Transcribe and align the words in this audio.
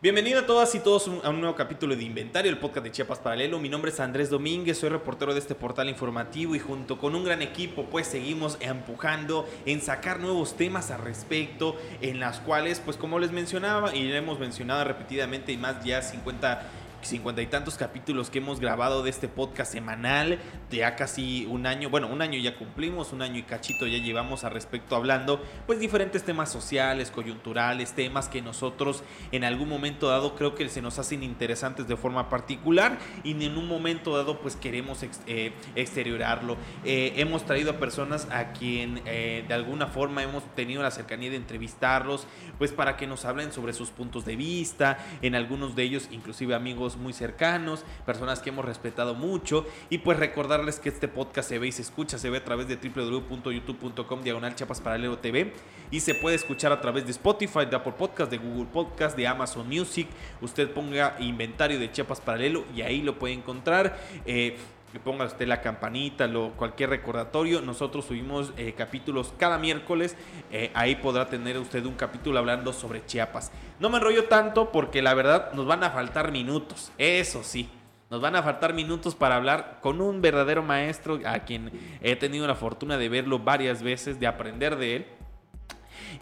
Bienvenido 0.00 0.38
a 0.38 0.46
todas 0.46 0.76
y 0.76 0.78
todos 0.78 1.10
a 1.24 1.28
un 1.28 1.40
nuevo 1.40 1.56
capítulo 1.56 1.96
de 1.96 2.04
Inventario, 2.04 2.52
el 2.52 2.58
podcast 2.58 2.84
de 2.84 2.92
Chiapas 2.92 3.18
Paralelo. 3.18 3.58
Mi 3.58 3.68
nombre 3.68 3.90
es 3.90 3.98
Andrés 3.98 4.30
Domínguez, 4.30 4.78
soy 4.78 4.90
reportero 4.90 5.34
de 5.34 5.40
este 5.40 5.56
portal 5.56 5.88
informativo 5.88 6.54
y 6.54 6.60
junto 6.60 6.98
con 6.98 7.16
un 7.16 7.24
gran 7.24 7.42
equipo 7.42 7.86
pues 7.86 8.06
seguimos 8.06 8.58
empujando 8.60 9.44
en 9.66 9.82
sacar 9.82 10.20
nuevos 10.20 10.56
temas 10.56 10.92
al 10.92 11.00
respecto, 11.00 11.74
en 12.00 12.20
las 12.20 12.38
cuales 12.38 12.78
pues 12.78 12.96
como 12.96 13.18
les 13.18 13.32
mencionaba 13.32 13.92
y 13.92 14.12
hemos 14.12 14.38
mencionado 14.38 14.84
repetidamente 14.84 15.50
y 15.50 15.56
más 15.56 15.82
ya 15.84 16.00
50 16.00 16.62
cincuenta 17.02 17.42
y 17.42 17.46
tantos 17.46 17.76
capítulos 17.76 18.30
que 18.30 18.38
hemos 18.38 18.60
grabado 18.60 19.02
de 19.02 19.10
este 19.10 19.28
podcast 19.28 19.72
semanal, 19.72 20.38
ya 20.70 20.96
casi 20.96 21.46
un 21.46 21.66
año, 21.66 21.90
bueno, 21.90 22.08
un 22.08 22.22
año 22.22 22.38
ya 22.38 22.56
cumplimos, 22.56 23.12
un 23.12 23.22
año 23.22 23.38
y 23.38 23.42
cachito 23.42 23.86
ya 23.86 23.98
llevamos 23.98 24.44
al 24.44 24.52
respecto 24.52 24.96
hablando, 24.96 25.42
pues 25.66 25.78
diferentes 25.78 26.24
temas 26.24 26.50
sociales, 26.50 27.10
coyunturales, 27.10 27.92
temas 27.92 28.28
que 28.28 28.42
nosotros 28.42 29.02
en 29.32 29.44
algún 29.44 29.68
momento 29.68 30.08
dado 30.08 30.34
creo 30.34 30.54
que 30.54 30.68
se 30.68 30.82
nos 30.82 30.98
hacen 30.98 31.22
interesantes 31.22 31.86
de 31.86 31.96
forma 31.96 32.28
particular 32.28 32.98
y 33.24 33.32
en 33.32 33.56
un 33.56 33.68
momento 33.68 34.16
dado 34.16 34.40
pues 34.40 34.56
queremos 34.56 35.02
eh, 35.26 35.52
exteriorarlo. 35.74 36.56
Eh, 36.84 37.14
hemos 37.16 37.44
traído 37.44 37.72
a 37.72 37.74
personas 37.74 38.28
a 38.30 38.52
quien 38.52 39.02
eh, 39.04 39.44
de 39.46 39.54
alguna 39.54 39.86
forma 39.86 40.22
hemos 40.22 40.44
tenido 40.54 40.82
la 40.82 40.90
cercanía 40.90 41.30
de 41.30 41.36
entrevistarlos, 41.36 42.26
pues 42.58 42.72
para 42.72 42.96
que 42.96 43.06
nos 43.06 43.24
hablen 43.24 43.52
sobre 43.52 43.72
sus 43.72 43.90
puntos 43.90 44.24
de 44.24 44.36
vista, 44.36 44.98
en 45.22 45.34
algunos 45.34 45.76
de 45.76 45.84
ellos 45.84 46.08
inclusive 46.10 46.54
amigos 46.54 46.87
muy 46.96 47.12
cercanos, 47.12 47.84
personas 48.06 48.40
que 48.40 48.50
hemos 48.50 48.64
respetado 48.64 49.14
mucho 49.14 49.66
y 49.90 49.98
pues 49.98 50.18
recordarles 50.18 50.80
que 50.80 50.88
este 50.88 51.08
podcast 51.08 51.48
se 51.48 51.58
ve 51.58 51.68
y 51.68 51.72
se 51.72 51.82
escucha, 51.82 52.18
se 52.18 52.30
ve 52.30 52.38
a 52.38 52.44
través 52.44 52.68
de 52.68 52.76
www.youtube.com 52.76 54.22
diagonal 54.22 54.54
chapas 54.54 54.80
paralelo 54.80 55.18
TV 55.18 55.52
y 55.90 56.00
se 56.00 56.14
puede 56.14 56.36
escuchar 56.36 56.72
a 56.72 56.80
través 56.80 57.04
de 57.04 57.10
Spotify, 57.10 57.66
de 57.68 57.76
Apple 57.76 57.94
Podcast, 57.98 58.30
de 58.30 58.38
Google 58.38 58.66
Podcast, 58.72 59.16
de 59.16 59.26
Amazon 59.26 59.68
Music. 59.68 60.08
Usted 60.40 60.70
ponga 60.70 61.16
inventario 61.20 61.78
de 61.78 61.90
Chiapas 61.90 62.20
Paralelo 62.20 62.64
y 62.74 62.82
ahí 62.82 63.02
lo 63.02 63.18
puede 63.18 63.34
encontrar. 63.34 63.98
Eh, 64.26 64.56
que 64.92 64.98
ponga 64.98 65.24
usted 65.24 65.46
la 65.46 65.60
campanita, 65.60 66.26
lo, 66.26 66.52
cualquier 66.52 66.90
recordatorio. 66.90 67.60
Nosotros 67.60 68.06
subimos 68.06 68.52
eh, 68.56 68.74
capítulos 68.76 69.34
cada 69.38 69.58
miércoles. 69.58 70.16
Eh, 70.50 70.70
ahí 70.74 70.96
podrá 70.96 71.28
tener 71.28 71.58
usted 71.58 71.84
un 71.84 71.94
capítulo 71.94 72.38
hablando 72.38 72.72
sobre 72.72 73.04
Chiapas. 73.04 73.52
No 73.80 73.90
me 73.90 73.98
enrollo 73.98 74.24
tanto 74.24 74.72
porque 74.72 75.02
la 75.02 75.14
verdad 75.14 75.52
nos 75.52 75.66
van 75.66 75.84
a 75.84 75.90
faltar 75.90 76.32
minutos. 76.32 76.92
Eso 76.98 77.42
sí. 77.42 77.68
Nos 78.10 78.22
van 78.22 78.36
a 78.36 78.42
faltar 78.42 78.72
minutos 78.72 79.14
para 79.14 79.36
hablar 79.36 79.80
con 79.82 80.00
un 80.00 80.22
verdadero 80.22 80.62
maestro 80.62 81.20
a 81.26 81.40
quien 81.40 81.70
he 82.00 82.16
tenido 82.16 82.46
la 82.46 82.54
fortuna 82.54 82.96
de 82.96 83.10
verlo 83.10 83.38
varias 83.38 83.82
veces, 83.82 84.18
de 84.18 84.26
aprender 84.26 84.76
de 84.76 84.96
él 84.96 85.06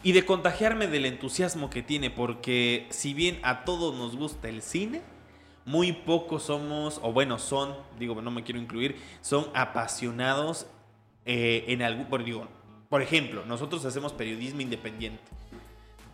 y 0.02 0.10
de 0.10 0.24
contagiarme 0.24 0.88
del 0.88 1.06
entusiasmo 1.06 1.70
que 1.70 1.82
tiene, 1.82 2.10
porque 2.10 2.86
si 2.90 3.14
bien 3.14 3.38
a 3.42 3.64
todos 3.64 3.94
nos 3.94 4.16
gusta 4.16 4.48
el 4.48 4.62
cine, 4.62 5.02
muy 5.66 5.92
pocos 5.92 6.44
somos, 6.44 7.00
o 7.02 7.12
bueno, 7.12 7.38
son, 7.38 7.74
digo, 7.98 8.22
no 8.22 8.30
me 8.30 8.44
quiero 8.44 8.60
incluir, 8.60 8.96
son 9.20 9.48
apasionados 9.52 10.66
eh, 11.26 11.64
en 11.66 11.82
algún, 11.82 12.06
por, 12.06 12.24
por 12.88 13.02
ejemplo, 13.02 13.44
nosotros 13.44 13.84
hacemos 13.84 14.12
periodismo 14.12 14.60
independiente. 14.60 15.20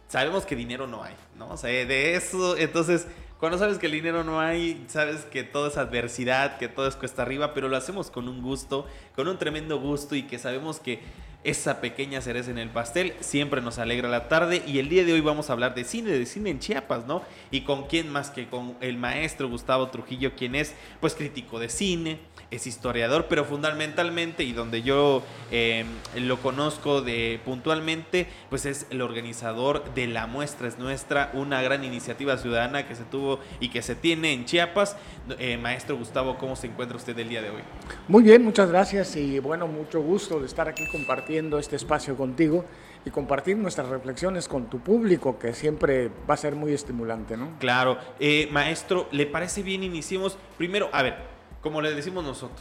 Sabemos 0.08 0.46
que 0.46 0.56
dinero 0.56 0.86
no 0.86 1.04
hay, 1.04 1.14
¿no? 1.38 1.50
O 1.50 1.56
sea, 1.58 1.70
de 1.70 2.14
eso, 2.14 2.56
entonces, 2.56 3.06
cuando 3.38 3.58
sabes 3.58 3.78
que 3.78 3.86
el 3.86 3.92
dinero 3.92 4.24
no 4.24 4.40
hay, 4.40 4.84
sabes 4.88 5.26
que 5.26 5.42
todo 5.42 5.66
es 5.66 5.76
adversidad, 5.76 6.56
que 6.56 6.68
todo 6.68 6.86
es 6.86 6.96
cuesta 6.96 7.20
arriba, 7.20 7.52
pero 7.52 7.68
lo 7.68 7.76
hacemos 7.76 8.10
con 8.10 8.28
un 8.28 8.40
gusto, 8.40 8.86
con 9.14 9.28
un 9.28 9.36
tremendo 9.36 9.78
gusto 9.78 10.14
y 10.14 10.22
que 10.22 10.38
sabemos 10.38 10.80
que 10.80 11.00
esa 11.44 11.80
pequeña 11.80 12.20
cereza 12.20 12.50
en 12.50 12.58
el 12.58 12.70
pastel 12.70 13.14
siempre 13.20 13.60
nos 13.60 13.78
alegra 13.78 14.08
la 14.08 14.28
tarde 14.28 14.62
y 14.66 14.78
el 14.78 14.88
día 14.88 15.04
de 15.04 15.12
hoy 15.12 15.20
vamos 15.20 15.50
a 15.50 15.54
hablar 15.54 15.74
de 15.74 15.84
cine, 15.84 16.10
de 16.10 16.24
cine 16.24 16.50
en 16.50 16.60
Chiapas, 16.60 17.06
¿no? 17.06 17.22
Y 17.50 17.62
con 17.62 17.86
quién 17.88 18.08
más 18.08 18.30
que 18.30 18.46
con 18.46 18.76
el 18.80 18.96
maestro 18.96 19.48
Gustavo 19.48 19.88
Trujillo, 19.88 20.36
quien 20.36 20.54
es 20.54 20.74
pues 21.00 21.14
crítico 21.14 21.58
de 21.58 21.68
cine, 21.68 22.18
es 22.50 22.66
historiador, 22.66 23.26
pero 23.28 23.44
fundamentalmente 23.44 24.44
y 24.44 24.52
donde 24.52 24.82
yo 24.82 25.22
em, 25.50 25.86
lo 26.16 26.38
conozco 26.40 27.02
de 27.02 27.40
puntualmente, 27.44 28.28
pues 28.50 28.66
es 28.66 28.86
el 28.90 29.00
organizador 29.00 29.92
de 29.94 30.06
La 30.06 30.26
Muestra 30.26 30.68
es 30.68 30.78
Nuestra, 30.78 31.30
una 31.32 31.60
gran 31.62 31.82
iniciativa 31.82 32.36
ciudadana 32.36 32.86
que 32.86 32.94
se 32.94 33.04
tuvo 33.04 33.40
y 33.58 33.70
que 33.70 33.82
se 33.82 33.96
tiene 33.96 34.32
en 34.32 34.44
Chiapas. 34.44 34.96
Eh, 35.38 35.56
maestro 35.56 35.96
Gustavo, 35.96 36.36
¿cómo 36.38 36.54
se 36.54 36.66
encuentra 36.66 36.96
usted 36.96 37.18
el 37.18 37.28
día 37.28 37.42
de 37.42 37.50
hoy? 37.50 37.62
Muy 38.06 38.22
bien, 38.22 38.44
muchas 38.44 38.68
gracias 38.68 39.16
y 39.16 39.38
bueno, 39.38 39.66
mucho 39.66 40.00
gusto 40.00 40.38
de 40.38 40.46
estar 40.46 40.68
aquí 40.68 40.86
compartiendo 40.92 41.31
este 41.58 41.76
espacio 41.76 42.16
contigo 42.16 42.64
y 43.04 43.10
compartir 43.10 43.56
nuestras 43.56 43.88
reflexiones 43.88 44.48
con 44.48 44.68
tu 44.68 44.80
público, 44.80 45.38
que 45.38 45.54
siempre 45.54 46.10
va 46.28 46.34
a 46.34 46.36
ser 46.36 46.54
muy 46.54 46.72
estimulante, 46.72 47.36
¿no? 47.36 47.58
Claro. 47.58 47.98
Eh, 48.20 48.48
maestro, 48.52 49.08
¿le 49.10 49.26
parece 49.26 49.62
bien 49.62 49.82
iniciemos? 49.82 50.38
Primero, 50.58 50.88
a 50.92 51.02
ver, 51.02 51.16
como 51.60 51.80
le 51.80 51.94
decimos 51.94 52.22
nosotros, 52.24 52.60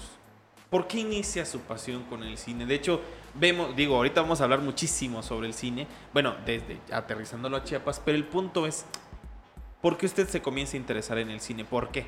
¿por 0.70 0.88
qué 0.88 1.00
inicia 1.00 1.46
su 1.46 1.60
pasión 1.60 2.04
con 2.04 2.24
el 2.24 2.38
cine? 2.38 2.66
De 2.66 2.76
hecho, 2.76 3.02
vemos, 3.36 3.76
digo, 3.76 3.98
ahorita 3.98 4.22
vamos 4.22 4.42
a 4.42 4.46
hablar 4.46 4.62
muchísimo 4.62 5.22
sobre 5.22 5.48
el 5.48 5.54
cine, 5.54 5.88
bueno, 6.14 6.36
desde 6.46 6.80
aterrizándolo 6.92 7.58
a 7.58 7.64
Chiapas, 7.64 8.02
pero 8.04 8.18
el 8.18 8.26
punto 8.26 8.66
es, 8.66 8.86
¿por 9.82 9.98
qué 9.98 10.06
usted 10.06 10.28
se 10.28 10.42
comienza 10.42 10.76
a 10.76 10.80
interesar 10.80 11.18
en 11.20 11.30
el 11.30 11.40
cine? 11.40 11.66
¿Por 11.66 11.90
qué? 11.90 12.08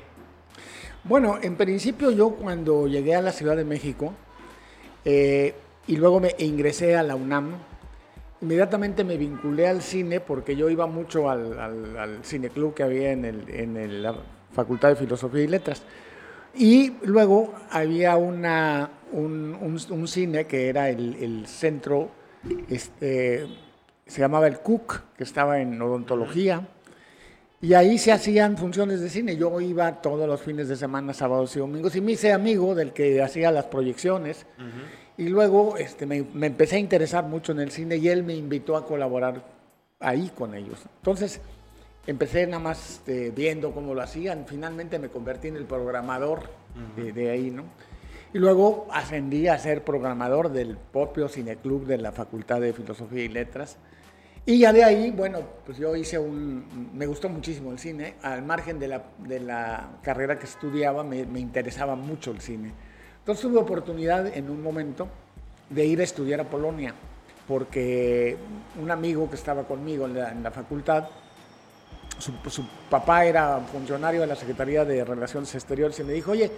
Bueno, 1.04 1.38
en 1.42 1.56
principio 1.56 2.10
yo 2.10 2.30
cuando 2.30 2.88
llegué 2.88 3.14
a 3.14 3.20
la 3.20 3.30
Ciudad 3.30 3.56
de 3.56 3.64
México 3.64 4.14
eh, 5.04 5.54
y 5.86 5.96
luego 5.96 6.20
me 6.20 6.34
ingresé 6.38 6.96
a 6.96 7.02
la 7.02 7.16
UNAM, 7.16 7.52
inmediatamente 8.40 9.04
me 9.04 9.16
vinculé 9.16 9.68
al 9.68 9.82
cine 9.82 10.20
porque 10.20 10.56
yo 10.56 10.70
iba 10.70 10.86
mucho 10.86 11.30
al, 11.30 11.58
al, 11.58 12.24
cineclub 12.24 12.74
que 12.74 12.82
había 12.82 13.12
en, 13.12 13.24
el, 13.24 13.48
en 13.48 14.02
la 14.02 14.14
Facultad 14.52 14.90
de 14.90 14.96
Filosofía 14.96 15.42
y 15.42 15.48
Letras. 15.48 15.82
Y 16.56 16.92
luego 17.02 17.52
había 17.70 18.16
una, 18.16 18.90
un, 19.12 20.06
cine 20.06 20.46
que 20.46 20.68
era 20.68 20.88
el, 20.88 21.46
centro, 21.46 22.10
este, 22.70 23.46
se 24.06 24.20
llamaba 24.20 24.46
el 24.46 24.60
Cook, 24.60 25.00
que 25.16 25.24
estaba 25.24 25.60
en 25.60 25.80
odontología. 25.82 26.68
Y 27.60 27.74
ahí 27.74 27.98
se 27.98 28.12
hacían 28.12 28.56
funciones 28.56 29.00
de 29.00 29.08
cine. 29.08 29.36
Yo 29.36 29.60
iba 29.60 30.02
todos 30.02 30.28
los 30.28 30.40
fines 30.42 30.68
de 30.68 30.76
semana, 30.76 31.12
sábados 31.14 31.56
y 31.56 31.60
domingos, 31.60 31.96
y 31.96 32.00
me 32.00 32.12
hice 32.12 32.32
amigo 32.32 32.74
del 32.74 32.92
que 32.92 33.22
hacía 33.22 33.50
las 33.50 33.64
proyecciones. 33.64 34.46
Y 35.16 35.28
luego 35.28 35.76
este, 35.76 36.06
me, 36.06 36.24
me, 36.34 36.46
empecé 36.48 36.76
a 36.76 36.78
interesar 36.80 37.24
mucho 37.24 37.52
en 37.52 37.60
el 37.60 37.70
cine 37.70 37.96
y 37.96 38.08
él 38.08 38.24
me 38.24 38.34
invitó 38.34 38.76
a 38.76 38.84
colaborar 38.86 39.44
ahí 40.00 40.30
con 40.36 40.54
ellos. 40.54 40.80
Entonces, 40.96 41.40
empecé 42.06 42.46
nada 42.46 42.62
más 42.62 42.90
este, 42.90 43.30
viendo 43.30 43.72
cómo 43.72 43.94
lo 43.94 44.02
hacían, 44.02 44.44
finalmente 44.46 44.98
me 44.98 45.08
convertí 45.08 45.48
en 45.48 45.56
el 45.56 45.64
programador 45.64 46.42
de, 46.96 47.30
ahí, 47.30 47.50
¿no? 47.50 47.64
Y 48.32 48.38
luego 48.38 48.88
ascendí 48.90 49.46
a 49.46 49.58
ser 49.58 49.84
programador 49.84 50.50
del 50.50 50.76
propio 50.76 51.28
cineclub 51.28 51.86
de 51.86 51.98
la 51.98 52.10
Facultad 52.10 52.60
de 52.60 52.72
Filosofía 52.72 53.24
y 53.24 53.28
Letras. 53.28 53.78
Y 54.44 54.58
ya 54.58 54.72
de 54.72 54.84
ahí, 54.84 55.10
bueno, 55.12 55.38
pues 55.64 55.78
yo 55.78 55.94
hice 55.94 56.18
un... 56.18 56.90
Me 56.92 57.06
gustó 57.06 57.28
muchísimo 57.28 57.70
el 57.70 57.78
cine. 57.78 58.14
Al 58.22 58.42
margen 58.42 58.78
de 58.78 58.88
la, 58.88 59.04
de 59.18 59.40
la 59.40 59.98
carrera 60.02 60.38
que 60.38 60.46
estudiaba, 60.46 61.04
me, 61.04 61.24
me, 61.24 61.38
interesaba 61.38 61.94
mucho 61.94 62.32
el 62.32 62.40
cine. 62.40 62.72
Entonces 63.24 63.42
tuve 63.42 63.58
oportunidad 63.58 64.26
en 64.26 64.50
un 64.50 64.62
momento 64.62 65.08
de 65.70 65.86
ir 65.86 66.00
a 66.00 66.04
estudiar 66.04 66.40
a 66.40 66.44
Polonia, 66.44 66.94
porque 67.48 68.36
un 68.80 68.90
amigo 68.90 69.28
que 69.30 69.36
estaba 69.36 69.64
conmigo 69.64 70.04
en 70.06 70.14
la, 70.14 70.30
en 70.30 70.42
la 70.42 70.50
facultad 70.50 71.08
su, 72.18 72.64
papá 72.90 73.24
era 73.24 73.60
funcionario 73.60 74.20
de 74.20 74.26
la 74.26 74.36
Secretaría 74.36 74.84
de 74.84 75.04
Relaciones 75.04 75.54
Exteriores 75.54 75.98
y 76.00 76.04
me 76.04 76.12
dijo, 76.12 76.32
oye, 76.32 76.50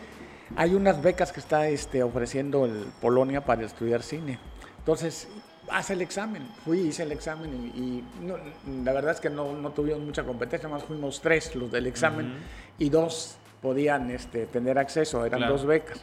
hay 0.55 0.75
unas 0.75 1.03
becas 1.03 1.33
que 1.33 1.41
está 1.41 1.69
este, 1.69 2.03
ofreciendo 2.03 2.67
el 2.67 2.87
Polonia 3.01 3.45
para 3.45 3.65
estudiar 3.65 4.03
cine. 4.03 4.39
Entonces, 4.79 5.29
haz 5.71 5.91
el 5.91 6.03
examen. 6.03 6.47
Fui, 6.65 6.81
hice 6.81 7.03
el 7.03 7.13
examen 7.13 7.51
y, 7.75 8.05
la 8.85 8.93
verdad 8.93 9.13
es 9.13 9.21
que 9.21 9.31
no, 9.31 9.53
no, 9.55 9.71
tuvimos 9.71 10.01
mucha 10.01 10.25
competencia, 10.25 10.69
más 10.69 10.85
fuimos 10.85 11.21
tres 11.21 11.55
los 11.57 11.71
del 11.71 11.87
examen 11.87 12.35
y 12.79 12.91
dos 12.91 13.37
podían 13.63 14.11
este, 14.11 14.47
tener 14.47 14.79
acceso, 14.79 15.25
eran 15.25 15.49
dos 15.49 15.65
becas. 15.65 16.01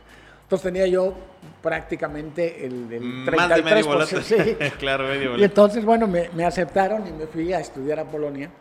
Entonces 0.54 0.72
tenía 0.72 0.86
yo 0.86 1.16
prácticamente 1.64 2.64
el, 2.64 2.94
el 2.94 3.26
33%. 3.26 4.22
Sí. 4.22 4.36
claro, 4.78 5.08
medio 5.08 5.36
Y 5.36 5.44
entonces, 5.44 5.84
bueno, 5.84 6.08
me, 6.08 6.30
me 6.36 6.46
aceptaron 6.46 7.08
y 7.08 7.12
me 7.12 7.26
fui 7.26 7.52
a 7.54 7.60
estudiar 7.60 8.00
a 8.00 8.06
Polonia. 8.06 8.52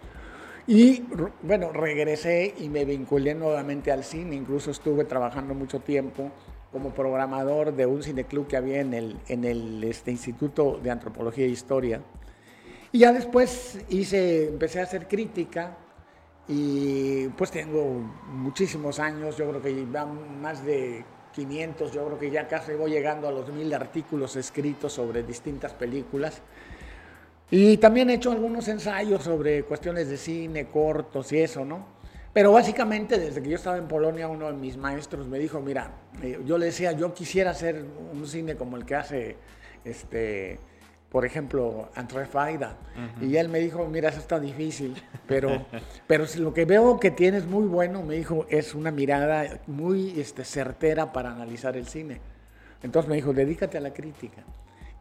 Y 0.67 1.03
bueno, 1.43 1.71
regresé 1.71 2.55
y 2.59 2.71
me 2.71 2.87
vinculé 2.87 3.35
nuevamente 3.35 3.93
al 3.93 4.05
cine, 4.05 4.37
incluso 4.37 4.71
estuve 4.71 5.05
trabajando 5.05 5.53
mucho 5.53 5.81
tiempo 5.81 6.31
como 6.73 6.95
programador 6.95 7.75
de 7.75 7.85
un 7.85 8.03
cineclub 8.03 8.47
que 8.47 8.57
había 8.57 8.81
en 8.81 8.95
el, 8.95 9.19
en 9.29 9.45
el 9.45 9.85
este, 9.85 10.13
Instituto 10.13 10.81
de 10.83 10.91
Antropología 10.91 11.45
e 11.45 11.49
Historia. 11.49 12.01
Y 12.91 13.01
ya 13.01 13.13
después 13.13 13.81
hice, 13.91 14.49
empecé 14.49 14.81
a 14.81 14.85
hacer 14.85 15.09
crítica 15.09 15.77
y 16.49 17.29
pues 17.37 17.51
tengo 17.51 17.85
muchísimos 18.29 18.99
años, 18.99 19.37
yo 19.37 19.51
creo 19.51 19.61
que 19.61 19.85
van 19.85 20.41
más 20.41 20.65
de 20.65 21.05
500, 21.33 21.93
yo 21.93 22.07
creo 22.07 22.19
que 22.19 22.31
ya 22.31 22.47
casi 22.47 22.73
voy 22.73 22.91
llegando 22.91 23.29
a 23.29 23.33
los 23.33 23.49
mil 23.53 23.73
artículos 23.75 24.37
escritos 24.37 24.93
sobre 24.93 25.23
distintas 25.23 25.73
películas. 25.73 26.43
Y 27.51 27.77
también 27.79 28.09
he 28.11 28.15
hecho 28.15 28.33
algunos 28.33 28.69
ensayos 28.69 29.25
sobre 29.25 29.65
cuestiones 29.65 30.09
de 30.09 30.17
cine, 30.17 30.67
cortos 30.67 31.33
y 31.33 31.41
eso, 31.41 31.65
¿no? 31.65 31.87
Pero 32.33 32.53
básicamente 32.53 33.19
desde 33.19 33.43
que 33.43 33.51
yo 33.51 33.57
estaba 33.57 33.77
en 33.77 33.89
Polonia, 33.89 34.27
uno 34.27 34.47
de 34.47 34.55
mis 34.55 34.79
maestros 34.79 35.27
me 35.27 35.39
dijo, 35.39 35.61
mira, 35.61 35.91
eh, 36.23 36.41
yo 36.47 36.57
le 36.57 36.67
decía, 36.67 36.93
yo 36.93 37.13
quisiera 37.13 37.51
hacer 37.51 37.85
un 38.13 38.27
cine 38.27 38.57
como 38.57 38.79
el 38.79 38.87
que 38.87 38.95
hace, 38.95 39.37
este, 39.85 40.59
por 41.13 41.27
ejemplo, 41.27 41.91
Andrés 41.95 42.27
Faida. 42.27 42.75
Y 43.21 43.37
él 43.37 43.51
me 43.51 43.59
dijo, 43.59 43.87
mira, 43.87 44.09
eso 44.09 44.19
está 44.19 44.41
difícil, 44.41 44.97
pero, 45.29 45.67
pero 46.07 46.25
lo 46.39 46.55
que 46.55 46.65
veo 46.65 46.99
que 46.99 47.11
tienes 47.11 47.45
muy 47.45 47.67
bueno, 47.67 48.03
me 48.03 48.15
dijo, 48.15 48.47
es 48.49 48.75
una 48.75 48.91
mirada 48.91 49.61
muy 49.67 50.19
este, 50.19 50.43
certera 50.43 51.13
para 51.13 51.31
analizar 51.31 51.77
el 51.77 51.87
cine. 51.87 52.19
Entonces 52.83 53.11
me 53.11 53.17
dijo, 53.17 53.35
dedícate 53.35 53.77
a 53.77 53.83
la 53.83 53.93
crítica. 53.93 54.43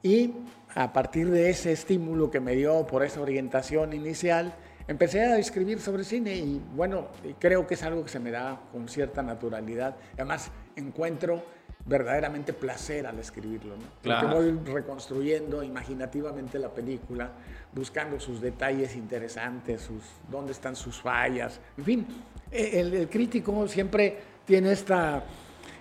Y 0.04 0.34
a 0.75 0.92
partir 0.92 1.31
de 1.31 1.50
ese 1.50 1.72
estímulo 1.72 2.30
que 2.30 2.42
me 2.42 2.56
dio 2.56 2.86
por 2.86 3.06
esa 3.06 3.22
orientación 3.22 3.94
inicial, 3.94 4.54
empecé 4.90 5.22
a 5.22 5.38
escribir 5.38 5.80
sobre 5.80 6.04
cine 6.04 6.36
y 6.36 6.62
bueno, 6.75 7.08
creo 7.40 7.66
que 7.66 7.75
es 7.75 7.84
algo 7.84 8.04
que 8.04 8.10
se 8.10 8.19
me 8.19 8.31
da 8.31 8.60
con 8.74 8.90
cierta 8.90 9.24
naturalidad. 9.24 9.96
Además, 10.16 10.52
encuentro 10.75 11.42
verdaderamente 11.86 12.54
placer 12.54 13.07
al 13.07 13.19
escribirlo, 13.19 13.75
¿no? 13.75 13.83
Porque 14.01 14.25
voy 14.25 14.74
reconstruyendo 14.74 15.63
imaginativamente 15.63 16.60
la 16.60 16.69
película, 16.69 17.31
buscando 17.74 18.19
sus 18.19 18.42
detalles 18.42 18.95
interesantes, 18.95 19.81
sus, 19.81 20.04
dónde 20.30 20.51
están 20.51 20.75
sus 20.75 21.01
fallas. 21.01 21.60
En 21.78 21.86
fin, 21.86 22.07
el, 22.51 22.94
el 22.94 23.10
crítico 23.10 23.68
siempre 23.68 24.19
tiene 24.45 24.72
esta 24.72 25.24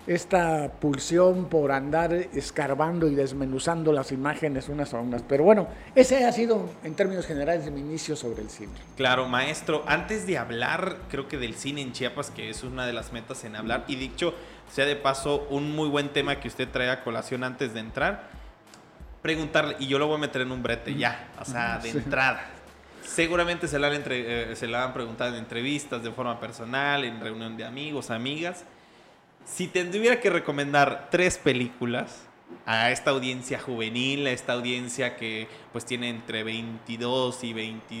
esta 0.07 0.71
pulsión 0.79 1.45
por 1.45 1.71
andar 1.71 2.13
escarbando 2.13 3.07
y 3.07 3.15
desmenuzando 3.15 3.93
las 3.93 4.11
imágenes 4.11 4.67
unas 4.69 4.93
a 4.93 4.99
unas. 4.99 5.21
Pero 5.21 5.43
bueno, 5.43 5.67
ese 5.95 6.25
ha 6.25 6.31
sido 6.31 6.69
en 6.83 6.95
términos 6.95 7.27
generales 7.27 7.71
mi 7.71 7.81
inicio 7.81 8.15
sobre 8.15 8.41
el 8.41 8.49
cine. 8.49 8.73
Claro, 8.97 9.27
maestro, 9.27 9.83
antes 9.87 10.25
de 10.25 10.37
hablar, 10.37 10.97
creo 11.09 11.27
que 11.27 11.37
del 11.37 11.55
cine 11.55 11.81
en 11.81 11.93
Chiapas, 11.93 12.31
que 12.31 12.49
es 12.49 12.63
una 12.63 12.85
de 12.85 12.93
las 12.93 13.13
metas 13.13 13.43
en 13.43 13.55
hablar, 13.55 13.85
y 13.87 13.95
dicho 13.95 14.33
sea 14.71 14.85
de 14.85 14.95
paso 14.95 15.47
un 15.49 15.75
muy 15.75 15.89
buen 15.89 16.09
tema 16.09 16.39
que 16.39 16.47
usted 16.47 16.67
trae 16.69 16.89
a 16.89 17.03
colación 17.03 17.43
antes 17.43 17.73
de 17.73 17.81
entrar, 17.81 18.29
preguntarle, 19.21 19.75
y 19.79 19.87
yo 19.87 19.99
lo 19.99 20.07
voy 20.07 20.15
a 20.15 20.19
meter 20.19 20.41
en 20.41 20.51
un 20.51 20.63
brete 20.63 20.95
ya, 20.95 21.29
o 21.39 21.45
sea, 21.45 21.77
de 21.77 21.89
entrada. 21.89 22.45
Seguramente 23.05 23.67
se 23.67 23.77
la, 23.77 23.87
han 23.87 23.93
entre, 23.93 24.51
eh, 24.51 24.55
se 24.55 24.67
la 24.67 24.83
han 24.83 24.93
preguntado 24.93 25.31
en 25.31 25.35
entrevistas 25.35 26.01
de 26.03 26.11
forma 26.11 26.39
personal, 26.39 27.03
en 27.03 27.19
reunión 27.19 27.57
de 27.57 27.65
amigos, 27.65 28.09
amigas 28.09 28.63
si 29.45 29.67
tendría 29.67 30.19
que 30.19 30.29
recomendar 30.29 31.07
tres 31.09 31.37
películas 31.37 32.27
a 32.65 32.91
esta 32.91 33.11
audiencia 33.11 33.59
juvenil, 33.59 34.27
a 34.27 34.31
esta 34.31 34.53
audiencia 34.53 35.15
que 35.15 35.47
pues 35.71 35.85
tiene 35.85 36.09
entre 36.09 36.43
22 36.43 37.43
y 37.43 37.53
20, 37.53 37.95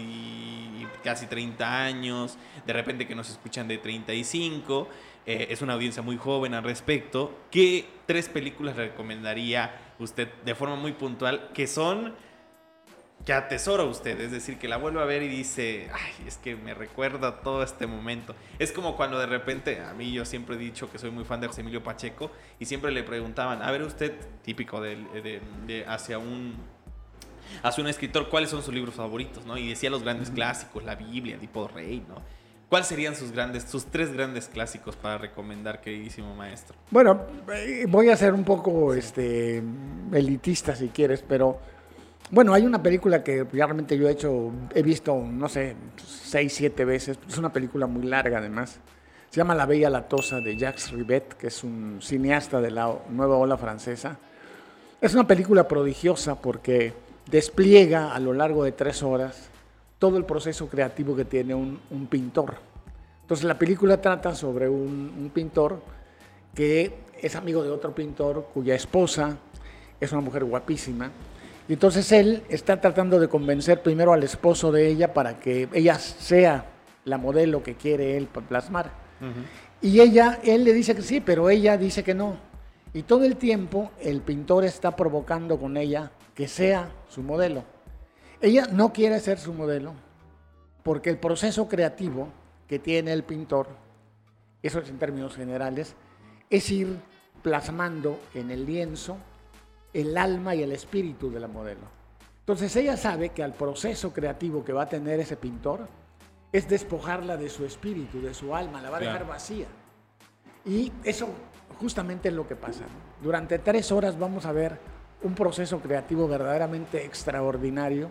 casi 1.03 1.25
30 1.25 1.83
años, 1.83 2.37
de 2.65 2.73
repente 2.73 3.07
que 3.07 3.15
nos 3.15 3.29
escuchan 3.29 3.67
de 3.67 3.77
35, 3.77 4.87
eh, 5.25 5.47
es 5.49 5.61
una 5.61 5.73
audiencia 5.73 6.01
muy 6.01 6.17
joven 6.17 6.53
al 6.53 6.63
respecto, 6.63 7.37
¿qué 7.51 7.85
tres 8.05 8.29
películas 8.29 8.75
recomendaría 8.75 9.93
usted 9.99 10.29
de 10.45 10.55
forma 10.55 10.75
muy 10.75 10.93
puntual 10.93 11.49
que 11.53 11.67
son 11.67 12.13
que 13.25 13.33
atesora 13.33 13.83
usted, 13.83 14.19
es 14.19 14.31
decir, 14.31 14.57
que 14.57 14.67
la 14.67 14.77
vuelve 14.77 15.01
a 15.01 15.05
ver 15.05 15.21
y 15.23 15.27
dice, 15.27 15.89
ay, 15.93 16.27
es 16.27 16.37
que 16.37 16.55
me 16.55 16.73
recuerda 16.73 17.41
todo 17.41 17.63
este 17.63 17.85
momento. 17.85 18.35
Es 18.57 18.71
como 18.71 18.95
cuando 18.95 19.19
de 19.19 19.27
repente, 19.27 19.79
a 19.81 19.93
mí 19.93 20.11
yo 20.11 20.25
siempre 20.25 20.55
he 20.55 20.57
dicho 20.57 20.91
que 20.91 20.97
soy 20.97 21.11
muy 21.11 21.23
fan 21.23 21.39
de 21.39 21.47
José 21.47 21.61
Emilio 21.61 21.83
Pacheco 21.83 22.31
y 22.59 22.65
siempre 22.65 22.91
le 22.91 23.03
preguntaban, 23.03 23.61
a 23.61 23.71
ver 23.71 23.83
usted, 23.83 24.13
típico 24.43 24.81
de, 24.81 25.85
hacia 25.87 26.17
un 26.17 26.55
hacia 27.63 27.83
un 27.83 27.89
escritor, 27.89 28.29
¿cuáles 28.29 28.49
son 28.49 28.63
sus 28.63 28.73
libros 28.73 28.95
favoritos? 28.95 29.45
¿no? 29.45 29.57
Y 29.57 29.69
decía 29.69 29.89
los 29.89 30.03
grandes 30.03 30.31
clásicos, 30.31 30.83
la 30.83 30.95
Biblia, 30.95 31.35
el 31.35 31.41
tipo 31.41 31.67
rey, 31.67 32.03
¿no? 32.07 32.15
¿Cuáles 32.71 32.87
serían 32.87 33.17
sus 33.17 33.33
grandes, 33.33 33.63
sus 33.63 33.87
tres 33.87 34.13
grandes 34.13 34.47
clásicos 34.47 34.95
para 34.95 35.17
recomendar, 35.17 35.81
queridísimo 35.81 36.33
maestro? 36.33 36.73
Bueno, 36.89 37.19
eh, 37.53 37.85
voy 37.89 38.07
a 38.07 38.15
ser 38.15 38.33
un 38.33 38.45
poco 38.45 38.93
este, 38.93 39.61
elitista 40.13 40.73
si 40.73 40.87
quieres, 40.87 41.21
pero 41.21 41.59
bueno, 42.29 42.53
hay 42.53 42.65
una 42.65 42.81
película 42.81 43.25
que 43.25 43.43
realmente 43.43 43.97
yo 43.97 44.07
he 44.07 44.13
hecho, 44.13 44.53
he 44.73 44.83
visto, 44.83 45.13
no 45.17 45.49
sé, 45.49 45.75
seis, 45.97 46.53
siete 46.53 46.85
veces. 46.85 47.19
Es 47.27 47.37
una 47.37 47.51
película 47.51 47.87
muy 47.87 48.03
larga 48.03 48.37
además. 48.37 48.79
Se 49.29 49.35
llama 49.35 49.53
La 49.53 49.65
Bella 49.65 49.89
Latosa 49.89 50.39
de 50.39 50.55
Jacques 50.55 50.91
Ribet, 50.91 51.33
que 51.33 51.47
es 51.47 51.65
un 51.65 51.99
cineasta 52.01 52.61
de 52.61 52.71
la 52.71 52.99
nueva 53.09 53.35
ola 53.35 53.57
francesa. 53.57 54.17
Es 55.01 55.13
una 55.13 55.27
película 55.27 55.67
prodigiosa 55.67 56.35
porque 56.35 56.93
despliega 57.29 58.15
a 58.15 58.19
lo 58.21 58.31
largo 58.31 58.63
de 58.63 58.71
tres 58.71 59.03
horas 59.03 59.50
todo 60.01 60.17
el 60.17 60.25
proceso 60.25 60.67
creativo 60.67 61.15
que 61.15 61.25
tiene 61.25 61.53
un, 61.53 62.07
pintor. 62.09 62.55
Entonces 63.21 63.45
la 63.45 63.59
película 63.59 64.01
trata 64.01 64.33
sobre 64.33 64.67
un, 64.67 65.13
un 65.15 65.29
pintor 65.31 65.79
que 66.55 66.95
es 67.21 67.35
amigo 67.35 67.61
de 67.61 67.69
otro 67.69 67.93
pintor 67.93 68.47
cuya 68.51 68.73
esposa 68.73 69.37
es 69.99 70.11
una 70.11 70.21
mujer 70.21 70.43
guapísima 70.45 71.11
y 71.69 71.73
entonces 71.73 72.11
él 72.13 72.41
está 72.49 72.81
tratando 72.81 73.19
de 73.19 73.27
convencer 73.27 73.83
primero 73.83 74.11
al 74.11 74.23
esposo 74.23 74.71
de 74.71 74.87
ella 74.87 75.13
para 75.13 75.39
que 75.39 75.69
ella 75.71 75.99
sea 75.99 76.65
la 77.05 77.19
modelo 77.19 77.61
que 77.61 77.75
quiere 77.75 78.17
él 78.17 78.27
plasmar. 78.27 78.91
Y 79.83 79.99
ella, 79.99 80.39
él 80.43 80.63
le 80.63 80.73
dice 80.73 80.95
que 80.95 81.03
sí, 81.03 81.21
pero 81.21 81.51
ella 81.51 81.77
dice 81.77 82.03
que 82.03 82.15
no. 82.15 82.37
Y 82.91 83.03
todo 83.03 83.23
el 83.23 83.37
tiempo 83.37 83.91
el 84.01 84.21
pintor 84.21 84.65
está 84.65 84.95
provocando 84.95 85.59
con 85.59 85.77
ella 85.77 86.11
que 86.33 86.47
sea 86.47 86.89
su 87.07 87.21
modelo. 87.21 87.63
Ella 88.41 88.67
no 88.71 88.91
quiere 88.91 89.19
ser 89.19 89.37
su 89.37 89.53
modelo 89.53 89.93
porque 90.83 91.09
el 91.09 91.17
proceso 91.17 91.67
creativo 91.67 92.29
que 92.67 92.79
tiene 92.79 93.13
el 93.13 93.23
pintor, 93.23 93.67
eso 94.63 94.79
es 94.79 94.89
en 94.89 94.97
términos 94.97 95.35
generales, 95.35 95.95
es 96.49 96.69
ir 96.71 96.97
plasmando 97.43 98.19
en 98.33 98.49
el 98.49 98.65
lienzo 98.65 99.17
el 99.93 100.17
alma 100.17 100.55
y 100.55 100.63
el 100.63 100.71
espíritu 100.71 101.29
de 101.29 101.39
la 101.39 101.47
modelo. 101.47 101.81
Entonces 102.39 102.75
ella 102.75 102.97
sabe 102.97 103.29
que 103.29 103.43
al 103.43 103.53
proceso 103.53 104.11
creativo 104.13 104.63
que 104.65 104.73
va 104.73 104.83
a 104.83 104.89
tener 104.89 105.19
ese 105.19 105.37
pintor 105.37 105.87
es 106.51 106.67
despojarla 106.67 107.37
de 107.37 107.49
su 107.49 107.65
espíritu, 107.65 108.21
de 108.21 108.33
su 108.33 108.55
alma, 108.55 108.81
la 108.81 108.89
va 108.89 108.97
a 108.97 109.01
dejar 109.01 109.27
vacía. 109.27 109.67
Y 110.65 110.91
eso 111.03 111.29
justamente 111.79 112.29
es 112.29 112.33
lo 112.33 112.47
que 112.47 112.55
pasa. 112.55 112.85
Durante 113.21 113.59
tres 113.59 113.91
horas 113.91 114.17
vamos 114.17 114.45
a 114.45 114.51
ver 114.51 114.79
un 115.23 115.35
proceso 115.35 115.79
creativo 115.79 116.27
verdaderamente 116.27 117.05
extraordinario, 117.05 118.09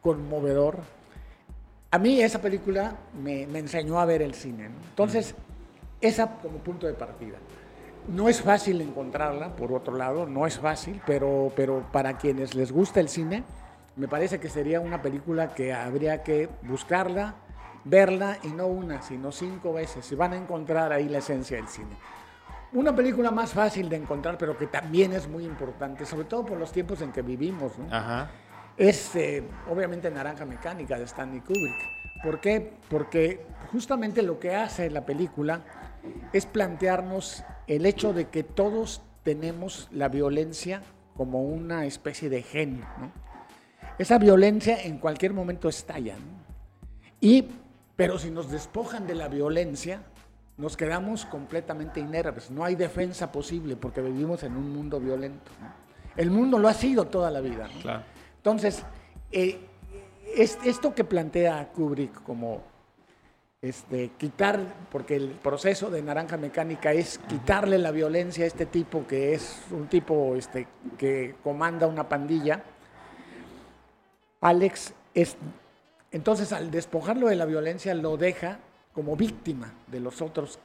conmovedor. 0.00 0.78
A 1.90 1.98
mí 1.98 2.20
esa 2.20 2.40
película 2.40 2.96
me, 3.20 3.42
enseñó 3.42 4.00
a 4.00 4.04
ver 4.04 4.22
el 4.22 4.34
cine. 4.34 4.66
Entonces, 4.66 5.34
esa 6.00 6.38
como 6.38 6.58
punto 6.58 6.86
de 6.86 6.94
partida. 6.94 7.38
No 8.08 8.28
es 8.28 8.40
fácil 8.40 8.80
encontrarla, 8.80 9.54
por 9.56 9.72
otro 9.72 9.96
lado, 9.96 10.26
no 10.26 10.46
es 10.46 10.58
fácil, 10.58 11.00
pero, 11.06 11.52
pero 11.54 11.84
para 11.92 12.16
quienes 12.16 12.54
les 12.54 12.72
gusta 12.72 13.00
el 13.00 13.08
cine, 13.08 13.44
me 13.96 14.08
parece 14.08 14.40
que 14.40 14.48
sería 14.48 14.80
una 14.80 15.02
película 15.02 15.48
que 15.48 15.72
habría 15.72 16.22
que 16.22 16.48
buscarla, 16.62 17.34
verla 17.84 18.38
y 18.42 18.48
no 18.48 18.66
una, 18.66 19.02
sino 19.02 19.32
cinco 19.32 19.72
veces. 19.72 20.10
Y 20.10 20.14
van 20.14 20.32
a 20.32 20.36
encontrar 20.36 20.92
ahí 20.92 21.08
la 21.08 21.18
esencia 21.18 21.56
del 21.56 21.68
cine. 21.68 21.96
Una 22.72 22.94
película 22.94 23.30
más 23.30 23.52
fácil 23.52 23.88
de 23.88 23.96
encontrar, 23.96 24.38
pero 24.38 24.56
que 24.56 24.68
también 24.68 25.12
es 25.12 25.28
muy 25.28 25.44
importante, 25.44 26.06
sobre 26.06 26.24
todo 26.24 26.46
por 26.46 26.56
los 26.56 26.70
tiempos 26.70 27.02
en 27.02 27.10
que 27.10 27.20
vivimos, 27.20 27.72
es 28.80 29.14
eh, 29.14 29.44
obviamente 29.68 30.10
Naranja 30.10 30.46
Mecánica 30.46 30.96
de 30.96 31.04
Stanley 31.04 31.40
Kubrick. 31.40 32.22
¿Por 32.24 32.40
qué? 32.40 32.72
Porque 32.88 33.44
justamente 33.70 34.22
lo 34.22 34.40
que 34.40 34.54
hace 34.54 34.88
la 34.88 35.04
película 35.04 35.60
es 36.32 36.46
plantearnos 36.46 37.44
el 37.66 37.84
hecho 37.84 38.14
de 38.14 38.28
que 38.28 38.42
todos 38.42 39.02
tenemos 39.22 39.88
la 39.92 40.08
violencia 40.08 40.80
como 41.14 41.42
una 41.42 41.84
especie 41.84 42.30
de 42.30 42.42
gen. 42.42 42.82
Esa 43.98 44.16
violencia 44.16 44.82
en 44.82 44.96
cualquier 44.96 45.34
momento 45.34 45.68
estalla. 45.68 46.16
Y, 47.20 47.48
pero 47.96 48.18
si 48.18 48.30
nos 48.30 48.50
despojan 48.50 49.06
de 49.06 49.14
la 49.14 49.28
violencia, 49.28 50.04
nos 50.56 50.78
quedamos 50.78 51.26
completamente 51.26 52.00
inermes. 52.00 52.50
No 52.50 52.64
hay 52.64 52.76
defensa 52.76 53.30
posible 53.30 53.76
porque 53.76 54.00
vivimos 54.00 54.42
en 54.42 54.56
un 54.56 54.72
mundo 54.72 54.98
violento. 54.98 55.50
El 56.16 56.30
mundo 56.30 56.58
lo 56.58 56.66
ha 56.66 56.74
sido 56.74 57.08
toda 57.08 57.30
la 57.30 57.42
vida. 57.42 57.68
Entonces, 58.40 58.82
eh, 59.32 59.58
es, 60.34 60.58
esto 60.64 60.94
que 60.94 61.04
plantea 61.04 61.68
Kubrick 61.74 62.22
como 62.22 62.62
este, 63.60 64.12
quitar, 64.16 64.60
porque 64.90 65.16
el 65.16 65.32
proceso 65.32 65.90
de 65.90 66.00
naranja 66.00 66.38
mecánica 66.38 66.94
es 66.94 67.18
quitarle 67.28 67.76
la 67.76 67.90
violencia 67.90 68.44
a 68.44 68.46
este 68.46 68.64
tipo 68.64 69.06
que 69.06 69.34
es 69.34 69.60
un 69.70 69.88
tipo 69.88 70.36
este, 70.36 70.66
que 70.96 71.34
comanda 71.44 71.86
una 71.86 72.08
pandilla. 72.08 72.64
Alex 74.40 74.94
es, 75.12 75.36
entonces 76.10 76.50
al 76.54 76.70
despojarlo 76.70 77.28
de 77.28 77.36
la 77.36 77.44
violencia 77.44 77.94
lo 77.94 78.16
deja 78.16 78.58
como 78.94 79.16
víctima 79.16 79.74
de 79.88 80.00
los 80.00 80.22
otros 80.22 80.58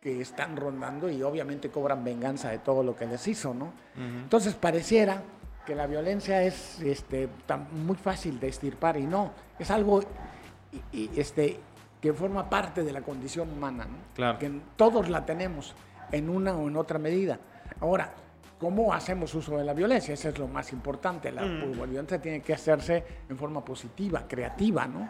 que 0.00 0.20
están 0.20 0.56
rondando 0.56 1.08
y 1.08 1.22
obviamente 1.22 1.70
cobran 1.70 2.02
venganza 2.02 2.50
de 2.50 2.58
todo 2.58 2.82
lo 2.82 2.96
que 2.96 3.06
les 3.06 3.28
hizo, 3.28 3.54
¿no? 3.54 3.72
Entonces 3.96 4.54
pareciera 4.54 5.22
que 5.64 5.74
la 5.74 5.86
violencia 5.86 6.42
es 6.42 6.80
este, 6.80 7.28
muy 7.72 7.96
fácil 7.96 8.38
de 8.38 8.48
estirpar 8.48 8.96
y 8.96 9.06
no, 9.06 9.32
es 9.58 9.70
algo 9.70 10.00
este, 10.92 11.58
que 12.00 12.12
forma 12.12 12.48
parte 12.48 12.82
de 12.82 12.92
la 12.92 13.00
condición 13.00 13.50
humana, 13.50 13.86
claro. 14.14 14.38
que 14.38 14.50
todos 14.76 15.08
la 15.08 15.24
tenemos 15.24 15.74
en 16.12 16.28
una 16.28 16.54
o 16.54 16.68
en 16.68 16.76
otra 16.76 16.98
medida. 16.98 17.38
Ahora, 17.80 18.12
¿cómo 18.58 18.92
hacemos 18.92 19.34
uso 19.34 19.56
de 19.56 19.64
la 19.64 19.72
violencia? 19.72 20.14
Eso 20.14 20.28
es 20.28 20.38
lo 20.38 20.46
más 20.46 20.72
importante. 20.72 21.32
La 21.32 21.42
mm. 21.42 21.72
violencia 21.72 22.20
tiene 22.20 22.40
que 22.42 22.52
hacerse 22.52 23.04
en 23.28 23.36
forma 23.36 23.64
positiva, 23.64 24.24
creativa, 24.28 24.86
¿no? 24.86 25.08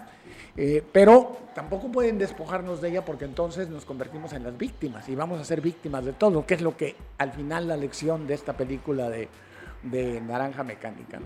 Eh, 0.57 0.85
pero 0.93 1.37
tampoco 1.55 1.91
pueden 1.91 2.17
despojarnos 2.17 2.81
de 2.81 2.91
ella 2.91 3.05
porque 3.05 3.25
entonces 3.25 3.69
nos 3.69 3.85
convertimos 3.85 4.33
en 4.33 4.45
las 4.45 4.57
víctimas 4.57 5.09
y 5.09 5.15
vamos 5.15 5.41
a 5.41 5.45
ser 5.45 5.61
víctimas 5.61 6.05
de 6.05 6.13
todo, 6.13 6.47
que 6.47 6.55
es 6.55 6.63
lo 6.63 6.77
que 6.77 6.95
al 7.19 7.33
final 7.33 7.69
la 7.69 7.77
lección 7.77 8.27
de 8.27 8.35
esta 8.35 8.53
película 8.53 9.09
de, 9.11 9.29
de 9.85 10.21
Naranja 10.21 10.63
Mecánica. 10.63 11.21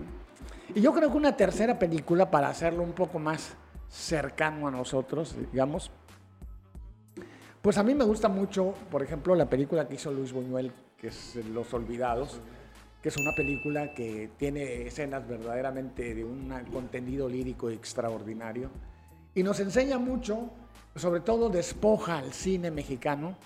Y 0.73 0.81
yo 0.81 0.93
creo 0.93 1.11
que 1.11 1.17
una 1.17 1.35
tercera 1.35 1.79
película, 1.79 2.29
para 2.29 2.49
hacerlo 2.49 2.83
un 2.83 2.93
poco 2.93 3.19
más 3.19 3.55
cercano 3.89 4.67
a 4.67 4.71
nosotros, 4.71 5.35
digamos, 5.51 5.91
pues 7.61 7.77
a 7.77 7.83
mí 7.83 7.95
me 7.95 8.05
gusta 8.05 8.29
mucho, 8.29 8.73
por 8.89 9.03
ejemplo, 9.03 9.35
la 9.35 9.49
película 9.49 9.87
que 9.87 9.95
hizo 9.95 10.11
Luis 10.11 10.31
Buñuel, 10.31 10.71
que 10.97 11.07
es 11.07 11.35
Los 11.51 11.73
Olvidados, 11.73 12.39
que 13.01 13.09
es 13.09 13.17
una 13.17 13.33
película 13.35 13.93
que 13.93 14.31
tiene 14.37 14.87
escenas 14.87 15.27
verdaderamente 15.27 16.13
de 16.13 16.23
un 16.23 16.53
contenido 16.71 17.27
lírico 17.29 17.69
extraordinario 17.69 18.69
y 19.33 19.43
nos 19.43 19.59
enseña 19.59 19.97
mucho, 19.97 20.49
sobre 20.95 21.21
todo 21.21 21.49
despoja 21.49 22.17
al 22.17 22.33
cine 22.33 22.71
mexicano 22.71 23.37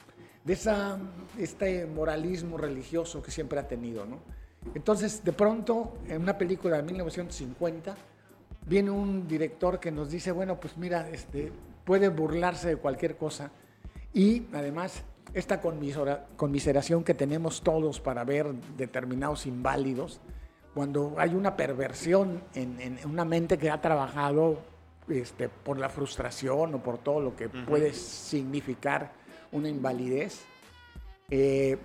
de 0.44 0.54
esa, 0.54 0.98
este 1.38 1.86
moralismo 1.86 2.58
religioso 2.58 3.22
que 3.22 3.32
siempre 3.32 3.60
ha 3.60 3.68
tenido, 3.68 4.06
¿no? 4.06 4.20
Entonces, 4.76 5.24
de 5.24 5.34
pronto, 5.34 5.94
en 6.08 6.22
una 6.22 6.38
película 6.38 6.78
de 6.78 6.84
1950, 6.84 7.96
viene 8.66 8.92
un 8.92 9.28
director 9.28 9.80
que 9.80 9.92
nos 9.92 10.10
dice, 10.10 10.32
bueno, 10.32 10.60
pues 10.60 10.78
mira, 10.78 11.10
este, 11.10 11.52
puede 11.84 12.10
burlarse 12.10 12.70
de 12.70 12.78
cualquier 12.78 13.18
cosa 13.18 13.52
y 14.14 14.48
además 14.54 15.04
esta 15.34 15.62
conmiseración 15.62 17.04
que 17.04 17.14
tenemos 17.14 17.62
todos 17.62 18.00
para 18.00 18.24
ver 18.24 18.54
determinados 18.78 19.48
inválidos, 19.48 20.20
cuando 20.74 21.16
hay 21.18 21.34
una 21.34 21.56
perversión 21.56 22.42
en, 22.54 23.00
una 23.06 23.26
mente 23.26 23.58
que 23.58 23.70
ha 23.70 23.82
trabajado 23.82 24.60
este, 25.08 25.50
por 25.50 25.78
la 25.78 25.90
frustración 25.90 26.76
o 26.76 26.84
por 26.84 27.00
todo 27.00 27.20
lo 27.20 27.36
que 27.36 27.50
puede 27.50 27.94
significar 27.94 29.12
una 29.52 29.70
invalidez, 29.70 30.42
eh, 31.30 31.78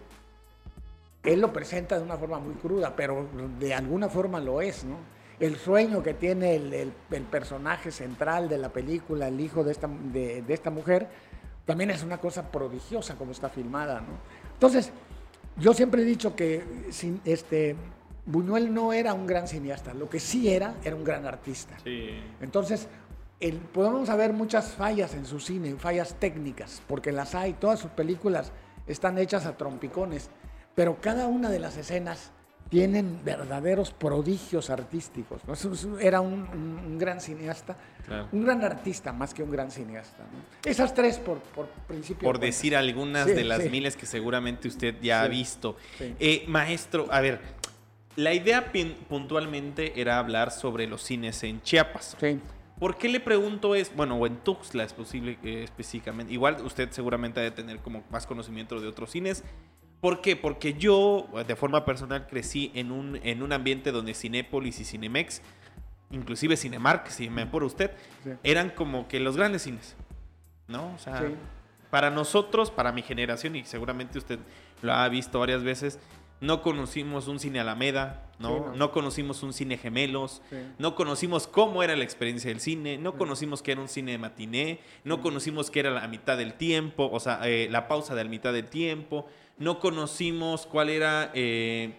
él 1.24 1.40
lo 1.40 1.52
presenta 1.52 1.96
de 1.96 2.02
una 2.02 2.16
forma 2.16 2.38
muy 2.38 2.54
cruda, 2.54 2.94
pero 2.94 3.26
de 3.58 3.74
alguna 3.74 4.08
forma 4.08 4.40
lo 4.40 4.60
es, 4.60 4.84
¿no? 4.84 4.96
El 5.40 5.56
sueño 5.56 6.02
que 6.02 6.14
tiene 6.14 6.56
el, 6.56 6.92
personaje 7.30 7.92
central 7.92 8.48
de 8.48 8.58
la 8.58 8.70
película, 8.70 9.28
el 9.28 9.40
hijo 9.40 9.62
de 9.62 9.72
esta, 9.72 9.88
de, 9.88 10.44
esta 10.48 10.70
mujer, 10.70 11.08
también 11.64 11.90
es 11.90 12.02
una 12.02 12.18
cosa 12.18 12.50
prodigiosa 12.50 13.14
como 13.16 13.32
está 13.32 13.48
filmada, 13.48 14.00
¿no? 14.00 14.18
Entonces, 14.54 14.90
yo 15.56 15.74
siempre 15.74 16.02
he 16.02 16.04
dicho 16.04 16.34
que 16.34 16.64
este, 17.24 17.76
Buñuel 18.26 18.74
no 18.74 18.92
era 18.92 19.14
un 19.14 19.26
gran 19.26 19.46
cineasta, 19.46 19.94
lo 19.94 20.08
que 20.08 20.18
sí 20.18 20.48
era, 20.48 20.74
era 20.82 20.96
un 20.96 21.04
gran 21.04 21.24
artista. 21.24 21.76
Entonces, 22.40 22.88
podemos 23.72 24.08
ver 24.16 24.32
muchas 24.32 24.72
fallas 24.72 25.14
en 25.14 25.24
su 25.24 25.38
cine, 25.40 25.74
fallas 25.76 26.14
técnicas, 26.14 26.82
porque 26.88 27.12
las 27.12 27.34
hay, 27.34 27.52
todas 27.52 27.78
sus 27.78 27.90
películas 27.92 28.52
están 28.86 29.18
hechas 29.18 29.46
a 29.46 29.56
trompicones 29.56 30.30
pero 30.78 31.00
cada 31.00 31.26
una 31.26 31.50
de 31.50 31.58
las 31.58 31.76
escenas 31.76 32.30
tienen 32.70 33.24
verdaderos 33.24 33.90
prodigios 33.90 34.70
artísticos. 34.70 35.40
Era 36.00 36.20
un, 36.20 36.96
gran 37.00 37.20
cineasta, 37.20 37.76
un 38.30 38.44
gran 38.44 38.62
artista 38.62 39.12
más 39.12 39.34
que 39.34 39.42
un 39.42 39.50
gran 39.50 39.72
cineasta. 39.72 40.22
Esas 40.64 40.94
tres 40.94 41.18
por, 41.18 41.38
por 41.40 41.66
principio. 41.88 42.24
Por 42.24 42.38
decir 42.38 42.76
algunas 42.76 43.26
de 43.26 43.42
las 43.42 43.68
miles 43.68 43.96
que 43.96 44.06
seguramente 44.06 44.68
usted 44.68 44.94
ya 45.02 45.22
ha 45.22 45.26
visto. 45.26 45.76
Eh, 45.98 46.44
maestro, 46.46 47.08
a 47.10 47.20
ver, 47.22 47.40
la 48.14 48.32
idea 48.32 48.70
puntualmente 49.08 50.00
era 50.00 50.20
hablar 50.20 50.52
sobre 50.52 50.86
los 50.86 51.02
cines 51.02 51.42
en 51.42 51.60
Chiapas. 51.60 52.16
Sí. 52.20 52.38
¿Por 52.78 52.96
qué 52.96 53.08
le 53.08 53.18
pregunto 53.18 53.74
es, 53.74 53.92
bueno, 53.96 54.14
o 54.14 54.26
en 54.28 54.36
Tuxtla 54.36 54.84
es 54.84 54.92
posible 54.92 55.38
eh, 55.42 55.64
específicamente? 55.64 56.32
Igual 56.32 56.64
usted 56.64 56.88
seguramente 56.92 57.40
debe 57.40 57.50
tener 57.50 57.78
como 57.78 58.04
más 58.10 58.28
conocimiento 58.28 58.80
de 58.80 58.86
otros 58.86 59.10
cines. 59.10 59.42
¿Por 60.00 60.20
qué? 60.20 60.36
Porque 60.36 60.74
yo, 60.74 61.28
de 61.46 61.56
forma 61.56 61.84
personal, 61.84 62.26
crecí 62.26 62.70
en 62.74 62.92
un, 62.92 63.18
en 63.22 63.42
un 63.42 63.52
ambiente 63.52 63.90
donde 63.90 64.14
Cinépolis 64.14 64.78
y 64.80 64.84
Cinemex, 64.84 65.42
inclusive 66.10 66.56
Cinemark, 66.56 67.08
si 67.08 67.28
me 67.30 67.46
por 67.46 67.64
usted, 67.64 67.90
eran 68.42 68.70
como 68.70 69.08
que 69.08 69.18
los 69.18 69.36
grandes 69.36 69.62
cines. 69.62 69.96
¿No? 70.68 70.92
O 70.94 70.98
sea, 70.98 71.24
para 71.90 72.10
nosotros, 72.10 72.70
para 72.70 72.92
mi 72.92 73.02
generación, 73.02 73.56
y 73.56 73.64
seguramente 73.64 74.18
usted 74.18 74.38
lo 74.82 74.92
ha 74.92 75.08
visto 75.08 75.40
varias 75.40 75.62
veces, 75.62 75.98
no 76.40 76.62
conocimos 76.62 77.26
un 77.26 77.40
cine 77.40 77.58
Alameda, 77.58 78.22
¿no? 78.38 78.72
no. 78.74 78.92
conocimos 78.92 79.42
un 79.42 79.52
cine 79.52 79.76
Gemelos, 79.76 80.42
no 80.78 80.94
conocimos 80.94 81.48
cómo 81.48 81.82
era 81.82 81.96
la 81.96 82.04
experiencia 82.04 82.50
del 82.50 82.60
cine, 82.60 82.98
no 82.98 83.16
conocimos 83.16 83.62
que 83.62 83.72
era 83.72 83.80
un 83.80 83.88
cine 83.88 84.12
de 84.12 84.18
matiné, 84.18 84.80
no 85.02 85.20
conocimos 85.20 85.70
que 85.70 85.80
era 85.80 85.90
la 85.90 86.06
mitad 86.06 86.36
del 86.36 86.54
tiempo, 86.54 87.10
o 87.12 87.18
sea, 87.18 87.40
eh, 87.44 87.66
la 87.70 87.88
pausa 87.88 88.14
de 88.14 88.22
la 88.22 88.30
mitad 88.30 88.52
del 88.52 88.68
tiempo 88.68 89.26
no 89.58 89.80
conocimos 89.80 90.66
cuál 90.66 90.88
era, 90.88 91.30
eh, 91.34 91.94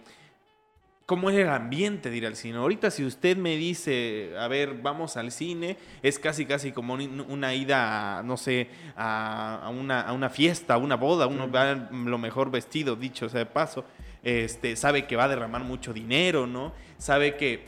cómo 1.06 1.30
era 1.30 1.42
el 1.42 1.62
ambiente 1.62 2.10
de 2.10 2.16
ir 2.16 2.26
al 2.26 2.36
cine. 2.36 2.58
Ahorita 2.58 2.90
si 2.90 3.04
usted 3.04 3.36
me 3.36 3.56
dice, 3.56 4.32
a 4.38 4.48
ver, 4.48 4.74
vamos 4.80 5.16
al 5.16 5.30
cine, 5.30 5.76
es 6.02 6.18
casi, 6.18 6.46
casi 6.46 6.72
como 6.72 6.94
una 6.94 7.54
ida, 7.54 8.22
no 8.22 8.36
sé, 8.36 8.68
a, 8.96 9.70
una, 9.76 10.00
a 10.00 10.12
una 10.12 10.30
fiesta, 10.30 10.74
a 10.74 10.78
una 10.78 10.96
boda, 10.96 11.26
uno 11.26 11.50
va 11.50 11.74
lo 11.74 12.18
mejor 12.18 12.50
vestido, 12.50 12.96
dicho 12.96 13.28
sea 13.28 13.40
de 13.40 13.46
paso, 13.46 13.84
este, 14.22 14.76
sabe 14.76 15.06
que 15.06 15.16
va 15.16 15.24
a 15.24 15.28
derramar 15.28 15.64
mucho 15.64 15.92
dinero, 15.92 16.46
¿no? 16.46 16.72
Sabe 16.98 17.36
que 17.36 17.66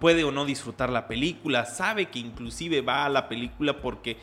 puede 0.00 0.24
o 0.24 0.32
no 0.32 0.44
disfrutar 0.44 0.90
la 0.90 1.06
película, 1.06 1.64
sabe 1.64 2.06
que 2.06 2.18
inclusive 2.18 2.80
va 2.80 3.04
a 3.04 3.08
la 3.08 3.28
película 3.28 3.80
porque 3.80 4.16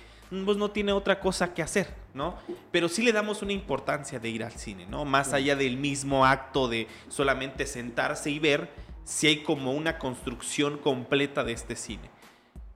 pues 0.45 0.57
no 0.57 0.71
tiene 0.71 0.91
otra 0.91 1.19
cosa 1.19 1.53
que 1.53 1.61
hacer, 1.61 1.93
¿no? 2.13 2.35
Pero 2.71 2.89
sí 2.89 3.03
le 3.03 3.11
damos 3.11 3.41
una 3.41 3.53
importancia 3.53 4.19
de 4.19 4.29
ir 4.29 4.43
al 4.43 4.53
cine, 4.53 4.85
¿no? 4.87 5.05
Más 5.05 5.33
allá 5.33 5.55
del 5.55 5.77
mismo 5.77 6.25
acto 6.25 6.67
de 6.67 6.87
solamente 7.09 7.65
sentarse 7.65 8.31
y 8.31 8.39
ver, 8.39 8.69
si 9.03 9.27
hay 9.27 9.43
como 9.43 9.73
una 9.73 9.97
construcción 9.97 10.77
completa 10.77 11.43
de 11.43 11.53
este 11.53 11.75
cine. 11.75 12.09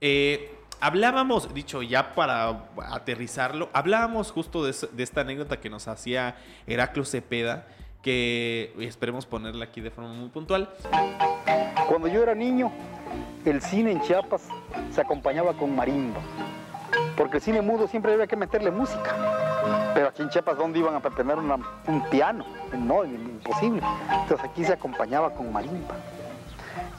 Eh, 0.01 0.55
hablábamos, 0.79 1.53
dicho 1.53 1.81
ya 1.81 2.13
para 2.13 2.69
aterrizarlo, 2.91 3.69
hablábamos 3.73 4.31
justo 4.31 4.63
de, 4.63 4.71
esta 4.97 5.21
anécdota 5.21 5.59
que 5.59 5.69
nos 5.69 5.87
hacía 5.87 6.35
Heraclo 6.67 7.05
Cepeda, 7.05 7.67
que 8.03 8.73
esperemos 8.79 9.25
ponerla 9.25 9.65
aquí 9.65 9.81
de 9.81 9.89
forma 9.89 10.13
muy 10.13 10.29
puntual. 10.29 10.69
Cuando 11.87 12.07
yo 12.07 12.21
era 12.21 12.35
niño, 12.35 12.71
el 13.45 13.61
cine 13.61 13.91
en 13.93 14.01
Chiapas 14.01 14.47
se 14.91 15.01
acompañaba 15.01 15.53
con 15.53 15.75
marimba 15.75 16.19
porque 17.17 17.38
el 17.38 17.43
cine 17.43 17.62
mudo 17.62 17.88
siempre 17.88 18.13
había 18.13 18.27
que 18.27 18.36
meterle 18.36 18.69
música. 18.69 19.15
Pero 19.95 20.09
aquí 20.09 20.21
en 20.21 20.29
Chiapas, 20.29 20.55
¿dónde 20.55 20.77
iban 20.77 20.95
a 20.95 21.01
tener 21.01 21.38
un 21.39 22.03
piano? 22.12 22.45
No, 22.77 23.03
imposible. 23.03 23.81
Entonces 24.21 24.47
aquí 24.47 24.63
se 24.63 24.74
acompañaba 24.74 25.33
con 25.33 25.51
marimba. 25.51 25.95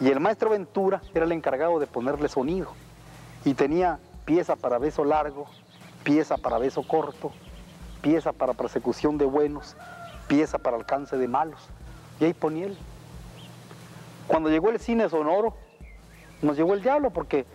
Y 0.01 0.09
el 0.09 0.19
maestro 0.19 0.51
Ventura 0.51 1.01
era 1.15 1.25
el 1.25 1.31
encargado 1.31 1.79
de 1.79 1.87
ponerle 1.87 2.29
sonido. 2.29 2.73
Y 3.45 3.55
tenía 3.55 4.01
pieza 4.25 4.57
para 4.57 4.79
beso 4.79 5.05
largo, 5.05 5.47
pieza 6.03 6.37
para 6.37 6.59
beso 6.59 6.83
corto, 6.83 7.31
pieza 8.03 8.33
para 8.33 8.55
persecución 8.55 9.19
de 9.19 9.25
buenos, 9.25 9.77
pieza 10.27 10.59
para 10.59 10.77
alcance 10.77 11.17
de 11.17 11.29
malos. 11.29 11.61
Y 12.19 12.25
ahí 12.25 12.35
ponía 12.35 12.67
él. 12.67 12.77
Cuando 14.27 14.51
llegó 14.51 14.71
el 14.71 14.81
cine 14.81 15.09
sonoro, 15.09 15.55
nos 16.43 16.57
llegó 16.57 16.75
el 16.75 16.83
diablo 16.83 17.11
porque 17.11 17.47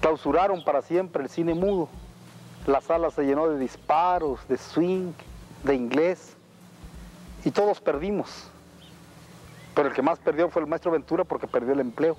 Clausuraron 0.00 0.62
para 0.64 0.82
siempre 0.82 1.22
el 1.22 1.28
cine 1.28 1.54
mudo. 1.54 1.88
La 2.66 2.80
sala 2.80 3.10
se 3.10 3.24
llenó 3.24 3.48
de 3.48 3.58
disparos, 3.58 4.46
de 4.48 4.58
swing, 4.58 5.12
de 5.64 5.74
inglés. 5.74 6.36
Y 7.44 7.50
todos 7.50 7.80
perdimos. 7.80 8.50
Pero 9.74 9.88
el 9.88 9.94
que 9.94 10.02
más 10.02 10.18
perdió 10.18 10.48
fue 10.50 10.62
el 10.62 10.68
maestro 10.68 10.90
Ventura 10.90 11.24
porque 11.24 11.46
perdió 11.46 11.72
el 11.72 11.80
empleo. 11.80 12.16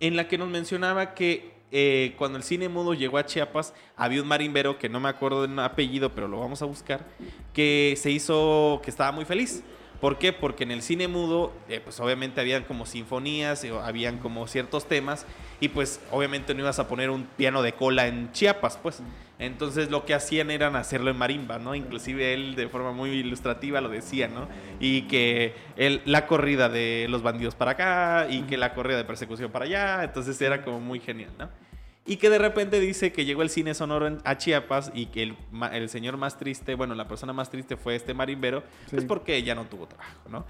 En 0.00 0.16
la 0.16 0.28
que 0.28 0.38
nos 0.38 0.48
mencionaba 0.48 1.14
que 1.14 1.52
eh, 1.72 2.14
cuando 2.18 2.38
el 2.38 2.44
cine 2.44 2.68
mudo 2.68 2.94
llegó 2.94 3.18
a 3.18 3.26
Chiapas, 3.26 3.74
había 3.96 4.22
un 4.22 4.28
marimbero 4.28 4.78
que 4.78 4.88
no 4.88 4.98
me 4.98 5.08
acuerdo 5.08 5.46
de 5.46 5.62
apellido, 5.62 6.10
pero 6.14 6.26
lo 6.26 6.40
vamos 6.40 6.62
a 6.62 6.64
buscar, 6.64 7.06
que 7.52 7.94
se 7.96 8.10
hizo, 8.10 8.80
que 8.82 8.90
estaba 8.90 9.12
muy 9.12 9.24
feliz 9.24 9.62
¿Por 10.00 10.16
qué? 10.18 10.32
Porque 10.32 10.64
en 10.64 10.70
el 10.70 10.80
cine 10.80 11.08
mudo, 11.08 11.52
eh, 11.68 11.80
pues 11.82 12.00
obviamente 12.00 12.40
habían 12.40 12.64
como 12.64 12.86
sinfonías, 12.86 13.62
eh, 13.64 13.72
habían 13.82 14.18
como 14.18 14.46
ciertos 14.46 14.86
temas, 14.88 15.26
y 15.60 15.68
pues 15.68 16.00
obviamente 16.10 16.54
no 16.54 16.60
ibas 16.60 16.78
a 16.78 16.88
poner 16.88 17.10
un 17.10 17.24
piano 17.24 17.62
de 17.62 17.74
cola 17.74 18.06
en 18.06 18.32
Chiapas, 18.32 18.78
pues. 18.82 19.02
Entonces 19.38 19.90
lo 19.90 20.04
que 20.06 20.14
hacían 20.14 20.50
era 20.50 20.68
hacerlo 20.68 21.10
en 21.10 21.16
marimba, 21.18 21.58
¿no? 21.58 21.74
Inclusive 21.74 22.34
él 22.34 22.54
de 22.56 22.68
forma 22.68 22.92
muy 22.92 23.10
ilustrativa 23.10 23.80
lo 23.80 23.88
decía, 23.88 24.28
¿no? 24.28 24.48
Y 24.80 25.02
que 25.02 25.54
él, 25.76 26.00
la 26.04 26.26
corrida 26.26 26.68
de 26.68 27.06
los 27.08 27.22
bandidos 27.22 27.54
para 27.54 27.72
acá 27.72 28.26
y 28.30 28.42
que 28.42 28.56
la 28.56 28.74
corrida 28.74 28.96
de 28.96 29.04
persecución 29.04 29.50
para 29.50 29.66
allá, 29.66 30.04
entonces 30.04 30.40
era 30.40 30.62
como 30.62 30.80
muy 30.80 31.00
genial, 31.00 31.30
¿no? 31.38 31.48
Y 32.10 32.16
que 32.16 32.28
de 32.28 32.38
repente 32.38 32.80
dice 32.80 33.12
que 33.12 33.24
llegó 33.24 33.42
el 33.42 33.50
cine 33.50 33.72
sonoro 33.72 34.18
a 34.24 34.36
Chiapas 34.36 34.90
y 34.92 35.06
que 35.06 35.22
el, 35.22 35.36
el, 35.72 35.88
señor 35.88 36.16
más 36.16 36.36
triste, 36.36 36.74
bueno, 36.74 36.96
la 36.96 37.06
persona 37.06 37.32
más 37.32 37.50
triste 37.50 37.76
fue 37.76 37.94
este 37.94 38.14
marimbero, 38.14 38.64
pues 38.90 39.04
porque 39.04 39.40
ya 39.44 39.54
no 39.54 39.66
tuvo 39.66 39.86
trabajo, 39.86 40.28
¿no? 40.28 40.44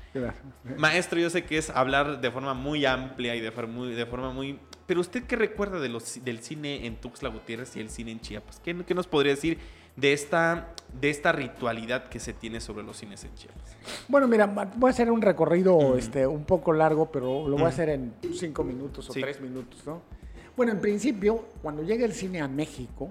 Maestro, 0.79 1.21
yo 1.21 1.29
sé 1.29 1.45
que 1.45 1.59
es 1.59 1.69
hablar 1.69 2.23
de 2.23 2.31
forma 2.31 2.55
muy 2.55 2.87
amplia 2.87 3.37
y 3.37 3.43
de, 3.43 3.50
forma 3.50 3.75
muy, 3.75 3.93
de 3.93 4.07
forma 4.07 4.33
muy... 4.33 4.59
Pero 4.87 5.02
usted 5.02 5.25
qué 5.25 5.37
recuerda 5.37 5.81
de 5.81 5.90
los, 5.90 6.25
del 6.25 6.38
cine 6.38 6.87
en 6.87 6.97
Tuxtla 6.97 7.29
Gutiérrez 7.29 7.76
y 7.76 7.81
el 7.81 7.90
cine 7.90 8.12
en 8.12 8.21
Chiapas? 8.21 8.59
¿Qué, 8.64 8.75
qué 8.87 8.95
nos 8.95 9.07
podría 9.07 9.35
decir 9.35 9.59
de 9.97 10.14
esta, 10.14 10.73
de 10.99 11.11
esta 11.11 11.31
ritualidad 11.31 12.09
que 12.09 12.21
se 12.21 12.33
tiene 12.33 12.62
sobre 12.62 12.85
los 12.85 12.97
cines 12.97 13.23
en 13.25 13.35
Chiapas? 13.35 13.76
Bueno, 14.09 14.26
mira, 14.29 14.47
voy 14.47 14.88
a 14.88 14.93
hacer 14.93 15.11
un 15.11 15.21
recorrido 15.21 15.99
este, 15.99 16.26
un 16.26 16.47
poco 16.47 16.73
largo, 16.73 17.12
pero 17.12 17.47
lo 17.47 17.57
voy 17.57 17.67
a 17.67 17.69
hacer 17.69 17.90
en 17.90 18.14
cinco 18.33 18.64
minutos 18.64 19.11
o 19.11 19.12
tres 19.12 19.43
minutos, 19.43 19.85
¿no? 19.85 20.20
Bueno, 20.61 20.73
en 20.75 20.81
principio, 20.83 21.47
cuando 21.62 21.83
llega 21.83 22.05
el 22.05 22.12
cine 22.12 22.43
a 22.43 22.47
México, 22.47 23.09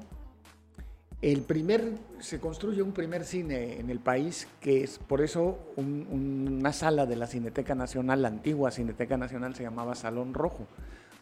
el 1.19 1.41
primer, 1.41 1.93
se 2.19 2.39
construye 2.39 2.83
un 2.83 2.91
primer 2.91 3.23
cine 3.23 3.79
en 3.79 3.89
el 3.89 3.99
país, 3.99 4.47
que 4.61 4.83
es 4.83 4.99
por 4.99 5.19
eso 5.19 5.57
una 5.75 6.71
sala 6.73 7.07
de 7.07 7.15
la 7.15 7.25
Cineteca 7.25 7.73
Nacional, 7.73 8.21
la 8.21 8.27
antigua 8.27 8.69
Cineteca 8.69 9.17
Nacional, 9.17 9.55
se 9.55 9.63
llamaba 9.63 9.95
Salón 9.95 10.35
Rojo. 10.35 10.67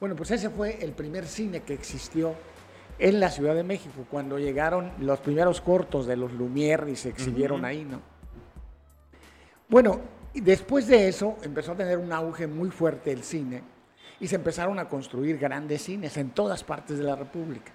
Bueno, 0.01 0.17
pues 0.17 0.31
ese 0.31 0.50
fue 0.50 0.84
el 0.84 0.91
primer 0.91 1.25
cine 1.27 1.62
que 1.62 1.74
existió 1.74 2.34
en 3.00 3.22
la 3.22 3.31
Ciudad 3.31 3.55
de 3.55 3.63
México, 3.63 4.05
cuando 4.12 4.38
llegaron 4.38 4.91
los 5.00 5.22
primeros 5.22 5.62
cortos 5.62 6.07
de 6.07 6.17
los 6.17 6.34
Lumière 6.34 6.91
y 6.91 6.98
se 6.98 7.07
exhibieron 7.07 7.63
ahí, 7.63 7.86
¿no? 7.86 8.01
Bueno, 9.69 10.01
después 10.34 10.88
de 10.88 11.07
eso 11.07 11.38
empezó 11.43 11.72
a 11.72 11.75
tener 11.77 11.98
un 11.98 12.12
auge 12.12 12.48
muy 12.48 12.69
fuerte 12.69 13.13
el 13.13 13.24
cine 13.24 13.76
y 14.19 14.27
se 14.27 14.36
empezaron 14.36 14.79
a 14.79 14.89
construir 14.89 15.38
grandes 15.38 15.83
cines 15.83 16.17
en 16.17 16.31
todas 16.31 16.63
partes 16.63 16.97
de 16.97 17.03
la 17.03 17.15
República. 17.15 17.71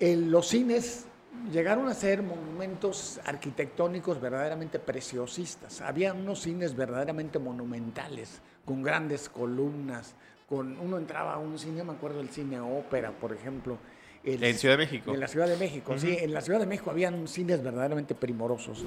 los 0.00 0.48
cines 0.48 1.06
llegaron 1.52 1.88
a 1.88 1.94
ser 1.94 2.22
monumentos 2.22 3.20
arquitectónicos 3.24 4.20
verdaderamente 4.20 4.78
preciosistas. 4.78 5.80
Había 5.80 6.12
unos 6.12 6.42
cines 6.42 6.74
verdaderamente 6.74 7.38
monumentales, 7.38 8.40
con 8.64 8.82
grandes 8.82 9.28
columnas. 9.28 10.14
Con, 10.48 10.78
uno 10.78 10.98
entraba 10.98 11.34
a 11.34 11.38
un 11.38 11.58
cine, 11.58 11.82
me 11.82 11.92
acuerdo 11.92 12.18
del 12.18 12.30
cine 12.30 12.60
ópera, 12.60 13.10
por 13.10 13.32
ejemplo. 13.32 13.78
en 14.24 14.54
Ciudad 14.56 14.76
de 14.76 14.84
México. 14.84 15.12
En 15.12 15.20
la 15.20 15.28
Ciudad 15.28 15.48
de 15.48 15.56
México, 15.56 15.98
sí. 15.98 16.16
En 16.20 16.32
la 16.32 16.40
Ciudad 16.40 16.60
de 16.60 16.66
México 16.66 16.90
habían 16.90 17.26
cines 17.26 17.62
verdaderamente 17.62 18.14
primorosos. 18.14 18.84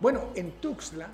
Bueno, 0.00 0.28
en 0.34 0.52
Tuxtla 0.52 1.08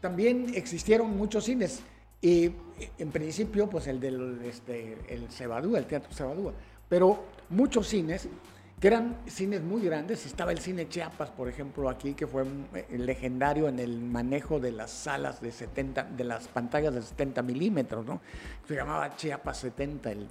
también 0.00 0.52
existieron 0.54 1.16
muchos 1.16 1.44
cines. 1.44 1.82
Y 2.22 2.52
en 2.98 3.10
principio, 3.10 3.68
pues 3.68 3.88
el 3.88 3.98
del 3.98 4.40
este, 4.44 4.96
el 5.08 5.28
Cebadúa, 5.28 5.78
el 5.78 5.86
Teatro 5.86 6.12
Cebadúa. 6.14 6.52
Pero 6.88 7.24
muchos 7.50 7.88
cines, 7.88 8.28
que 8.78 8.86
eran 8.86 9.16
cines 9.26 9.60
muy 9.60 9.82
grandes, 9.82 10.24
estaba 10.24 10.52
el 10.52 10.58
cine 10.58 10.88
Chiapas, 10.88 11.30
por 11.30 11.48
ejemplo, 11.48 11.88
aquí, 11.88 12.14
que 12.14 12.28
fue 12.28 12.44
eh, 12.74 12.86
legendario 12.96 13.68
en 13.68 13.80
el 13.80 14.00
manejo 14.00 14.60
de 14.60 14.70
las 14.70 14.92
salas 14.92 15.40
de 15.40 15.50
70, 15.50 16.04
de 16.04 16.22
las 16.22 16.46
pantallas 16.46 16.94
de 16.94 17.02
70 17.02 17.42
milímetros, 17.42 18.06
¿no? 18.06 18.20
Se 18.68 18.76
llamaba 18.76 19.16
Chiapas 19.16 19.58
70 19.58 20.12
el, 20.12 20.28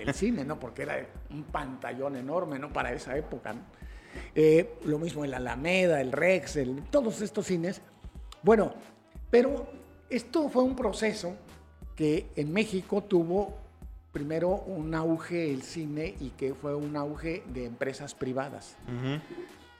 el, 0.00 0.14
cine, 0.14 0.44
¿no? 0.44 0.60
Porque 0.60 0.82
era 0.82 1.04
un 1.30 1.42
pantallón 1.42 2.16
enorme, 2.16 2.58
¿no? 2.60 2.72
Para 2.72 2.92
esa 2.92 3.16
época, 3.16 3.52
¿no? 3.52 3.60
Eh, 4.34 4.78
lo 4.84 4.98
mismo 4.98 5.24
el 5.24 5.34
Alameda, 5.34 6.00
el 6.00 6.12
Rex, 6.12 6.58
todos 6.90 7.20
estos 7.20 7.46
cines. 7.46 7.82
Bueno, 8.42 8.74
pero 9.30 9.66
esto 10.10 10.48
fue 10.48 10.62
un 10.62 10.76
proceso 10.76 11.34
que 11.94 12.26
en 12.36 12.52
México 12.52 13.02
tuvo 13.02 13.54
primero 14.12 14.50
un 14.66 14.94
auge 14.94 15.52
el 15.52 15.62
cine 15.62 16.14
y 16.20 16.30
que 16.30 16.54
fue 16.54 16.74
un 16.74 16.96
auge 16.96 17.42
de 17.52 17.66
empresas 17.66 18.14
privadas. 18.14 18.76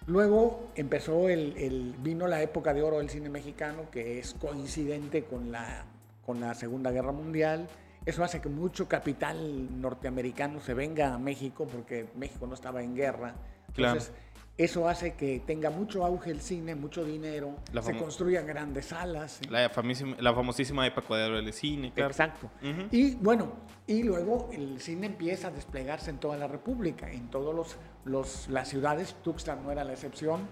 Luego 0.07 0.69
empezó 0.75 1.29
el, 1.29 1.95
vino 2.03 2.27
la 2.27 2.43
época 2.43 2.75
de 2.75 2.83
oro 2.83 2.99
del 2.99 3.11
cine 3.11 3.29
mexicano, 3.29 3.91
que 3.91 4.19
es 4.19 4.35
coincidente 4.35 5.25
con 5.25 5.51
la, 5.51 5.85
con 6.25 6.41
la 6.41 6.55
Segunda 6.55 6.91
Guerra 6.91 7.13
Mundial. 7.13 7.67
Eso 8.05 8.23
hace 8.23 8.41
que 8.41 8.49
mucho 8.49 8.87
capital 8.87 9.81
norteamericano 9.81 10.61
se 10.61 10.75
venga 10.75 11.15
a 11.15 11.19
México 11.19 11.67
porque 11.67 12.07
México 12.15 12.47
no 12.47 12.55
estaba 12.55 12.83
en 12.83 12.95
guerra. 12.95 13.35
Entonces, 13.69 14.13
eso 14.59 14.89
hace 14.89 15.15
que 15.15 15.43
tenga 15.47 15.69
mucho 15.71 16.05
auge 16.05 16.31
el 16.31 16.41
cine, 16.41 16.75
mucho 16.75 17.05
dinero, 17.05 17.57
se 17.83 17.97
construyan 17.97 18.47
grandes 18.47 18.87
salas. 18.87 19.41
La, 19.51 19.71
la, 20.19 20.35
famosísima 20.35 20.87
época 20.87 21.17
de 21.17 21.53
cine, 21.53 21.93
claro. 21.93 22.11
Exacto. 22.11 22.51
Y 22.91 23.15
bueno, 23.17 23.53
y 23.87 24.03
luego 24.03 24.49
el 24.53 24.81
cine 24.81 25.09
empieza 25.09 25.49
a 25.49 25.51
desplegarse 25.51 26.11
en 26.11 26.19
toda 26.19 26.39
la 26.39 26.49
República, 26.49 27.11
en 27.11 27.29
todas 27.29 27.77
los, 28.05 28.49
las 28.49 28.69
ciudades, 28.69 29.15
Tuxtla 29.23 29.57
no 29.57 29.71
era 29.71 29.85
la 29.85 29.93
excepción, 29.93 30.49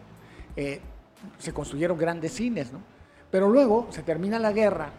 eh, 0.54 0.80
se 1.38 1.54
construyeron 1.54 1.96
grandes 1.96 2.32
cines, 2.32 2.72
¿no? 2.72 2.80
Pero 3.30 3.48
luego 3.48 3.88
se 3.90 4.02
termina 4.02 4.38
la 4.38 4.52
guerra 4.52 4.92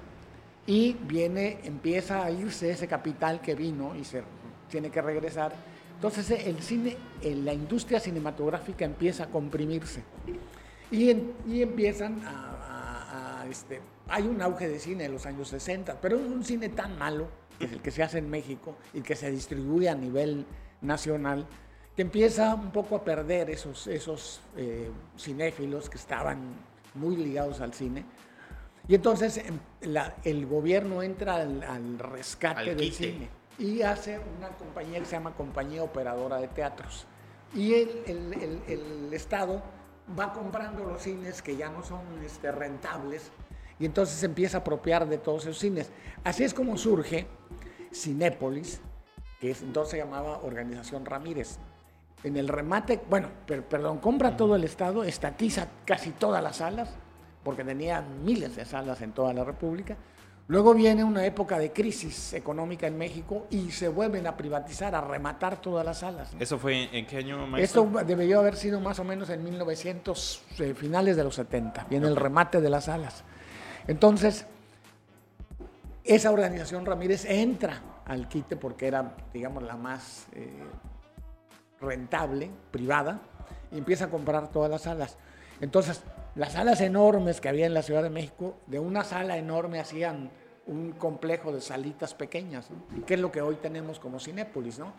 y 0.65 0.93
viene, 0.93 1.59
empieza 1.63 2.25
a 2.25 2.31
irse 2.31 2.71
ese 2.71 2.87
capital 2.87 3.39
que 3.39 3.53
vino 3.53 3.95
y 3.95 4.03
se 4.03 4.23
tiene 4.67 4.89
que 4.89 5.01
regresar 5.01 5.53
entonces 5.95 6.29
eh, 6.31 6.49
el 6.49 6.61
cine, 6.61 6.97
la 7.23 7.53
industria 7.53 7.99
cinematográfica 7.99 8.85
empieza 8.85 9.23
a 9.23 9.27
comprimirse. 9.27 10.03
Y, 10.91 11.09
empiezan 11.61 12.21
a, 12.25 13.45
este, 13.49 13.81
hay 14.07 14.23
un 14.23 14.41
auge 14.41 14.67
de 14.67 14.79
cine 14.79 15.05
en 15.05 15.13
los 15.13 15.25
años 15.25 15.49
60, 15.49 15.99
pero 16.01 16.17
es 16.17 16.25
un 16.25 16.43
cine 16.43 16.69
tan 16.69 16.97
malo, 16.97 17.27
que 17.57 17.65
es 17.65 17.71
el 17.71 17.81
que 17.81 17.91
se 17.91 18.03
hace 18.03 18.19
en 18.19 18.29
México 18.29 18.75
y 18.93 19.01
que 19.01 19.15
se 19.15 19.31
distribuye 19.31 19.89
a 19.89 19.95
nivel 19.95 20.45
nacional, 20.81 21.47
que 21.95 22.01
empieza 22.01 22.53
un 22.53 22.71
poco 22.71 22.97
a 22.97 23.03
perder 23.03 23.49
esos, 23.49 23.87
esos 23.87 24.41
eh, 24.57 24.89
cinéfilos 25.17 25.89
que 25.89 25.97
estaban 25.97 26.39
muy 26.93 27.15
ligados 27.15 27.61
al 27.61 27.73
cine. 27.73 28.05
Y 28.87 28.95
entonces 28.95 29.37
em, 29.37 29.57
el 30.23 30.45
gobierno 30.45 31.01
entra 31.01 31.37
al, 31.37 31.97
rescate 31.99 32.75
del 32.75 32.93
cine 32.93 33.29
y 33.57 33.81
hace 33.81 34.19
una 34.37 34.49
compañía 34.49 34.99
que 34.99 35.05
se 35.05 35.13
llama 35.13 35.33
Compañía 35.35 35.83
Operadora 35.83 36.37
de 36.37 36.47
Teatros. 36.47 37.05
Y 37.53 37.73
el, 37.73 38.63
el, 38.67 39.13
Estado 39.13 39.61
va 40.19 40.33
comprando 40.33 40.83
los 40.83 41.01
cines 41.01 41.41
que 41.41 41.55
ya 41.55 41.69
no 41.69 41.83
son 41.83 42.01
este, 42.23 42.51
rentables 42.51 43.31
y 43.79 43.85
entonces 43.85 44.17
se 44.17 44.25
empieza 44.25 44.57
a 44.57 44.61
apropiar 44.61 45.07
de 45.07 45.17
todos 45.17 45.43
esos 45.43 45.59
cines. 45.59 45.89
Así 46.23 46.43
es 46.43 46.53
como 46.53 46.77
surge 46.77 47.27
Cinépolis, 47.93 48.81
que 49.39 49.51
entonces 49.51 49.91
se 49.91 49.97
llamaba 49.97 50.39
Organización 50.39 51.05
Ramírez. 51.05 51.57
En 52.23 52.35
el 52.37 52.47
remate, 52.47 53.01
bueno, 53.09 53.29
perdón, 53.45 53.99
compra 53.99 54.35
todo 54.35 54.55
el 54.55 54.63
Estado, 54.63 55.03
estatiza 55.03 55.67
casi 55.85 56.11
todas 56.11 56.43
las 56.43 56.57
salas, 56.57 56.93
porque 57.43 57.63
tenía 57.63 58.01
miles 58.01 58.55
de 58.55 58.65
salas 58.65 59.01
en 59.01 59.11
toda 59.11 59.33
la 59.33 59.43
República, 59.43 59.95
Luego 60.47 60.75
viene 60.75 61.03
una 61.03 61.25
época 61.25 61.57
de 61.57 61.73
crisis 61.73 62.33
económica 62.33 62.85
en 62.85 62.97
México 62.97 63.47
y 63.49 63.71
se 63.71 63.87
vuelven 63.87 64.27
a 64.27 64.37
privatizar, 64.37 64.93
a 64.93 65.01
rematar 65.01 65.59
todas 65.59 65.83
las 65.83 65.99
salas. 65.99 66.35
¿Eso 66.39 66.59
fue 66.59 66.87
en 66.95 67.07
qué 67.07 67.17
año, 67.17 67.47
maestro? 67.47 67.83
Esto 67.83 68.03
debió 68.05 68.39
haber 68.39 68.55
sido 68.55 68.79
más 68.79 68.99
o 68.99 69.03
menos 69.03 69.31
en 69.31 69.43
1900, 69.43 70.43
eh, 70.59 70.73
finales 70.75 71.17
de 71.17 71.23
los 71.23 71.33
70. 71.33 71.87
Viene 71.89 72.07
el 72.07 72.15
remate 72.15 72.61
de 72.61 72.69
las 72.69 72.85
salas. 72.85 73.23
Entonces, 73.87 74.45
esa 76.03 76.29
organización 76.29 76.85
Ramírez 76.85 77.25
entra 77.25 77.81
al 78.05 78.27
quite 78.27 78.55
porque 78.55 78.85
era, 78.85 79.15
digamos, 79.33 79.63
la 79.63 79.75
más 79.75 80.27
eh, 80.33 80.47
rentable, 81.81 82.51
privada, 82.69 83.19
y 83.71 83.79
empieza 83.79 84.05
a 84.05 84.09
comprar 84.11 84.51
todas 84.51 84.69
las 84.69 84.83
salas. 84.83 85.17
Entonces, 85.59 86.03
las 86.35 86.53
salas 86.53 86.81
enormes 86.81 87.41
que 87.41 87.49
había 87.49 87.65
en 87.65 87.73
la 87.73 87.81
Ciudad 87.81 88.03
de 88.03 88.09
México, 88.09 88.57
de 88.67 88.79
una 88.79 89.03
sala 89.03 89.37
enorme 89.37 89.79
hacían 89.79 90.29
un 90.67 90.93
complejo 90.93 91.51
de 91.51 91.61
salitas 91.61 92.13
pequeñas, 92.13 92.69
que 93.05 93.13
es 93.13 93.19
lo 93.19 93.31
que 93.31 93.41
hoy 93.41 93.55
tenemos 93.55 93.99
como 93.99 94.19
Cinépolis, 94.19 94.79
¿no? 94.79 94.93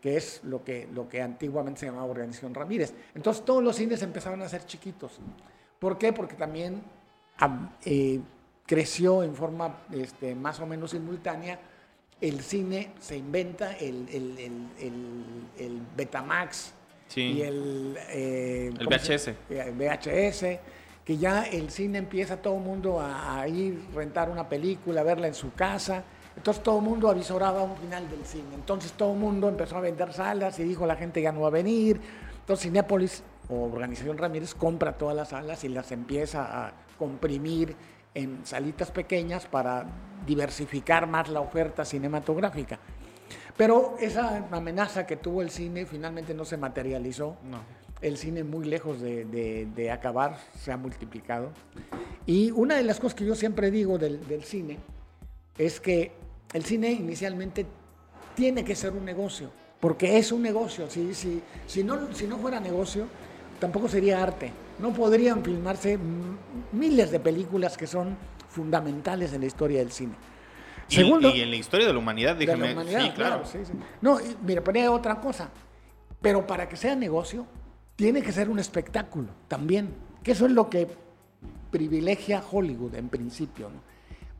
que 0.00 0.16
es 0.16 0.42
lo 0.44 0.62
que, 0.62 0.88
lo 0.92 1.08
que 1.08 1.22
antiguamente 1.22 1.80
se 1.80 1.86
llamaba 1.86 2.04
Organización 2.04 2.54
Ramírez. 2.54 2.94
Entonces 3.14 3.44
todos 3.44 3.62
los 3.62 3.76
cines 3.76 4.02
empezaron 4.02 4.42
a 4.42 4.48
ser 4.48 4.66
chiquitos. 4.66 5.18
¿Por 5.78 5.96
qué? 5.98 6.12
Porque 6.12 6.34
también 6.34 6.82
eh, 7.84 8.20
creció 8.66 9.22
en 9.22 9.34
forma 9.34 9.78
este, 9.92 10.34
más 10.34 10.60
o 10.60 10.66
menos 10.66 10.90
simultánea 10.90 11.58
el 12.20 12.40
cine, 12.40 12.92
se 12.98 13.16
inventa 13.16 13.72
el, 13.72 14.08
el, 14.08 15.48
el 15.58 15.82
Betamax, 15.96 16.72
y 17.14 17.42
el, 17.42 17.96
eh, 18.08 18.72
el 18.78 18.86
VHS. 18.86 19.28
El 19.48 19.72
VHS, 19.72 20.58
que 21.04 21.16
ya 21.16 21.44
el 21.44 21.70
cine 21.70 21.98
empieza 21.98 22.36
todo 22.36 22.56
el 22.56 22.62
mundo 22.62 23.00
a, 23.00 23.40
a, 23.40 23.48
ir, 23.48 23.80
rentar 23.94 24.28
una 24.28 24.48
película, 24.48 25.02
verla 25.02 25.28
en 25.28 25.34
su 25.34 25.52
casa. 25.52 26.02
Entonces 26.36 26.62
todo 26.62 26.78
el 26.78 26.84
mundo 26.84 27.08
avisoraba 27.08 27.62
un 27.62 27.76
final 27.76 28.08
del 28.10 28.24
cine. 28.26 28.54
Entonces 28.54 28.92
todo 28.92 29.12
el 29.12 29.18
mundo 29.18 29.48
empezó 29.48 29.76
a 29.76 29.80
vender 29.80 30.12
salas 30.12 30.58
y 30.58 30.64
dijo 30.64 30.86
la 30.86 30.96
gente 30.96 31.22
ya 31.22 31.32
no 31.32 31.42
va 31.42 31.48
a 31.48 31.50
venir. 31.50 32.00
Entonces 32.40 32.64
Cinépolis 32.64 33.22
o 33.48 33.64
Organización 33.64 34.18
Ramírez 34.18 34.54
compra 34.54 34.92
todas 34.98 35.16
las 35.16 35.30
salas 35.30 35.64
y 35.64 35.68
las 35.68 35.92
empieza 35.92 36.66
a 36.66 36.72
comprimir 36.98 37.74
en 38.14 38.44
salitas 38.44 38.90
pequeñas 38.90 39.46
para 39.46 39.86
diversificar 40.26 41.06
más 41.06 41.28
la 41.28 41.40
oferta 41.40 41.84
cinematográfica. 41.84 42.78
Pero 43.56 43.96
esa 44.00 44.46
amenaza 44.50 45.06
que 45.06 45.16
tuvo 45.16 45.42
el 45.42 45.50
cine 45.50 45.86
finalmente 45.86 46.34
no 46.34 46.44
se 46.44 46.56
materializó. 46.56 47.36
El 48.02 48.18
cine 48.18 48.44
muy 48.44 48.66
lejos 48.66 49.00
de, 49.00 49.24
de, 49.74 49.90
acabar, 49.90 50.38
se 50.58 50.70
ha 50.70 50.76
multiplicado. 50.76 51.50
Y 52.26 52.50
una 52.50 52.76
de 52.76 52.82
las 52.82 53.00
cosas 53.00 53.14
que 53.14 53.24
yo 53.24 53.34
siempre 53.34 53.70
digo 53.70 53.96
del, 53.96 54.26
del 54.26 54.44
cine 54.44 54.78
es 55.56 55.80
que 55.80 56.12
el 56.52 56.64
cine 56.64 56.92
inicialmente 56.92 57.64
tiene 58.34 58.64
que 58.64 58.76
ser 58.76 58.92
un 58.92 59.04
negocio, 59.04 59.50
porque 59.80 60.18
es 60.18 60.30
un 60.30 60.42
negocio. 60.42 60.90
Si, 60.90 61.14
si, 61.14 61.42
si, 61.66 61.82
no, 61.82 62.14
si 62.14 62.26
no 62.26 62.36
fuera 62.36 62.60
negocio, 62.60 63.06
tampoco 63.58 63.88
sería 63.88 64.22
arte. 64.22 64.52
No 64.78 64.92
podrían 64.92 65.42
filmarse 65.42 65.98
miles 66.72 67.10
de 67.10 67.18
películas 67.18 67.78
que 67.78 67.86
son 67.86 68.16
fundamentales 68.50 69.32
en 69.32 69.40
la 69.40 69.46
historia 69.46 69.78
del 69.78 69.90
cine. 69.90 70.14
Segundo, 70.88 71.34
y, 71.34 71.40
en 71.40 71.50
la 71.50 71.56
historia 71.56 71.86
de 71.86 71.92
la 71.92 71.98
humanidad, 71.98 72.36
déjame. 72.36 72.74
sí, 72.84 73.10
claro. 73.14 73.42
No, 74.00 74.18
mira, 74.42 74.62
ponía 74.62 74.90
otra 74.90 75.20
cosa. 75.20 75.50
Pero 76.20 76.46
para 76.46 76.68
que 76.68 76.76
sea 76.76 76.94
negocio, 76.94 77.46
tiene 77.96 78.22
que 78.22 78.32
ser 78.32 78.48
un 78.48 78.58
espectáculo 78.58 79.28
también. 79.48 79.94
Que 80.22 80.32
eso 80.32 80.46
es 80.46 80.52
lo 80.52 80.68
que 80.70 80.88
privilegia 81.70 82.42
Hollywood 82.50 82.94
en 82.94 83.08
principio. 83.08 83.70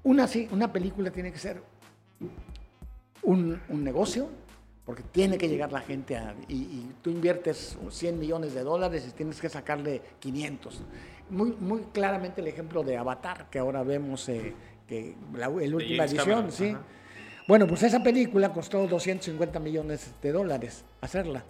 Una, 0.03 0.29
una 0.53 0.73
película 0.73 1.11
tiene 1.11 1.33
que 1.33 1.39
ser 1.39 1.63
un, 3.23 3.61
negocio, 3.69 4.29
porque 4.85 5.03
tiene 5.03 5.37
que 5.37 5.49
llegar 5.49 5.73
la 5.73 5.81
gente 5.81 6.17
a, 6.17 6.35
y, 6.49 6.91
tú 7.03 7.11
inviertes 7.11 7.77
100 7.89 8.19
millones 8.19 8.55
de 8.55 8.63
dólares 8.63 9.07
y 9.09 9.13
tienes 9.13 9.41
que 9.41 9.49
sacarle 9.49 10.01
500. 10.21 10.83
Muy, 11.31 11.53
muy 11.59 11.83
claramente 11.93 12.41
el 12.41 12.47
ejemplo 12.47 12.85
de 12.85 12.97
Avatar, 12.97 13.49
que 13.51 13.59
ahora 13.59 13.83
vemos 13.83 14.29
eh, 14.29 14.55
que 14.87 15.17
la, 15.35 15.49
última 15.49 16.05
edición, 16.05 16.51
sí. 16.51 16.77
Bueno, 17.49 17.67
pues 17.67 17.83
esa 17.85 18.03
película 18.03 18.53
costó 18.53 18.87
250 18.87 19.61
millones 19.61 20.13
de 20.21 20.33
dólares 20.33 20.85
hacerla. 21.01 21.45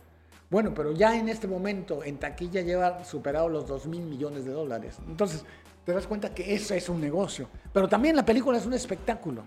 Bueno, 0.51 0.73
pero 0.75 0.93
ya 0.93 1.19
en 1.19 1.29
este 1.29 1.49
momento 1.49 2.05
en 2.05 2.19
taquilla 2.19 2.61
lleva 2.61 3.03
superado 3.05 3.49
los 3.49 3.67
2 3.67 3.87
mil 3.87 4.03
millones 4.03 4.45
de 4.45 4.53
dólares. 4.53 4.99
Entonces, 5.09 5.45
te 5.85 5.93
das 5.93 6.07
cuenta 6.07 6.35
que 6.35 6.55
eso 6.55 6.75
es 6.75 6.89
un 6.89 7.01
negocio. 7.01 7.49
Pero 7.73 7.89
también 7.89 8.15
la 8.15 8.25
película 8.25 8.59
es 8.59 8.67
un 8.67 8.75
espectáculo. 8.75 9.43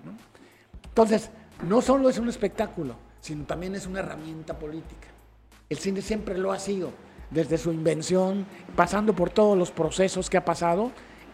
Entonces, 0.87 1.29
no 1.67 1.81
solo 1.81 2.09
es 2.09 2.17
un 2.17 2.29
espectáculo, 2.29 2.95
sino 3.21 3.45
también 3.45 3.75
es 3.75 3.85
una 3.85 3.99
herramienta 3.99 4.57
política. 4.57 5.07
El 5.69 5.77
cine 5.77 6.01
siempre 6.01 6.37
lo 6.37 6.51
ha 6.51 6.59
sido, 6.59 6.91
desde 7.29 7.57
su 7.57 7.71
invención, 7.71 8.45
pasando 8.75 9.13
por 9.13 9.29
todos 9.29 9.57
los 9.57 9.71
procesos 9.71 10.29
que 10.29 10.37
ha 10.37 10.45
pasado, 10.45 10.91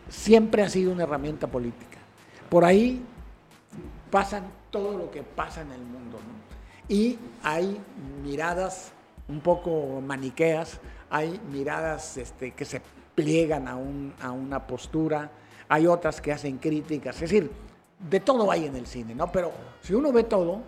siempre 0.09 0.61
ha 0.61 0.69
sido 0.69 0.91
una 0.91 1.03
herramienta 1.03 1.47
política. 1.47 1.99
Por 2.49 2.63
ahí 2.63 3.03
pasan 4.11 4.45
todo 4.71 4.97
lo 4.97 5.11
que 5.11 5.23
pasa 5.23 5.61
en 5.61 5.71
el 5.71 5.81
mundo. 5.81 6.19
Y 6.87 7.17
hay 7.43 7.79
miradas 8.23 8.91
un 9.27 9.39
poco 9.39 10.01
maniqueas, 10.01 10.79
hay 11.09 11.39
miradas 11.51 12.17
este, 12.17 12.51
que 12.51 12.65
se 12.65 12.81
pliegan 13.15 13.67
a, 13.67 14.31
una 14.31 14.67
postura, 14.67 15.31
hay 15.67 15.87
otras 15.87 16.21
que 16.21 16.31
hacen 16.31 16.57
críticas. 16.57 17.15
Es 17.15 17.21
decir, 17.21 17.51
de 18.09 18.19
todo 18.19 18.51
hay 18.51 18.65
en 18.65 18.75
el 18.75 18.85
cine, 18.85 19.15
¿no? 19.15 19.31
Pero 19.31 19.51
si 19.81 19.93
uno 19.93 20.11
ve 20.11 20.23
todo, 20.23 20.61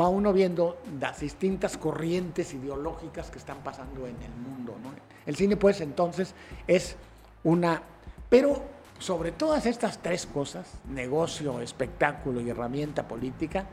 va 0.00 0.08
uno 0.08 0.32
viendo 0.32 0.78
las 1.00 1.20
distintas 1.20 1.76
corrientes 1.76 2.54
ideológicas 2.54 3.30
que 3.30 3.38
están 3.38 3.58
pasando 3.58 4.06
en 4.06 4.20
el 4.22 4.32
mundo, 4.32 4.76
¿no? 4.82 4.90
El 5.26 5.36
cine, 5.36 5.56
pues, 5.56 5.80
entonces, 5.80 6.34
es 6.66 6.96
una... 7.44 7.82
Pero 8.28 8.62
sobre 9.02 9.32
todas 9.32 9.66
estas 9.66 9.98
tres 9.98 10.26
cosas, 10.26 10.70
negocio, 10.88 11.60
espectáculo 11.60 12.40
y 12.40 12.48
herramienta 12.48 13.08
política, 13.08 13.66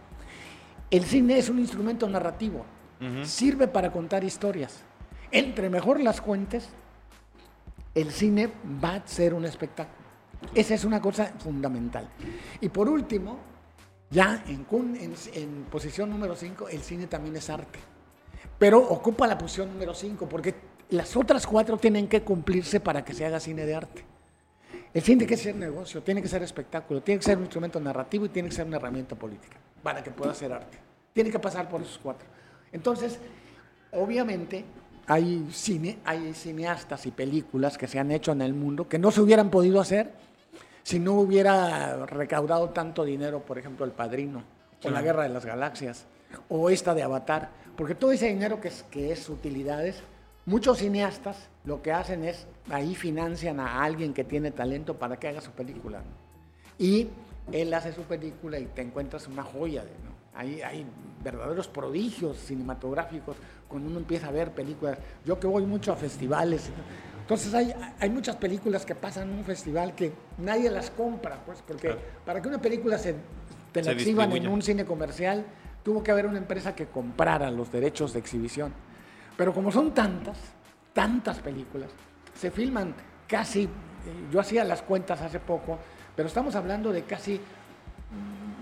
el 0.89 1.03
cine 1.03 1.37
es 1.37 1.49
un 1.49 1.59
instrumento 1.59 2.09
narrativo. 2.09 2.65
Sirve 3.23 3.67
para 3.67 3.91
contar 3.91 4.23
historias. 4.23 4.81
Entre 5.31 5.69
mejor 5.69 6.01
las 6.01 6.19
cuentes, 6.19 6.67
el 7.93 8.11
cine 8.11 8.49
va 8.83 8.95
a 8.95 9.07
ser 9.07 9.35
un 9.35 9.45
espectáculo. 9.45 9.97
Esa 10.55 10.73
es 10.73 10.83
una 10.83 10.99
cosa 10.99 11.31
fundamental. 11.37 12.09
Y 12.59 12.69
por 12.69 12.89
último, 12.89 13.37
ya 14.09 14.43
en, 14.47 14.65
en, 15.33 15.63
posición 15.69 16.09
número 16.09 16.35
5, 16.35 16.69
el 16.69 16.81
cine 16.81 17.05
también 17.05 17.35
es 17.35 17.49
arte. 17.49 17.79
Pero 18.57 18.79
ocupa 18.79 19.27
la 19.27 19.37
posición 19.37 19.71
número 19.71 19.93
5 19.93 20.27
porque 20.27 20.55
las 20.89 21.15
otras 21.15 21.45
cuatro 21.45 21.77
tienen 21.77 22.07
que 22.07 22.23
cumplirse 22.23 22.79
para 22.79 23.05
que 23.05 23.13
se 23.13 23.25
haga 23.25 23.39
cine 23.39 23.65
de 23.65 23.75
arte. 23.75 24.08
El 24.93 25.01
cine 25.01 25.19
tiene 25.19 25.29
que 25.29 25.37
ser 25.37 25.55
negocio, 25.55 26.01
tiene 26.01 26.21
que 26.21 26.27
ser 26.27 26.41
espectáculo, 26.41 27.01
tiene 27.01 27.19
que 27.19 27.25
ser 27.25 27.37
un 27.37 27.43
instrumento 27.43 27.79
narrativo 27.79 28.25
y 28.25 28.29
tiene 28.29 28.49
que 28.49 28.55
ser 28.55 28.65
una 28.65 28.77
herramienta 28.77 29.15
política 29.15 29.57
para 29.83 30.03
que 30.03 30.11
pueda 30.11 30.33
ser 30.33 30.51
arte. 30.51 30.77
Tiene 31.13 31.29
que 31.29 31.39
pasar 31.39 31.69
por 31.69 31.81
esos 31.81 31.99
cuatro. 31.99 32.27
Entonces, 32.71 33.19
obviamente, 33.91 34.65
hay 35.05 35.47
cine, 35.51 35.99
hay 36.05 36.33
cineastas 36.33 37.05
y 37.05 37.11
películas 37.11 37.77
que 37.77 37.87
se 37.87 37.99
han 37.99 38.11
hecho 38.11 38.31
en 38.31 38.41
el 38.41 38.53
mundo 38.53 38.87
que 38.87 38.99
no 38.99 39.11
se 39.11 39.21
hubieran 39.21 39.49
podido 39.49 39.79
hacer 39.79 40.11
si 40.83 40.99
no 40.99 41.13
hubiera 41.13 42.05
recaudado 42.07 42.69
tanto 42.69 43.03
dinero, 43.03 43.41
por 43.41 43.59
ejemplo, 43.59 43.85
El 43.85 43.91
Padrino, 43.91 44.43
o 44.83 44.89
La 44.89 45.01
Guerra 45.01 45.23
de 45.23 45.29
las 45.29 45.45
Galaxias, 45.45 46.05
o 46.47 46.69
esta 46.69 46.95
de 46.95 47.03
Avatar, 47.03 47.49
porque 47.75 47.95
todo 47.95 48.11
ese 48.11 48.27
dinero 48.27 48.59
que 48.59 48.69
es, 48.69 48.83
que 48.89 49.11
es 49.11 49.29
utilidades, 49.29 50.01
muchos 50.49 50.79
cineastas 50.79 51.47
lo 51.63 51.81
que 51.81 51.91
hacen 51.91 52.23
es, 52.23 52.47
ahí 52.69 52.95
financian 52.95 53.59
a 53.59 53.83
alguien 53.83 54.13
que 54.13 54.23
tiene 54.23 54.49
talento 54.51 54.97
para 54.97 55.17
que 55.17 55.27
haga 55.27 55.41
su 55.41 55.51
película. 55.51 56.01
Y 56.77 57.07
él 57.51 57.73
hace 57.73 57.93
su 57.93 58.01
película 58.01 58.57
y 58.57 58.65
te 58.65 58.81
encuentras 58.81 59.27
una 59.27 59.43
joya. 59.43 59.83
Hay, 60.33 60.61
hay 60.61 60.85
verdaderos 61.23 61.67
prodigios 61.67 62.37
cinematográficos 62.37 63.37
cuando 63.67 63.89
uno 63.89 63.99
empieza 63.99 64.27
a 64.27 64.31
ver 64.31 64.51
películas. 64.51 64.97
Yo 65.23 65.39
que 65.39 65.45
voy 65.45 65.65
mucho 65.65 65.93
a 65.93 65.95
festivales, 65.95 66.71
entonces 67.21 67.53
hay, 67.53 67.71
hay, 67.99 68.09
muchas 68.09 68.37
películas 68.37 68.87
que 68.87 68.95
pasan 68.95 69.29
en 69.29 69.37
un 69.37 69.45
festival 69.45 69.93
que 69.93 70.11
nadie 70.39 70.71
las 70.71 70.89
compra, 70.89 71.37
pues, 71.45 71.61
porque 71.61 71.95
para 72.25 72.41
que 72.41 72.47
una 72.47 72.59
película 72.59 72.97
se, 72.97 73.13
te 73.71 73.83
la 73.83 73.91
exhiban 73.91 74.31
en 74.31 74.47
un 74.47 74.63
cine 74.63 74.83
comercial, 74.83 75.45
tuvo 75.83 76.01
que 76.01 76.09
haber 76.09 76.25
una 76.25 76.39
empresa 76.39 76.73
que 76.73 76.87
comprara 76.87 77.51
los 77.51 77.71
derechos 77.71 78.13
de 78.13 78.19
exhibición. 78.19 78.73
Pero 79.39 79.53
como 79.53 79.71
son 79.71 79.93
tantas, 79.93 80.37
tantas 80.91 81.39
películas, 81.39 81.89
se 82.35 82.51
filman 82.51 82.93
casi, 83.25 83.63
eh, 83.63 83.69
yo 84.29 84.41
hacía 84.41 84.65
las 84.65 84.81
cuentas 84.81 85.21
hace 85.21 85.39
poco, 85.39 85.79
pero 86.13 86.27
estamos 86.27 86.55
hablando 86.55 86.91
de 86.91 87.03
casi 87.03 87.39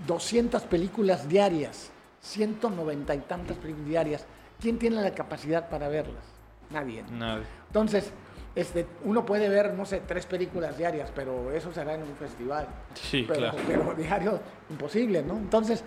200 0.06 0.62
películas 0.66 1.28
diarias, 1.28 1.90
190 2.20 3.12
y 3.12 3.18
tantas 3.18 3.56
películas 3.56 3.88
diarias. 3.88 4.26
¿Quién 4.60 4.78
tiene 4.78 5.02
la 5.02 5.10
capacidad 5.10 5.68
para 5.68 5.88
verlas? 5.88 6.22
Nadie. 6.70 7.02
Nadie. 7.10 7.42
Entonces, 7.66 8.12
este, 8.54 8.86
uno 9.02 9.26
puede 9.26 9.48
ver, 9.48 9.74
no 9.74 9.84
sé, 9.84 10.02
tres 10.06 10.26
películas 10.26 10.78
diarias, 10.78 11.10
pero 11.12 11.50
eso 11.50 11.72
será 11.72 11.94
en 11.94 12.04
un 12.04 12.14
festival. 12.14 12.68
Sí, 12.94 13.24
pero, 13.26 13.40
claro. 13.40 13.58
Pero 13.66 13.94
diario, 13.96 14.40
imposible, 14.70 15.24
¿no? 15.24 15.38
Entonces, 15.38 15.82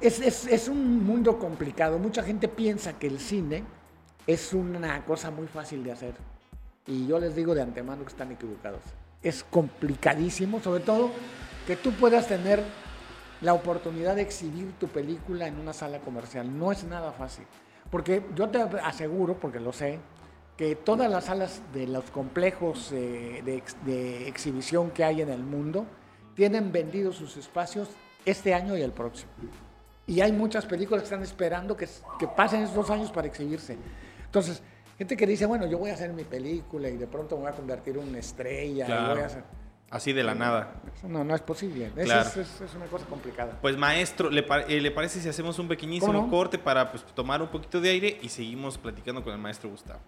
es, 0.00 0.68
un 0.68 1.04
mundo 1.04 1.38
complicado. 1.38 1.98
Mucha 1.98 2.22
gente 2.22 2.48
piensa 2.48 2.98
que 2.98 3.06
el 3.06 3.18
cine 3.18 3.64
es 4.26 4.52
una 4.52 5.04
cosa 5.04 5.30
muy 5.30 5.46
fácil 5.46 5.84
de 5.84 5.92
hacer. 5.92 6.14
Y 6.86 7.06
yo 7.06 7.18
les 7.18 7.36
digo 7.36 7.54
de 7.54 7.62
antemano 7.62 8.02
que 8.02 8.10
están 8.10 8.32
equivocados. 8.32 8.80
Es 9.22 9.44
complicadísimo, 9.44 10.60
sobre 10.60 10.82
todo 10.82 11.10
que 11.66 11.76
tú 11.76 11.92
puedas 11.92 12.26
tener 12.26 12.62
la 13.42 13.54
oportunidad 13.54 14.16
de 14.16 14.22
exhibir 14.22 14.72
tu 14.78 14.88
película 14.88 15.46
en 15.46 15.58
una 15.58 15.72
sala 15.72 15.98
comercial. 16.00 16.58
No 16.58 16.72
es 16.72 16.84
nada 16.84 17.12
fácil. 17.12 17.44
Porque 17.90 18.22
yo 18.34 18.48
te 18.48 18.60
aseguro, 18.60 19.34
porque 19.34 19.60
lo 19.60 19.72
sé, 19.72 19.98
que 20.56 20.76
todas 20.76 21.10
las 21.10 21.24
salas 21.24 21.62
de 21.72 21.86
los 21.86 22.10
complejos 22.10 22.90
de, 22.90 23.62
exhibición 24.26 24.90
que 24.90 25.04
hay 25.04 25.22
en 25.22 25.30
el 25.30 25.42
mundo 25.42 25.86
tienen 26.34 26.70
vendidos 26.70 27.16
sus 27.16 27.36
espacios 27.36 27.88
este 28.24 28.54
año 28.54 28.76
y 28.76 28.82
el 28.82 28.92
próximo. 28.92 29.30
Y 30.10 30.20
hay 30.22 30.32
muchas 30.32 30.66
películas 30.66 31.02
que 31.02 31.04
están 31.04 31.22
esperando 31.22 31.76
que, 31.76 31.86
pasen 32.36 32.62
esos 32.62 32.74
dos 32.74 32.90
años 32.90 33.12
para 33.12 33.28
exhibirse. 33.28 33.76
Entonces, 34.24 34.60
gente 34.98 35.16
que 35.16 35.24
dice, 35.24 35.46
bueno, 35.46 35.68
yo 35.68 35.78
voy 35.78 35.90
a 35.90 35.94
hacer 35.94 36.12
mi 36.12 36.24
película 36.24 36.88
y 36.88 36.96
de 36.96 37.06
pronto 37.06 37.36
me 37.36 37.42
voy 37.42 37.52
a 37.52 37.54
convertir 37.54 37.96
en 37.96 38.08
una 38.08 38.18
estrella. 38.18 39.30
Así 39.88 40.12
de 40.12 40.24
la 40.24 40.34
nada. 40.34 40.74
no, 41.04 41.22
no 41.22 41.32
es 41.32 41.40
posible. 41.42 41.92
Es, 41.96 42.74
una 42.74 42.86
cosa 42.86 43.06
complicada. 43.06 43.56
Pues 43.62 43.76
maestro, 43.76 44.30
¿le, 44.30 44.44
eh, 44.66 44.80
¿le, 44.80 44.90
parece 44.90 45.20
si 45.20 45.28
hacemos 45.28 45.60
un 45.60 45.68
pequeñísimo 45.68 46.28
corte 46.28 46.58
para 46.58 46.90
pues, 46.90 47.04
tomar 47.14 47.40
un 47.40 47.48
poquito 47.48 47.80
de 47.80 47.90
aire 47.90 48.18
y 48.20 48.28
seguimos 48.30 48.78
platicando 48.78 49.22
con 49.22 49.32
el 49.32 49.38
maestro 49.38 49.70
Gustavo? 49.70 50.00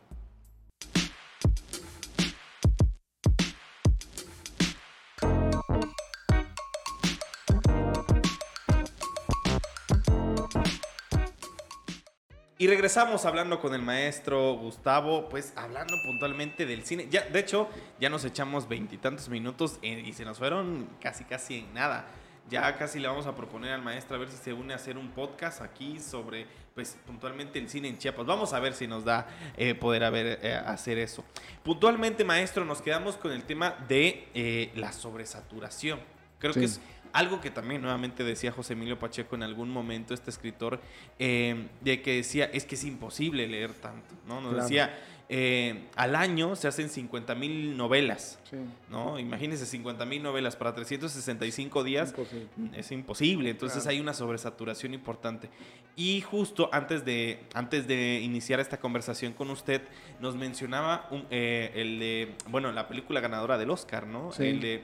Y 12.63 12.69
regresamos 12.69 13.25
hablando 13.25 13.59
con 13.59 13.75
el 13.75 13.83
maestro 13.83 14.53
Gustavo, 14.55 15.29
pues 15.29 15.53
hablando 15.57 15.97
puntualmente 16.07 16.65
del 16.65 16.85
cine. 16.85 17.09
Ya, 17.11 17.23
de 17.23 17.41
hecho, 17.41 17.69
ya 17.99 18.09
nos 18.09 18.25
echamos 18.25 18.69
veintitantos 18.69 19.29
minutos 19.29 19.81
eh, 19.83 20.01
y 20.07 20.13
se 20.13 20.25
nos 20.25 20.39
fueron 20.39 20.89
casi, 21.01 21.25
casi 21.25 21.59
en 21.59 21.75
nada. 21.75 22.07
Ya 22.49 22.77
casi 22.79 23.01
le 23.01 23.09
vamos 23.09 23.27
a 23.27 23.35
proponer 23.35 23.73
al 23.73 23.83
maestro 23.83 24.15
a 24.15 24.21
ver 24.21 24.29
si 24.31 24.37
se 24.37 24.53
une 24.53 24.75
a 24.75 24.77
hacer 24.77 24.97
un 24.97 25.11
podcast 25.11 25.61
aquí 25.61 25.99
sobre, 25.99 26.47
pues, 26.73 26.97
puntualmente 27.05 27.59
el 27.59 27.69
cine 27.69 27.89
en 27.89 27.99
Chiapas. 27.99 28.27
Vamos 28.27 28.53
a 28.53 28.61
ver 28.61 28.75
si 28.75 28.87
nos 28.87 29.05
da 29.05 29.27
eh, 29.57 29.75
poder 29.75 30.05
haber, 30.05 30.39
eh, 30.41 30.55
hacer 30.55 30.99
eso. 30.99 31.25
Puntualmente, 31.65 32.23
maestro, 32.23 32.65
nos 32.65 32.81
quedamos 32.81 33.17
con 33.17 33.33
el 33.33 33.43
tema 33.43 33.75
de 33.89 34.29
eh, 34.35 34.71
la 34.77 34.93
sobresaturación. 34.93 35.99
Creo 36.39 36.53
Sí. 36.53 36.61
que 36.61 36.67
es 36.67 36.81
algo 37.13 37.41
que 37.41 37.51
también 37.51 37.83
nuevamente 37.83 38.25
decía 38.25 38.53
José 38.53 38.73
Emilio 38.73 38.99
Pacheco 38.99 39.35
en 39.35 39.43
algún 39.43 39.71
momento, 39.71 40.15
este 40.15 40.31
escritor, 40.31 40.81
eh, 41.19 41.69
de 41.81 42.03
que 42.03 42.17
decía, 42.17 42.47
es 42.47 42.65
que 42.65 42.75
es 42.75 42.85
imposible 42.85 43.47
leer 43.47 43.73
tanto, 43.75 44.15
¿no? 44.27 44.41
Nos 44.41 44.51
Claro. 44.53 44.63
decía, 44.65 44.99
eh, 45.35 45.85
al 45.97 46.15
año 46.15 46.57
se 46.57 46.69
hacen 46.69 46.91
50 46.91 47.35
mil 47.35 47.75
novelas, 47.77 48.39
Sí. 48.51 48.57
¿no? 48.91 49.19
Imagínense 49.19 49.65
50 49.65 50.05
mil 50.05 50.23
novelas 50.23 50.57
para 50.57 50.75
365 50.75 51.83
días. 51.85 52.11
Imposible. 52.11 52.47
Es 52.79 52.93
imposible, 52.93 53.51
entonces 53.51 53.83
Claro. 53.85 53.91
hay 53.95 54.01
una 54.01 54.13
sobresaturación 54.15 54.93
importante. 54.93 55.49
Y 55.97 56.21
justo 56.23 56.69
antes 56.73 57.05
de, 57.05 57.41
antes 57.55 57.87
de 57.87 58.21
iniciar 58.21 58.61
esta 58.61 58.79
conversación 58.81 59.33
con 59.33 59.49
usted, 59.51 59.83
nos 60.21 60.35
mencionaba 60.37 61.09
un- 61.11 61.27
eh, 61.31 61.71
el 61.77 61.99
de, 61.99 62.35
bueno, 62.49 62.71
la 62.73 62.87
película 62.89 63.21
ganadora 63.21 63.57
del 63.59 63.71
Oscar, 63.71 64.07
¿no? 64.07 64.33
Sí. 64.33 64.45
El 64.45 64.61
de, 64.61 64.83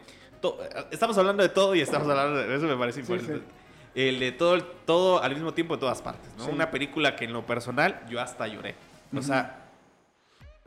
estamos 0.90 1.16
hablando 1.18 1.42
de 1.42 1.48
todo 1.48 1.74
y 1.74 1.80
estamos 1.80 2.08
hablando 2.08 2.36
de 2.38 2.54
eso, 2.56 2.66
me 2.66 2.76
parece 2.76 3.02
Sí, 3.04 3.12
importante. 3.12 3.40
sí. 3.46 3.52
El 3.94 4.20
de 4.20 4.32
todo, 4.32 4.62
todo 4.62 5.22
al 5.22 5.34
mismo 5.34 5.52
tiempo 5.54 5.74
en 5.74 5.80
todas 5.80 6.00
partes, 6.02 6.30
¿no? 6.36 6.44
Sí. 6.44 6.50
Una 6.52 6.70
película 6.70 7.16
que 7.16 7.24
en 7.24 7.32
lo 7.32 7.44
personal 7.44 8.00
yo 8.08 8.20
hasta 8.20 8.46
lloré. 8.46 8.74
O 9.16 9.22
sea, 9.22 9.64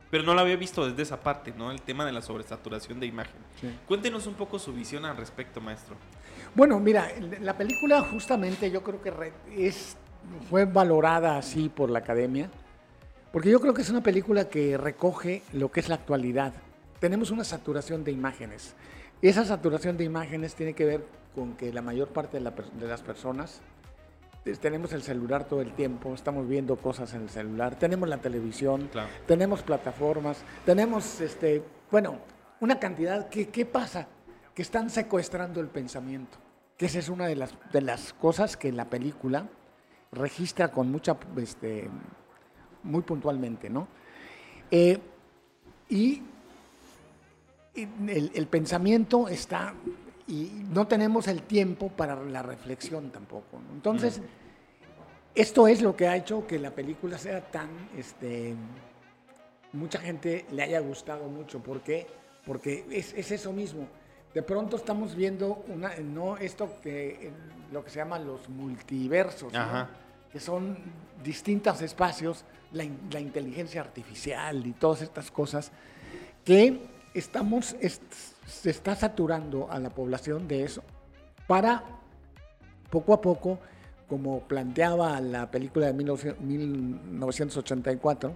pero 0.09 0.23
no 0.23 0.33
la 0.33 0.41
había 0.41 0.57
visto 0.57 0.85
desde 0.89 1.03
esa 1.03 1.21
parte, 1.21 1.53
¿no? 1.55 1.71
El 1.71 1.81
tema 1.81 2.05
de 2.05 2.11
la 2.11 2.21
sobresaturación 2.21 2.99
de 2.99 3.05
imagen. 3.05 3.35
Sí. 3.61 3.73
Cuéntenos 3.87 4.27
un 4.27 4.33
poco 4.33 4.59
su 4.59 4.73
visión 4.73 5.05
al 5.05 5.15
respecto, 5.15 5.61
maestro. 5.61 5.95
Bueno, 6.53 6.79
mira, 6.79 7.09
la 7.39 7.55
película 7.55 8.01
justamente 8.01 8.69
yo 8.71 8.83
creo 8.83 9.01
que 9.01 9.31
es, 9.57 9.95
fue 10.49 10.65
valorada 10.65 11.37
así 11.37 11.69
por 11.69 11.89
la 11.89 11.99
academia, 11.99 12.49
porque 13.31 13.49
yo 13.49 13.61
creo 13.61 13.73
que 13.73 13.83
es 13.83 13.89
una 13.89 14.03
película 14.03 14.49
que 14.49 14.75
recoge 14.77 15.43
lo 15.53 15.71
que 15.71 15.79
es 15.79 15.87
la 15.87 15.95
actualidad. 15.95 16.51
Tenemos 16.99 17.31
una 17.31 17.45
saturación 17.45 18.03
de 18.03 18.11
imágenes. 18.11 18.75
Esa 19.21 19.45
saturación 19.45 19.97
de 19.97 20.03
imágenes 20.03 20.55
tiene 20.55 20.73
que 20.73 20.85
ver 20.85 21.05
con 21.35 21.53
que 21.55 21.71
la 21.71 21.81
mayor 21.81 22.09
parte 22.09 22.37
de, 22.37 22.43
la 22.43 22.51
per- 22.55 22.71
de 22.71 22.87
las 22.87 23.01
personas 23.01 23.61
tenemos 24.59 24.91
el 24.93 25.03
celular 25.03 25.43
todo 25.43 25.61
el 25.61 25.73
tiempo, 25.73 26.15
estamos 26.15 26.47
viendo 26.47 26.75
cosas 26.75 27.13
en 27.13 27.21
el 27.21 27.29
celular, 27.29 27.75
tenemos 27.77 28.09
la 28.09 28.17
televisión, 28.17 28.89
Claro. 28.91 29.07
tenemos 29.27 29.61
plataformas, 29.61 30.43
tenemos, 30.65 31.21
este, 31.21 31.61
bueno, 31.91 32.17
una 32.59 32.79
cantidad. 32.79 33.29
¿Qué, 33.29 33.49
qué 33.49 33.67
pasa? 33.67 34.07
Que 34.55 34.63
están 34.63 34.89
secuestrando 34.89 35.61
el 35.61 35.67
pensamiento. 35.67 36.39
Que 36.75 36.87
esa 36.87 36.97
es 36.97 37.09
una 37.09 37.27
de 37.27 37.35
las, 37.35 37.53
de 37.71 37.81
las 37.81 38.13
cosas 38.13 38.57
que 38.57 38.71
la 38.71 38.85
película 38.85 39.47
registra 40.11 40.69
con 40.71 40.91
mucha, 40.91 41.15
este, 41.37 41.87
muy 42.81 43.03
puntualmente, 43.03 43.69
¿no? 43.69 43.87
Eh, 44.71 44.99
y 45.87 46.23
el, 47.75 48.31
el 48.33 48.47
pensamiento 48.47 49.27
está, 49.27 49.73
y 50.27 50.63
no 50.73 50.87
tenemos 50.87 51.27
el 51.27 51.43
tiempo 51.43 51.89
para 51.89 52.15
la 52.15 52.41
reflexión 52.41 53.11
tampoco. 53.11 53.59
¿no? 53.59 53.73
Entonces, 53.73 54.21
esto 55.35 55.67
es 55.67 55.81
lo 55.81 55.95
que 55.95 56.07
ha 56.07 56.15
hecho 56.15 56.47
que 56.47 56.59
la 56.59 56.71
película 56.71 57.17
sea 57.17 57.41
tan, 57.41 57.69
este, 57.97 58.55
mucha 59.73 59.99
gente 59.99 60.45
le 60.51 60.63
haya 60.63 60.79
gustado 60.79 61.27
mucho. 61.27 61.59
¿Por 61.59 61.81
qué? 61.81 62.07
Porque 62.45 62.85
es, 62.91 63.13
es 63.13 63.31
eso 63.31 63.51
mismo. 63.51 63.87
De 64.33 64.41
pronto 64.41 64.77
estamos 64.77 65.15
viendo 65.15 65.63
una, 65.67 65.95
no 65.97 66.37
esto 66.37 66.77
que 66.81 67.31
lo 67.71 67.83
que 67.83 67.89
se 67.89 67.97
llama 67.97 68.17
los 68.17 68.47
multiversos, 68.47 69.51
que 70.31 70.39
son 70.39 70.77
distintos 71.21 71.81
espacios, 71.81 72.45
la, 72.71 72.85
la 73.11 73.19
inteligencia 73.19 73.81
artificial 73.81 74.65
y 74.65 74.71
todas 74.71 75.01
estas 75.01 75.29
cosas, 75.29 75.71
que 76.45 76.79
estamos, 77.13 77.75
est- 77.81 78.01
se 78.47 78.69
está 78.69 78.95
saturando 78.95 79.69
a 79.71 79.79
la 79.79 79.89
población 79.89 80.47
de 80.47 80.63
eso 80.63 80.83
para 81.47 81.83
poco 82.89 83.13
a 83.13 83.21
poco, 83.21 83.59
como 84.07 84.41
planteaba 84.41 85.19
la 85.21 85.49
película 85.49 85.87
de 85.87 85.93
1900 85.93 86.41
1984, 86.43 88.33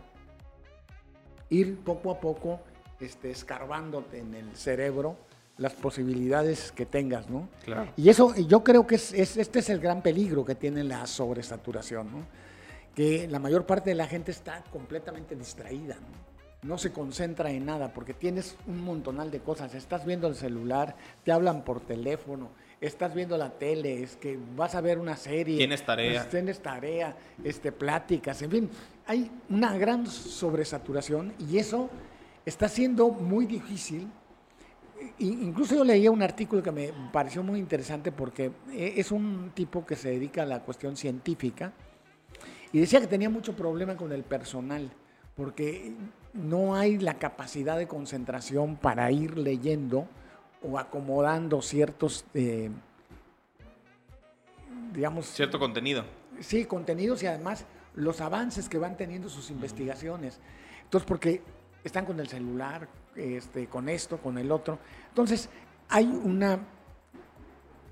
ir 1.50 1.78
poco 1.84 2.12
a 2.12 2.20
poco 2.20 2.60
este, 3.00 3.32
escarbándote 3.32 4.20
en 4.20 4.34
el 4.34 4.56
cerebro 4.56 5.18
las 5.58 5.74
posibilidades 5.74 6.72
que 6.74 6.86
tengas, 6.86 7.30
¿no? 7.30 7.48
Claro. 7.64 7.92
Y 7.96 8.10
eso, 8.10 8.36
yo 8.36 8.64
creo 8.64 8.86
que 8.88 8.96
es, 8.96 9.14
es- 9.14 9.38
este 9.38 9.60
es 9.60 9.70
el 9.70 9.80
gran 9.80 10.02
peligro 10.02 10.44
que 10.44 10.56
tiene 10.56 10.84
la 10.84 11.06
sobresaturación, 11.08 12.12
¿no? 12.12 12.26
Que 12.94 13.28
la 13.28 13.40
mayor 13.40 13.66
parte 13.66 13.90
de 13.92 13.96
la 13.96 14.08
gente 14.08 14.32
está 14.32 14.64
completamente 14.72 15.36
distraída, 15.36 15.96
¿no? 15.96 16.35
No 16.66 16.78
se 16.78 16.92
concentra 16.92 17.52
en 17.52 17.66
nada 17.66 17.94
porque 17.94 18.14
tienes 18.14 18.56
un 18.68 18.84
montonal 18.84 19.32
de 19.32 19.40
cosas. 19.40 19.76
Estás 19.76 20.06
viendo 20.06 20.28
el 20.28 20.36
celular, 20.36 20.96
te 21.24 21.32
hablan 21.32 21.64
por 21.64 21.80
teléfono, 21.82 22.50
estás 22.82 23.14
viendo 23.14 23.38
la 23.38 23.52
tele, 23.52 24.04
es 24.04 24.16
que 24.16 24.38
vas 24.56 24.76
a 24.76 24.82
ver 24.82 25.00
una 25.00 25.16
serie. 25.16 25.58
Tienes 25.58 25.86
tarea. 25.86 26.22
pues, 26.22 26.30
tienes 26.30 26.60
tarea, 26.60 27.16
este, 27.44 27.72
pláticas, 27.72 28.42
en 28.42 28.52
fin. 28.52 28.70
Hay 29.06 29.30
una 29.50 29.78
gran 29.78 30.08
sobresaturación 30.08 31.34
y 31.40 31.58
eso 31.58 31.90
está 32.46 32.68
siendo 32.68 33.10
muy 33.10 33.46
difícil 33.46 34.10
Incluso 35.20 35.76
yo 35.76 35.84
leía 35.84 36.12
un 36.12 36.22
artículo 36.22 36.64
que 36.64 36.72
me 36.72 36.92
pareció 37.12 37.44
muy 37.44 37.60
interesante 37.60 38.12
porque 38.12 38.52
eh, 38.72 38.94
es 38.98 39.12
un 39.12 39.52
tipo 39.54 39.86
que 39.86 39.96
se 39.96 40.10
dedica 40.10 40.44
a 40.44 40.46
la 40.46 40.62
cuestión 40.62 40.96
científica 40.98 41.74
y 42.72 42.80
decía 42.80 43.00
que 43.00 43.08
tenía 43.08 43.30
mucho 43.30 43.56
problema 43.56 43.96
con 43.96 44.12
el 44.12 44.24
personal 44.24 44.90
porque 45.36 45.94
no 46.36 46.76
hay 46.76 46.98
la 47.00 47.16
capacidad 47.16 47.78
de 47.78 47.88
concentración 47.88 48.76
para 48.76 49.10
ir 49.12 49.38
leyendo 49.38 50.08
o 50.62 50.78
acomodando 50.78 51.62
ciertos, 51.62 52.26
eh, 52.34 52.70
digamos, 54.94 55.26
Cierto 55.28 55.60
contenido. 55.60 56.04
Sí, 56.40 56.66
contenidos 56.66 57.24
y 57.24 57.28
además 57.28 57.66
los 57.96 58.20
avances 58.22 58.68
que 58.68 58.78
van 58.78 58.98
teniendo 58.98 59.30
sus 59.30 59.50
investigaciones. 59.50 60.40
Entonces, 60.84 61.08
porque 61.08 61.42
están 61.84 62.06
con 62.06 62.20
el 62.20 62.28
celular, 62.28 62.88
este, 63.16 63.68
con 63.68 63.88
esto, 63.90 64.18
con 64.18 64.38
el 64.38 64.52
otro. 64.52 64.80
Entonces, 65.10 65.50
hay 65.90 66.06
una, 66.06 66.60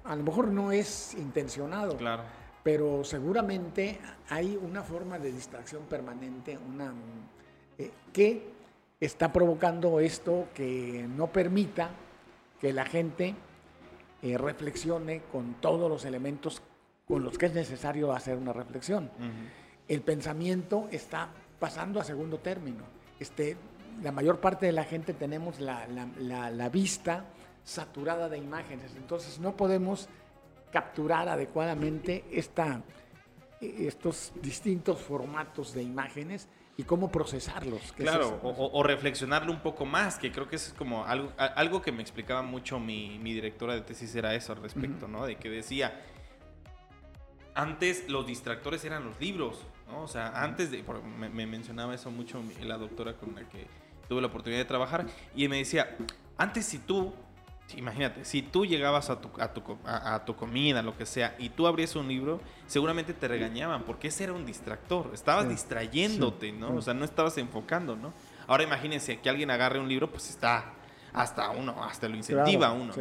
a 0.03 0.15
lo 0.15 0.23
mejor 0.23 0.47
no 0.49 0.71
es 0.71 1.13
intencionado, 1.13 1.95
Claro. 1.97 2.23
pero 2.63 3.03
seguramente 3.03 3.99
hay 4.29 4.57
una 4.61 4.83
forma 4.83 5.17
de 5.19 5.31
distracción 5.31 5.83
permanente, 5.83 6.57
una 6.57 6.91
eh, 7.77 7.91
que 8.11 8.51
está 8.99 9.31
provocando 9.33 9.99
esto 9.99 10.47
que 10.53 11.05
no 11.15 11.27
permita 11.27 11.89
que 12.61 12.71
la 12.73 12.85
gente 12.85 13.35
eh, 14.21 14.37
reflexione 14.37 15.21
con 15.31 15.55
todos 15.55 15.89
los 15.89 16.05
elementos 16.05 16.61
con 17.05 17.23
los 17.23 17.37
que 17.37 17.47
es 17.47 17.53
necesario 17.53 18.13
hacer 18.13 18.37
una 18.37 18.53
reflexión. 18.53 19.09
El 19.89 20.01
pensamiento 20.01 20.87
está 20.91 21.29
pasando 21.59 21.99
a 21.99 22.03
segundo 22.05 22.39
término. 22.39 22.83
Este, 23.19 23.57
la 24.01 24.13
mayor 24.13 24.39
parte 24.39 24.65
de 24.65 24.71
la 24.71 24.85
gente 24.85 25.13
tenemos 25.13 25.59
la, 25.59 25.85
la- 25.87 26.07
la- 26.19 26.49
la 26.49 26.69
vista 26.69 27.25
saturada 27.65 28.29
de 28.29 28.37
imágenes, 28.37 28.93
entonces 28.95 29.39
no 29.39 29.55
podemos 29.57 30.07
capturar 30.71 31.27
adecuadamente 31.29 32.23
esta, 32.31 32.81
eh, 33.61 33.75
estos 33.87 34.31
distintos 34.41 34.99
formatos 34.99 35.73
de 35.73 35.83
imágenes 35.83 36.47
y 36.77 36.83
cómo 36.83 37.11
procesarlos. 37.11 37.81
es 37.83 37.91
Claro, 37.91 38.39
o, 38.43 38.81
reflexionarlo 38.83 39.51
un 39.51 39.59
poco 39.59 39.85
más, 39.85 40.17
que 40.17 40.31
creo 40.31 40.47
que 40.47 40.55
es 40.55 40.73
como 40.77 41.05
algo, 41.05 41.31
a- 41.37 41.45
algo 41.45 41.81
que 41.81 41.91
me 41.91 42.01
explicaba 42.01 42.41
mucho 42.41 42.79
mi, 42.79 43.19
mi 43.19 43.33
directora 43.33 43.75
de 43.75 43.81
tesis 43.81 44.15
era 44.15 44.33
eso 44.33 44.53
al 44.53 44.61
respecto, 44.61 45.07
¿no? 45.07 45.25
De 45.25 45.35
que 45.35 45.49
decía, 45.49 46.01
antes 47.55 48.09
los 48.09 48.25
distractores 48.25 48.83
eran 48.85 49.05
los 49.05 49.19
libros, 49.19 49.59
¿no? 49.87 50.01
O 50.01 50.07
sea, 50.07 50.41
antes 50.43 50.71
de, 50.71 50.83
me, 51.19 51.29
me 51.29 51.45
mencionaba 51.45 51.93
eso 51.93 52.09
mucho 52.09 52.41
la 52.61 52.77
doctora 52.77 53.13
con 53.13 53.35
la 53.35 53.47
que 53.47 53.67
tuve 54.09 54.21
la 54.21 54.27
oportunidad 54.27 54.61
de 54.61 54.65
trabajar, 54.65 55.05
y 55.35 55.47
me 55.47 55.57
decía, 55.57 55.95
antes 56.37 56.65
si 56.65 56.79
tú, 56.79 57.13
imagínate, 57.75 58.23
si 58.25 58.41
tú 58.41 58.65
llegabas 58.65 59.09
a 59.09 59.19
tu, 59.19 59.29
a, 59.41 59.53
tu, 59.53 59.77
a- 59.85 60.15
a 60.15 60.25
tu 60.25 60.35
comida, 60.35 60.81
lo 60.81 60.95
que 60.97 61.05
sea, 61.05 61.35
y 61.39 61.49
tú 61.49 61.65
abrías 61.65 61.95
un 61.95 62.07
libro, 62.07 62.39
seguramente 62.67 63.13
te 63.13 63.27
regañaban, 63.27 63.83
porque 63.83 64.09
ese 64.09 64.25
era 64.25 64.33
un 64.33 64.45
distractor, 64.45 65.09
estabas 65.13 65.45
Sí. 65.45 65.51
distrayéndote, 65.51 66.47
Sí, 66.47 66.51
¿no? 66.51 66.67
sí. 66.69 66.77
O 66.77 66.81
sea, 66.81 66.93
no 66.93 67.05
estabas 67.05 67.37
enfocando, 67.37 67.95
¿no? 67.95 68.13
Ahora 68.47 68.63
imagínense 68.63 69.19
que 69.19 69.29
alguien 69.29 69.49
agarre 69.49 69.79
un 69.79 69.87
libro, 69.89 70.09
pues 70.11 70.29
está 70.29 70.73
hasta 71.13 71.49
uno, 71.51 71.83
hasta 71.83 72.07
lo 72.07 72.15
incentiva 72.15 72.59
Claro, 72.59 72.73
a 72.73 72.73
uno. 72.73 72.93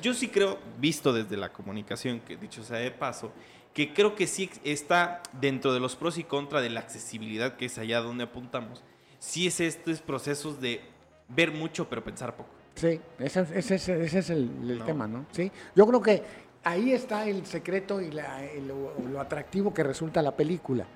Yo 0.00 0.14
sí 0.14 0.28
creo, 0.28 0.58
visto 0.78 1.12
desde 1.12 1.36
la 1.36 1.52
comunicación, 1.52 2.20
que 2.20 2.36
dicho 2.36 2.62
sea 2.64 2.78
de 2.78 2.90
paso, 2.90 3.32
que 3.74 3.92
creo 3.92 4.14
que 4.14 4.26
sí 4.26 4.50
está 4.64 5.22
dentro 5.32 5.72
de 5.72 5.80
los 5.80 5.94
pros 5.96 6.18
y 6.18 6.24
contras 6.24 6.62
de 6.62 6.70
la 6.70 6.80
accesibilidad, 6.80 7.56
que 7.56 7.66
es 7.66 7.78
allá 7.78 8.00
donde 8.00 8.24
apuntamos. 8.24 8.82
Sí 9.18 9.46
es 9.48 9.60
estos 9.60 10.00
procesos 10.00 10.60
de 10.60 10.80
ver 11.28 11.52
mucho 11.52 11.88
pero 11.88 12.02
pensar 12.02 12.34
poco. 12.36 12.50
Sí, 12.78 13.00
ese, 13.18 13.40
ese- 13.54 13.74
ese- 13.74 14.04
ese 14.04 14.18
es 14.20 14.30
el, 14.30 14.50
el 14.70 14.78
No. 14.78 14.84
tema, 14.84 15.06
¿no? 15.08 15.26
Sí, 15.32 15.50
yo 15.74 15.86
creo 15.86 16.00
que 16.00 16.22
ahí 16.62 16.92
está 16.92 17.26
el 17.28 17.44
secreto 17.44 18.00
y 18.00 18.10
la- 18.12 18.44
el- 18.44 18.68
lo, 18.68 18.92
lo 19.10 19.20
atractivo 19.20 19.74
que 19.74 19.82
resulta 19.82 20.22
la 20.22 20.36
película. 20.36 20.86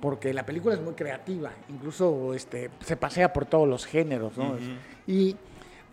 Porque 0.00 0.34
la 0.34 0.44
película 0.44 0.74
es 0.74 0.82
muy 0.82 0.92
creativa, 0.92 1.50
incluso 1.70 2.34
este, 2.34 2.68
se 2.80 2.96
pasea 2.96 3.32
por 3.32 3.46
todos 3.46 3.66
los 3.66 3.86
géneros, 3.86 4.36
¿no? 4.36 4.56
Y, 5.06 5.34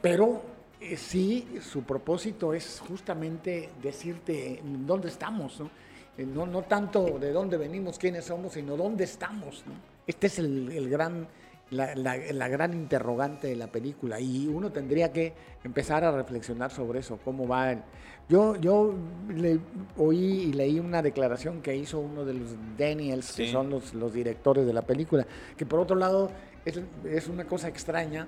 pero 0.01 0.41
eh, 0.81 0.97
sí, 0.97 1.47
su 1.61 1.83
propósito 1.83 2.53
es 2.53 2.81
justamente 2.85 3.69
decirte 3.81 4.59
dónde 4.63 5.07
estamos, 5.07 5.59
¿no? 5.61 5.69
Eh, 6.17 6.25
No, 6.25 6.45
no 6.45 6.63
tanto 6.63 7.19
de 7.19 7.31
dónde 7.31 7.55
venimos, 7.55 7.97
quiénes 7.97 8.25
somos, 8.25 8.51
sino 8.53 8.75
dónde 8.75 9.05
estamos. 9.05 9.63
¿no? 9.65 9.73
Este 10.05 10.27
es 10.27 10.39
el, 10.39 10.69
el 10.73 10.89
gran, 10.89 11.25
la, 11.71 11.95
la- 11.95 12.17
la 12.17 12.47
gran 12.47 12.73
interrogante 12.73 13.47
de 13.47 13.55
la 13.55 13.67
película 13.67 14.19
y 14.19 14.47
uno 14.47 14.71
tendría 14.71 15.11
que 15.11 15.33
empezar 15.63 16.03
a 16.03 16.11
reflexionar 16.11 16.69
sobre 16.71 16.99
eso, 16.99 17.17
cómo 17.23 17.47
va. 17.47 17.71
el- 17.71 17.81
Yo, 18.29 18.55
yo 18.57 18.93
le- 19.29 19.59
oí 19.97 20.17
y 20.49 20.53
leí 20.53 20.79
una 20.79 21.01
declaración 21.01 21.61
que 21.61 21.75
hizo 21.75 21.99
uno 21.99 22.23
de 22.23 22.33
los 22.35 22.55
Daniels, 22.77 23.33
que 23.33 23.45
Sí. 23.47 23.51
son 23.51 23.69
los, 23.69 23.93
los 23.93 24.13
directores 24.13 24.65
de 24.65 24.71
la 24.73 24.83
película, 24.83 25.25
que 25.57 25.65
por 25.65 25.79
otro 25.81 25.95
lado 25.97 26.29
es, 26.63 26.79
es 27.05 27.27
una 27.27 27.45
cosa 27.45 27.67
extraña 27.67 28.27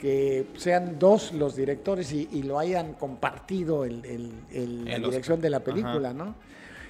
que 0.00 0.46
sean 0.56 0.98
dos 0.98 1.32
los 1.32 1.56
directores 1.56 2.12
y, 2.12 2.28
y 2.32 2.42
lo 2.42 2.58
hayan 2.58 2.94
compartido 2.94 3.84
el, 3.84 4.04
el- 4.50 4.84
la 4.86 4.98
dirección 4.98 5.40
de 5.40 5.50
la 5.50 5.58
Ajá. 5.58 5.64
película, 5.64 6.12
¿no? 6.14 6.34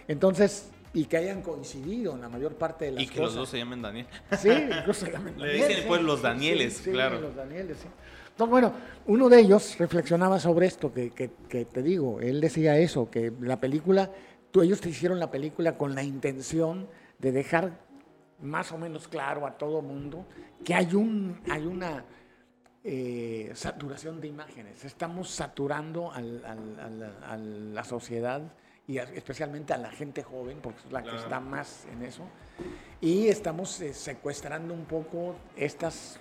Entonces, 0.06 0.70
y 0.94 1.04
que 1.06 1.16
hayan 1.18 1.42
coincidido 1.42 2.14
en 2.14 2.20
la 2.22 2.28
mayor 2.30 2.54
parte 2.54 2.86
de 2.86 2.92
las 2.92 3.02
Y 3.02 3.08
que 3.08 3.16
los 3.18 3.26
cosas. 3.30 3.36
dos 3.40 3.48
se 3.50 3.58
llamen 3.58 3.82
Daniel. 3.82 4.06
Sí, 4.38 4.48
incluso 4.48 5.04
se 5.06 5.12
llaman 5.12 5.34
Le 5.38 5.48
Daniel, 5.48 5.68
dicen, 5.68 5.84
pues, 5.88 6.00
los 6.02 6.22
Danieles, 6.22 6.72
sí, 6.78 6.90
claro. 6.92 7.20
los 7.20 7.34
Danieles, 7.34 7.78
sí. 7.78 7.88
Entonces, 8.30 8.50
bueno, 8.50 8.72
uno 9.06 9.28
de 9.28 9.40
ellos 9.40 9.76
reflexionaba 9.78 10.38
sobre 10.40 10.66
esto 10.66 10.92
que, 10.92 11.10
que- 11.10 11.30
que 11.48 11.64
te 11.66 11.82
digo. 11.82 12.20
Él 12.20 12.40
decía 12.40 12.78
eso, 12.78 13.10
que 13.10 13.32
la 13.40 13.60
película, 13.60 14.10
tú, 14.50 14.62
ellos 14.62 14.80
te 14.80 14.88
hicieron 14.88 15.18
la 15.20 15.30
película 15.30 15.76
con 15.76 15.94
la 15.94 16.02
intención 16.02 16.88
de 17.18 17.32
dejar 17.32 17.78
más 18.40 18.72
o 18.72 18.78
menos 18.78 19.06
claro 19.08 19.46
a 19.46 19.58
todo 19.58 19.82
mundo 19.82 20.26
que 20.64 20.74
hay, 20.74 20.94
un, 20.94 21.40
hay 21.50 21.64
una 21.66 22.04
eh, 22.84 23.50
saturación 23.54 24.20
de 24.20 24.28
imágenes. 24.28 24.84
Estamos 24.84 25.30
saturando 25.30 26.12
al- 26.12 26.44
al- 26.44 26.80
al- 26.80 27.24
a 27.24 27.36
la 27.36 27.84
sociedad 27.84 28.42
y 28.86 28.98
especialmente 28.98 29.72
a 29.72 29.78
la 29.78 29.90
gente 29.90 30.22
joven, 30.22 30.58
porque 30.62 30.80
es 30.86 30.92
la 30.92 31.02
que 31.02 31.08
Claro. 31.10 31.22
está 31.24 31.40
más 31.40 31.86
en 31.92 32.02
eso. 32.02 32.22
Y 33.00 33.28
estamos 33.28 33.80
eh, 33.80 33.94
secuestrando 33.94 34.74
un 34.74 34.84
poco 34.84 35.36
estas 35.56 36.20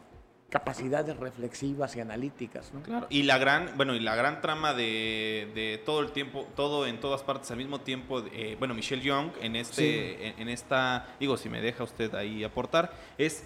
capacidades 0.49 1.17
reflexivas 1.17 1.95
y 1.95 1.99
analíticas. 1.99 2.71
¿no? 2.73 2.81
Claro. 2.83 3.07
Y 3.09 3.23
la 3.23 3.37
gran, 3.39 3.71
bueno, 3.75 3.95
y 3.95 3.99
la 3.99 4.15
gran 4.15 4.39
trama 4.39 4.73
de, 4.73 5.51
de 5.55 5.81
todo 5.83 5.99
el 6.01 6.11
tiempo, 6.11 6.47
todo 6.55 6.85
en 6.85 6.99
todas 6.99 7.23
partes 7.23 7.49
al 7.51 7.57
mismo 7.57 7.81
tiempo, 7.81 8.23
eh, 8.31 8.55
bueno, 8.59 8.73
Michelle 8.75 9.01
Young 9.01 9.31
en 9.41 9.55
este, 9.55 9.75
Sí. 9.75 10.15
en, 10.23 10.39
en 10.43 10.49
esta, 10.49 11.07
digo, 11.19 11.37
si 11.37 11.49
me 11.49 11.59
deja 11.59 11.83
usted 11.83 12.13
ahí 12.13 12.43
aportar, 12.43 12.93
es 13.17 13.43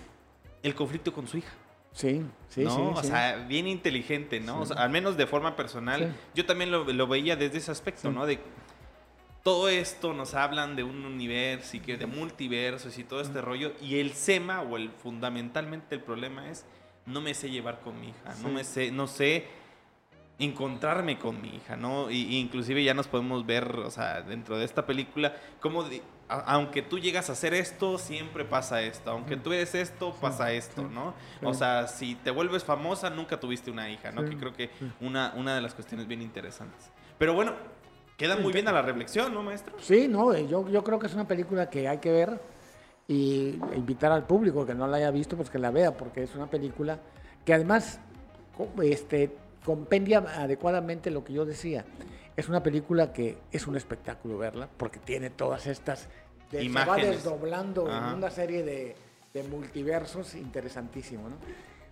el 0.63 0.75
conflicto 0.75 1.13
con 1.13 1.27
su 1.27 1.37
hija. 1.37 1.53
Sí, 1.93 2.21
sí, 2.49 2.63
¿no? 2.65 2.75
sí. 2.75 2.81
o 2.99 3.01
sí. 3.01 3.07
sea, 3.07 3.37
bien 3.47 3.67
inteligente, 3.67 4.39
¿no? 4.41 4.57
Sí. 4.65 4.71
O 4.71 4.75
sea, 4.75 4.83
al 4.83 4.89
menos 4.91 5.15
de 5.17 5.25
forma 5.25 5.55
personal. 5.55 6.13
Yo 6.35 6.45
también 6.45 6.69
lo, 6.71 6.83
lo 6.83 7.07
veía 7.07 7.35
desde 7.35 7.57
ese 7.57 7.71
aspecto. 7.71 8.11
¿no? 8.11 8.25
De 8.27 8.39
todo 9.47 9.69
esto 9.69 10.11
nos 10.13 10.33
hablan 10.33 10.75
de 10.75 10.83
un 10.83 11.05
universo 11.05 11.77
y 11.77 11.79
que 11.79 11.95
de 11.95 12.05
multiversos 12.05 12.97
y 12.97 13.05
todo 13.05 13.21
este 13.21 13.39
rollo. 13.39 13.71
Y 13.81 14.01
el 14.01 14.11
SEMA, 14.11 14.61
o 14.61 14.75
el 14.75 14.89
fundamentalmente 14.89 15.95
el 15.95 16.01
problema 16.01 16.49
es, 16.49 16.65
no 17.05 17.21
me 17.21 17.33
sé 17.33 17.49
llevar 17.49 17.79
con 17.79 17.97
mi 18.01 18.09
hija, 18.09 18.35
no 18.43 18.49
me 18.49 18.65
sé, 18.65 18.91
no 18.91 19.07
sé 19.07 19.47
encontrarme 20.39 21.17
con 21.17 21.41
mi 21.41 21.55
hija, 21.55 21.77
¿no? 21.77 22.11
Y, 22.11 22.23
y 22.23 22.39
inclusive 22.39 22.83
ya 22.83 22.93
nos 22.93 23.07
podemos 23.07 23.45
ver, 23.45 23.73
o 23.77 23.89
sea, 23.89 24.21
dentro 24.21 24.57
de 24.57 24.65
esta 24.65 24.85
película, 24.85 25.33
como 25.61 25.83
de- 25.85 26.03
a- 26.27 26.41
aunque 26.55 26.81
tú 26.81 26.99
llegas 26.99 27.29
a 27.29 27.31
hacer 27.33 27.53
esto, 27.53 27.97
siempre 27.97 28.43
pasa 28.43 28.81
esto, 28.81 29.11
aunque 29.11 29.37
tú 29.37 29.53
eres 29.53 29.73
esto, 29.75 30.13
pasa 30.19 30.51
esto, 30.51 30.81
¿no? 30.89 31.13
O 31.41 31.53
sea, 31.53 31.87
si 31.87 32.15
te 32.15 32.31
vuelves 32.31 32.65
famosa, 32.65 33.09
nunca 33.09 33.39
tuviste 33.39 33.71
una 33.71 33.89
hija, 33.89 34.11
¿no? 34.11 34.25
Que 34.25 34.37
creo 34.37 34.53
que 34.53 34.69
una, 34.99 35.31
una 35.37 35.55
de 35.55 35.61
las 35.61 35.73
cuestiones 35.73 36.05
bien 36.05 36.21
interesantes. 36.21 36.91
Pero 37.17 37.33
bueno, 37.33 37.53
queda 38.17 38.35
muy 38.35 38.51
bien 38.51 38.67
a 38.67 38.71
la 38.73 38.81
reflexión, 38.81 39.33
¿no, 39.33 39.43
maestro? 39.43 39.75
Sí, 39.79 40.07
no, 40.07 40.33
eh, 40.33 40.47
yo, 40.47 40.67
yo 40.69 40.83
creo 40.83 40.99
que 40.99 41.07
es 41.07 41.13
una 41.13 41.27
película 41.27 41.69
que 41.69 41.87
hay 41.87 41.99
que 41.99 42.11
ver 42.11 42.41
y 43.07 43.59
invitar 43.75 44.11
al 44.11 44.25
público 44.25 44.65
que 44.65 44.73
no 44.75 44.87
la 44.87 44.97
haya 44.97 45.11
visto, 45.11 45.37
pues 45.37 45.49
que 45.49 45.59
la 45.59 45.71
vea, 45.71 45.95
porque 45.95 46.23
es 46.23 46.35
una 46.35 46.47
película 46.47 46.99
que 47.45 47.53
además 47.53 47.99
este, 48.83 49.33
compendia 49.63 50.19
adecuadamente 50.19 51.11
lo 51.11 51.23
que 51.23 51.33
yo 51.33 51.45
decía. 51.45 51.85
Es 52.35 52.49
una 52.49 52.61
película 52.61 53.13
que 53.13 53.37
es 53.51 53.65
un 53.67 53.75
espectáculo 53.77 54.37
verla, 54.37 54.67
porque 54.77 54.99
tiene 54.99 55.29
todas 55.29 55.65
estas... 55.67 56.07
de- 56.51 56.59
se 56.63 56.69
va 56.69 56.83
Imágenes. 56.83 57.09
desdoblando 57.23 57.87
Ajá. 57.89 58.09
en 58.09 58.15
una 58.17 58.29
serie 58.29 58.63
de, 58.63 58.95
de 59.33 59.43
multiversos 59.43 60.35
interesantísimo, 60.35 61.29
¿no? 61.29 61.35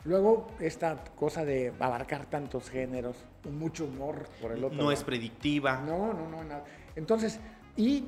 Luego, 0.06 0.48
esta 0.60 1.04
cosa 1.16 1.44
de 1.44 1.74
abarcar 1.80 2.26
tantos 2.28 2.70
géneros, 2.70 3.18
mucho 3.52 3.86
humor 3.86 4.28
por 4.42 4.52
el 4.52 4.64
otro 4.64 4.76
No 4.78 4.84
lado. 4.84 4.92
es 4.92 5.04
predictiva. 5.04 5.82
No, 5.86 6.14
no, 6.14 6.30
no, 6.30 6.44
nada. 6.44 6.64
Entonces, 6.96 7.40
y 7.76 8.06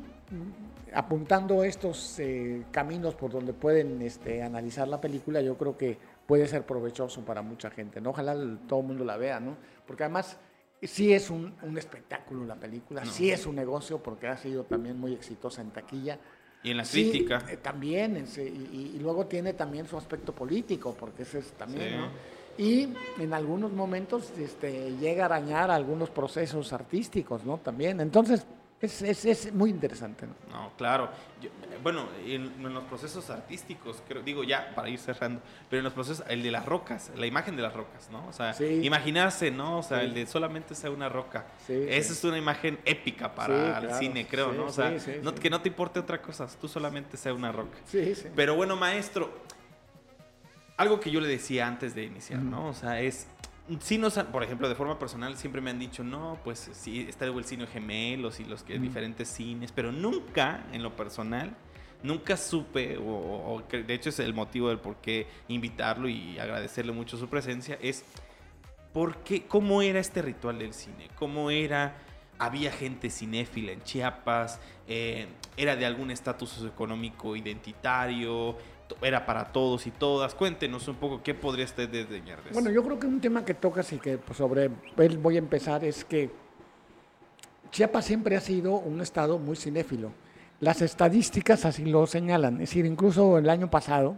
apuntando 0.94 1.64
estos 1.64 2.20
eh, 2.20 2.64
caminos 2.72 3.16
por 3.16 3.32
donde 3.32 3.54
pueden 3.54 4.02
este, 4.02 4.44
analizar 4.44 4.88
la 4.88 5.02
película, 5.02 5.42
yo 5.42 5.58
creo 5.58 5.78
que 5.78 5.98
puede 6.26 6.48
ser 6.48 6.66
provechoso 6.66 7.22
para 7.26 7.42
mucha 7.42 7.70
gente, 7.70 8.00
¿no? 8.02 8.12
Ojalá 8.12 8.36
todo 8.68 8.82
el 8.82 8.86
mundo 8.88 9.04
la 9.04 9.18
vea, 9.18 9.40
¿no? 9.40 9.56
Porque 9.86 10.04
además 10.04 10.38
sí 10.84 11.14
es 11.14 11.30
un, 11.30 11.56
un 11.64 11.78
espectáculo 11.78 12.46
la 12.46 12.56
película, 12.56 13.04
No. 13.04 13.12
sí 13.12 13.32
es 13.32 13.46
un 13.46 13.56
negocio 13.56 14.02
porque 14.04 14.28
ha 14.28 14.38
sido 14.38 14.64
también 14.64 15.00
muy 15.00 15.14
exitosa 15.14 15.62
en 15.62 15.72
taquilla. 15.72 16.20
Y 16.68 16.72
en 16.72 16.78
la 16.78 16.86
Sí, 16.86 17.10
crítica. 17.10 17.46
eh, 17.50 17.58
también, 17.58 18.26
y, 18.38 18.42
y 18.96 19.00
luego 19.00 19.26
tiene 19.26 19.54
también 19.54 19.88
su 19.88 19.98
aspecto 19.98 20.34
político, 20.34 20.96
porque 21.00 21.24
ese 21.24 21.40
es 21.40 21.52
también, 21.54 21.90
Sí. 21.90 21.96
¿no? 21.96 22.38
Y 22.60 22.90
en 23.22 23.34
algunos 23.34 23.72
momentos 23.72 24.32
este, 24.38 24.92
llega 25.00 25.24
a 25.24 25.26
arañar 25.28 25.70
algunos 25.70 26.10
procesos 26.10 26.74
artísticos, 26.74 27.46
¿no? 27.46 27.60
También. 27.60 28.02
Entonces, 28.02 28.46
es, 28.80 29.02
es, 29.02 29.26
es 29.26 29.54
muy 29.54 29.70
interesante, 29.72 30.28
¿no? 30.28 30.34
No, 30.52 30.72
claro. 30.78 31.10
Yo- 31.42 31.50
bueno, 31.84 32.08
en, 32.26 32.44
en 32.66 32.74
los 32.74 32.84
procesos 32.86 33.30
artísticos, 33.30 34.02
creo, 34.08 34.22
digo 34.22 34.44
ya 34.44 34.74
para 34.76 34.90
ir 34.90 35.00
cerrando, 35.00 35.42
pero 35.70 35.80
en 35.80 35.84
los 35.84 35.94
procesos, 35.94 36.24
el 36.28 36.44
de 36.44 36.52
las 36.52 36.66
rocas, 36.66 37.12
la 37.16 37.26
imagen 37.26 37.56
de 37.56 37.62
las 37.64 37.74
rocas, 37.74 38.10
¿no? 38.12 38.28
O 38.28 38.34
sea, 38.34 38.54
Sí. 38.54 38.82
imaginarse, 38.84 39.50
¿no? 39.52 39.80
O 39.80 39.84
sea, 39.84 40.00
Sí. 40.00 40.06
el 40.06 40.14
de 40.14 40.26
solamente 40.28 40.76
sea 40.76 40.92
una 40.92 41.10
roca. 41.10 41.46
Sí, 41.66 41.74
Esa 41.90 42.14
es 42.14 42.24
una 42.24 42.38
imagen 42.38 42.80
épica 42.86 43.34
para 43.34 43.78
el 43.80 43.88
claro. 43.88 43.98
cine, 44.00 44.28
creo, 44.28 44.52
¿no? 44.54 44.66
O 44.66 44.72
sea, 44.72 44.92
no- 45.24 45.34
que 45.36 45.50
no 45.50 45.62
te 45.62 45.70
importe 45.70 46.00
otra 46.00 46.22
cosa, 46.22 46.48
tú 46.60 46.68
solamente 46.68 47.18
sea 47.18 47.34
una 47.34 47.52
roca. 47.52 47.78
Sí, 47.86 48.14
sí. 48.16 48.28
Pero 48.36 48.56
bueno, 48.56 48.76
maestro, 48.76 49.32
algo 50.78 51.00
que 51.00 51.10
yo 51.10 51.20
le 51.20 51.28
decía 51.28 51.68
antes 51.68 51.96
de 51.96 52.04
iniciar. 52.04 52.40
¿no? 52.40 52.68
O 52.68 52.74
sea, 52.74 53.02
es. 53.02 53.28
Sí 53.82 53.98
nos 53.98 54.18
han- 54.18 54.28
por 54.28 54.44
ejemplo, 54.44 54.70
de 54.70 54.76
forma 54.76 54.98
personal 54.98 55.36
siempre 55.38 55.60
me 55.60 55.70
han 55.72 55.80
dicho, 55.80 56.04
no, 56.04 56.40
pues 56.44 56.70
sí, 56.72 57.06
está 57.10 57.26
el 57.26 57.44
cine 57.44 57.68
gemelos 57.68 58.40
y 58.40 58.46
los 58.46 58.64
que 58.64 58.80
diferentes 58.80 59.28
cines, 59.28 59.74
pero 59.74 59.92
nunca, 59.92 60.66
en 60.72 60.84
lo 60.84 60.96
personal, 60.96 61.54
nunca 62.02 62.38
supe, 62.38 62.98
o, 62.98 63.62
de 63.70 63.94
hecho 63.94 64.10
es 64.10 64.20
el 64.20 64.34
motivo 64.34 64.70
del 64.70 64.80
por 64.80 64.98
qué 64.98 65.28
invitarlo 65.50 66.08
y 66.08 66.40
agradecerle 66.40 66.94
mucho 66.94 67.18
su 67.18 67.28
presencia, 67.28 67.78
es 67.82 68.06
por 68.94 69.18
qué, 69.18 69.46
cómo 69.46 69.82
era 69.82 70.00
este 70.00 70.22
ritual 70.22 70.60
del 70.60 70.74
cine, 70.74 71.10
cómo 71.16 71.52
era, 71.52 71.98
había 72.40 72.72
gente 72.72 73.10
cinéfila 73.10 73.74
en 73.74 73.84
Chiapas, 73.84 74.62
eh, 74.88 75.28
era 75.58 75.76
de 75.76 75.86
algún 75.86 76.10
estatus 76.12 76.50
socioeconómico 76.52 77.36
identitario, 77.36 78.58
era 79.02 79.26
para 79.26 79.52
todos 79.52 79.86
y 79.88 79.92
todas. 79.92 80.34
Cuéntenos 80.36 80.88
un 80.88 80.96
poco 80.96 81.22
qué 81.24 81.34
podría 81.34 81.66
usted 81.66 81.90
desdeñar 81.90 82.44
de 82.44 82.50
eso. 82.50 82.54
Bueno, 82.54 82.70
yo 82.72 82.84
creo 82.84 83.00
que 83.00 83.08
un 83.08 83.20
tema 83.22 83.44
que 83.46 83.54
tocas 83.54 83.92
y 83.94 83.98
que 83.98 84.18
pues, 84.18 84.38
sobre 84.38 84.70
él 84.98 85.18
voy 85.18 85.36
a 85.36 85.40
empezar 85.40 85.84
es 85.84 86.04
que 86.06 86.30
Chiapas 87.72 88.06
siempre 88.06 88.36
ha 88.36 88.42
sido 88.42 88.74
un 88.76 89.02
estado 89.02 89.38
muy 89.38 89.56
cinéfilo. 89.56 90.12
Las 90.60 90.82
estadísticas 90.82 91.66
así 91.66 91.86
lo 91.86 92.08
señalan. 92.08 92.56
Es 92.56 92.70
decir, 92.70 92.86
incluso 92.86 93.38
el 93.38 93.50
año 93.50 93.70
pasado, 93.70 94.18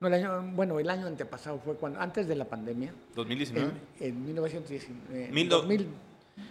no 0.00 0.08
el 0.08 0.14
año, 0.14 0.42
bueno, 0.54 0.78
el 0.78 0.88
año 0.90 1.06
antepasado 1.06 1.58
fue 1.58 1.74
cuando, 1.74 2.00
antes 2.00 2.28
de 2.28 2.36
la 2.36 2.44
pandemia, 2.44 2.92
2019. 3.16 3.70
en, 4.00 4.06
en 4.06 4.24
1919. 4.26 5.28
Mil 5.32 5.48
do- 5.48 5.58
2000, 5.62 5.86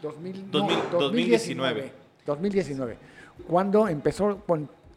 2000, 0.01 0.51
no, 0.51 0.59
2000, 0.59 0.77
2019. 0.99 1.91
2019. 2.25 2.97
Cuando 3.47 3.87
empezó, 3.87 4.43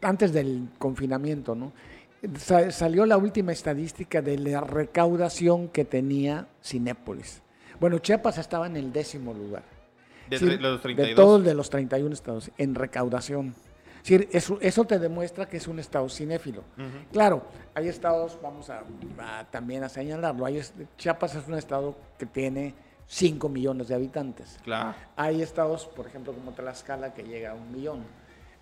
antes 0.01 0.33
del 0.33 0.67
confinamiento, 0.77 1.55
¿no? 1.55 1.71
Sa- 2.37 2.71
salió 2.71 3.05
la 3.05 3.17
última 3.17 3.51
estadística 3.51 4.21
de 4.21 4.37
la 4.37 4.61
recaudación 4.61 5.67
que 5.69 5.85
tenía 5.85 6.47
Cinépolis. 6.63 7.41
Bueno, 7.79 7.99
Chiapas 7.99 8.37
estaba 8.37 8.67
en 8.67 8.77
el 8.77 8.91
décimo 8.93 9.33
lugar. 9.33 9.63
De 10.29 10.39
Sí, 10.39 10.45
tre- 10.45 10.59
los 10.59 10.81
32. 10.81 11.09
De 11.09 11.15
todos 11.15 11.43
de 11.43 11.53
los 11.53 11.69
31 11.69 12.13
estados, 12.13 12.49
en 12.57 12.73
recaudación. 12.75 13.53
eso, 14.07 14.57
eso 14.61 14.85
te 14.85 14.97
demuestra 14.99 15.47
que 15.47 15.57
es 15.57 15.67
un 15.67 15.79
estado 15.79 16.07
cinéfilo. 16.09 16.63
Claro, 17.11 17.43
hay 17.73 17.87
estados, 17.89 18.37
vamos 18.41 18.69
a, 18.69 18.83
también 19.51 19.83
a 19.83 19.89
señalarlo, 19.89 20.45
hay, 20.45 20.61
Chiapas 20.97 21.35
es 21.35 21.47
un 21.47 21.55
estado 21.55 21.95
que 22.17 22.25
tiene 22.25 22.73
5 23.07 23.49
millones 23.49 23.87
de 23.87 23.95
habitantes. 23.95 24.57
Claro. 24.63 24.95
Hay 25.15 25.41
estados, 25.41 25.85
por 25.87 26.07
ejemplo, 26.07 26.33
como 26.33 26.51
Tlaxcala, 26.53 27.13
que 27.13 27.23
llega 27.23 27.51
a 27.51 27.53
un 27.55 27.71
millón. 27.71 28.03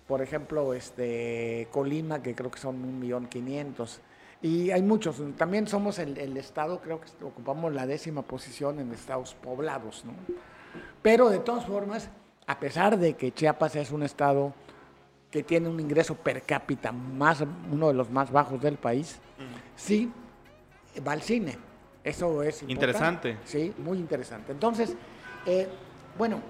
Por 0.06 0.20
ejemplo, 0.20 0.74
este, 0.74 1.68
Colima, 1.70 2.22
que 2.22 2.34
creo 2.34 2.50
que 2.50 2.58
son 2.58 2.76
un 2.76 2.98
millón 2.98 3.26
quinientos. 3.26 4.00
Y 4.42 4.70
hay 4.70 4.82
muchos. 4.82 5.22
También 5.36 5.66
somos 5.66 5.98
el, 5.98 6.18
el, 6.18 6.36
estado, 6.36 6.80
creo 6.80 7.00
que 7.00 7.24
ocupamos 7.24 7.72
la 7.72 7.86
décima 7.86 8.22
posición 8.22 8.80
en 8.80 8.92
estados 8.92 9.34
poblados, 9.34 10.04
¿no? 10.04 10.12
Pero 11.00 11.30
de 11.30 11.38
todas 11.38 11.64
formas, 11.64 12.10
a 12.46 12.58
pesar 12.58 12.98
de 12.98 13.14
que 13.14 13.32
Chiapas 13.32 13.76
es 13.76 13.90
un 13.90 14.02
estado 14.02 14.52
que 15.30 15.42
tiene 15.42 15.68
un 15.68 15.80
ingreso 15.80 16.14
per 16.14 16.42
cápita 16.42 16.92
más, 16.92 17.42
uno 17.72 17.88
de 17.88 17.94
los 17.94 18.10
más 18.10 18.30
bajos 18.30 18.60
del 18.60 18.76
país, 18.76 19.18
sí 19.74 20.12
va 21.06 21.12
al 21.12 21.22
cine. 21.22 21.58
Eso 22.04 22.42
es 22.42 22.62
interesante. 22.62 23.38
Sí, 23.44 23.74
muy 23.78 23.98
interesante. 23.98 24.52
Entonces, 24.52 24.94
eh, 25.46 25.68
bueno, 26.18 26.40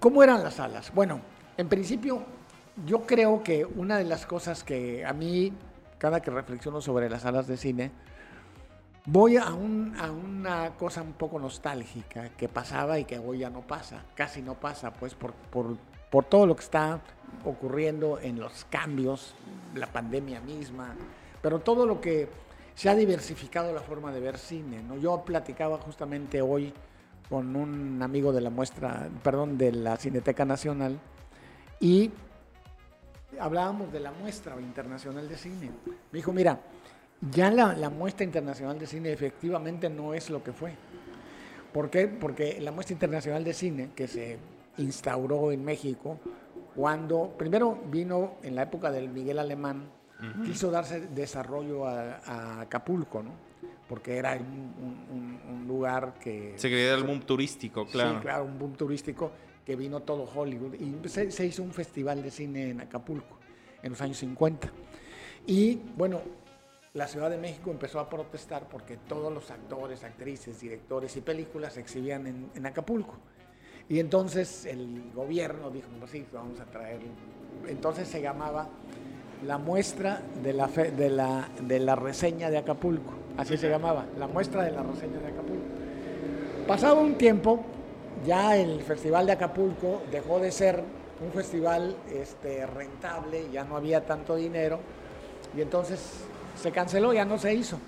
¿cómo 0.00 0.22
eran 0.22 0.42
las 0.42 0.54
salas? 0.54 0.92
Bueno, 0.94 1.20
en 1.56 1.68
principio, 1.68 2.22
yo 2.86 3.02
creo 3.02 3.42
que 3.42 3.64
una 3.64 3.98
de 3.98 4.04
las 4.04 4.26
cosas 4.26 4.64
que 4.64 5.04
a 5.04 5.12
mí, 5.12 5.52
cada 5.98 6.20
que 6.20 6.30
reflexiono 6.30 6.80
sobre 6.80 7.08
las 7.08 7.22
salas 7.22 7.46
de 7.46 7.56
cine, 7.56 7.90
voy 9.06 9.36
a, 9.36 9.52
una 9.52 10.70
cosa 10.78 11.02
un 11.02 11.12
poco 11.12 11.38
nostálgica 11.38 12.30
que 12.30 12.48
pasaba 12.48 12.98
y 12.98 13.04
que 13.04 13.18
hoy 13.18 13.38
ya 13.38 13.50
no 13.50 13.60
pasa, 13.60 14.04
casi 14.14 14.42
no 14.42 14.54
pasa, 14.54 14.92
pues 14.92 15.14
por, 15.14 15.34
por 16.10 16.24
todo 16.24 16.46
lo 16.46 16.56
que 16.56 16.62
está 16.62 17.00
ocurriendo 17.44 18.18
en 18.20 18.38
los 18.38 18.64
cambios, 18.66 19.34
la 19.74 19.86
pandemia 19.86 20.40
misma, 20.40 20.94
pero 21.40 21.58
todo 21.60 21.86
lo 21.86 22.00
que 22.00 22.28
se 22.74 22.88
ha 22.88 22.94
diversificado 22.94 23.72
la 23.72 23.80
forma 23.80 24.12
de 24.12 24.20
ver 24.20 24.38
cine. 24.38 24.82
¿no? 24.82 24.96
Yo 24.96 25.22
platicaba 25.24 25.78
justamente 25.78 26.40
hoy 26.42 26.72
con 27.28 27.56
un 27.56 28.02
amigo 28.02 28.32
de 28.32 28.40
la 28.40 28.50
muestra, 28.50 29.08
perdón, 29.22 29.58
de 29.58 29.72
la 29.72 29.96
Cineteca 29.96 30.44
Nacional 30.44 30.98
y 31.82 32.12
hablábamos 33.40 33.92
de 33.92 33.98
la 33.98 34.12
muestra 34.12 34.58
internacional 34.60 35.28
de 35.28 35.36
cine. 35.36 35.70
Me 36.12 36.18
dijo, 36.18 36.32
mira, 36.32 36.60
ya 37.32 37.50
la, 37.50 37.74
la 37.74 37.90
muestra 37.90 38.24
internacional 38.24 38.78
de 38.78 38.86
cine 38.86 39.12
efectivamente 39.12 39.90
no 39.90 40.14
es 40.14 40.30
lo 40.30 40.44
que 40.44 40.52
fue. 40.52 40.74
¿Por 41.72 41.90
qué? 41.90 42.06
Porque 42.06 42.60
la 42.60 42.70
muestra 42.70 42.94
internacional 42.94 43.42
de 43.42 43.52
cine 43.52 43.90
que 43.96 44.06
se 44.06 44.38
instauró 44.78 45.50
en 45.50 45.64
México, 45.64 46.20
cuando 46.76 47.34
primero 47.36 47.76
vino 47.90 48.36
en 48.44 48.54
la 48.54 48.62
época 48.62 48.92
del 48.92 49.08
Miguel 49.08 49.40
Alemán, 49.40 49.90
quiso 50.44 50.70
darse 50.70 51.08
desarrollo 51.08 51.84
a, 51.84 52.60
Acapulco, 52.60 53.24
¿no? 53.24 53.32
Porque 53.88 54.16
era 54.16 54.34
un, 54.34 55.64
lugar 55.66 56.14
que... 56.20 56.54
Se 56.56 56.68
quería 56.68 56.94
el 56.94 57.02
boom 57.02 57.20
turístico, 57.20 57.86
claro. 57.86 58.14
Sí, 58.14 58.20
claro, 58.20 58.44
un 58.44 58.58
boom 58.58 58.74
turístico 58.74 59.32
que 59.64 59.76
vino 59.76 60.00
todo 60.00 60.24
Hollywood. 60.24 60.74
Y 60.74 61.08
se, 61.08 61.46
hizo 61.46 61.62
un 61.62 61.72
festival 61.72 62.22
de 62.22 62.30
cine 62.30 62.70
en 62.70 62.80
Acapulco 62.80 63.38
en 63.82 63.90
los 63.90 64.00
años 64.00 64.18
50. 64.18 64.70
Y 65.46 65.76
bueno, 65.96 66.20
la 66.94 67.06
Ciudad 67.08 67.30
de 67.30 67.38
México 67.38 67.70
empezó 67.70 68.00
a 68.00 68.08
protestar 68.08 68.68
porque 68.68 68.96
todos 68.96 69.32
los 69.32 69.50
actores, 69.50 70.04
actrices, 70.04 70.60
directores 70.60 71.16
y 71.16 71.20
películas 71.20 71.74
se 71.74 71.80
exhibían 71.80 72.26
en, 72.26 72.50
en 72.54 72.66
Acapulco. 72.66 73.16
Y 73.88 73.98
entonces 73.98 74.64
el 74.66 75.10
gobierno 75.12 75.70
dijo, 75.70 75.88
pues 75.98 76.10
sí, 76.10 76.24
vamos 76.32 76.60
a 76.60 76.64
traer. 76.66 77.00
Entonces 77.66 78.08
se 78.08 78.22
llamaba 78.22 78.68
la 79.46 79.58
muestra 79.58 80.22
de 80.42 80.52
la, 80.52 80.68
de 80.68 81.10
la, 81.10 81.48
de 81.60 81.80
la 81.80 81.96
reseña 81.96 82.50
de 82.50 82.58
Acapulco, 82.58 83.12
así 83.36 83.56
se 83.56 83.68
llamaba, 83.68 84.06
la 84.18 84.26
muestra 84.28 84.62
de 84.62 84.70
la 84.70 84.82
reseña 84.82 85.18
de 85.18 85.26
Acapulco. 85.26 85.64
Pasado 86.66 87.00
un 87.00 87.16
tiempo, 87.16 87.64
ya 88.24 88.56
el 88.56 88.82
Festival 88.82 89.26
de 89.26 89.32
Acapulco 89.32 90.02
dejó 90.10 90.38
de 90.38 90.52
ser 90.52 90.82
un 91.24 91.32
festival 91.32 91.96
este, 92.12 92.66
rentable, 92.66 93.46
ya 93.52 93.64
no 93.64 93.76
había 93.76 94.04
tanto 94.04 94.34
dinero, 94.36 94.80
y 95.56 95.60
entonces 95.60 96.24
se 96.60 96.72
canceló, 96.72 97.12
ya 97.12 97.24
no 97.24 97.38
se 97.38 97.54
hizo. 97.54 97.78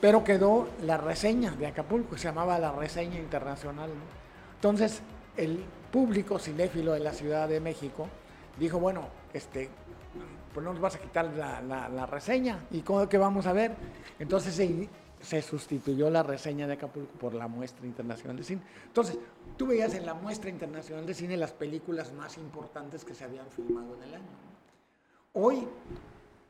Pero 0.00 0.22
quedó 0.22 0.68
la 0.82 0.96
reseña 0.98 1.52
de 1.52 1.66
Acapulco, 1.66 2.18
se 2.18 2.24
llamaba 2.24 2.58
la 2.58 2.72
reseña 2.72 3.18
internacional. 3.18 3.90
Entonces, 4.56 5.00
el 5.36 5.64
público 5.90 6.38
cinéfilo 6.38 6.92
de 6.92 7.00
la 7.00 7.12
Ciudad 7.12 7.48
de 7.48 7.60
México 7.60 8.06
dijo, 8.58 8.78
bueno, 8.78 9.08
este, 9.32 9.70
pues 10.52 10.64
no 10.64 10.72
nos 10.72 10.80
vas 10.80 10.96
a 10.96 10.98
quitar 10.98 11.26
la, 11.26 12.06
reseña. 12.06 12.64
¿Y 12.70 12.80
cómo 12.82 13.08
que 13.08 13.18
vamos 13.18 13.46
a 13.46 13.52
ver? 13.52 13.74
Entonces 14.18 14.60
se, 15.20 15.42
sustituyó 15.42 16.10
la 16.10 16.22
reseña 16.22 16.66
de 16.66 16.74
Acapulco 16.74 17.12
por 17.18 17.34
la 17.34 17.48
muestra 17.48 17.86
internacional 17.86 18.36
de 18.36 18.44
cine. 18.44 18.62
Entonces, 18.86 19.18
tú 19.56 19.66
veías 19.66 19.94
en 19.94 20.06
la 20.06 20.14
muestra 20.14 20.50
internacional 20.50 21.06
de 21.06 21.14
cine 21.14 21.36
las 21.36 21.52
películas 21.52 22.12
más 22.12 22.38
importantes 22.38 23.04
que 23.04 23.14
se 23.14 23.24
habían 23.24 23.48
filmado 23.50 23.94
en 23.96 24.02
el 24.02 24.14
año. 24.14 24.28
Hoy 25.32 25.66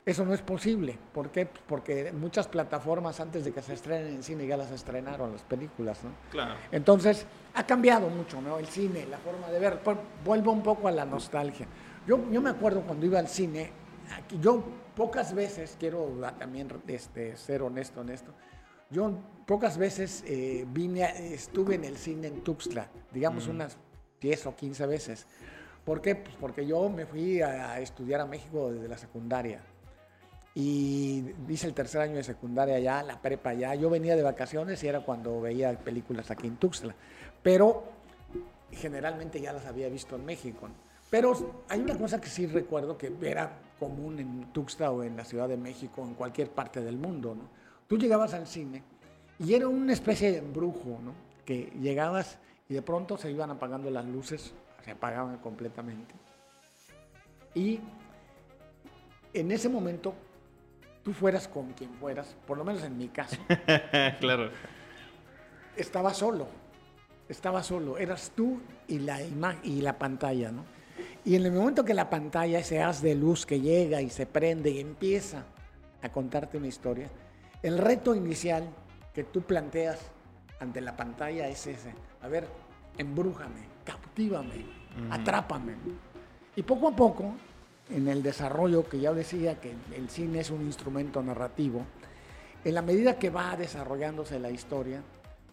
eso 0.05 0.23
no 0.23 0.35
es 0.35 0.41
posible. 0.41 0.97
¿Por 1.13 1.31
qué? 1.31 1.47
Porque 1.47 2.11
muchas 2.11 2.47
plataformas 2.47 3.19
antes 3.19 3.43
de 3.43 3.51
que 3.51 3.61
se 3.61 3.73
estrenen 3.73 4.13
en 4.13 4.23
cine 4.23 4.45
ya 4.45 4.55
las 4.55 4.71
estrenaron 4.71 5.31
las 5.31 5.41
películas, 5.41 6.03
¿no? 6.03 6.11
Claro. 6.29 6.53
Entonces, 6.71 7.25
ha 7.55 7.65
cambiado 7.65 8.07
mucho, 8.09 8.39
¿no? 8.39 8.59
El 8.59 8.67
cine, 8.67 9.07
la 9.07 9.17
forma 9.17 9.49
de 9.49 9.59
ver. 9.59 9.79
Vuelvo 10.23 10.51
un 10.51 10.61
poco 10.61 10.87
a 10.87 10.91
la 10.91 11.05
nostalgia. 11.05 11.65
Yo, 12.05 12.19
yo 12.31 12.39
me 12.39 12.51
acuerdo 12.51 12.81
cuando 12.81 13.05
iba 13.07 13.17
al 13.17 13.27
cine, 13.27 13.71
yo 14.39 14.63
pocas 14.95 15.33
veces, 15.33 15.75
quiero 15.79 16.07
también 16.37 16.69
este, 16.87 17.35
ser 17.35 17.63
honesto 17.63 18.01
en 18.01 18.09
esto, 18.09 18.31
yo 18.91 19.11
pocas 19.45 19.77
veces 19.77 20.23
eh, 20.27 20.65
vine, 20.67 21.33
estuve 21.33 21.75
en 21.75 21.83
el 21.83 21.97
cine 21.97 22.27
en 22.27 22.41
Tuxtla, 22.41 22.89
digamos 23.11 23.47
unas 23.47 23.77
10 24.21 24.47
o 24.47 24.55
15 24.55 24.85
veces. 24.87 25.25
¿Por 25.83 26.01
qué? 26.01 26.15
Pues 26.15 26.35
porque 26.39 26.65
yo 26.65 26.89
me 26.89 27.05
fui 27.05 27.41
a, 27.41 27.79
estudiar 27.79 28.21
a 28.21 28.25
México 28.25 28.71
desde 28.71 28.87
la 28.87 28.97
secundaria. 28.97 29.61
Y 30.55 31.25
hice 31.49 31.67
el 31.67 31.73
tercer 31.73 32.01
año 32.01 32.15
de 32.15 32.23
secundaria 32.23 32.75
allá, 32.75 33.03
la 33.03 33.21
prepa 33.21 33.51
allá. 33.51 33.75
Yo 33.75 33.89
venía 33.89 34.15
de 34.15 34.23
vacaciones 34.23 34.83
y 34.83 34.87
era 34.87 35.01
cuando 35.01 35.41
veía 35.41 35.77
películas 35.77 36.31
aquí 36.31 36.47
en 36.47 36.55
Tuxtla. 36.55 36.95
Pero 37.43 37.83
generalmente 38.71 39.39
ya 39.39 39.53
las 39.53 39.65
había 39.65 39.89
visto 39.89 40.15
en 40.15 40.25
México. 40.25 40.69
Pero 41.09 41.63
hay 41.69 41.81
una 41.81 41.97
cosa 41.97 42.19
que 42.19 42.29
sí 42.29 42.47
recuerdo 42.47 42.97
que 42.97 43.13
era 43.21 43.59
común 43.77 44.17
en 44.19 44.53
Tuxtla 44.53 44.91
o 44.91 45.03
en 45.03 45.15
la 45.15 45.25
Ciudad 45.25 45.47
de 45.47 45.57
México, 45.57 46.01
en 46.01 46.15
cualquier 46.15 46.49
parte 46.49 46.81
del 46.81 46.97
mundo, 46.97 47.35
¿no? 47.35 47.49
Tú 47.87 47.97
llegabas 47.97 48.33
al 48.33 48.47
cine 48.47 48.81
y 49.39 49.53
era 49.53 49.67
una 49.67 49.93
especie 49.93 50.31
de 50.31 50.37
embrujo, 50.39 50.99
¿no? 51.03 51.13
Que 51.45 51.71
llegabas 51.81 52.37
y 52.69 52.73
de 52.73 52.81
pronto 52.81 53.17
se 53.17 53.31
iban 53.31 53.51
apagando 53.51 53.89
las 53.89 54.05
luces, 54.05 54.53
se 54.83 54.91
apagaban 54.91 55.37
completamente. 55.37 56.15
Y 57.53 57.79
en 59.33 59.51
ese 59.51 59.69
momento, 59.69 60.13
tú 61.03 61.13
fueras 61.13 61.47
con 61.47 61.73
quien 61.73 61.93
fueras, 61.95 62.35
por 62.47 62.57
lo 62.57 62.63
menos 62.63 62.83
en 62.83 62.97
mi 62.97 63.09
caso. 63.09 63.37
claro. 64.19 64.49
Estaba 65.75 66.13
solo, 66.13 66.47
estaba 67.27 67.61
solo, 67.61 67.97
eras 67.97 68.31
tú 68.35 68.61
y 68.87 68.99
la, 68.99 69.19
y 69.63 69.81
la 69.81 69.97
pantalla, 69.97 70.51
¿no? 70.51 70.63
Y 71.25 71.35
en 71.35 71.45
el 71.45 71.51
momento 71.51 71.83
que 71.83 71.93
la 71.93 72.09
pantalla, 72.09 72.59
ese 72.59 72.81
haz 72.81 73.01
de 73.01 73.15
luz 73.15 73.45
que 73.45 73.59
llega 73.59 74.01
y 74.01 74.09
se 74.09 74.25
prende 74.25 74.69
y 74.69 74.79
empieza 74.79 75.43
a 76.01 76.09
contarte 76.09 76.57
una 76.57 76.67
historia, 76.67 77.09
el 77.61 77.77
reto 77.77 78.15
inicial 78.15 78.69
que 79.15 79.23
tú 79.23 79.41
planteas 79.41 79.97
ante 80.59 80.81
la 80.81 80.95
pantalla 80.95 81.47
es 81.47 81.65
ese. 81.65 81.93
A 82.21 82.27
ver, 82.27 82.47
embrújame, 82.97 83.61
captívame, 83.85 84.65
atrápame. 85.09 85.75
Y 86.55 86.61
poco 86.63 86.89
a 86.89 86.95
poco, 86.95 87.33
en 87.89 88.07
el 88.09 88.21
desarrollo 88.21 88.87
que 88.87 88.99
ya 88.99 89.13
decía 89.13 89.59
que 89.59 89.73
el 89.95 90.09
cine 90.09 90.41
es 90.41 90.49
un 90.49 90.61
instrumento 90.61 91.23
narrativo, 91.23 91.85
en 92.63 92.73
la 92.75 92.81
medida 92.81 93.17
que 93.17 93.29
va 93.29 93.55
desarrollándose 93.55 94.37
la 94.37 94.49
historia, 94.49 95.01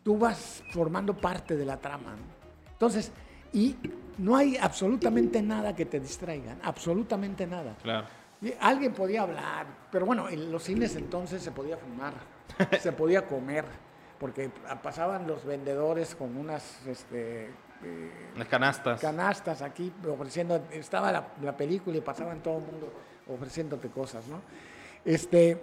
tú 0.03 0.19
vas 0.19 0.65
formando 0.73 1.15
parte 1.15 1.57
de 1.57 1.65
la 1.65 1.77
trama. 1.77 2.17
Entonces, 2.73 3.13
y 3.53 3.77
no 4.19 4.35
hay 4.35 4.57
absolutamente 4.57 5.41
nada 5.41 5.77
que 5.77 5.87
te 5.87 6.01
distraiga, 6.01 6.57
absolutamente 6.63 7.47
nada. 7.47 7.77
Claro. 7.83 8.07
Alguien 8.61 8.93
podía 8.93 9.23
hablar, 9.23 9.67
pero 9.93 10.05
bueno, 10.05 10.29
en 10.29 10.51
los 10.51 10.65
cines 10.65 10.97
entonces 10.97 11.43
se 11.43 11.53
podía 11.53 11.77
fumar, 11.77 12.15
se 12.81 12.93
podía 12.93 13.27
comer, 13.27 13.65
porque 14.19 14.51
pasaban 14.83 15.27
los 15.27 15.45
vendedores 15.45 16.15
con 16.15 16.37
unas 16.37 16.87
este, 16.87 17.51
Las 18.37 18.49
canastas. 18.49 19.01
Canastas 19.01 19.63
aquí 19.63 19.93
ofreciendo, 20.09 20.63
estaba 20.71 21.13
la, 21.13 21.57
película 21.57 21.97
y 21.97 22.01
pasaban 22.01 22.43
todo 22.43 22.59
el 22.59 22.65
mundo 22.65 22.93
ofreciéndote 23.29 23.89
cosas, 23.89 24.27
¿no? 24.27 24.41
Este, 25.05 25.61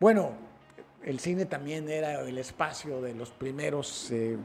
bueno, 0.00 0.32
el 1.02 1.20
cine 1.20 1.46
también 1.46 1.88
era 1.88 2.20
el 2.20 2.38
espacio 2.38 3.00
de 3.00 3.14
los 3.14 3.30
primeros 3.30 4.10
eh, 4.10 4.36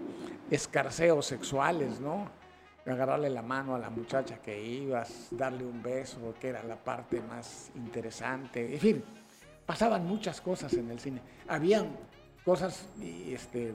escarceos 0.50 1.26
sexuales, 1.26 2.00
¿no? 2.00 2.40
agarrarle 2.86 3.30
la 3.30 3.42
mano 3.42 3.76
a 3.76 3.80
la 3.80 3.90
muchacha 3.90 4.38
que 4.38 4.62
ibas, 4.62 5.28
darle 5.32 5.64
un 5.66 5.82
beso, 5.82 6.34
que 6.40 6.50
era 6.50 6.64
la 6.64 6.76
parte 6.76 7.22
más 7.22 7.72
interesante. 7.76 8.74
En 8.74 8.80
fin, 8.80 9.04
pasaban 9.70 10.04
muchas 10.08 10.42
cosas 10.42 10.74
en 10.74 10.90
el 10.90 11.00
cine. 11.00 11.22
Habían 11.48 11.90
cosas 12.44 12.88
este, 13.28 13.72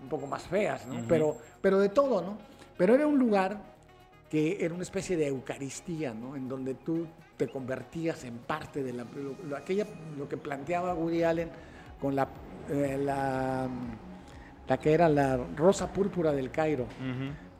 un 0.00 0.08
poco 0.08 0.28
más 0.28 0.44
feas, 0.44 0.86
¿no? 0.86 1.02
pero, 1.08 1.36
pero 1.60 1.80
de 1.80 1.88
todo, 1.88 2.22
¿no? 2.22 2.38
Pero 2.78 2.94
era 2.94 3.08
un 3.08 3.18
lugar 3.18 3.58
que 4.30 4.64
era 4.64 4.72
una 4.72 4.84
especie 4.84 5.16
de 5.16 5.26
Eucaristía, 5.26 6.14
¿no? 6.14 6.36
En 6.36 6.48
donde 6.48 6.74
tú 6.74 7.08
te 7.36 7.48
convertías 7.48 8.22
en 8.22 8.38
parte 8.38 8.84
de 8.84 8.92
la, 8.92 9.04
lo, 9.48 9.56
aquella, 9.56 9.84
lo 10.16 10.28
que 10.28 10.36
planteaba 10.36 10.94
Woody 10.94 11.24
Allen 11.24 11.50
con 12.00 12.14
la, 12.14 12.28
eh, 12.70 12.96
la, 13.02 13.68
la, 14.68 14.78
que 14.78 14.92
era 14.92 15.08
la 15.08 15.38
rosa 15.56 15.92
púrpura 15.92 16.30
del 16.30 16.52
Cairo, 16.52 16.86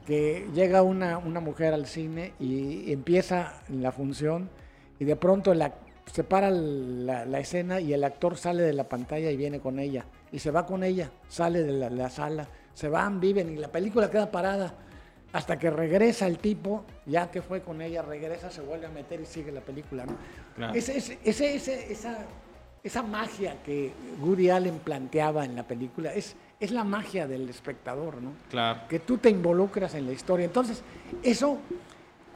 que 0.06 0.48
llega 0.54 0.82
una, 0.82 1.18
una, 1.18 1.40
mujer 1.40 1.74
al 1.74 1.86
cine 1.86 2.34
y 2.38 2.92
empieza 2.92 3.54
la 3.70 3.90
función 3.90 4.50
y 5.00 5.04
de 5.04 5.16
pronto 5.16 5.52
la, 5.52 5.74
se 6.06 6.24
para 6.24 6.50
la, 6.50 7.24
la, 7.24 7.38
escena 7.38 7.80
y 7.80 7.92
el 7.92 8.04
actor 8.04 8.36
sale 8.36 8.62
de 8.62 8.72
la 8.72 8.84
pantalla 8.84 9.30
y 9.30 9.36
viene 9.36 9.60
con 9.60 9.78
ella 9.78 10.04
y 10.30 10.38
se 10.38 10.50
va 10.50 10.66
con 10.66 10.82
ella, 10.82 11.10
sale 11.28 11.62
de 11.62 11.90
la 11.90 12.10
sala, 12.10 12.48
se 12.74 12.88
van, 12.88 13.20
viven 13.20 13.50
y 13.50 13.56
la 13.56 13.68
película 13.68 14.10
queda 14.10 14.30
parada 14.30 14.74
hasta 15.32 15.58
que 15.58 15.70
regresa 15.70 16.26
el 16.26 16.38
tipo, 16.38 16.84
ya 17.06 17.30
que 17.30 17.40
fue 17.40 17.62
con 17.62 17.80
ella, 17.80 18.02
regresa, 18.02 18.50
se 18.50 18.60
vuelve 18.60 18.86
a 18.86 18.90
meter 18.90 19.20
y 19.20 19.26
sigue 19.26 19.50
la 19.50 19.62
película. 19.62 20.04
¿no? 20.04 20.72
Ese, 20.74 20.96
ese, 21.24 21.54
esa, 21.54 22.18
esa 22.82 23.02
magia 23.02 23.62
que 23.62 23.92
Woody 24.20 24.50
Allen 24.50 24.78
planteaba 24.78 25.44
en 25.44 25.56
la 25.56 25.62
película 25.62 26.12
es, 26.12 26.36
es 26.60 26.70
la 26.70 26.84
magia 26.84 27.26
del 27.26 27.48
espectador, 27.48 28.20
¿no? 28.20 28.32
Claro. 28.50 28.80
Que 28.88 28.98
tú 28.98 29.18
te 29.18 29.30
involucras 29.30 29.94
en 29.94 30.06
la 30.06 30.12
historia. 30.12 30.44
Entonces, 30.44 30.82
eso 31.22 31.58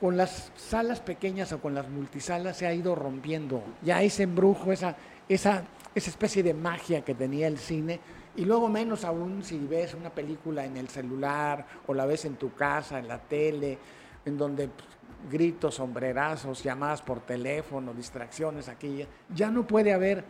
con 0.01 0.17
las 0.17 0.53
salas 0.57 1.01
pequeñas 1.01 1.53
o 1.53 1.61
con 1.61 1.75
las 1.75 1.89
multisalas 1.89 2.57
se 2.57 2.67
ha 2.67 2.75
ido 2.75 2.95
rompiendo. 2.95 3.63
Ya 3.83 4.03
ese 4.03 4.25
embrujo, 4.25 4.73
esa, 4.73 4.97
esa, 5.29 5.65
esa 5.95 6.11
especie 6.11 6.43
de 6.43 6.55
magia 6.55 7.05
que 7.05 7.15
tenía 7.15 7.47
el 7.47 7.59
cine, 7.59 8.01
y 8.37 8.45
luego 8.45 8.69
menos 8.69 9.05
aún 9.05 9.43
si 9.43 9.59
ves 9.59 9.95
una 9.95 10.11
película 10.11 10.65
en 10.65 10.77
el 10.77 10.89
celular 10.89 11.67
o 11.87 11.95
la 11.95 12.05
ves 12.05 12.27
en 12.27 12.37
tu 12.37 12.55
casa, 12.55 12.99
en 12.99 13.09
la 13.09 13.19
tele, 13.19 13.79
en 14.27 14.37
donde 14.37 14.69
pues, 14.69 14.87
gritos, 15.31 15.77
sombrerazos, 15.77 16.63
llamadas 16.63 17.01
por 17.01 17.21
teléfono, 17.21 17.95
distracciones 17.95 18.69
aquí, 18.69 19.07
ya 19.35 19.51
no 19.51 19.67
puede 19.67 19.93
haber 19.93 20.25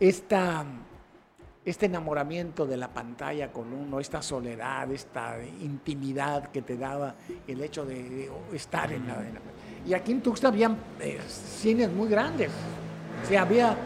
esta, 0.00 0.64
este 1.64 1.86
enamoramiento 1.86 2.66
de 2.66 2.76
la 2.76 2.88
pantalla 2.88 3.52
con 3.52 3.72
uno, 3.72 4.00
esta 4.00 4.22
soledad, 4.22 4.90
esta 4.92 5.36
intimidad 5.60 6.50
que 6.50 6.62
te 6.62 6.76
daba 6.76 7.14
el 7.46 7.60
hecho 7.60 7.84
de 7.84 8.30
estar 8.52 8.90
en 8.92 9.06
la... 9.06 9.22
y 9.86 9.92
aquí 9.92 10.12
en 10.12 10.22
Tuxtla 10.22 10.48
había 10.48 10.74
eh, 11.00 11.20
cines 11.28 11.90
muy 11.90 12.08
grandes, 12.08 12.50
o 13.30 13.38
había 13.38 13.76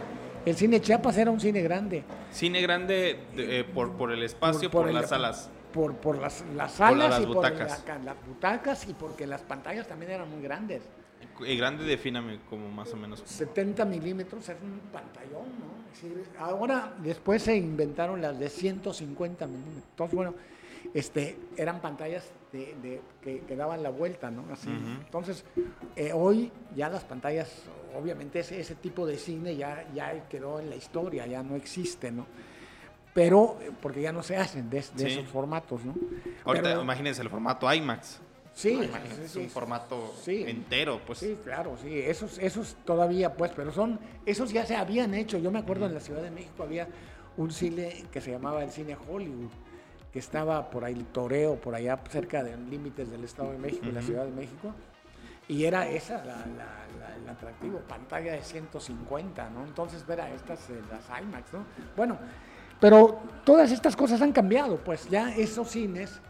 el 0.46 0.54
cine 0.54 0.80
Chiapas 0.80 1.16
era 1.16 1.30
un 1.30 1.40
cine 1.40 1.62
grande. 1.62 2.04
Cine 2.30 2.60
grande 2.60 3.18
eh, 3.36 3.64
por, 3.72 3.92
por 3.92 4.12
el 4.12 4.22
espacio, 4.22 4.70
por, 4.70 4.92
las 4.92 5.08
salas. 5.08 5.50
Por, 5.72 5.94
por 5.94 6.18
las, 6.18 6.44
las 6.54 6.72
salas 6.72 7.20
y 7.20 7.24
butacas. 7.24 7.78
por 7.80 8.04
las 8.04 8.26
butacas 8.26 8.88
y 8.88 8.92
porque 8.92 9.26
las 9.26 9.40
pantallas 9.40 9.88
también 9.88 10.12
eran 10.12 10.30
muy 10.30 10.42
grandes. 10.42 10.82
Y 11.46 11.56
grande, 11.56 11.84
defíname 11.84 12.40
como 12.48 12.70
más 12.70 12.92
o 12.92 12.96
menos. 12.96 13.22
70 13.24 13.84
milímetros 13.84 14.48
es 14.48 14.56
un 14.62 14.80
pantallón, 14.92 15.48
¿no? 15.58 15.74
ahora, 16.38 16.94
después 17.02 17.42
se 17.42 17.56
inventaron 17.56 18.20
las 18.20 18.38
de 18.38 18.48
150 18.48 19.46
milímetros. 19.46 19.84
Entonces, 19.90 20.16
bueno, 20.16 20.34
este, 20.92 21.38
eran 21.56 21.80
pantallas 21.80 22.30
de, 22.52 23.00
que, 23.22 23.56
daban 23.56 23.82
la 23.82 23.90
vuelta, 23.90 24.30
¿no? 24.30 24.44
Así. 24.52 24.68
Entonces, 24.68 25.44
eh, 25.96 26.12
hoy 26.12 26.52
ya 26.76 26.88
las 26.88 27.04
pantallas, 27.04 27.62
obviamente 27.98 28.40
ese, 28.40 28.60
ese 28.60 28.74
tipo 28.76 29.06
de 29.06 29.16
cine 29.16 29.56
ya, 29.56 29.86
ya 29.94 30.28
quedó 30.28 30.60
en 30.60 30.70
la 30.70 30.76
historia, 30.76 31.26
ya 31.26 31.42
no 31.42 31.56
existe, 31.56 32.12
¿no? 32.12 32.26
Pero, 33.12 33.58
eh, 33.62 33.70
porque 33.80 34.02
ya 34.02 34.12
no 34.12 34.22
se 34.22 34.36
hacen 34.36 34.68
de, 34.68 34.78
esos 34.78 35.26
formatos, 35.28 35.84
¿no? 35.84 35.94
Ahorita 36.44 36.80
imagínense 36.80 37.22
el 37.22 37.30
formato 37.30 37.72
IMAX. 37.72 38.20
Sí, 38.54 38.78
es 39.24 39.34
un 39.34 39.50
formato 39.50 40.14
entero, 40.26 41.00
pues. 41.04 41.18
Sí, 41.18 41.36
claro, 41.42 41.76
sí, 41.82 41.98
esos, 41.98 42.38
esos 42.38 42.76
todavía, 42.84 43.34
pues, 43.34 43.50
pero 43.54 43.72
son, 43.72 43.98
esos 44.24 44.52
ya 44.52 44.64
se 44.64 44.76
habían 44.76 45.12
hecho. 45.12 45.38
Yo 45.38 45.50
me 45.50 45.58
acuerdo 45.58 45.86
en 45.86 45.94
la 45.94 46.00
Ciudad 46.00 46.22
de 46.22 46.30
México 46.30 46.62
había 46.62 46.88
un 47.36 47.50
cine 47.50 48.04
que 48.12 48.20
se 48.20 48.30
llamaba 48.30 48.62
el 48.62 48.70
cine 48.70 48.96
Hollywood, 49.08 49.50
que 50.12 50.20
estaba 50.20 50.70
por 50.70 50.84
ahí, 50.84 50.94
el 50.94 51.04
Toreo, 51.06 51.56
por 51.56 51.74
allá 51.74 51.98
cerca 52.08 52.44
de 52.44 52.56
límites 52.56 53.10
del 53.10 53.24
Estado 53.24 53.50
de 53.50 53.58
México 53.58 53.86
y 53.88 53.92
la 53.92 54.02
Ciudad 54.02 54.24
de 54.24 54.30
México. 54.30 54.72
Y 55.48 55.64
era 55.64 55.88
esa 55.88 56.24
la, 56.24 56.44
el 57.20 57.28
atractivo, 57.28 57.80
pantalla 57.80 58.32
de 58.32 58.42
150, 58.42 59.50
¿no? 59.50 59.64
Entonces 59.64 60.06
ver 60.06 60.20
a 60.20 60.30
estas, 60.32 60.70
eh, 60.70 60.80
las 60.90 61.20
IMAX, 61.20 61.52
¿no? 61.52 61.64
Bueno, 61.96 62.18
pero 62.80 63.20
todas 63.44 63.70
estas 63.72 63.96
cosas 63.96 64.22
han 64.22 64.32
cambiado, 64.32 64.76
pues 64.76 65.08
ya 65.08 65.34
esos 65.34 65.68
cines, 65.68 66.20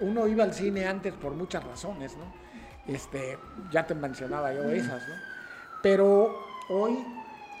uno 0.00 0.26
iba 0.26 0.44
al 0.44 0.54
cine 0.54 0.86
antes 0.86 1.12
por 1.14 1.32
muchas 1.32 1.64
razones, 1.64 2.16
¿no? 2.16 2.32
Este, 2.86 3.38
ya 3.70 3.84
te 3.84 3.94
mencionaba 3.94 4.52
yo 4.52 4.68
esas, 4.70 5.06
¿no? 5.08 5.14
Pero 5.82 6.34
hoy 6.68 7.04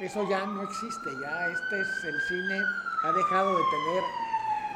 eso 0.00 0.28
ya 0.28 0.46
no 0.46 0.62
existe, 0.62 1.10
ya 1.20 1.48
este 1.48 1.80
es 1.80 2.04
el 2.04 2.20
cine, 2.28 2.60
ha 3.02 3.12
dejado 3.12 3.56
de 3.56 3.62
tener 3.70 4.04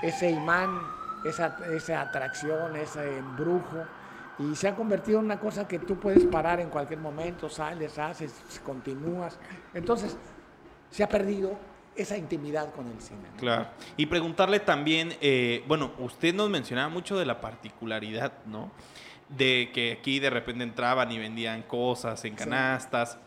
ese 0.03 0.31
imán, 0.31 0.81
esa, 1.25 1.57
esa 1.71 2.01
atracción, 2.01 2.77
ese 2.77 3.19
embrujo, 3.19 3.85
y 4.39 4.57
se 4.57 4.69
ha 4.69 4.75
convertido 4.75 5.19
en 5.19 5.27
una 5.27 5.39
cosa 5.39 5.69
que 5.69 5.79
tú 5.79 5.99
puedes 5.99 6.25
parar 6.25 6.61
en 6.61 6.71
cualquier 6.71 6.99
momento, 6.99 7.51
sales, 7.51 7.99
haces, 7.99 8.33
continúas. 8.65 9.39
Entonces, 9.75 10.17
se 10.91 11.05
ha 11.05 11.09
perdido 11.09 11.59
esa 11.97 12.17
intimidad 12.17 12.73
con 12.75 12.87
el 12.87 13.01
cine. 13.01 13.29
Claro. 13.39 13.69
Y 13.97 14.07
preguntarle 14.07 14.61
también, 14.61 15.15
eh, 15.21 15.65
bueno, 15.67 15.93
usted 15.99 16.35
nos 16.35 16.49
mencionaba 16.49 16.89
mucho 16.89 17.19
de 17.19 17.27
la 17.27 17.41
particularidad, 17.41 18.33
¿no? 18.47 18.71
De 19.29 19.71
que 19.73 19.93
aquí 19.93 20.19
de 20.19 20.31
repente 20.31 20.65
entraban 20.65 21.11
y 21.13 21.19
vendían 21.19 21.63
cosas 21.63 22.25
en 22.25 22.35
canastas. 22.35 23.19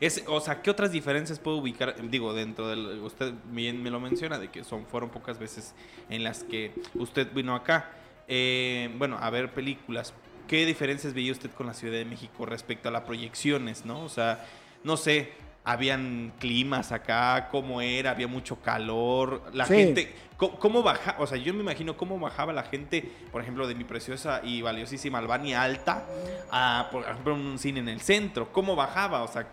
Es, 0.00 0.22
o 0.28 0.40
sea, 0.40 0.62
¿qué 0.62 0.70
otras 0.70 0.92
diferencias 0.92 1.38
puedo 1.38 1.56
ubicar? 1.56 1.96
Digo, 2.08 2.32
dentro 2.32 2.68
del. 2.68 3.00
Usted 3.00 3.32
bien 3.46 3.82
me 3.82 3.90
lo 3.90 3.98
menciona, 3.98 4.38
de 4.38 4.48
que 4.48 4.62
son, 4.62 4.86
fueron 4.86 5.10
pocas 5.10 5.38
veces 5.38 5.74
en 6.08 6.22
las 6.22 6.44
que 6.44 6.72
usted 6.94 7.32
vino 7.32 7.54
acá. 7.54 7.90
Eh, 8.28 8.94
bueno, 8.96 9.18
a 9.20 9.30
ver 9.30 9.52
películas. 9.52 10.14
¿Qué 10.46 10.64
diferencias 10.64 11.14
veía 11.14 11.32
usted 11.32 11.50
con 11.50 11.66
la 11.66 11.74
Ciudad 11.74 11.94
de 11.94 12.04
México 12.04 12.46
respecto 12.46 12.88
a 12.88 12.92
las 12.92 13.02
proyecciones, 13.02 13.84
no? 13.84 14.02
O 14.02 14.08
sea, 14.08 14.46
no 14.84 14.96
sé, 14.96 15.32
habían 15.70 16.32
climas 16.38 16.92
acá, 16.92 17.48
cómo 17.50 17.82
era, 17.82 18.12
había 18.12 18.26
mucho 18.26 18.56
calor, 18.62 19.42
la 19.52 19.66
gente, 19.66 20.14
¿cómo, 20.38 20.82
bajaba? 20.82 21.18
O 21.22 21.26
sea, 21.26 21.36
yo 21.36 21.52
me 21.52 21.60
imagino 21.60 21.94
cómo 21.94 22.18
bajaba 22.18 22.54
la 22.54 22.62
gente, 22.62 23.06
por 23.30 23.42
ejemplo, 23.42 23.68
de 23.68 23.74
mi 23.74 23.84
preciosa 23.84 24.40
y 24.42 24.62
valiosísima 24.62 25.18
Albania 25.18 25.62
Alta 25.62 26.06
a, 26.50 26.88
por 26.90 27.02
ejemplo, 27.02 27.34
un 27.34 27.58
cine 27.58 27.80
en 27.80 27.90
el 27.90 28.00
centro, 28.00 28.50
¿cómo 28.50 28.76
bajaba? 28.76 29.22
O 29.22 29.28
sea, 29.28 29.46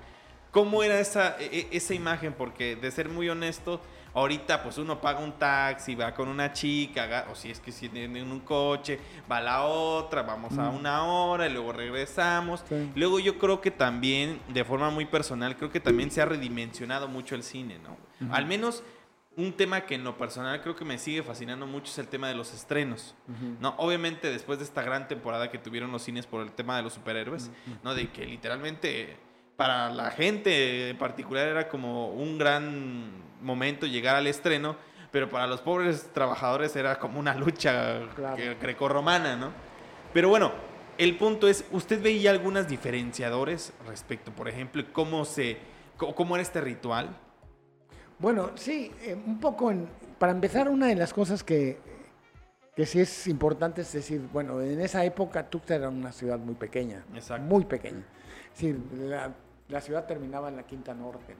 ¿Cómo 0.55 0.83
era 0.83 1.01
esa, 1.01 1.35
e, 1.37 1.67
e, 1.69 1.75
esa 1.75 1.93
imagen? 1.93 2.31
Porque 2.31 2.77
de 2.77 2.89
ser 2.89 3.09
muy 3.09 3.27
honesto, 3.27 3.81
ahorita 4.15 4.63
pues 4.63 4.77
uno 4.77 4.99
paga 4.99 5.19
un 5.19 5.33
taxi, 5.33 5.93
va 5.93 6.13
con 6.13 6.27
una 6.27 6.51
chica, 6.53 7.27
o 7.31 7.35
si 7.35 7.51
es 7.51 7.59
que 7.59 7.71
si 7.71 7.89
tiene 7.89 8.23
un 8.23 8.39
coche, 8.39 8.99
va 9.29 9.37
a 9.37 9.41
la 9.41 9.63
otra, 9.63 10.23
vamos 10.23 10.57
a 10.57 10.69
una 10.69 11.03
hora 11.03 11.47
y 11.47 11.53
luego 11.53 11.73
regresamos. 11.73 12.63
Luego 12.95 13.19
yo 13.19 13.37
creo 13.37 13.61
que 13.61 13.71
también, 13.71 14.39
de 14.47 14.63
forma 14.63 14.89
muy 14.89 15.05
personal, 15.05 15.55
creo 15.57 15.69
que 15.69 15.79
también 15.79 16.09
se 16.11 16.21
ha 16.21 16.25
redimensionado 16.25 17.07
mucho 17.07 17.35
el 17.35 17.43
cine, 17.43 17.77
¿no? 17.79 17.97
Al 18.33 18.45
menos 18.45 18.83
un 19.37 19.51
tema 19.51 19.81
que 19.81 19.95
en 19.95 20.05
lo 20.05 20.17
personal 20.17 20.61
creo 20.61 20.77
que 20.77 20.85
me 20.85 20.97
sigue 20.97 21.21
fascinando 21.21 21.67
mucho 21.67 21.91
es 21.91 21.97
el 21.97 22.07
tema 22.07 22.29
de 22.29 22.35
los 22.35 22.53
estrenos, 22.53 23.15
¿no? 23.59 23.75
Obviamente 23.77 24.31
después 24.31 24.59
de 24.59 24.63
esta 24.65 24.81
gran 24.81 25.09
temporada 25.09 25.51
que 25.51 25.57
tuvieron 25.57 25.91
los 25.91 26.03
cines 26.03 26.25
por 26.25 26.41
el 26.41 26.53
tema 26.53 26.77
de 26.77 26.83
los 26.83 26.93
superhéroes, 26.93 27.51
¿no? 27.83 27.93
De 27.93 28.09
que 28.11 28.25
literalmente 28.25 29.17
para 29.57 29.89
la 29.89 30.11
gente 30.11 30.89
en 30.89 30.97
particular 30.97 31.47
era 31.47 31.67
como 31.67 32.09
un 32.09 32.37
gran 32.37 33.11
momento 33.45 33.85
llegar 33.85 34.15
al 34.15 34.27
estreno, 34.27 34.75
pero 35.11 35.29
para 35.29 35.47
los 35.47 35.61
pobres 35.61 36.09
trabajadores 36.13 36.75
era 36.75 36.99
como 36.99 37.19
una 37.19 37.35
lucha 37.35 37.99
grecorromana, 38.59 39.35
¿no? 39.35 39.51
Pero 40.13 40.29
bueno, 40.29 40.51
el 40.97 41.17
punto 41.17 41.47
es, 41.47 41.65
¿usted 41.71 42.01
veía 42.01 42.31
algunas 42.31 42.67
diferenciadores 42.67 43.73
respecto, 43.87 44.31
por 44.31 44.49
ejemplo, 44.49 44.83
cómo 44.91 45.25
se 45.25 45.57
cómo 45.97 46.35
era 46.35 46.41
este 46.41 46.59
ritual? 46.59 47.15
Bueno, 48.19 48.51
sí, 48.55 48.91
eh, 49.01 49.13
un 49.13 49.39
poco 49.39 49.73
para 50.17 50.31
empezar 50.31 50.67
una 50.69 50.87
de 50.87 50.95
las 50.95 51.13
cosas 51.13 51.43
que 51.43 51.77
que 52.75 52.85
sí 52.85 52.99
es 52.99 53.27
importante 53.27 53.81
es 53.81 53.93
decir, 53.93 54.21
bueno, 54.33 54.61
en 54.61 54.81
esa 54.81 55.05
época 55.05 55.49
Tuxtla 55.49 55.77
era 55.77 55.89
una 55.89 56.11
ciudad 56.11 56.37
muy 56.37 56.55
pequeña, 56.55 57.05
muy 57.39 57.63
pequeña. 57.63 58.03
Es 58.53 58.61
decir, 58.61 58.79
la, 58.93 59.33
la 59.69 59.81
ciudad 59.81 60.05
terminaba 60.05 60.49
en 60.49 60.57
la 60.57 60.63
Quinta 60.63 60.93
Norte. 60.93 61.35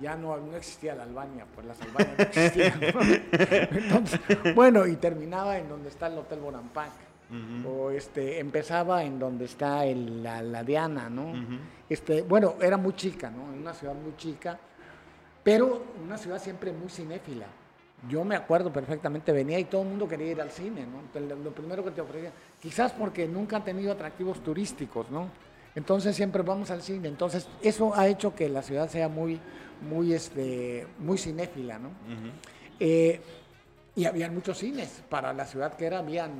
Ya 0.00 0.16
no, 0.16 0.36
no 0.36 0.56
existía 0.56 0.94
la 0.94 1.04
Albania, 1.04 1.46
pues 1.54 1.66
las 1.66 1.80
Albanias 1.80 2.18
no 2.18 2.24
existían. 2.24 2.80
Entonces, 3.70 4.20
bueno, 4.54 4.86
y 4.86 4.96
terminaba 4.96 5.56
en 5.58 5.68
donde 5.68 5.88
está 5.88 6.08
el 6.08 6.18
Hotel 6.18 6.40
Bonampak. 6.40 6.90
Ujú. 7.30 7.68
O 7.68 7.90
este, 7.90 8.38
empezaba 8.38 9.02
en 9.04 9.18
donde 9.18 9.44
está 9.46 9.84
el- 9.86 10.22
la, 10.22 10.42
la 10.42 10.62
Diana, 10.62 11.08
¿no? 11.08 11.32
Este, 11.88 12.22
bueno, 12.22 12.54
era 12.60 12.76
muy 12.76 12.94
chica, 12.94 13.30
¿no? 13.30 13.44
Una 13.44 13.72
ciudad 13.72 13.94
muy 13.94 14.14
chica, 14.16 14.58
pero 15.42 15.84
una 16.04 16.18
ciudad 16.18 16.40
siempre 16.40 16.72
muy 16.72 16.88
cinéfila. 16.88 17.46
Yo 18.08 18.24
me 18.24 18.36
acuerdo 18.36 18.70
perfectamente, 18.72 19.32
venía 19.32 19.58
y 19.58 19.64
todo 19.64 19.82
el 19.82 19.88
mundo 19.88 20.06
quería 20.06 20.30
ir 20.32 20.40
al 20.40 20.50
cine, 20.50 20.86
¿no? 20.86 21.20
Lo 21.42 21.52
primero 21.52 21.82
que 21.82 21.90
te 21.92 22.00
ofrecía, 22.02 22.32
quizás 22.60 22.92
porque 22.92 23.26
nunca 23.26 23.56
han 23.56 23.64
tenido 23.64 23.92
atractivos 23.92 24.42
turísticos, 24.42 25.10
¿no? 25.10 25.28
Entonces 25.74 26.14
siempre 26.14 26.42
vamos 26.42 26.70
al 26.70 26.82
cine. 26.82 27.08
Entonces 27.08 27.48
eso 27.62 27.94
ha 27.96 28.06
hecho 28.06 28.34
que 28.34 28.48
la 28.50 28.62
ciudad 28.62 28.88
sea 28.90 29.08
muy, 29.08 29.40
muy, 29.84 30.12
este, 30.12 30.86
muy 30.98 31.18
cinéfila, 31.18 31.78
¿no? 31.78 31.90
Eh, 32.80 33.20
y 33.96 34.04
habían 34.06 34.34
muchos 34.34 34.58
cines. 34.58 35.02
Para 35.08 35.32
la 35.32 35.44
ciudad 35.44 35.74
que 35.76 35.86
era, 35.86 35.98
habían 35.98 36.32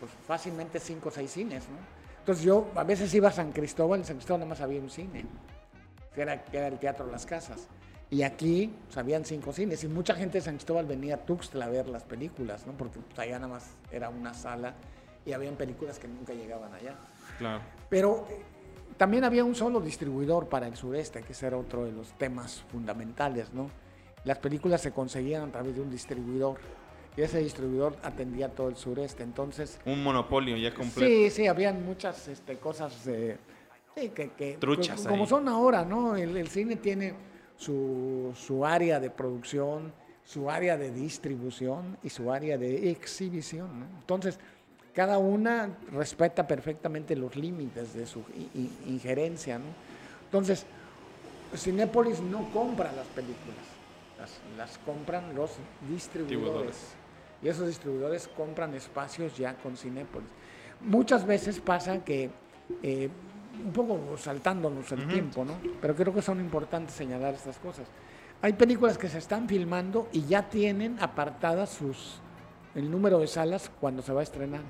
pues, 0.00 0.10
fácilmente 0.26 0.80
cinco 0.80 1.08
o 1.08 1.12
seis 1.12 1.30
cines, 1.30 1.64
¿no? 1.68 1.76
Entonces 2.18 2.44
yo 2.44 2.68
a 2.74 2.82
veces 2.82 3.14
iba 3.14 3.28
a 3.28 3.32
San 3.32 3.52
Cristóbal, 3.52 4.00
en 4.00 4.06
San 4.06 4.16
Cristóbal 4.16 4.40
nada 4.40 4.48
más 4.48 4.60
había 4.60 4.80
un 4.80 4.90
cine, 4.90 5.24
que 6.12 6.22
era, 6.22 6.44
que 6.44 6.56
era 6.56 6.66
el 6.66 6.78
Teatro 6.78 7.06
Las 7.06 7.24
Casas. 7.24 7.68
Y 8.10 8.22
aquí 8.22 8.72
pues, 8.86 8.96
habían 8.98 9.24
cinco 9.24 9.52
cines 9.52 9.84
y 9.84 9.88
mucha 9.88 10.14
gente 10.14 10.38
de 10.38 10.42
San 10.42 10.56
Cristóbal 10.56 10.86
venía 10.86 11.14
a 11.14 11.18
Tuxtla 11.18 11.66
a 11.66 11.68
ver 11.68 11.88
las 11.88 12.02
películas, 12.02 12.66
¿no? 12.66 12.72
Porque 12.72 12.98
pues, 12.98 13.18
allá 13.18 13.38
nada 13.38 13.52
más 13.52 13.70
era 13.92 14.08
una 14.08 14.34
sala 14.34 14.74
y 15.24 15.32
habían 15.32 15.54
películas 15.54 15.98
que 15.98 16.08
nunca 16.08 16.32
llegaban 16.32 16.72
allá. 16.74 16.96
Claro. 17.38 17.62
Pero 17.88 18.26
también 18.96 19.24
había 19.24 19.44
un 19.44 19.54
solo 19.54 19.80
distribuidor 19.80 20.48
para 20.48 20.66
el 20.66 20.76
sureste, 20.76 21.22
que 21.22 21.32
ese 21.32 21.46
era 21.46 21.56
otro 21.56 21.84
de 21.84 21.92
los 21.92 22.12
temas 22.14 22.62
fundamentales, 22.70 23.52
¿no? 23.52 23.70
Las 24.24 24.38
películas 24.38 24.80
se 24.80 24.92
conseguían 24.92 25.48
a 25.48 25.52
través 25.52 25.74
de 25.74 25.80
un 25.80 25.90
distribuidor 25.90 26.56
y 27.16 27.22
ese 27.22 27.38
distribuidor 27.38 27.96
atendía 28.02 28.48
todo 28.48 28.68
el 28.68 28.76
sureste. 28.76 29.22
Entonces, 29.22 29.78
Un 29.86 30.02
monopolio 30.02 30.56
ya 30.56 30.74
completo. 30.74 31.06
sí, 31.08 31.30
sí, 31.30 31.46
habían 31.46 31.84
muchas 31.84 32.26
este, 32.28 32.56
cosas 32.58 33.06
eh, 33.06 33.36
sí, 33.96 34.08
que, 34.10 34.30
que- 34.30 34.56
Truchas 34.58 35.06
como 35.06 35.22
ahí. 35.24 35.28
son 35.28 35.48
ahora, 35.48 35.84
¿no? 35.84 36.16
El, 36.16 36.36
el 36.36 36.48
cine 36.48 36.76
tiene 36.76 37.14
su, 37.56 38.32
su 38.36 38.66
área 38.66 38.98
de 39.00 39.10
producción, 39.10 39.92
su 40.24 40.50
área 40.50 40.76
de 40.76 40.90
distribución 40.90 41.96
y 42.02 42.10
su 42.10 42.32
área 42.32 42.58
de 42.58 42.90
exhibición. 42.90 43.80
¿no? 43.80 43.86
Entonces, 44.00 44.38
cada 44.96 45.18
una 45.18 45.76
respeta 45.92 46.46
perfectamente 46.46 47.14
los 47.14 47.36
límites 47.36 47.92
de 47.92 48.06
su 48.06 48.22
injerencia. 48.86 49.58
¿no? 49.58 49.66
Entonces, 50.24 50.64
Cinépolis 51.54 52.20
no 52.20 52.50
compra 52.50 52.90
las 52.92 53.06
películas, 53.08 53.60
las, 54.18 54.40
las 54.56 54.78
compran 54.78 55.34
los 55.34 55.50
distribuidores. 55.90 56.94
Y 57.42 57.48
esos 57.48 57.66
distribuidores 57.66 58.26
compran 58.26 58.72
espacios 58.72 59.36
ya 59.36 59.54
con 59.56 59.76
Cinépolis. 59.76 60.30
Muchas 60.80 61.26
veces 61.26 61.60
pasa 61.60 62.02
que, 62.02 62.30
eh, 62.82 63.10
un 63.62 63.72
poco 63.74 64.16
saltándonos 64.16 64.90
el 64.92 65.06
tiempo, 65.08 65.44
¿no? 65.44 65.58
Pero 65.78 65.94
creo 65.94 66.14
que 66.14 66.22
son 66.22 66.40
importantes 66.40 66.94
señalar 66.94 67.34
estas 67.34 67.58
cosas. 67.58 67.86
Hay 68.40 68.54
películas 68.54 68.96
que 68.96 69.10
se 69.10 69.18
están 69.18 69.46
filmando 69.46 70.08
y 70.10 70.22
ya 70.22 70.48
tienen 70.48 70.96
apartadas 71.02 71.68
sus, 71.68 72.18
el 72.74 72.90
número 72.90 73.18
de 73.18 73.26
salas 73.26 73.70
cuando 73.78 74.00
se 74.00 74.14
va 74.14 74.20
a 74.20 74.22
estrenar. 74.22 74.62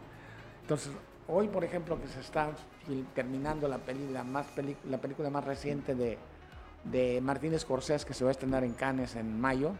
Entonces, 0.66 0.90
hoy, 1.28 1.46
por 1.46 1.62
ejemplo, 1.62 1.96
que 2.00 2.08
se 2.08 2.18
está 2.18 2.50
terminando 3.14 3.68
la, 3.68 3.78
peli- 3.78 4.08
la, 4.12 4.24
más 4.24 4.46
peli- 4.48 4.76
la 4.90 4.98
película 4.98 5.30
más 5.30 5.44
reciente 5.44 5.94
de, 5.94 6.18
de 6.82 7.20
Martínez 7.20 7.62
Scorsese, 7.62 8.04
que 8.04 8.14
se 8.14 8.24
va 8.24 8.30
a 8.30 8.32
estrenar 8.32 8.64
en 8.64 8.72
Cannes 8.72 9.14
en 9.14 9.40
mayo, 9.40 9.74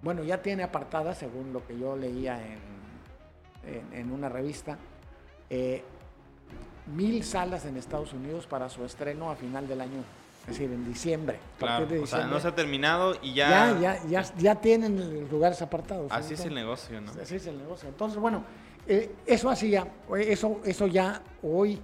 bueno, 0.00 0.22
ya 0.22 0.40
tiene 0.40 0.62
apartada, 0.62 1.16
según 1.16 1.52
lo 1.52 1.66
que 1.66 1.76
yo 1.76 1.96
leía 1.96 2.40
en, 2.40 2.58
en- 3.74 3.92
en 3.92 4.12
una 4.12 4.28
revista, 4.28 4.78
eh, 5.50 5.82
mil 6.94 7.24
salas 7.24 7.64
en 7.66 7.76
Estados 7.76 8.12
Unidos 8.12 8.46
para 8.46 8.68
su 8.68 8.84
estreno 8.84 9.32
a 9.32 9.34
final 9.34 9.66
del 9.66 9.80
año, 9.80 9.98
es 10.42 10.46
decir, 10.46 10.70
en 10.70 10.84
diciembre. 10.84 11.40
Claro. 11.58 11.86
de 11.86 11.98
O 11.98 12.06
sea, 12.06 12.18
diciembre, 12.20 12.30
no 12.36 12.40
se 12.40 12.46
ha 12.46 12.54
terminado 12.54 13.16
y 13.20 13.34
ya. 13.34 13.76
ya, 13.80 13.80
ya, 13.80 14.04
ya, 14.22 14.34
ya 14.38 14.54
tienen 14.60 15.28
lugares 15.28 15.60
apartados. 15.60 16.06
¿sí? 16.12 16.16
Así 16.16 16.34
es 16.34 16.44
el 16.44 16.54
negocio, 16.54 17.00
¿no? 17.00 17.10
Así 17.20 17.34
es 17.34 17.46
el 17.48 17.58
negocio. 17.58 17.88
Entonces, 17.88 18.20
bueno, 18.20 18.44
eh, 18.86 19.14
eso 19.26 19.50
hacía, 19.50 19.86
eso, 20.16 20.60
eso 20.64 20.86
ya 20.86 21.22
hoy 21.42 21.80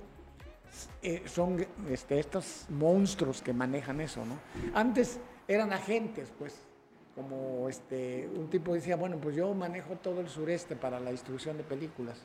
eh, 1.03 1.22
son 1.26 1.64
este, 1.90 2.18
estos 2.18 2.66
monstruos 2.70 3.42
que 3.42 3.53
manejan 3.53 4.01
eso, 4.01 4.24
¿no? 4.24 4.38
Antes 4.74 5.18
eran 5.46 5.72
agentes, 5.72 6.32
pues, 6.38 6.66
como 7.14 7.68
este, 7.68 8.28
un 8.34 8.49
tipo 8.49 8.74
decía, 8.74 8.96
bueno, 8.96 9.16
pues 9.16 9.34
yo 9.34 9.53
manejo 9.55 9.96
todo 9.96 10.20
el 10.20 10.28
sureste 10.28 10.76
para 10.76 11.01
la 11.01 11.11
distribución 11.11 11.57
de 11.57 11.64
películas. 11.64 12.22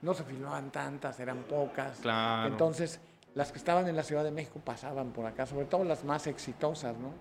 No 0.00 0.14
se 0.14 0.24
filmaban 0.24 0.70
tantas, 0.70 1.20
eran 1.20 1.42
pocas. 1.42 1.98
Claro. 1.98 2.48
Entonces, 2.48 2.98
las 3.34 3.52
que 3.52 3.58
estaban 3.58 3.88
en 3.88 3.96
la 3.96 4.02
Ciudad 4.02 4.24
de 4.24 4.30
México 4.30 4.60
pasaban 4.64 5.12
por 5.12 5.26
acá, 5.26 5.44
sobre 5.44 5.66
todo 5.66 5.84
las 5.84 6.04
más 6.04 6.26
exitosas, 6.26 6.96
¿no? 6.96 7.12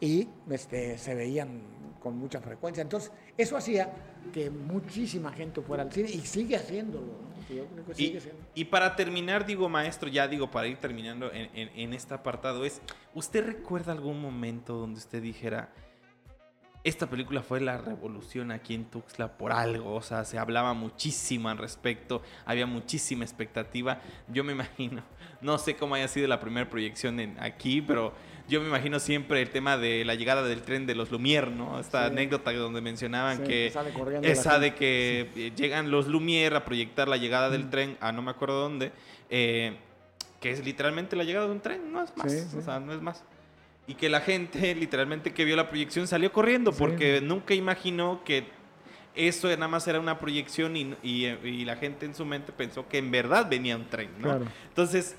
Y 0.00 0.28
este, 0.50 0.98
se 0.98 1.14
veían 1.14 1.62
con 2.00 2.16
mucha 2.18 2.40
frecuencia. 2.40 2.82
Entonces, 2.82 3.10
eso 3.36 3.56
hacía 3.56 3.90
que 4.32 4.50
muchísima 4.50 5.32
gente 5.32 5.60
fuera 5.62 5.82
al 5.82 5.92
cine 5.92 6.10
y 6.10 6.20
sigue 6.20 6.56
haciéndolo, 6.56 7.06
¿no? 7.06 7.54
Yo 7.54 7.64
creo 7.66 7.86
que 7.86 7.94
sigue 7.94 8.18
Y, 8.18 8.20
siendo. 8.20 8.42
y 8.54 8.64
para 8.64 8.94
terminar, 8.96 9.46
digo, 9.46 9.68
maestro, 9.68 10.08
ya 10.08 10.26
digo, 10.28 10.50
para 10.50 10.66
ir 10.66 10.76
terminando 10.78 11.32
en, 11.32 11.48
en- 11.54 11.70
en 11.74 11.94
este 11.94 12.12
apartado, 12.14 12.64
es, 12.64 12.80
¿usted 13.14 13.44
recuerda 13.46 13.92
algún 13.92 14.20
momento 14.20 14.74
donde 14.74 14.98
usted 14.98 15.22
dijera, 15.22 15.72
esta 16.84 17.08
película 17.10 17.42
fue 17.42 17.60
la 17.60 17.78
revolución 17.78 18.52
aquí 18.52 18.74
en 18.74 18.84
Tuxtla 18.84 19.36
por 19.36 19.50
algo? 19.52 19.94
O 19.94 20.02
sea, 20.02 20.24
se 20.24 20.38
hablaba 20.38 20.72
muchísimo 20.74 21.48
al 21.48 21.58
respecto, 21.58 22.22
había 22.44 22.66
muchísima 22.66 23.24
expectativa. 23.24 24.00
Yo 24.28 24.44
me 24.44 24.52
imagino, 24.52 25.02
no 25.40 25.58
sé 25.58 25.74
cómo 25.76 25.94
haya 25.96 26.06
sido 26.08 26.28
la 26.28 26.38
primera 26.40 26.68
proyección 26.70 27.18
en, 27.20 27.36
aquí, 27.40 27.80
pero 27.82 28.12
yo 28.48 28.60
me 28.60 28.68
imagino 28.68 29.00
siempre 29.00 29.42
el 29.42 29.50
tema 29.50 29.76
de 29.76 30.04
la 30.04 30.14
llegada 30.14 30.42
del 30.42 30.62
tren 30.62 30.86
de 30.86 30.94
los 30.94 31.10
Lumière, 31.10 31.50
¿no? 31.50 31.80
Esta 31.80 32.06
Sí. 32.06 32.12
anécdota 32.12 32.52
donde 32.52 32.80
mencionaban 32.80 33.38
Sí, 33.38 33.42
que 33.44 33.66
esa 34.22 34.58
de 34.58 34.74
que 34.74 35.30
eh, 35.36 35.52
llegan 35.56 35.90
los 35.90 36.06
Lumière 36.08 36.54
a 36.56 36.64
proyectar 36.64 37.08
la 37.08 37.16
llegada 37.16 37.50
del 37.50 37.70
tren 37.70 37.96
a 38.00 38.12
no 38.12 38.22
me 38.22 38.30
acuerdo 38.30 38.60
dónde, 38.60 38.92
eh, 39.30 39.76
que 40.40 40.50
es 40.50 40.64
literalmente 40.64 41.16
la 41.16 41.24
llegada 41.24 41.46
de 41.46 41.52
un 41.52 41.60
tren, 41.60 41.92
no 41.92 42.02
es 42.02 42.16
más, 42.16 42.30
Sí, 42.30 42.38
sí. 42.50 42.56
o 42.58 42.62
sea, 42.62 42.78
no 42.78 42.92
es 42.92 43.00
más. 43.00 43.24
Y 43.88 43.94
que 43.94 44.08
la 44.08 44.20
gente 44.20 44.74
literalmente 44.74 45.32
que 45.32 45.44
vio 45.44 45.56
la 45.56 45.68
proyección 45.68 46.06
salió 46.06 46.32
corriendo 46.32 46.72
Sí. 46.72 46.78
porque 46.78 47.20
nunca 47.20 47.54
imaginó 47.54 48.22
que 48.24 48.44
eso 49.14 49.48
nada 49.48 49.66
más 49.68 49.88
era 49.88 49.98
una 49.98 50.18
proyección 50.18 50.76
y, 50.76 50.94
y- 51.02 51.24
y 51.26 51.64
la 51.64 51.76
gente 51.76 52.04
en 52.04 52.14
su 52.14 52.24
mente 52.26 52.52
pensó 52.52 52.86
que 52.86 52.98
en 52.98 53.10
verdad 53.10 53.48
venía 53.48 53.74
un 53.74 53.88
tren, 53.88 54.10
¿no? 54.18 54.24
Claro. 54.24 54.44
Entonces, 54.68 55.16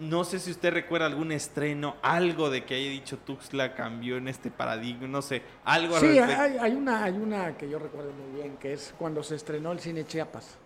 no 0.00 0.24
sé 0.24 0.38
si 0.38 0.50
usted 0.50 0.72
recuerda 0.72 1.06
algún 1.06 1.30
estreno, 1.30 1.96
algo 2.02 2.50
de 2.50 2.64
que 2.64 2.74
haya 2.74 2.90
dicho 2.90 3.18
Tuxtla 3.18 3.74
cambió 3.74 4.16
en 4.16 4.28
este 4.28 4.50
paradigma, 4.50 5.06
no 5.06 5.22
sé, 5.22 5.42
algo 5.64 5.94
al 5.96 6.00
Sí, 6.00 6.08
respecto. 6.18 6.42
hay, 6.42 6.56
hay 6.58 6.72
una, 6.72 7.04
hay 7.04 7.12
una 7.16 7.56
que 7.56 7.68
yo 7.68 7.78
recuerdo 7.78 8.10
muy 8.12 8.40
bien, 8.40 8.56
que 8.56 8.72
es 8.72 8.94
cuando 8.98 9.22
se 9.22 9.34
estrenó 9.36 9.72
el 9.72 9.80
cine 9.80 10.04
Chiapas. 10.06 10.56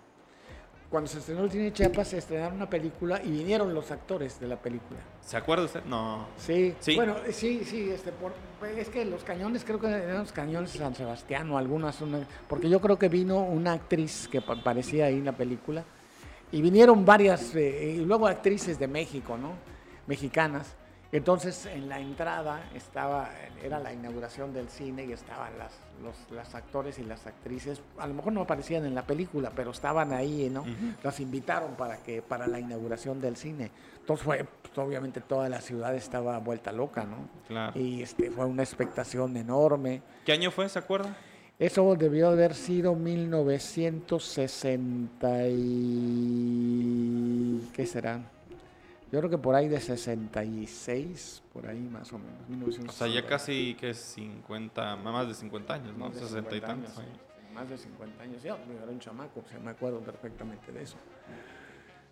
Cuando 0.91 1.11
se 1.11 1.19
estrenó 1.19 1.43
el 1.45 1.51
cine 1.51 1.73
Chiapas, 1.73 2.07
se 2.09 2.19
estrenaron 2.19 2.55
una 2.55 2.71
película 2.71 3.21
y 3.21 3.29
vinieron 3.31 3.75
los 3.75 3.91
actores 3.91 4.39
de 4.39 4.47
la 4.47 4.57
película. 4.57 5.01
¿Se 5.23 5.37
acuerda 5.37 5.65
usted? 5.65 5.83
No. 5.85 6.29
Sí, 6.37 6.75
Sí. 6.79 6.95
bueno, 6.95 7.17
eh, 7.27 7.33
sí, 7.33 7.65
sí, 7.65 7.91
este, 7.91 8.13
por- 8.13 8.33
es 8.69 8.89
que 8.91 9.05
los 9.05 9.25
cañones, 9.25 9.65
creo 9.65 9.81
que 9.81 9.89
eran 9.89 10.19
los 10.19 10.31
cañones 10.33 10.73
de 10.73 10.79
San 10.79 10.95
Sebastián 10.95 11.51
o 11.51 11.59
algunas, 11.59 12.01
una- 12.01 12.25
porque 12.49 12.69
yo 12.71 12.81
creo 12.81 12.97
que 12.99 13.09
vino 13.09 13.39
una 13.41 13.73
actriz 13.73 14.29
que 14.31 14.41
pa- 14.41 14.63
parecía 14.63 15.07
ahí 15.07 15.15
en 15.19 15.25
la 15.25 15.33
película, 15.33 15.83
y 16.55 16.63
vinieron 16.63 17.05
varias, 17.05 17.53
eh, 17.57 17.97
y 17.97 18.05
luego 18.05 18.29
actrices 18.29 18.79
de 18.79 18.87
México, 18.87 19.37
¿no? 19.37 19.55
Mexicanas. 20.07 20.77
Entonces, 21.11 21.67
en 21.67 21.89
la 21.89 21.99
entrada 21.99 22.71
estaba, 22.77 23.29
era 23.61 23.81
la 23.81 23.93
inauguración 23.93 24.53
del 24.55 24.69
cine 24.69 25.05
y 25.05 25.13
estaban 25.13 25.59
las, 25.59 25.73
los, 26.01 26.15
las 26.31 26.55
actores 26.55 27.01
y 27.01 27.05
las 27.05 27.27
actrices, 27.27 27.83
a 27.99 28.07
lo 28.07 28.15
mejor 28.15 28.33
no 28.33 28.43
aparecían 28.43 28.85
en 28.85 28.95
la 28.95 29.03
película, 29.03 29.51
pero 29.55 29.73
estaban 29.73 30.13
ahí, 30.13 30.49
¿no? 30.49 30.65
Las 31.03 31.19
invitaron 31.19 31.75
para 31.75 31.97
que, 31.97 32.23
para 32.23 32.47
la 32.47 32.61
inauguración 32.61 33.21
del 33.21 33.37
cine. 33.37 33.73
Entonces 33.99 34.25
fue, 34.25 34.45
pues, 34.63 34.79
obviamente 34.79 35.21
toda 35.21 35.49
la 35.49 35.61
ciudad 35.61 35.93
estaba 35.97 36.39
vuelta 36.39 36.71
loca, 36.71 37.03
¿no? 37.03 37.29
Claro. 37.49 37.77
Y 37.77 38.03
este, 38.03 38.31
fue 38.31 38.45
una 38.45 38.63
expectación 38.63 39.37
enorme. 39.37 40.03
¿Qué 40.25 40.33
año 40.33 40.53
fue? 40.53 40.69
¿Se 40.69 40.79
acuerda? 40.79 41.17
Eso 41.59 41.95
debió 41.95 42.29
haber 42.29 42.55
sido 42.55 42.95
1960 42.97 45.49
y... 45.49 47.61
¿Qué 47.73 47.87
será? 47.87 48.21
Yo 49.13 49.21
creo 49.21 49.31
que 49.31 49.39
por 49.39 49.55
ahí 49.55 49.69
de 49.69 49.81
66, 49.81 51.43
por 51.53 51.69
ahí 51.69 51.79
más 51.81 52.13
o 52.13 52.19
menos. 52.19 52.79
O 52.89 52.93
sea, 52.93 53.07
ya 53.07 53.25
casi 53.25 53.77
que 53.79 53.91
es 53.91 53.99
50, 53.99 54.97
más 54.97 55.29
de 55.29 55.35
50 55.35 55.75
años, 55.75 55.97
¿no? 55.97 56.07
Más 56.07 56.15
de 56.15 56.21
60 56.21 56.51
y 56.51 56.55
50 56.61 56.67
tantos 56.67 56.93
sí, 56.95 57.03
Más 57.55 57.71
de 57.71 57.79
50 57.79 58.23
años. 58.25 58.43
Yo 58.43 58.57
era 58.83 58.91
un 58.91 58.99
chamaco, 58.99 59.41
o 59.47 59.49
sea, 59.49 59.61
me 59.61 59.71
acuerdo 59.71 60.01
perfectamente 60.01 60.73
de 60.73 60.83
eso. 60.83 60.97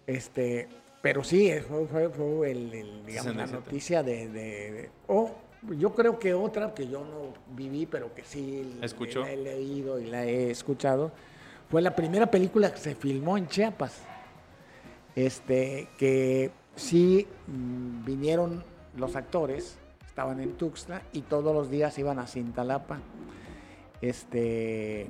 Este, 0.07 0.69
pero 1.03 1.25
sí, 1.25 1.51
fue, 1.69 1.87
fue, 1.89 2.09
fue 2.11 2.53
el, 2.53 2.73
el, 2.73 3.05
digamos, 3.05 3.35
la 3.35 3.47
67. 3.49 3.53
noticia 3.57 4.03
de, 4.05 4.29
de- 4.29 4.71
de- 4.73 4.91
O 5.09 5.35
yo 5.71 5.95
creo 5.95 6.19
que 6.19 6.35
otra 6.35 6.75
que 6.75 6.89
yo 6.89 7.01
no 7.01 7.35
viví, 7.55 7.87
pero 7.87 8.15
que 8.15 8.25
sí 8.25 8.79
¿Escuchó? 8.83 9.21
la 9.21 9.31
he 9.31 9.37
leído 9.37 10.01
y 10.01 10.07
la 10.07 10.25
he 10.25 10.51
escuchado, 10.51 11.13
fue 11.71 11.83
la 11.83 11.95
primera 11.95 12.31
película 12.31 12.73
que 12.73 12.79
se 12.79 12.95
filmó 12.95 13.37
en 13.39 13.47
Chiapas. 13.49 14.03
Este, 15.15 15.89
que 15.99 16.51
sí 16.75 17.27
mm, 17.47 18.05
vinieron 18.05 18.65
los 18.97 19.15
actores, 19.17 19.79
estaban 20.07 20.41
en 20.41 20.53
Tuxtla 20.55 21.03
y 21.13 21.23
todos 21.23 21.55
los 21.55 21.71
días 21.71 21.97
iban 21.99 22.19
a 22.19 22.27
Cintalapa. 22.27 23.01
Este, 24.01 25.07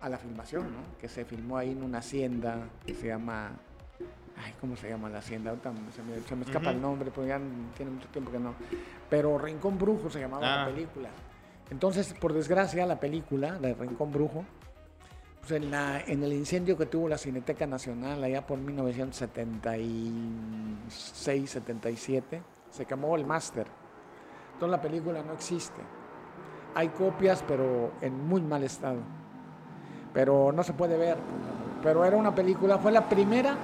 a 0.00 0.08
la 0.08 0.18
filmación, 0.18 0.64
¿no? 0.64 0.98
Que 1.00 1.08
se 1.08 1.24
filmó 1.24 1.56
ahí 1.56 1.70
en 1.70 1.82
una 1.82 1.98
hacienda 1.98 2.68
que 2.86 2.94
se 2.94 3.08
llama. 3.08 3.52
Ay, 4.44 4.54
¿cómo 4.60 4.76
se 4.76 4.88
llama 4.88 5.08
la 5.08 5.18
hacienda? 5.18 5.50
Ahorita 5.50 5.72
se 5.94 6.02
me, 6.02 6.18
se 6.20 6.36
me 6.36 6.44
escapa 6.44 6.66
Ujú. 6.68 6.76
el 6.76 6.82
nombre, 6.82 7.10
porque 7.10 7.28
ya 7.28 7.40
tiene 7.76 7.92
mucho 7.92 8.08
tiempo 8.08 8.30
que 8.30 8.38
no. 8.38 8.54
Pero 9.10 9.38
Rincón 9.38 9.78
Brujo 9.78 10.08
se 10.10 10.20
llamaba 10.20 10.62
Ah. 10.62 10.66
la 10.68 10.74
película. 10.74 11.08
Entonces, 11.70 12.14
por 12.14 12.32
desgracia, 12.32 12.86
la 12.86 12.98
película, 13.00 13.52
la 13.60 13.68
de 13.68 13.74
Rincón 13.74 14.12
Brujo, 14.12 14.44
pues 15.40 15.52
en, 15.52 15.70
la- 15.70 16.00
en 16.00 16.22
el 16.22 16.32
incendio 16.32 16.76
que 16.78 16.86
tuvo 16.86 17.08
la 17.08 17.18
Cineteca 17.18 17.66
Nacional 17.66 18.22
allá 18.22 18.46
por 18.46 18.58
1976, 18.58 21.50
77, 21.50 22.42
se 22.70 22.84
quemó 22.86 23.16
el 23.16 23.26
máster. 23.26 23.66
Entonces 24.54 24.70
la 24.70 24.80
película 24.82 25.22
no 25.22 25.32
existe. 25.32 25.80
Hay 26.74 26.88
copias, 26.88 27.42
pero 27.46 27.92
en 28.00 28.26
muy 28.26 28.40
mal 28.42 28.62
estado. 28.62 28.98
Pero 30.12 30.52
no 30.52 30.62
se 30.62 30.72
puede 30.72 30.96
ver. 30.96 31.16
Pero 31.82 32.04
era 32.04 32.16
una 32.16 32.34
película, 32.34 32.78
fue 32.78 32.92
la 32.92 33.08
primera 33.08 33.56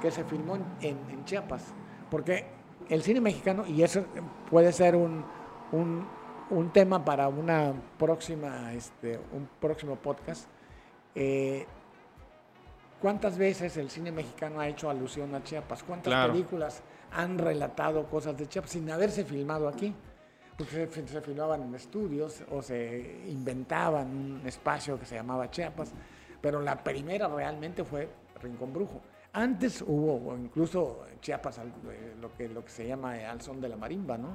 que 0.00 0.10
se 0.10 0.24
filmó 0.24 0.56
en, 0.56 0.64
en- 0.80 1.10
en 1.10 1.24
Chiapas. 1.24 1.72
Porque 2.10 2.46
el 2.88 3.02
cine 3.02 3.20
mexicano, 3.20 3.66
y 3.66 3.82
eso 3.82 4.04
puede 4.50 4.72
ser 4.72 4.96
un, 4.96 5.24
un- 5.72 6.06
un 6.50 6.70
tema 6.72 7.04
para 7.04 7.28
una 7.28 7.72
próxima, 7.98 8.72
este, 8.72 9.18
un 9.32 9.48
próximo 9.60 9.96
podcast. 9.96 10.46
eh, 11.14 11.66
¿Cuántas 13.00 13.38
veces 13.38 13.76
el 13.76 13.90
cine 13.90 14.10
mexicano 14.10 14.58
ha 14.58 14.66
hecho 14.66 14.90
alusión 14.90 15.32
a 15.34 15.42
Chiapas? 15.44 15.84
¿Cuántas 15.84 16.10
Claro. 16.12 16.32
películas 16.32 16.82
han 17.12 17.38
relatado 17.38 18.06
cosas 18.08 18.36
de 18.36 18.48
Chiapas 18.48 18.70
sin 18.72 18.90
haberse 18.90 19.24
filmado 19.24 19.68
aquí? 19.68 19.94
Porque 20.56 20.88
se, 20.88 21.06
se 21.06 21.20
filmaban 21.20 21.62
en 21.62 21.74
estudios 21.76 22.42
o 22.50 22.60
se 22.60 23.20
inventaban 23.28 24.08
un 24.08 24.42
espacio 24.44 24.98
que 24.98 25.06
se 25.06 25.14
llamaba 25.14 25.48
Chiapas, 25.48 25.92
pero 26.40 26.60
la 26.60 26.82
primera 26.82 27.28
realmente 27.28 27.84
fue 27.84 28.08
Rincón 28.42 28.72
Brujo. 28.72 29.00
Antes 29.32 29.82
hubo 29.86 30.36
incluso 30.36 31.04
Chiapas, 31.20 31.58
al- 31.58 31.68
eh, 31.90 32.14
lo 32.20 32.34
que, 32.34 32.48
lo 32.48 32.64
que 32.64 32.70
se 32.70 32.86
llama 32.86 33.18
eh, 33.18 33.26
Al 33.26 33.40
Son 33.40 33.60
de 33.60 33.68
la 33.68 33.76
Marimba, 33.76 34.16
¿no? 34.18 34.34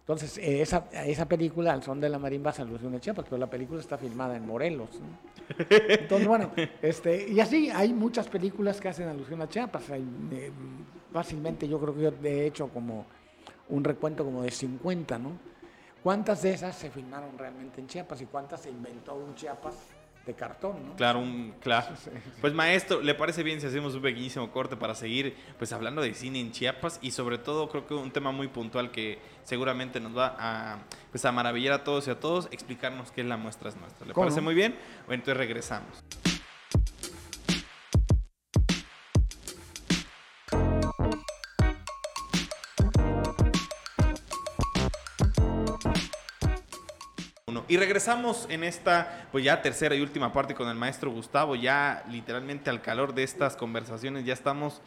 Entonces, 0.00 0.36
eh, 0.38 0.60
esa, 0.62 0.88
esa 1.04 1.26
película, 1.26 1.72
Al 1.72 1.82
Son 1.82 2.00
de 2.00 2.08
la 2.08 2.18
Marimba, 2.18 2.52
se 2.52 2.62
alusión 2.62 2.94
a 2.94 3.00
Chiapas, 3.00 3.24
pero 3.28 3.38
la 3.38 3.48
película 3.48 3.80
está 3.80 3.96
filmada 3.98 4.36
en 4.36 4.46
Morelos. 4.46 4.90
¿no? 5.00 5.56
Entonces, 5.68 6.26
bueno, 6.26 6.50
este, 6.82 7.28
y 7.28 7.38
así 7.40 7.70
hay 7.70 7.92
muchas 7.92 8.28
películas 8.28 8.80
que 8.80 8.88
hacen 8.88 9.08
alusión 9.08 9.40
a 9.42 9.48
Chiapas. 9.48 9.90
Hay, 9.90 10.02
eh, 10.32 10.50
fácilmente, 11.12 11.68
yo 11.68 11.78
creo 11.80 11.94
que 11.94 12.00
yo 12.02 12.12
he 12.28 12.46
hecho 12.46 12.68
como 12.68 13.06
un 13.68 13.84
recuento 13.84 14.24
como 14.24 14.42
de 14.42 14.50
50, 14.50 15.18
¿no? 15.18 15.32
¿Cuántas 16.02 16.42
de 16.42 16.52
esas 16.54 16.74
se 16.74 16.90
filmaron 16.90 17.38
realmente 17.38 17.80
en 17.80 17.86
Chiapas 17.86 18.20
y 18.22 18.26
cuántas 18.26 18.60
se 18.62 18.70
inventó 18.70 19.14
un 19.14 19.34
Chiapas 19.36 19.74
de 20.26 20.34
cartón, 20.34 20.86
¿no? 20.86 20.96
Claro, 20.96 21.18
un 21.18 21.54
claro. 21.60 21.96
Sí, 21.96 22.10
sí. 22.14 22.30
Pues 22.40 22.52
maestro, 22.52 23.00
¿le 23.00 23.14
parece 23.14 23.42
bien 23.42 23.60
si 23.60 23.66
hacemos 23.66 23.94
un 23.94 24.02
pequeñísimo 24.02 24.50
corte 24.52 24.76
para 24.76 24.94
seguir 24.94 25.36
pues 25.58 25.72
hablando 25.72 26.00
de 26.00 26.14
cine 26.14 26.40
en 26.40 26.52
Chiapas 26.52 26.98
y 27.02 27.10
sobre 27.10 27.38
todo 27.38 27.68
creo 27.68 27.86
que 27.86 27.94
un 27.94 28.10
tema 28.12 28.30
muy 28.30 28.48
puntual 28.48 28.90
que 28.90 29.18
seguramente 29.44 30.00
nos 30.00 30.16
va 30.16 30.36
a 30.38 30.78
pues 31.10 31.24
a 31.24 31.32
maravillar 31.32 31.72
a 31.72 31.84
todos 31.84 32.06
y 32.06 32.10
a 32.10 32.20
todos, 32.20 32.48
explicarnos 32.52 33.10
qué 33.10 33.22
es 33.22 33.26
la 33.26 33.36
muestra 33.36 33.70
es 33.70 33.76
nuestra. 33.76 34.06
¿Le 34.06 34.12
¿Cómo 34.12 34.26
parece 34.26 34.40
muy 34.40 34.54
bien? 34.54 34.76
Bueno, 35.06 35.20
entonces 35.20 35.36
regresamos. 35.36 36.02
Y 47.72 47.78
regresamos 47.78 48.44
en 48.50 48.64
esta, 48.64 49.28
pues 49.32 49.44
ya 49.44 49.62
tercera 49.62 49.94
y 49.94 50.02
última 50.02 50.30
parte 50.30 50.54
con 50.54 50.68
el 50.68 50.74
maestro 50.74 51.10
Gustavo, 51.10 51.56
ya 51.56 52.04
literalmente 52.10 52.68
al 52.68 52.82
calor 52.82 53.14
de 53.14 53.22
estas 53.22 53.56
conversaciones, 53.56 54.26
ya 54.26 54.34
estamos 54.34 54.82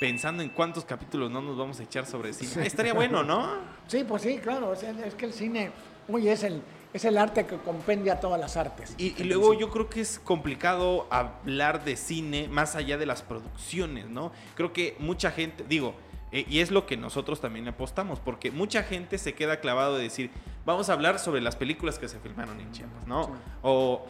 pensando 0.00 0.42
en 0.42 0.48
cuántos 0.48 0.86
capítulos 0.86 1.30
no 1.30 1.42
nos 1.42 1.58
vamos 1.58 1.78
a 1.80 1.82
echar 1.82 2.06
sobre 2.06 2.32
cine. 2.32 2.66
Estaría 2.66 2.94
bueno, 2.94 3.22
¿no? 3.22 3.58
Sí, 3.88 4.04
pues 4.08 4.22
sí, 4.22 4.38
claro. 4.38 4.72
Es, 4.72 4.82
es 4.82 5.14
que 5.16 5.26
el 5.26 5.34
cine, 5.34 5.70
oye, 6.08 6.32
es 6.32 6.42
el, 6.42 6.62
es 6.94 7.04
el 7.04 7.18
arte 7.18 7.44
que 7.44 7.58
compendia 7.58 8.18
todas 8.20 8.40
las 8.40 8.56
artes. 8.56 8.94
Y, 8.96 9.20
y 9.20 9.24
luego 9.24 9.52
yo 9.52 9.68
creo 9.68 9.90
que 9.90 10.00
es 10.00 10.18
complicado 10.18 11.08
hablar 11.10 11.84
de 11.84 11.94
cine 11.98 12.48
más 12.48 12.74
allá 12.74 12.96
de 12.96 13.04
las 13.04 13.20
producciones, 13.20 14.08
¿no? 14.08 14.32
Creo 14.54 14.72
que 14.72 14.96
mucha 14.98 15.30
gente, 15.30 15.62
digo, 15.68 15.94
eh, 16.32 16.46
y 16.48 16.60
es 16.60 16.70
lo 16.70 16.86
que 16.86 16.96
nosotros 16.96 17.40
también 17.40 17.66
apostamos, 17.68 18.20
porque 18.20 18.50
mucha 18.50 18.82
gente 18.82 19.18
se 19.18 19.34
queda 19.34 19.60
clavado 19.60 19.96
de 19.96 20.04
decir, 20.04 20.30
vamos 20.64 20.88
a 20.88 20.92
hablar 20.92 21.18
sobre 21.18 21.40
las 21.40 21.56
películas 21.56 21.98
que 21.98 22.08
se 22.08 22.18
filmaron 22.20 22.60
en 22.60 22.70
Chiapas, 22.72 23.06
¿no? 23.06 23.24
Sí. 23.24 23.30
O, 23.62 24.06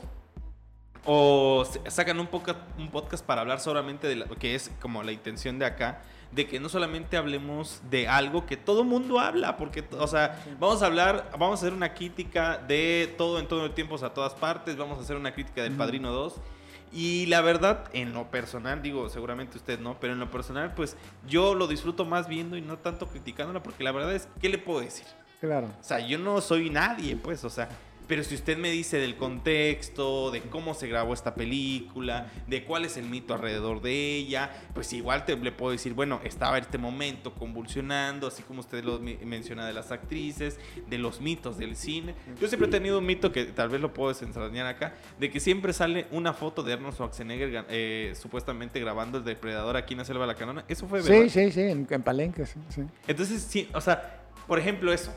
o 1.06 1.64
sacan 1.88 2.20
un, 2.20 2.26
poca- 2.26 2.66
un 2.78 2.90
podcast 2.90 3.24
para 3.24 3.40
hablar 3.40 3.60
solamente 3.60 4.06
de 4.06 4.16
lo 4.16 4.26
que 4.36 4.54
es 4.54 4.70
como 4.80 5.02
la 5.02 5.12
intención 5.12 5.58
de 5.58 5.64
acá, 5.64 6.02
de 6.30 6.46
que 6.46 6.60
no 6.60 6.68
solamente 6.68 7.16
hablemos 7.16 7.80
de 7.90 8.06
algo 8.06 8.46
que 8.46 8.56
todo 8.56 8.84
mundo 8.84 9.18
habla, 9.18 9.56
porque, 9.56 9.82
o 9.98 10.06
sea, 10.06 10.40
vamos 10.60 10.82
a 10.82 10.86
hablar, 10.86 11.30
vamos 11.32 11.50
a 11.50 11.54
hacer 11.64 11.72
una 11.72 11.94
crítica 11.94 12.58
de 12.58 13.12
todo 13.18 13.38
en 13.40 13.48
todo 13.48 13.64
el 13.64 13.72
tiempo, 13.72 13.96
a 13.96 14.12
todas 14.14 14.34
partes, 14.34 14.76
vamos 14.76 14.98
a 14.98 15.00
hacer 15.00 15.16
una 15.16 15.32
crítica 15.32 15.62
del. 15.62 15.72
Padrino 15.72 16.12
2. 16.12 16.34
Y 16.92 17.26
la 17.26 17.40
verdad, 17.40 17.84
en 17.92 18.12
lo 18.12 18.30
personal, 18.30 18.82
digo, 18.82 19.08
seguramente 19.08 19.58
usted 19.58 19.78
no, 19.78 19.98
pero 20.00 20.12
en 20.12 20.18
lo 20.18 20.30
personal, 20.30 20.74
pues 20.74 20.96
yo 21.26 21.54
lo 21.54 21.68
disfruto 21.68 22.04
más 22.04 22.26
viendo 22.28 22.56
y 22.56 22.62
no 22.62 22.78
tanto 22.78 23.06
criticándola, 23.06 23.62
porque 23.62 23.84
la 23.84 23.92
verdad 23.92 24.14
es, 24.14 24.28
¿qué 24.40 24.48
le 24.48 24.58
puedo 24.58 24.80
decir? 24.80 25.06
Claro. 25.40 25.68
O 25.80 25.84
sea, 25.84 26.00
yo 26.00 26.18
no 26.18 26.40
soy 26.40 26.68
nadie, 26.70 27.16
pues, 27.16 27.44
o 27.44 27.50
sea. 27.50 27.68
Pero 28.10 28.24
si 28.24 28.34
usted 28.34 28.58
me 28.58 28.72
dice 28.72 28.98
del 28.98 29.14
contexto, 29.16 30.32
de 30.32 30.40
cómo 30.42 30.74
se 30.74 30.88
grabó 30.88 31.14
esta 31.14 31.34
película, 31.36 32.26
de 32.48 32.64
cuál 32.64 32.84
es 32.84 32.96
el 32.96 33.04
mito 33.04 33.34
alrededor 33.34 33.80
de 33.82 34.16
ella, 34.16 34.50
pues 34.74 34.92
igual 34.92 35.24
te, 35.24 35.36
le 35.36 35.52
puedo 35.52 35.70
decir, 35.70 35.94
bueno, 35.94 36.20
estaba 36.24 36.58
este 36.58 36.76
momento 36.76 37.32
convulsionando, 37.34 38.26
así 38.26 38.42
como 38.42 38.60
usted 38.60 38.82
lo 38.82 38.98
me- 38.98 39.16
menciona 39.24 39.64
de 39.64 39.72
las 39.72 39.92
actrices, 39.92 40.58
de 40.88 40.98
los 40.98 41.20
mitos 41.20 41.56
del 41.56 41.76
cine. 41.76 42.16
Yo 42.40 42.48
siempre 42.48 42.66
he 42.66 42.70
tenido 42.72 42.98
un 42.98 43.06
mito 43.06 43.30
que 43.30 43.44
tal 43.44 43.68
vez 43.68 43.80
lo 43.80 43.94
puedo 43.94 44.08
desentrañar 44.08 44.66
acá, 44.66 44.94
de 45.20 45.30
que 45.30 45.38
siempre 45.38 45.72
sale 45.72 46.06
una 46.10 46.32
foto 46.32 46.64
de 46.64 46.72
Arnold 46.72 46.94
Schwarzenegger 46.94 47.64
eh, 47.68 48.12
supuestamente 48.20 48.80
grabando 48.80 49.18
el 49.18 49.24
depredador 49.24 49.76
aquí 49.76 49.94
en 49.94 49.98
la 49.98 50.04
selva 50.04 50.22
de 50.26 50.32
la 50.32 50.34
canona. 50.38 50.64
Eso 50.66 50.88
fue 50.88 51.00
verdad. 51.00 51.22
Sí, 51.22 51.30
sí, 51.30 51.52
sí, 51.52 51.60
en, 51.60 51.86
en 51.88 52.02
Palenque, 52.02 52.44
sí. 52.44 52.58
sí. 52.70 52.82
Entonces, 53.06 53.40
sí, 53.48 53.68
o 53.72 53.80
sea, 53.80 54.16
por 54.50 54.58
ejemplo, 54.58 54.92
eso 54.92 55.14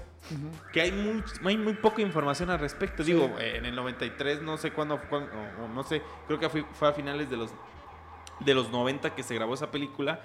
que 0.71 0.79
hay 0.79 0.91
muy, 0.91 1.23
hay 1.43 1.57
muy 1.57 1.73
poca 1.73 2.03
información 2.03 2.51
al 2.51 2.59
respecto. 2.59 3.03
Digo, 3.03 3.33
en 3.39 3.65
el 3.65 3.73
93, 3.75 4.43
no 4.43 4.57
sé 4.57 4.71
cuándo, 4.71 5.01
cuándo- 5.09 5.31
o, 5.59 5.65
o 5.65 5.67
no 5.67 5.83
sé, 5.83 6.03
creo 6.27 6.37
que 6.39 6.49
fue, 6.49 6.63
fue 6.73 6.87
a 6.87 6.93
finales 6.93 7.31
de 7.31 7.37
los, 7.37 7.49
de 8.39 8.53
los 8.53 8.69
90 8.69 9.15
que 9.15 9.23
se 9.23 9.33
grabó 9.33 9.55
esa 9.55 9.71
película. 9.71 10.21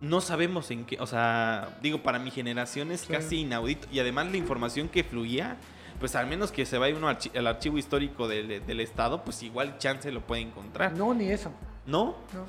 No 0.00 0.20
sabemos 0.20 0.72
en 0.72 0.84
qué, 0.84 0.98
o 1.00 1.06
sea, 1.06 1.78
digo, 1.80 2.02
para 2.02 2.18
mi 2.18 2.32
generación 2.32 2.90
es 2.90 3.02
Sí. 3.02 3.12
casi 3.12 3.36
inaudito. 3.42 3.86
Y 3.92 4.00
además 4.00 4.26
la 4.32 4.36
información 4.38 4.88
que 4.88 5.04
fluía, 5.04 5.56
pues 6.00 6.16
al 6.16 6.26
menos 6.26 6.50
que 6.50 6.66
se 6.66 6.76
vaya 6.78 6.96
uno 6.96 7.08
al, 7.08 7.16
archi- 7.18 7.36
al 7.38 7.46
archivo 7.46 7.78
histórico 7.78 8.26
del, 8.26 8.66
del 8.66 8.80
Estado, 8.80 9.22
pues 9.22 9.40
igual 9.44 9.78
chance 9.78 10.10
lo 10.10 10.20
puede 10.20 10.42
encontrar. 10.42 10.92
No, 10.94 11.14
ni 11.14 11.30
eso. 11.30 11.52
¿No? 11.86 12.16
No. 12.34 12.44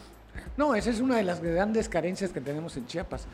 No, 0.58 0.76
esa 0.76 0.90
es 0.92 1.00
una 1.00 1.16
de 1.18 1.24
las 1.24 1.42
grandes 1.42 1.90
carencias 1.90 2.32
que 2.32 2.42
tenemos 2.42 2.78
en 2.78 2.86
Chiapas. 2.86 3.28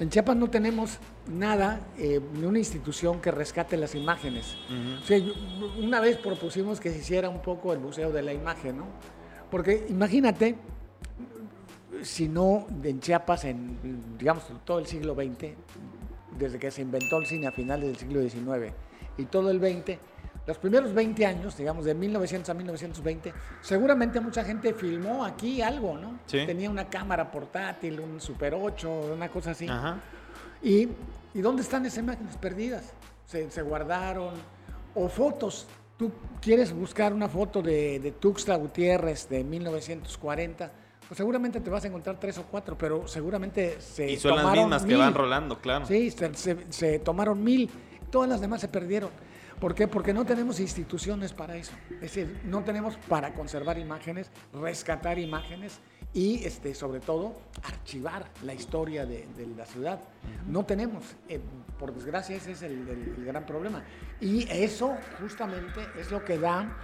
En 0.00 0.10
Chiapas 0.10 0.36
no 0.36 0.50
tenemos 0.50 0.98
nada, 1.28 1.80
eh, 1.98 2.20
ni 2.34 2.44
una 2.44 2.58
institución 2.58 3.20
que 3.20 3.30
rescate 3.30 3.76
las 3.76 3.94
imágenes. 3.94 4.56
O 5.02 5.06
sea, 5.06 5.18
yo- 5.18 5.32
una 5.78 6.00
vez 6.00 6.16
propusimos 6.18 6.80
que 6.80 6.90
se 6.90 6.98
hiciera 6.98 7.28
un 7.28 7.42
poco 7.42 7.72
el 7.72 7.78
Museo 7.78 8.10
de 8.12 8.22
la 8.22 8.32
Imagen, 8.32 8.78
¿no? 8.78 8.86
Porque 9.50 9.86
imagínate, 9.88 10.56
si 12.02 12.28
no 12.28 12.66
en 12.82 13.00
Chiapas, 13.00 13.44
en, 13.44 14.16
digamos, 14.18 14.44
todo 14.64 14.78
el 14.78 14.86
siglo 14.86 15.14
XX, 15.14 15.54
desde 16.38 16.58
que 16.58 16.70
se 16.70 16.82
inventó 16.82 17.18
el 17.18 17.26
cine 17.26 17.46
a 17.46 17.52
finales 17.52 17.86
del 17.88 17.96
siglo 17.96 18.20
XIX 18.22 18.72
y 19.18 19.24
todo 19.26 19.50
el 19.50 19.60
XX, 19.60 19.98
los 20.46 20.58
primeros 20.58 20.92
20 20.92 21.24
años, 21.24 21.56
digamos, 21.56 21.84
de 21.84 21.94
1900 21.94 22.50
a 22.50 22.54
1920, 22.54 23.32
seguramente 23.60 24.18
mucha 24.20 24.44
gente 24.44 24.74
filmó 24.74 25.24
aquí 25.24 25.62
algo, 25.62 25.96
¿no? 25.96 26.18
Sí. 26.26 26.44
Tenía 26.46 26.68
una 26.70 26.88
cámara 26.88 27.30
portátil, 27.30 28.00
un 28.00 28.20
Super 28.20 28.54
8, 28.54 29.12
una 29.14 29.28
cosa 29.28 29.52
así. 29.52 29.68
Ajá. 29.68 29.98
¿Y, 30.62 30.88
¿y 31.34 31.40
dónde 31.40 31.62
están 31.62 31.86
esas 31.86 31.98
imágenes 31.98 32.36
perdidas? 32.36 32.92
Se, 33.26 33.50
se 33.50 33.62
guardaron. 33.62 34.34
O 34.94 35.08
fotos. 35.08 35.66
Tú 35.96 36.10
quieres 36.40 36.72
buscar 36.72 37.12
una 37.12 37.28
foto 37.28 37.62
de, 37.62 38.00
de 38.00 38.10
Tuxtla 38.12 38.56
Gutiérrez 38.56 39.28
de 39.28 39.44
1940, 39.44 40.70
pues 41.06 41.16
seguramente 41.16 41.60
te 41.60 41.70
vas 41.70 41.84
a 41.84 41.88
encontrar 41.88 42.18
tres 42.18 42.38
o 42.38 42.44
cuatro, 42.50 42.76
pero 42.76 43.06
seguramente 43.06 43.80
se 43.80 44.10
Y 44.10 44.16
son 44.16 44.32
las 44.32 44.40
tomaron 44.42 44.64
mismas 44.64 44.82
que 44.82 44.88
mil. 44.88 44.98
van 44.98 45.14
rolando, 45.14 45.58
claro. 45.60 45.86
Sí, 45.86 46.10
se, 46.10 46.34
se- 46.34 46.66
se 46.72 46.98
tomaron 46.98 47.42
mil, 47.42 47.70
todas 48.10 48.28
las 48.28 48.40
demás 48.40 48.60
se 48.60 48.68
perdieron. 48.68 49.10
¿Por 49.62 49.76
qué? 49.76 49.86
Porque 49.86 50.12
no 50.12 50.24
tenemos 50.26 50.58
instituciones 50.58 51.32
para 51.32 51.54
eso. 51.54 51.70
Es 51.92 52.00
decir, 52.00 52.40
no 52.46 52.64
tenemos 52.64 52.96
para 53.08 53.32
conservar 53.32 53.78
imágenes, 53.78 54.28
rescatar 54.52 55.20
imágenes 55.20 55.78
y, 56.12 56.44
este, 56.44 56.74
sobre 56.74 56.98
todo, 56.98 57.36
archivar 57.62 58.24
la 58.44 58.54
historia 58.54 59.06
de, 59.06 59.24
de 59.36 59.46
la 59.56 59.64
ciudad. 59.64 60.00
No 60.48 60.64
tenemos. 60.64 61.04
Eh, 61.28 61.38
por 61.78 61.94
desgracia, 61.94 62.34
ese 62.34 62.50
es 62.52 62.62
el, 62.62 62.72
el- 62.88 63.14
el 63.18 63.24
gran 63.24 63.46
problema. 63.46 63.84
Y 64.20 64.48
eso 64.50 64.96
justamente 65.20 65.80
es 65.96 66.10
lo 66.10 66.24
que 66.24 66.38
da 66.38 66.76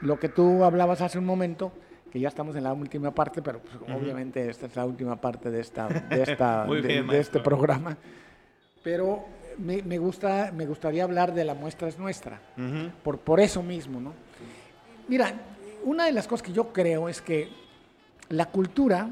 lo 0.00 0.18
que 0.18 0.28
tú 0.28 0.64
hablabas 0.64 1.00
hace 1.02 1.18
un 1.20 1.24
momento, 1.24 1.72
que 2.10 2.18
ya 2.18 2.26
estamos 2.26 2.56
en 2.56 2.64
la 2.64 2.72
última 2.72 3.12
parte, 3.14 3.42
pero 3.42 3.60
pues, 3.60 3.76
obviamente 3.96 4.50
esta 4.50 4.66
es 4.66 4.74
la 4.74 4.84
última 4.86 5.20
parte 5.20 5.52
de, 5.52 5.60
esta, 5.60 5.86
de, 5.86 6.22
esta, 6.24 6.64
Muy 6.66 6.82
de- 6.82 6.88
bien, 6.88 7.06
de 7.06 7.20
este 7.20 7.38
programa. 7.38 7.96
Pero 8.82 9.24
me, 9.58 9.82
me 9.82 9.98
gusta, 9.98 10.50
me 10.54 10.66
gustaría 10.66 11.04
hablar 11.04 11.34
de 11.34 11.44
la 11.44 11.54
muestra 11.54 11.88
es 11.88 11.98
nuestra, 11.98 12.40
por, 13.02 13.18
por 13.18 13.40
eso 13.40 13.62
mismo, 13.62 14.00
¿no? 14.00 14.12
Mira, 15.08 15.34
una 15.84 16.04
de 16.06 16.12
las 16.12 16.26
cosas 16.28 16.46
que 16.46 16.52
yo 16.52 16.72
creo 16.72 17.08
es 17.08 17.20
que 17.20 17.48
la 18.28 18.46
cultura 18.46 19.10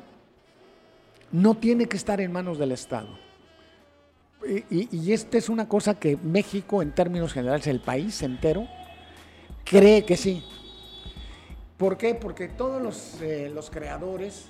no 1.32 1.54
tiene 1.56 1.86
que 1.86 1.96
estar 1.96 2.20
en 2.20 2.32
manos 2.32 2.58
del 2.58 2.72
Estado. 2.72 3.08
Y, 4.46 4.64
y- 4.74 4.88
y 4.90 5.12
esta 5.12 5.36
es 5.38 5.48
una 5.48 5.68
cosa 5.68 5.98
que 5.98 6.16
México, 6.16 6.80
en 6.82 6.92
términos 6.92 7.32
generales, 7.32 7.66
el 7.66 7.80
país 7.80 8.22
entero, 8.22 8.66
cree 9.64 10.04
que 10.04 10.16
sí. 10.16 10.42
¿Por 11.76 11.96
qué? 11.96 12.14
Porque 12.14 12.48
todos 12.48 12.80
los, 12.82 13.20
eh, 13.22 13.50
los 13.54 13.70
creadores 13.70 14.46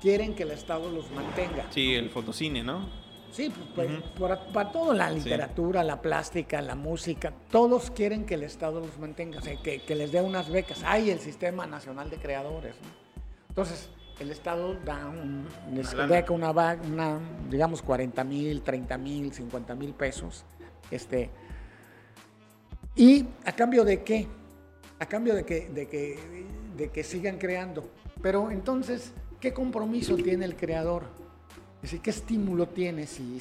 quieren 0.00 0.34
que 0.34 0.42
el 0.44 0.50
Estado 0.50 0.90
los 0.90 1.10
mantenga. 1.10 1.66
Sí, 1.70 1.94
el 1.94 2.10
fotocine, 2.10 2.62
¿no? 2.62 2.88
Sí, 3.32 3.52
pues, 3.74 3.88
pues, 3.88 4.02
para, 4.18 4.46
para 4.52 4.72
todo, 4.72 4.92
la 4.92 5.10
literatura, 5.10 5.84
la 5.84 6.00
plástica, 6.00 6.60
la 6.60 6.74
música, 6.74 7.32
todos 7.50 7.90
quieren 7.90 8.26
que 8.26 8.34
el 8.34 8.42
Estado 8.42 8.80
los 8.80 8.98
mantenga, 8.98 9.38
o 9.38 9.42
sea, 9.42 9.56
que, 9.62 9.82
que 9.82 9.94
les 9.94 10.10
dé 10.12 10.20
unas 10.20 10.50
becas. 10.50 10.82
Hay 10.84 11.10
el 11.10 11.20
Sistema 11.20 11.66
Nacional 11.66 12.10
de 12.10 12.16
Creadores. 12.16 12.74
¿no? 12.82 12.88
Entonces, 13.50 13.88
el 14.18 14.30
Estado 14.30 14.74
da 14.84 15.06
un, 15.06 15.46
les 15.72 15.94
lana. 15.94 16.06
beca 16.14 16.32
una, 16.32 16.50
una, 16.50 17.20
digamos, 17.48 17.82
40 17.82 18.22
mil, 18.24 18.62
30 18.62 18.98
mil, 18.98 19.32
50 19.32 19.74
mil 19.74 19.94
pesos. 19.94 20.44
Este, 20.90 21.30
¿Y 22.96 23.26
a 23.44 23.52
cambio 23.52 23.84
de 23.84 24.02
qué? 24.02 24.26
A 24.98 25.06
cambio 25.06 25.34
de 25.34 25.44
que, 25.44 25.68
de 25.70 25.88
que, 25.88 26.18
de 26.76 26.90
que 26.90 27.02
sigan 27.02 27.38
creando. 27.38 27.90
Pero 28.20 28.50
entonces, 28.50 29.12
¿qué 29.40 29.54
compromiso 29.54 30.16
tiene 30.16 30.44
el 30.44 30.56
creador? 30.56 31.04
Es 31.82 31.82
decir, 31.90 32.00
¿qué 32.00 32.10
estímulo 32.10 32.68
tiene 32.68 33.06
si, 33.06 33.40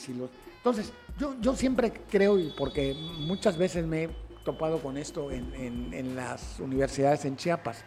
Entonces, 0.58 0.92
yo, 1.18 1.36
yo 1.42 1.56
siempre 1.56 1.92
creo, 2.10 2.40
y 2.40 2.54
porque 2.58 2.94
muchas 2.94 3.58
veces 3.58 3.86
me 3.86 4.04
he 4.06 4.10
topado 4.46 4.80
con 4.80 4.98
esto 4.98 5.30
en, 5.32 5.54
en- 5.56 5.94
en 5.94 6.16
las 6.16 6.60
universidades 6.60 7.26
en 7.26 7.36
Chiapas, 7.36 7.84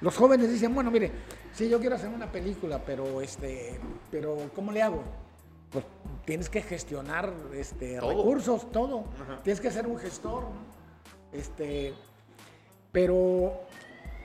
los 0.00 0.16
jóvenes 0.16 0.50
dicen, 0.50 0.74
bueno, 0.74 0.90
mire, 0.90 1.12
sí, 1.52 1.68
yo 1.68 1.78
quiero 1.78 1.94
hacer 1.94 2.08
una 2.08 2.30
película, 2.32 2.84
pero, 2.84 3.20
este, 3.20 3.78
pero 4.10 4.36
¿cómo 4.54 4.72
le 4.72 4.82
hago? 4.82 5.04
Pues 5.70 5.84
tienes 6.26 6.48
que 6.48 6.60
gestionar 6.60 7.32
este, 7.54 7.98
Todo. 7.98 8.10
recursos, 8.10 8.70
todo. 8.72 9.04
Ajá. 9.22 9.40
Tienes 9.44 9.60
que 9.60 9.70
ser 9.70 9.86
un 9.86 9.96
gestor, 9.98 10.42
¿no? 10.42 10.60
Este, 11.32 11.94
pero 12.90 13.52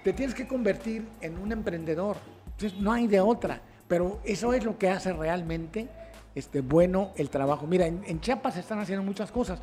te 0.04 0.14
tienes 0.14 0.36
que 0.36 0.48
convertir 0.48 1.08
en 1.22 1.38
un 1.38 1.52
emprendedor. 1.52 2.18
Entonces, 2.46 2.80
no 2.80 2.92
hay 2.92 3.08
de 3.08 3.22
otra. 3.22 3.62
Pero 3.88 4.20
eso 4.24 4.54
es 4.54 4.64
lo 4.66 4.78
que 4.78 4.90
hace 4.90 5.14
realmente 5.14 5.88
este, 6.36 6.62
bueno 6.62 7.12
el 7.16 7.30
trabajo. 7.30 7.66
Mira, 7.68 7.86
en, 7.88 8.04
en 8.06 8.20
Chiapas 8.20 8.56
se 8.56 8.60
están 8.60 8.80
haciendo 8.80 9.04
muchas 9.04 9.32
cosas, 9.32 9.60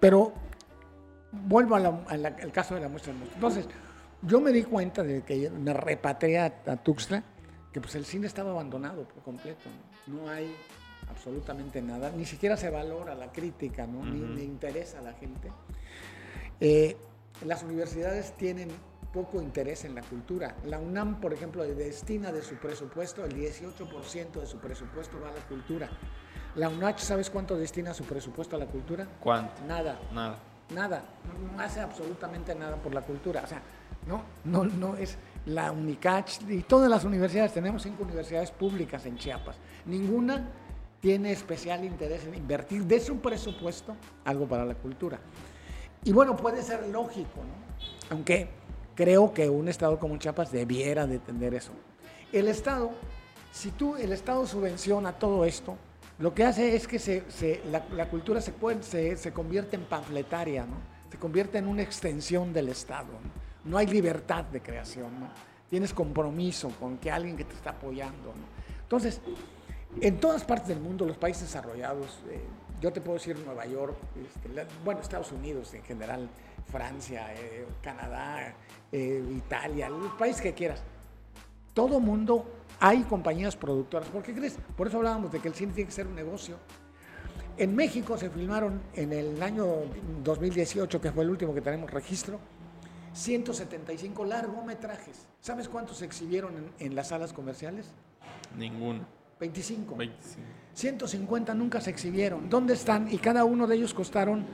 pero 0.00 0.32
vuelvo 1.32 1.76
al 1.76 2.52
caso 2.52 2.74
de 2.74 2.80
la 2.80 2.88
muestra. 2.88 3.12
de 3.12 3.18
muestra. 3.18 3.36
Entonces, 3.36 3.68
yo 4.22 4.40
me 4.40 4.50
di 4.52 4.62
cuenta 4.62 5.02
de 5.02 5.22
que 5.22 5.50
me 5.50 5.72
repatrié 5.72 6.38
a, 6.38 6.46
a 6.66 6.76
Tuxtla, 6.76 7.22
que 7.72 7.80
pues 7.80 7.94
el 7.94 8.06
cine 8.06 8.26
estaba 8.26 8.50
abandonado 8.50 9.04
por 9.04 9.22
completo. 9.22 9.68
No, 10.06 10.22
No 10.22 10.30
hay 10.30 10.54
absolutamente 11.10 11.82
nada, 11.82 12.10
ni 12.10 12.24
siquiera 12.24 12.56
se 12.56 12.70
valora 12.70 13.14
la 13.14 13.30
crítica, 13.30 13.86
¿no? 13.86 14.04
ni, 14.04 14.20
Ujú. 14.22 14.32
ni 14.32 14.42
interesa 14.42 14.98
a 14.98 15.02
la 15.02 15.12
gente. 15.12 15.50
Eh, 16.60 16.96
las 17.44 17.62
universidades 17.62 18.32
tienen 18.36 18.68
poco 19.12 19.40
interés 19.40 19.84
en 19.84 19.94
la 19.94 20.02
cultura. 20.02 20.56
La 20.64 20.78
UNAM, 20.78 21.20
por 21.20 21.32
ejemplo, 21.32 21.62
destina 21.64 22.32
de 22.32 22.42
su 22.42 22.56
presupuesto, 22.56 23.24
el 23.24 23.34
18% 23.34 24.32
de 24.40 24.46
su 24.46 24.58
presupuesto 24.58 25.18
va 25.20 25.28
a 25.28 25.32
la 25.32 25.46
cultura. 25.46 25.88
La 26.54 26.68
UNACH, 26.68 27.00
¿sabes 27.00 27.28
cuánto 27.30 27.56
destina 27.56 27.92
su 27.92 28.04
presupuesto 28.04 28.56
a 28.56 28.58
la 28.58 28.66
cultura? 28.66 29.06
¿Cuánto? 29.20 29.62
Nada, 29.66 29.98
Nada. 30.12 30.38
nada. 30.74 31.02
No, 31.54 31.60
hace 31.60 31.80
absolutamente 31.80 32.54
nada 32.54 32.76
por 32.76 32.94
la 32.94 33.02
cultura. 33.02 33.42
O 33.44 33.46
sea, 33.46 33.60
no, 34.06 34.22
no, 34.44 34.64
no 34.64 34.96
es 34.96 35.18
la 35.44 35.70
UNICACH 35.70 36.48
y 36.48 36.62
todas 36.62 36.88
las 36.88 37.04
universidades. 37.04 37.52
Tenemos 37.52 37.82
cinco 37.82 38.04
universidades 38.04 38.50
públicas 38.50 39.04
en 39.04 39.16
Chiapas. 39.18 39.56
Ninguna 39.84 40.48
tiene 41.00 41.30
especial 41.30 41.84
interés 41.84 42.24
en 42.24 42.34
invertir 42.34 42.84
de 42.84 43.00
su 43.00 43.18
presupuesto 43.20 43.94
algo 44.24 44.46
para 44.46 44.64
la 44.64 44.74
cultura. 44.74 45.18
Y 46.04 46.12
bueno, 46.12 46.36
puede 46.36 46.62
ser 46.62 46.86
lógico, 46.88 47.40
¿no? 47.40 47.66
Aunque 48.14 48.48
creo 48.96 49.32
que 49.32 49.48
un 49.48 49.68
estado 49.68 49.98
como 50.00 50.16
Chiapas 50.16 50.50
debiera 50.50 51.06
de 51.06 51.18
tener 51.20 51.54
eso. 51.54 51.70
El 52.32 52.48
estado, 52.48 52.90
si 53.52 53.70
tú, 53.70 53.94
el 53.96 54.10
estado 54.12 54.44
subvenciona 54.46 55.12
todo 55.12 55.44
esto, 55.44 55.76
lo 56.18 56.34
que 56.34 56.44
hace 56.44 56.74
es 56.74 56.88
que 56.88 56.98
se, 56.98 57.30
se- 57.30 57.62
la, 57.70 57.84
la 57.94 58.08
cultura 58.08 58.40
se, 58.40 58.50
puede- 58.52 58.82
se, 58.82 59.16
se 59.16 59.32
convierte 59.32 59.76
en 59.76 59.84
panfletaria, 59.84 60.64
¿no? 60.66 60.76
Se 61.10 61.18
convierte 61.18 61.58
en 61.58 61.68
una 61.68 61.82
extensión 61.82 62.52
del 62.52 62.68
estado, 62.70 63.12
¿no? 63.12 63.46
No 63.70 63.78
hay 63.78 63.86
libertad 63.86 64.44
de 64.44 64.60
creación, 64.60 65.20
¿no? 65.20 65.28
Tienes 65.68 65.92
compromiso 65.92 66.70
con 66.80 66.98
que 66.98 67.10
alguien 67.10 67.36
que 67.36 67.44
te 67.44 67.54
está 67.54 67.70
apoyando. 67.70 68.32
Entonces, 68.82 69.20
en 70.00 70.18
todas 70.18 70.44
partes 70.44 70.68
del 70.68 70.80
mundo, 70.80 71.04
los 71.04 71.16
países 71.16 71.42
desarrollados, 71.44 72.20
eh, 72.30 72.40
yo 72.80 72.92
te 72.92 73.00
puedo 73.00 73.18
decir 73.18 73.38
Nueva 73.44 73.66
York, 73.66 73.96
este, 74.26 74.48
la- 74.50 74.66
bueno, 74.84 75.00
Estados 75.00 75.32
Unidos 75.32 75.74
en 75.74 75.82
general, 75.82 76.28
Francia, 76.70 77.32
eh, 77.34 77.66
Canadá, 77.82 78.54
eh, 78.92 79.24
Italia, 79.36 79.86
el 79.86 80.10
país 80.18 80.40
que 80.40 80.52
quieras. 80.54 80.82
Todo 81.74 82.00
mundo 82.00 82.44
hay 82.80 83.02
compañías 83.02 83.56
productoras. 83.56 84.08
¿Por 84.08 84.22
qué 84.22 84.34
crees? 84.34 84.56
Por 84.76 84.88
eso 84.88 84.96
hablábamos 84.98 85.30
de 85.32 85.40
que 85.40 85.48
el 85.48 85.54
cine 85.54 85.72
tiene 85.72 85.88
que 85.88 85.94
ser 85.94 86.06
un 86.06 86.14
negocio. 86.14 86.56
En 87.58 87.74
México 87.74 88.18
se 88.18 88.28
filmaron 88.30 88.82
en 88.94 89.12
el 89.12 89.42
año 89.42 89.64
2018, 90.22 91.00
que 91.00 91.10
fue 91.12 91.24
el 91.24 91.30
último 91.30 91.54
que 91.54 91.60
tenemos 91.62 91.90
registro, 91.90 92.38
175 93.14 94.24
largometrajes. 94.24 95.26
¿Sabes 95.40 95.68
cuántos 95.68 95.98
se 95.98 96.04
exhibieron 96.04 96.54
en- 96.56 96.86
en 96.86 96.94
las 96.94 97.08
salas 97.08 97.32
comerciales? 97.32 97.86
Ninguno. 98.56 99.06
25. 99.40 99.96
25. 99.96 100.42
150 100.74 101.54
nunca 101.54 101.80
se 101.80 101.90
exhibieron. 101.90 102.50
¿Dónde 102.50 102.74
están? 102.74 103.10
Y 103.10 103.18
cada 103.18 103.44
uno 103.44 103.66
de 103.66 103.76
ellos 103.76 103.94
costaron 103.94 104.44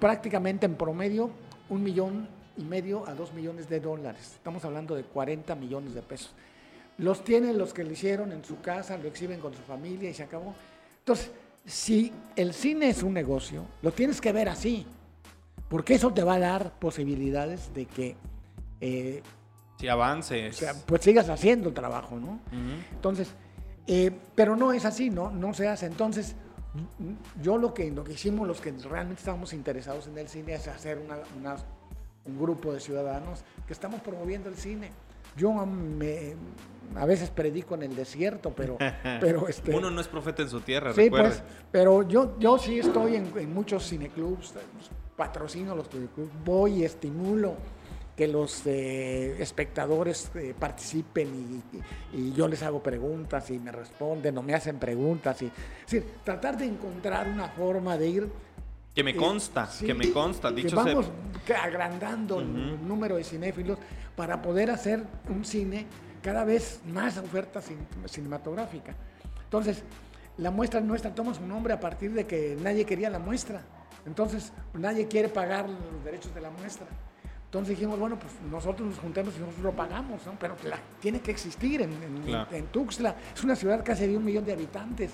prácticamente 0.00 0.66
en 0.66 0.74
promedio 0.74 1.30
un 1.68 1.82
millón 1.82 2.28
y 2.56 2.62
medio 2.62 3.06
a 3.06 3.14
dos 3.14 3.32
millones 3.32 3.68
de 3.68 3.80
dólares. 3.80 4.32
Estamos 4.36 4.64
hablando 4.64 4.94
de 4.94 5.04
40 5.04 5.54
millones 5.54 5.94
de 5.94 6.02
pesos. 6.02 6.34
Los 6.98 7.22
tienen 7.22 7.56
los 7.58 7.72
que 7.72 7.84
lo 7.84 7.92
hicieron 7.92 8.32
en 8.32 8.44
su 8.44 8.60
casa, 8.60 8.98
lo 8.98 9.06
exhiben 9.08 9.38
con 9.40 9.54
su 9.54 9.62
familia 9.62 10.10
y 10.10 10.14
se 10.14 10.24
acabó. 10.24 10.54
Entonces, 10.98 11.30
si 11.64 12.12
el 12.34 12.52
cine 12.54 12.88
es 12.88 13.02
un 13.02 13.14
negocio, 13.14 13.64
lo 13.82 13.92
tienes 13.92 14.20
que 14.20 14.32
ver 14.32 14.48
así, 14.48 14.86
porque 15.68 15.94
eso 15.94 16.12
te 16.12 16.24
va 16.24 16.34
a 16.34 16.38
dar 16.40 16.72
posibilidades 16.80 17.72
de 17.74 17.86
que 17.86 18.16
eh, 18.80 19.22
Si 19.78 19.86
avances. 19.86 20.56
o 20.56 20.58
sea, 20.58 20.72
pues 20.86 21.02
sigas 21.02 21.28
haciendo 21.28 21.68
el 21.68 21.74
trabajo, 21.74 22.16
¿no? 22.18 22.32
Ujú. 22.32 22.82
Entonces, 22.92 23.28
eh, 23.86 24.10
pero 24.34 24.56
no 24.56 24.72
es 24.72 24.84
así, 24.84 25.08
¿no? 25.10 25.30
No 25.30 25.54
se 25.54 25.68
hace. 25.68 25.86
Entonces, 25.86 26.34
yo 27.42 27.58
lo 27.58 27.72
que, 27.74 27.90
lo 27.90 28.04
que 28.04 28.12
hicimos, 28.12 28.46
los 28.46 28.60
que 28.60 28.72
realmente 28.72 29.20
estábamos 29.20 29.52
interesados 29.52 30.06
en 30.06 30.18
el 30.18 30.28
cine, 30.28 30.54
es 30.54 30.68
hacer 30.68 30.98
una- 30.98 31.18
una- 31.38 31.56
un 32.24 32.38
grupo 32.38 32.72
de 32.72 32.80
ciudadanos 32.80 33.40
que 33.66 33.72
estamos 33.72 34.00
promoviendo 34.00 34.48
el 34.48 34.56
cine. 34.56 34.90
Yo 35.36 35.52
me- 35.66 36.34
a 36.96 37.04
veces 37.04 37.30
predico 37.30 37.74
en 37.74 37.82
el 37.84 37.94
desierto, 37.94 38.52
pero, 38.56 38.76
pero 39.20 39.46
este, 39.48 39.74
Uno 39.76 39.90
no 39.90 40.00
es 40.00 40.08
profeta 40.08 40.42
en 40.42 40.48
su 40.50 40.60
tierra, 40.60 40.92
Sí, 40.92 41.02
recuerde. 41.02 41.28
pues, 41.28 41.42
pero 41.70 42.02
yo, 42.08 42.38
yo 42.38 42.58
sí 42.58 42.78
estoy 42.78 43.16
en, 43.16 43.32
en 43.36 43.52
muchos 43.54 43.86
cineclubs, 43.88 44.54
patrocino 45.16 45.74
los 45.74 45.88
cineclubs, 45.88 46.30
voy 46.44 46.80
y 46.80 46.84
estimulo 46.84 47.54
que 48.18 48.26
los 48.26 48.62
eh, 48.66 49.36
espectadores 49.40 50.28
eh, 50.34 50.52
participen 50.58 51.62
y, 52.12 52.16
y- 52.16 52.32
yo 52.32 52.48
les 52.48 52.64
hago 52.64 52.82
preguntas 52.82 53.48
y 53.50 53.60
me 53.60 53.70
responden 53.70 54.36
o 54.36 54.42
me 54.42 54.54
hacen 54.54 54.76
preguntas. 54.80 55.40
Y, 55.40 55.46
es 55.46 55.52
decir, 55.84 56.04
tratar 56.24 56.58
de 56.58 56.64
encontrar 56.66 57.28
una 57.28 57.48
forma 57.50 57.96
de 57.96 58.08
ir... 58.08 58.28
Que 58.92 59.04
me 59.04 59.12
eh, 59.12 59.16
consta, 59.16 59.68
sí, 59.68 59.86
que 59.86 59.94
me 59.94 60.10
consta. 60.10 60.50
Dicho 60.50 60.74
vamos 60.74 61.06
sea, 61.46 61.62
agrandando 61.62 62.40
el 62.40 62.84
número 62.88 63.14
de 63.18 63.22
cinéfilos 63.22 63.78
para 64.16 64.42
poder 64.42 64.72
hacer 64.72 65.04
un 65.28 65.44
cine 65.44 65.86
cada 66.20 66.42
vez 66.44 66.80
más 66.92 67.16
oferta 67.18 67.60
cin- 67.60 68.08
cinematográfica. 68.08 68.96
Entonces, 69.44 69.84
la 70.38 70.50
muestra 70.50 70.80
nuestra 70.80 71.14
toma 71.14 71.34
su 71.34 71.46
nombre 71.46 71.72
a 71.72 71.78
partir 71.78 72.12
de 72.14 72.26
que 72.26 72.56
nadie 72.60 72.84
quería 72.84 73.10
la 73.10 73.20
muestra. 73.20 73.62
Entonces, 74.04 74.52
nadie 74.74 75.06
quiere 75.06 75.28
pagar 75.28 75.68
los 75.70 76.04
derechos 76.04 76.34
de 76.34 76.40
la 76.40 76.50
muestra. 76.50 76.88
Entonces 77.48 77.78
dijimos, 77.78 77.98
bueno, 77.98 78.18
pues 78.18 78.30
nosotros 78.50 78.88
nos 78.88 78.98
juntemos 78.98 79.34
y 79.34 79.40
nosotros 79.40 79.64
lo 79.64 79.72
pagamos, 79.72 80.20
¿no? 80.26 80.34
Pero 80.38 80.54
tiene 81.00 81.20
que 81.20 81.30
existir 81.30 81.80
en, 81.80 81.94
en, 82.52 82.66
Tuxtla. 82.66 83.16
Es 83.34 83.42
una 83.42 83.56
ciudad 83.56 83.82
casi 83.82 84.06
de 84.06 84.18
un 84.18 84.22
millón 84.22 84.44
de 84.44 84.52
habitantes. 84.52 85.12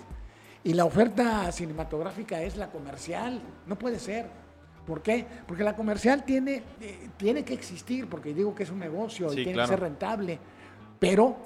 Y 0.65 0.73
la 0.73 0.85
oferta 0.85 1.53
cinematográfica 1.53 2.43
es 2.43 2.57
la 2.57 2.73
comercial. 2.73 3.41
No 3.69 3.79
puede 3.79 4.01
ser. 4.01 4.27
¿Por 4.85 5.01
qué? 5.01 5.25
Porque 5.47 5.63
la 5.63 5.77
comercial 5.77 6.25
tiene, 6.25 6.65
eh, 6.81 7.09
tiene 7.17 7.45
que 7.45 7.55
existir, 7.55 8.09
porque 8.09 8.35
digo 8.35 8.53
que 8.53 8.65
es 8.65 8.71
un 8.71 8.81
negocio 8.81 9.33
y 9.33 9.37
tiene 9.37 9.55
que 9.55 9.69
ser 9.69 9.79
rentable. 9.79 10.41
Pero, 10.99 11.37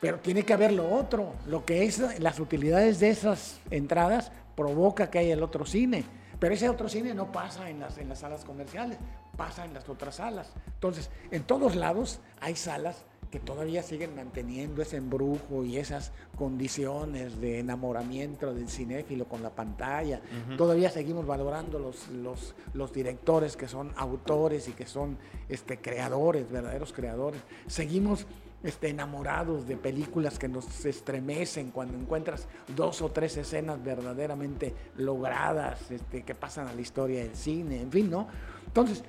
pero 0.00 0.20
tiene 0.20 0.42
que 0.42 0.54
haber 0.54 0.72
lo 0.72 0.90
otro. 0.90 1.34
Lo 1.48 1.66
que 1.66 1.84
es 1.84 2.18
las 2.18 2.40
utilidades 2.40 2.98
de 2.98 3.10
esas 3.10 3.60
entradas 3.70 4.32
provoca 4.56 5.10
que 5.10 5.18
haya 5.18 5.34
el 5.34 5.42
otro 5.42 5.66
cine. 5.66 6.02
Pero 6.38 6.54
ese 6.54 6.70
otro 6.70 6.88
cine 6.88 7.12
no 7.12 7.30
pasa 7.30 7.68
en 7.68 7.80
las, 7.80 7.98
en 7.98 8.08
las 8.08 8.20
salas 8.20 8.42
comerciales, 8.44 8.98
pasa 9.36 9.64
en 9.64 9.74
las 9.74 9.88
otras 9.88 10.16
salas. 10.16 10.52
Entonces, 10.66 11.10
en 11.30 11.44
todos 11.44 11.76
lados 11.76 12.20
hay 12.40 12.56
salas 12.56 13.04
que 13.34 13.40
todavía 13.40 13.82
siguen 13.82 14.14
manteniendo 14.14 14.80
ese 14.80 14.96
embrujo 14.96 15.64
y 15.64 15.76
esas 15.76 16.12
condiciones 16.36 17.40
de 17.40 17.58
enamoramiento 17.58 18.54
del 18.54 18.68
cinéfilo 18.68 19.24
con 19.24 19.42
la 19.42 19.50
pantalla. 19.50 20.20
Todavía 20.56 20.88
seguimos 20.88 21.26
valorando 21.26 21.80
los, 21.80 22.06
los, 22.10 22.54
los, 22.74 22.92
directores 22.92 23.56
que 23.56 23.66
son 23.66 23.92
autores 23.96 24.68
y 24.68 24.72
que 24.72 24.86
son 24.86 25.18
este, 25.48 25.78
creadores, 25.78 26.48
verdaderos 26.48 26.92
creadores. 26.92 27.40
Seguimos 27.66 28.24
este, 28.62 28.90
enamorados 28.90 29.66
de 29.66 29.76
películas 29.78 30.38
que 30.38 30.46
nos 30.46 30.86
estremecen 30.86 31.72
cuando 31.72 31.98
encuentras 31.98 32.46
dos 32.76 33.02
o 33.02 33.10
tres 33.10 33.36
escenas 33.36 33.82
verdaderamente 33.82 34.74
logradas, 34.96 35.90
este, 35.90 36.22
que 36.22 36.36
pasan 36.36 36.68
a 36.68 36.72
la 36.72 36.80
historia 36.80 37.24
del 37.24 37.34
cine, 37.34 37.80
en 37.80 37.90
fin, 37.90 38.08
¿no? 38.08 38.28
Entonces, 38.64 39.02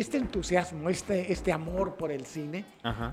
este 0.00 0.16
entusiasmo, 0.16 0.88
este, 0.88 1.32
este 1.32 1.52
amor 1.52 1.96
por 1.96 2.10
el 2.10 2.26
cine, 2.26 2.64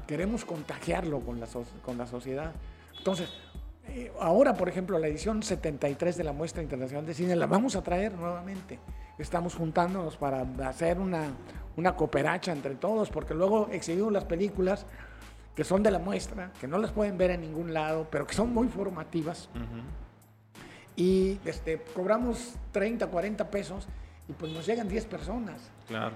queremos 0.08 0.46
contagiarlo 0.46 1.20
con 1.20 1.40
la, 1.40 1.48
con 1.84 1.98
la 1.98 2.08
sociedad. 2.08 2.54
Entonces, 2.98 3.30
eh, 3.88 4.12
ahora, 4.20 4.56
por 4.56 4.68
ejemplo, 4.68 4.98
la 4.98 5.08
edición 5.08 5.44
73 5.44 6.18
de 6.18 6.24
la 6.24 6.32
Muestra 6.32 6.64
Internacional 6.64 7.06
de 7.06 7.14
Cine 7.14 7.36
la 7.36 7.48
vamos 7.48 7.76
a 7.76 7.84
traer 7.84 8.14
nuevamente. 8.14 8.80
Estamos 9.18 9.56
juntándonos 9.56 10.18
para 10.18 10.42
hacer 10.68 11.00
una, 11.00 11.30
una 11.78 11.96
cooperacha 11.96 12.52
entre 12.52 12.76
todos, 12.76 13.10
porque 13.10 13.34
luego 13.34 13.70
exhibimos 13.72 14.12
las 14.12 14.26
películas 14.26 14.86
que 15.56 15.64
son 15.64 15.84
de 15.84 15.92
la 15.92 16.00
muestra, 16.00 16.52
que 16.60 16.68
no 16.68 16.78
las 16.78 16.92
pueden 16.92 17.18
ver 17.18 17.32
en 17.32 17.42
ningún 17.42 17.74
lado, 17.74 18.08
pero 18.12 18.28
que 18.28 18.34
son 18.34 18.54
muy 18.54 18.68
formativas. 18.68 19.50
Y 20.98 21.40
este, 21.46 21.82
cobramos 21.94 22.56
30, 22.72 23.08
40 23.08 23.50
pesos 23.50 23.88
y 24.28 24.34
pues 24.34 24.52
nos 24.52 24.66
llegan 24.66 24.88
10 24.88 25.06
personas. 25.06 25.72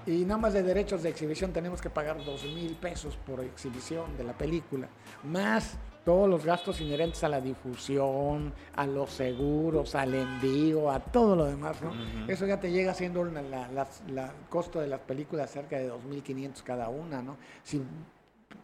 Y 0.06 0.24
nada 0.24 0.38
más 0.38 0.52
de 0.52 0.62
derechos 0.62 1.02
de 1.02 1.10
exhibición 1.10 1.52
tenemos 1.52 1.80
que 1.80 1.90
pagar 1.90 2.24
2 2.24 2.44
mil 2.46 2.74
pesos 2.76 3.16
por 3.26 3.40
exhibición 3.40 4.16
de 4.16 4.24
la 4.24 4.32
película, 4.32 4.88
más 5.24 5.78
todos 6.04 6.28
los 6.28 6.44
gastos 6.44 6.80
inherentes 6.80 7.22
a 7.24 7.28
la 7.28 7.40
difusión, 7.40 8.52
a 8.74 8.86
los 8.86 9.10
seguros, 9.10 9.94
al 9.94 10.14
envío, 10.14 10.90
a 10.90 10.98
todo 10.98 11.36
lo 11.36 11.44
demás, 11.44 11.80
¿no? 11.82 11.92
Eso 12.26 12.46
ya 12.46 12.58
te 12.58 12.72
llega 12.72 12.94
siendo 12.94 13.22
el 13.22 13.32
costo 14.48 14.80
de 14.80 14.88
las 14.88 15.00
películas 15.00 15.50
cerca 15.50 15.78
de 15.78 15.92
2.500 15.92 16.62
cada 16.62 16.88
una, 16.88 17.22
¿no? 17.22 17.36
Si 17.62 17.82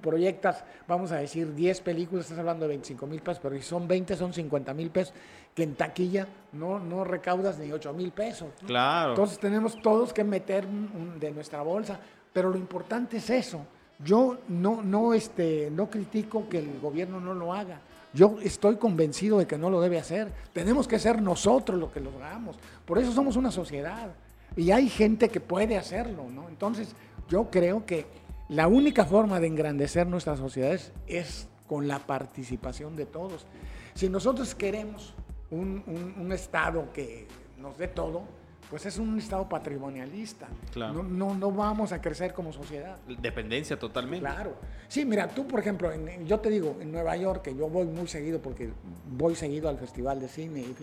proyectas, 0.00 0.64
vamos 0.88 1.12
a 1.12 1.16
decir, 1.16 1.54
10 1.54 1.80
películas, 1.82 2.24
estás 2.24 2.38
hablando 2.38 2.64
de 2.64 2.70
25 2.70 3.06
mil 3.06 3.20
pesos, 3.20 3.40
pero 3.42 3.54
si 3.56 3.62
son 3.62 3.86
20 3.86 4.16
son 4.16 4.32
50 4.32 4.74
mil 4.74 4.90
pesos, 4.90 5.14
que 5.56 5.62
en 5.62 5.74
taquilla 5.74 6.28
no, 6.52 6.78
no 6.78 7.02
recaudas 7.02 7.58
ni 7.58 7.72
8 7.72 7.94
mil 7.94 8.12
pesos. 8.12 8.50
Claro. 8.66 9.12
Entonces 9.12 9.38
tenemos 9.38 9.80
todos 9.80 10.12
que 10.12 10.22
meter 10.22 10.66
de 10.68 11.30
nuestra 11.30 11.62
bolsa, 11.62 11.98
pero 12.30 12.50
lo 12.50 12.58
importante 12.58 13.16
es 13.16 13.30
eso. 13.30 13.66
Yo 13.98 14.36
no, 14.48 14.82
no, 14.82 15.14
este, 15.14 15.70
no 15.72 15.88
critico 15.88 16.46
que 16.50 16.58
el 16.58 16.78
gobierno 16.78 17.20
no 17.20 17.32
lo 17.32 17.54
haga. 17.54 17.80
Yo 18.12 18.36
estoy 18.42 18.76
convencido 18.76 19.38
de 19.38 19.46
que 19.46 19.56
no 19.56 19.70
lo 19.70 19.80
debe 19.80 19.98
hacer. 19.98 20.30
Tenemos 20.52 20.86
que 20.86 20.98
ser 20.98 21.22
nosotros 21.22 21.80
los 21.80 21.90
que 21.90 22.00
lo 22.00 22.10
hagamos. 22.10 22.58
Por 22.84 22.98
eso 22.98 23.12
somos 23.12 23.36
una 23.36 23.50
sociedad. 23.50 24.10
Y 24.56 24.72
hay 24.72 24.90
gente 24.90 25.30
que 25.30 25.40
puede 25.40 25.78
hacerlo, 25.78 26.26
¿no? 26.30 26.50
Entonces, 26.50 26.94
yo 27.30 27.50
creo 27.50 27.86
que 27.86 28.06
la 28.50 28.68
única 28.68 29.06
forma 29.06 29.40
de 29.40 29.46
engrandecer 29.46 30.06
nuestras 30.06 30.38
sociedades 30.38 30.92
es 31.06 31.48
con 31.66 31.88
la 31.88 32.00
participación 32.00 32.94
de 32.94 33.06
todos. 33.06 33.46
Si 33.94 34.10
nosotros 34.10 34.54
queremos 34.54 35.14
un, 35.50 36.32
Estado 36.32 36.92
que 36.92 37.26
nos 37.58 37.78
dé 37.78 37.88
todo, 37.88 38.22
pues 38.68 38.84
es 38.86 38.98
un 38.98 39.18
Estado 39.18 39.48
patrimonialista. 39.48 40.48
No, 40.74 41.34
no, 41.34 41.52
vamos 41.52 41.92
a 41.92 42.00
crecer 42.00 42.32
como 42.32 42.52
sociedad. 42.52 42.98
Dependencia 43.20 43.78
totalmente. 43.78 44.20
Claro. 44.20 44.56
Sí, 44.88 45.04
mira, 45.04 45.28
tú, 45.28 45.46
por 45.46 45.60
ejemplo, 45.60 45.90
yo 46.24 46.40
te 46.40 46.50
digo, 46.50 46.76
en 46.80 46.92
Nueva 46.92 47.16
York, 47.16 47.42
que 47.42 47.54
yo 47.54 47.68
voy 47.68 47.86
muy 47.86 48.08
seguido 48.08 48.40
porque 48.40 48.70
voy 49.10 49.34
seguido 49.34 49.68
al 49.68 49.78
Festival 49.78 50.20
de 50.20 50.28
Cine, 50.28 50.60
y 50.60 50.74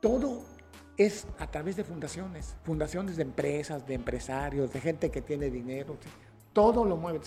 todo 0.00 0.42
es 0.96 1.26
a 1.38 1.46
través 1.46 1.76
de 1.76 1.84
fundaciones, 1.84 2.56
fundaciones 2.64 3.16
de 3.16 3.22
empresas, 3.22 3.86
de 3.86 3.94
empresarios, 3.94 4.72
de 4.72 4.80
gente 4.80 5.10
que 5.10 5.22
tiene 5.22 5.48
dinero. 5.50 5.96
Todo 6.52 6.84
lo 6.84 6.96
mueve. 6.96 7.20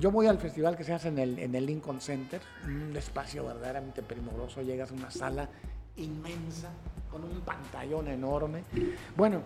yo 0.00 0.10
voy 0.10 0.26
al 0.26 0.38
festival 0.38 0.76
que 0.76 0.82
se 0.82 0.92
hace 0.92 1.08
en 1.08 1.18
el, 1.18 1.66
Lincoln 1.66 2.00
Center, 2.00 2.40
un 2.64 2.96
espacio 2.96 3.44
verdaderamente 3.44 4.02
primoroso. 4.02 4.62
Llegas 4.62 4.90
a 4.90 4.94
una 4.94 5.10
sala 5.10 5.48
inmensa 5.96 6.70
con 7.10 7.22
un 7.22 7.40
pantallón 7.42 8.08
enorme. 8.08 8.64
Bueno, 9.16 9.42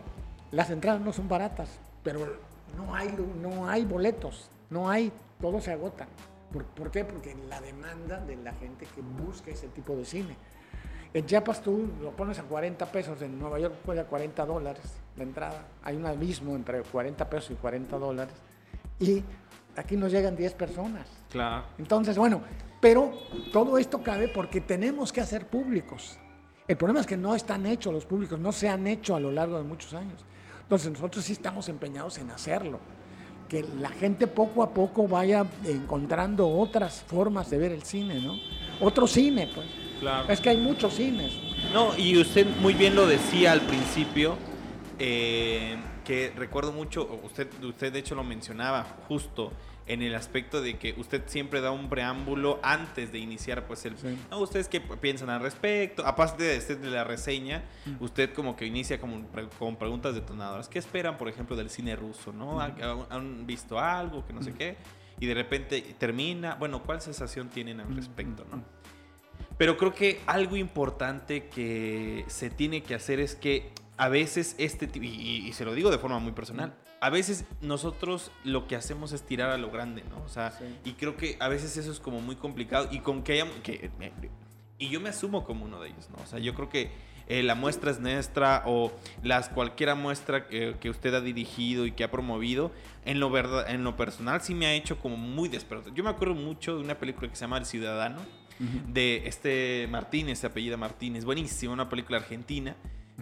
las 0.51 0.70
entradas 0.70 1.03
no 1.03 1.12
son 1.12 1.29
baratas, 1.29 1.68
pero 2.03 2.39
no 2.76 2.95
hay, 2.95 3.14
no 3.43 3.68
hay 3.68 3.85
boletos, 3.85 4.49
no 4.70 4.89
hay, 4.89 5.12
todo 5.41 5.61
se 5.61 5.72
agota. 5.72 6.07
¿Por, 6.51 6.64
¿Por, 6.64 6.91
qué? 6.91 7.05
Porque 7.05 7.37
la 7.51 7.61
demanda 7.61 8.20
de 8.20 8.37
la 8.37 8.55
gente 8.55 8.87
que 8.95 9.03
busca 9.03 9.51
ese 9.51 9.68
tipo 9.68 9.95
de 9.95 10.07
cine. 10.07 10.37
En 11.12 11.26
Chiapas 11.26 11.62
tú 11.62 11.89
lo 12.03 12.12
pones 12.12 12.39
a 12.39 12.43
40 12.43 12.85
pesos, 12.87 13.20
en 13.22 13.39
Nueva 13.39 13.59
York 13.59 13.74
puede 13.85 14.01
a 14.01 14.05
40 14.05 14.45
dólares 14.47 14.85
la 15.16 15.22
entrada. 15.24 15.66
Hay 15.83 15.97
un 15.97 16.07
abismo 16.07 16.55
entre 16.55 16.83
40 16.83 17.29
pesos 17.29 17.51
y 17.51 17.55
40 17.55 17.99
dólares. 17.99 18.35
Y 19.01 19.23
aquí 19.77 19.97
nos 19.97 20.13
llegan 20.13 20.37
10 20.37 20.55
personas. 20.55 21.07
Claro. 21.31 21.65
Entonces, 21.79 22.17
bueno, 22.17 22.43
pero 22.81 23.13
todo 23.53 23.79
esto 23.79 24.03
cabe 24.03 24.29
porque 24.29 24.61
tenemos 24.61 25.13
que 25.13 25.21
hacer 25.21 25.47
públicos. 25.47 26.19
El 26.67 26.77
problema 26.77 27.01
es 27.01 27.07
que 27.07 27.17
no 27.17 27.35
están 27.35 27.67
hechos 27.67 27.93
los 27.93 28.05
públicos, 28.05 28.39
no 28.39 28.53
se 28.53 28.69
han 28.69 28.87
hecho 28.87 29.17
a 29.17 29.21
lo 29.21 29.33
largo 29.33 29.57
de 29.57 29.65
muchos 29.65 29.95
años. 29.95 30.25
Entonces 30.63 30.93
nosotros 30.93 31.25
sí 31.25 31.33
estamos 31.33 31.69
empeñados 31.69 32.19
en 32.19 32.31
hacerlo. 32.31 32.79
Que 33.49 33.65
la 33.81 33.89
gente 33.89 34.27
poco 34.27 34.63
a 34.63 34.75
poco 34.75 35.09
vaya 35.09 35.47
encontrando 35.65 36.47
otras 36.47 37.03
formas 37.07 37.49
de 37.49 37.57
ver 37.57 37.73
el 37.73 37.83
cine, 37.83 38.21
¿no? 38.21 38.35
Otro 38.81 39.07
cine, 39.07 39.49
pues. 39.55 39.67
Es 40.29 40.41
que 40.41 40.51
hay 40.51 40.59
muchos 40.59 40.95
cines. 40.95 41.33
No, 41.73 41.97
y 41.97 42.21
usted 42.21 42.47
muy 42.61 42.75
bien 42.75 42.95
lo 42.95 43.07
decía 43.07 43.53
al 43.53 43.63
principio, 43.63 44.37
eh, 44.99 45.77
que 46.09 46.33
recuerdo 46.35 46.73
mucho, 46.73 47.21
usted, 47.23 47.47
usted 47.63 47.93
de 47.93 47.99
hecho 47.99 48.15
lo 48.15 48.25
mencionaba 48.25 48.83
justo 49.09 49.53
en 49.87 50.01
el 50.01 50.15
aspecto 50.15 50.63
de 50.63 50.79
que 50.79 50.95
usted 50.97 51.25
siempre 51.27 51.61
da 51.61 51.71
un 51.71 51.91
preámbulo 51.91 52.61
antes 52.63 53.13
de 53.13 53.19
iniciar 53.19 53.67
pues 53.67 53.85
el... 53.85 53.95
No, 54.31 54.39
¿Ustedes 54.39 54.69
qué 54.69 54.81
piensan 54.81 55.29
al 55.29 55.43
respecto? 55.43 56.07
Aparte 56.07 56.45
de, 56.45 56.57
este, 56.57 56.77
de 56.77 56.89
la 56.89 57.05
reseña, 57.05 57.63
mm. 57.85 58.03
usted 58.03 58.33
como 58.33 58.57
que 58.57 58.65
inicia 58.65 58.99
como, 58.99 59.23
con 59.59 59.77
preguntas 59.77 60.15
detonadoras. 60.15 60.71
¿Qué 60.71 60.79
esperan, 60.79 61.19
por 61.19 61.29
ejemplo, 61.29 61.57
del 61.57 61.69
cine 61.69 61.95
ruso? 61.95 62.33
¿no? 62.33 62.59
¿Han, 62.59 63.47
visto 63.47 63.79
algo 63.79 64.25
que 64.25 64.33
no 64.33 64.41
sé 64.43 64.55
qué? 64.55 64.79
Y 65.21 65.27
de 65.27 65.35
repente 65.35 65.95
termina. 65.99 66.55
Bueno, 66.55 66.83
¿cuál 66.83 67.03
sensación 67.03 67.51
tienen 67.51 67.81
al 67.81 67.95
respecto? 67.95 68.47
¿no? 68.51 68.65
Pero 69.59 69.77
creo 69.77 69.93
que 69.93 70.23
algo 70.25 70.57
importante 70.57 71.49
que 71.49 72.25
se 72.29 72.49
tiene 72.49 72.83
que 72.83 72.95
hacer 72.95 73.21
es 73.21 73.35
que 73.35 73.73
a 73.99 74.09
veces 74.09 74.55
este 74.59 74.89
y, 75.01 75.49
y, 75.49 75.53
se 75.53 75.65
lo 75.65 75.75
digo 75.75 75.91
de 75.91 75.99
forma 75.99 76.21
muy 76.21 76.33
personal, 76.33 76.75
a 77.01 77.11
veces 77.11 77.45
nosotros 77.61 78.31
lo 78.45 78.67
que 78.67 78.77
hacemos 78.77 79.13
es 79.13 79.23
tirar 79.23 79.51
a 79.51 79.59
lo 79.59 79.71
grande, 79.71 80.05
¿no? 80.09 80.23
O 80.25 80.29
sea, 80.29 80.57
y 80.85 80.93
creo 80.93 81.17
que 81.17 81.37
a 81.41 81.49
veces 81.49 81.77
eso 81.77 81.91
es 81.91 82.01
como 82.01 82.21
muy 82.21 82.37
complicado 82.37 82.89
y 82.91 83.01
con 83.01 83.23
que 83.23 83.33
haya, 83.35 83.47
que, 83.63 83.91
y 84.79 84.89
yo 84.89 85.01
me 85.01 85.09
asumo 85.09 85.45
como 85.45 85.65
uno 85.65 85.81
de 85.81 85.91
ellos, 85.91 86.09
¿no? 86.11 86.23
O 86.23 86.27
sea, 86.27 86.39
yo 86.39 86.55
creo 86.55 86.69
que 86.69 86.91
eh, 87.27 87.43
la 87.43 87.57
muestra 87.57 87.91
es 87.91 87.99
nuestra 87.99 88.63
o 88.67 88.93
las 89.23 89.49
cualquiera 89.49 89.97
muestra 89.97 90.47
que, 90.47 90.77
que, 90.81 90.91
usted 90.91 91.13
ha 91.15 91.21
dirigido 91.21 91.85
y 91.85 91.93
que 91.93 92.05
ha 92.05 92.11
promovido, 92.11 92.71
en 93.05 93.19
lo, 93.19 93.31
verdad, 93.31 93.69
en 93.69 93.83
lo 93.83 93.97
personal 93.97 94.41
sí 94.41 94.55
me 94.55 94.67
ha 94.67 94.75
hecho 94.75 94.99
como 94.99 95.17
muy 95.17 95.49
despertado. 95.49 95.93
Yo 95.95 96.05
me 96.05 96.11
acuerdo 96.11 96.37
mucho 96.37 96.77
de 96.77 96.83
una 96.83 96.99
película 96.99 97.29
que 97.29 97.35
se 97.35 97.43
llama 97.43 97.59
El 97.59 97.67
Ciudadano, 97.67 98.21
de 98.89 99.29
este 99.29 99.87
Martínez, 99.89 100.41
se 100.41 100.47
apellida 100.49 100.77
Martínez, 100.77 101.25
buenísima, 101.25 101.73
una 101.73 101.89
película 101.89 102.19
argentina. 102.19 102.77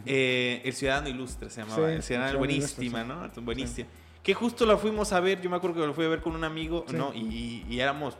Eh, 0.04 0.60
el 0.64 0.72
Ciudadano 0.74 1.08
Ilustre 1.08 1.48
se 1.50 1.62
llamaba. 1.62 1.92
el 1.92 2.02
Ciudadano, 2.02 2.38
buenísima, 2.38 3.04
¿no? 3.04 3.28
Buenísima. 3.42 3.88
Que 4.22 4.34
justo 4.34 4.66
la 4.66 4.76
fuimos 4.76 5.12
a 5.12 5.20
ver, 5.20 5.40
yo 5.40 5.48
me 5.48 5.56
acuerdo 5.56 5.80
que 5.80 5.86
lo 5.86 5.94
fui 5.94 6.04
a 6.04 6.08
ver 6.08 6.20
con 6.20 6.34
un 6.34 6.44
amigo, 6.44 6.84
¿no? 6.92 7.14
Y, 7.14 7.64
y, 7.68 7.80
éramos, 7.80 8.18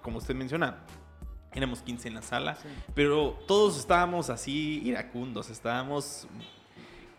como 0.00 0.18
usted 0.18 0.34
menciona, 0.34 0.78
éramos 1.54 1.82
15 1.82 2.08
en 2.08 2.14
la 2.14 2.22
sala, 2.22 2.56
pero 2.94 3.38
todos 3.46 3.78
estábamos 3.78 4.30
así 4.30 4.80
iracundos, 4.84 5.50
estábamos 5.50 6.26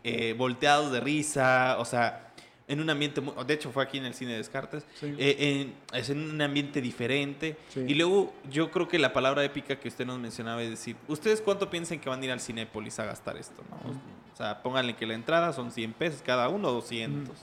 eh, 0.04 0.34
volteados 0.38 0.92
de 0.92 1.00
risa, 1.00 1.78
o 1.80 1.86
sea, 1.86 2.33
en 2.74 2.82
un 2.82 2.90
ambiente, 2.90 3.22
de 3.22 3.54
hecho 3.54 3.72
fue 3.72 3.84
aquí 3.84 3.98
en 3.98 4.06
el 4.06 4.14
cine 4.14 4.34
Descartes, 4.38 4.86
Sí. 5.00 5.16
eh, 5.18 5.36
en- 5.40 5.98
es 5.98 6.10
en 6.10 6.20
un 6.32 6.42
ambiente 6.42 6.82
diferente. 6.82 7.56
Sí. 7.70 7.82
Y 7.88 7.94
luego 7.96 8.34
yo 8.50 8.70
creo 8.72 8.88
que 8.88 9.00
la 9.00 9.14
palabra 9.14 9.44
épica 9.44 9.80
que 9.80 9.88
usted 9.88 10.06
nos 10.06 10.20
mencionaba 10.20 10.62
es 10.62 10.70
decir, 10.70 10.96
¿ustedes 11.08 11.42
cuánto 11.42 11.70
piensan 11.70 12.00
que 12.00 12.10
van 12.10 12.22
a 12.22 12.26
ir 12.26 12.32
al 12.32 12.40
Cinépolis 12.42 13.00
a 13.00 13.06
gastar 13.06 13.38
esto? 13.38 13.64
no? 13.70 13.92
O 14.34 14.36
sea, 14.36 14.62
pónganle 14.64 14.96
que 14.96 15.06
la 15.06 15.14
entrada 15.14 15.54
son 15.54 15.72
100 15.72 15.94
pesos 15.94 16.22
cada 16.26 16.50
uno, 16.50 16.72
200. 16.72 17.36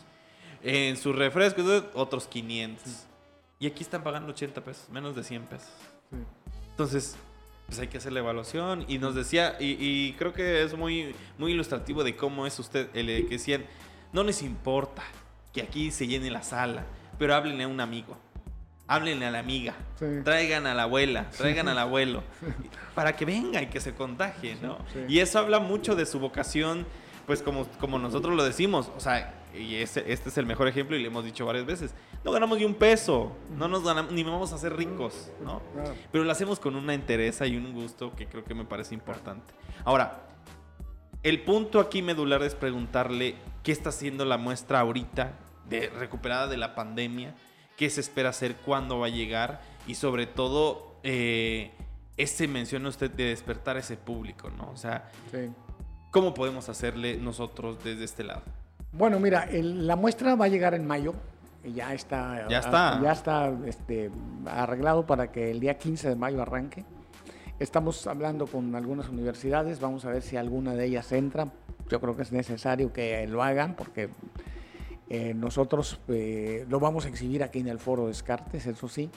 En 0.63 0.97
sus 0.97 1.15
refrescos, 1.17 1.85
otros 1.95 2.27
500. 2.27 3.07
Y 3.59 3.67
aquí 3.67 3.83
están 3.83 4.03
pagando 4.03 4.33
80 4.33 4.63
pesos, 4.63 4.89
menos 4.91 5.15
de 5.15 5.23
100 5.25 5.45
pesos. 5.45 5.71
Entonces, 6.71 7.17
pues 7.67 7.79
hay 7.79 7.89
que 7.89 7.99
hacer 7.99 8.13
la 8.13 8.21
evaluación. 8.21 8.85
Y 8.89 8.99
nos 8.99 9.15
decía, 9.15 9.57
y, 9.61 9.77
y 9.79 10.13
creo 10.19 10.33
que 10.33 10.63
es 10.63 10.77
muy, 10.77 11.15
muy 11.39 11.53
ilustrativo 11.53 12.03
de 12.05 12.17
cómo 12.17 12.47
es 12.47 12.59
usted, 12.59 12.89
el 12.95 13.07
de 13.07 13.23
que 13.27 13.31
decían, 13.37 13.65
no 14.13 14.25
les 14.25 14.43
importa 14.43 15.03
que 15.53 15.63
aquí 15.63 15.91
se 15.91 16.07
llene 16.07 16.31
la 16.31 16.43
sala, 16.43 16.85
pero 17.19 17.35
háblenle 17.35 17.65
a 17.65 17.69
un 17.69 17.81
amigo. 17.81 18.17
Háblenle 18.87 19.27
a 19.27 19.31
la 19.31 19.39
amiga, 19.39 19.75
Sí. 20.01 20.05
traigan 20.25 20.67
a 20.67 20.75
la 20.75 20.83
abuela, 20.83 21.31
traigan 21.31 21.69
al 21.69 21.79
abuelo, 21.79 22.25
para 22.97 23.15
que 23.15 23.25
venga 23.25 23.63
y 23.63 23.67
que 23.67 23.81
se 23.81 23.95
contagie, 23.95 24.57
¿no? 24.61 24.79
Sí. 24.93 25.01
Y 25.09 25.19
eso 25.21 25.39
habla 25.39 25.61
mucho 25.61 25.95
de 25.95 26.07
su 26.07 26.19
vocación, 26.19 26.87
pues 27.27 27.41
como, 27.41 27.67
como 27.79 28.01
nosotros 28.01 28.35
lo 28.35 28.43
decimos, 28.43 28.91
o 28.97 29.01
sea, 29.01 29.35
y 29.55 29.77
este, 29.77 30.13
este 30.13 30.29
es 30.29 30.39
el 30.39 30.47
mejor 30.47 30.67
ejemplo 30.67 30.97
y 30.97 31.01
le 31.03 31.07
hemos 31.07 31.25
dicho 31.25 31.47
varias 31.47 31.67
veces, 31.67 31.95
no 32.25 32.33
ganamos 32.33 32.59
ni 32.59 32.65
un 32.65 32.75
peso, 32.75 33.37
no 33.57 33.69
nos 33.69 33.85
ganamos, 33.85 34.11
ni 34.13 34.25
vamos 34.25 34.53
a 34.53 34.59
ser 34.59 34.77
ricos, 34.77 35.31
¿no? 35.45 35.63
Pero 36.11 36.25
lo 36.25 36.33
hacemos 36.33 36.59
con 36.59 36.75
una 36.75 36.93
entereza 36.95 37.47
y 37.47 37.57
un 37.57 37.73
gusto 37.73 38.13
que 38.17 38.27
creo 38.27 38.43
que 38.43 38.55
me 38.55 38.65
parece 38.65 38.95
importante. 38.95 39.55
Ahora, 39.85 40.21
el 41.23 41.43
punto 41.43 41.81
aquí 41.81 42.03
medular 42.03 42.43
es 42.43 42.55
preguntarle 42.55 43.35
qué 43.63 43.73
está 43.73 43.91
haciendo 43.91 44.25
la 44.25 44.39
muestra 44.39 44.81
ahorita, 44.81 45.33
de, 45.69 45.89
recuperada 45.91 46.47
de 46.49 46.57
la 46.57 46.75
pandemia, 46.75 47.35
qué 47.77 47.91
se 47.91 48.01
espera 48.01 48.31
hacer, 48.31 48.57
cuándo 48.57 48.99
va 48.99 49.07
a 49.07 49.11
llegar 49.11 49.61
y 49.87 49.95
sobre 49.95 50.27
todo, 50.27 50.97
eh, 51.03 51.71
ese 52.17 52.49
menciona 52.49 52.89
usted 52.89 53.11
de 53.11 53.25
despertar 53.25 53.77
a 53.77 53.81
ese 53.81 53.97
público, 53.97 54.51
¿no? 54.51 54.71
O 54.71 54.77
sea, 54.77 55.11
Sí. 55.31 55.51
¿cómo 56.11 56.35
podemos 56.35 56.69
hacerle 56.69 57.17
nosotros 57.17 57.83
desde 57.85 58.05
este 58.05 58.25
lado? 58.25 58.43
Bueno, 58.93 59.21
mira, 59.21 59.45
el- 59.45 59.87
la 59.87 59.97
muestra 59.97 60.35
va 60.35 60.47
a 60.47 60.49
llegar 60.49 60.75
en 60.75 60.87
mayo. 60.87 61.15
Ya 61.65 61.93
está, 61.95 62.47
Ya 62.49 62.59
está. 62.59 63.01
ya 63.03 63.13
está 63.13 63.53
este, 63.67 64.11
arreglado 64.47 65.07
para 65.07 65.31
que 65.31 65.51
el 65.51 65.61
día 65.61 65.77
15 65.79 66.09
de 66.09 66.17
mayo 66.17 66.41
arranque. 66.43 66.85
Estamos 67.61 68.07
hablando 68.07 68.47
con 68.47 68.75
algunas 68.75 69.11
universidades, 69.11 69.81
vamos 69.81 70.07
a 70.07 70.11
ver 70.11 70.23
si 70.23 70.39
alguna 70.39 70.75
de 70.75 70.87
ellas 70.87 71.13
entra. 71.13 71.53
Yo 71.91 72.01
creo 72.01 72.17
que 72.17 72.23
es 72.23 72.33
necesario 72.33 72.91
que 72.91 73.27
lo 73.27 73.43
hagan 73.43 73.77
porque 73.77 74.09
eh, 75.11 75.35
nosotros 75.35 76.01
eh, 76.09 76.65
lo 76.71 76.81
vamos 76.81 77.05
a 77.05 77.11
exhibir 77.11 77.43
aquí 77.43 77.59
en 77.59 77.69
el 77.69 77.79
foro 77.79 78.07
Descartes, 78.07 78.67
eso 78.67 78.89
sí. 78.89 79.11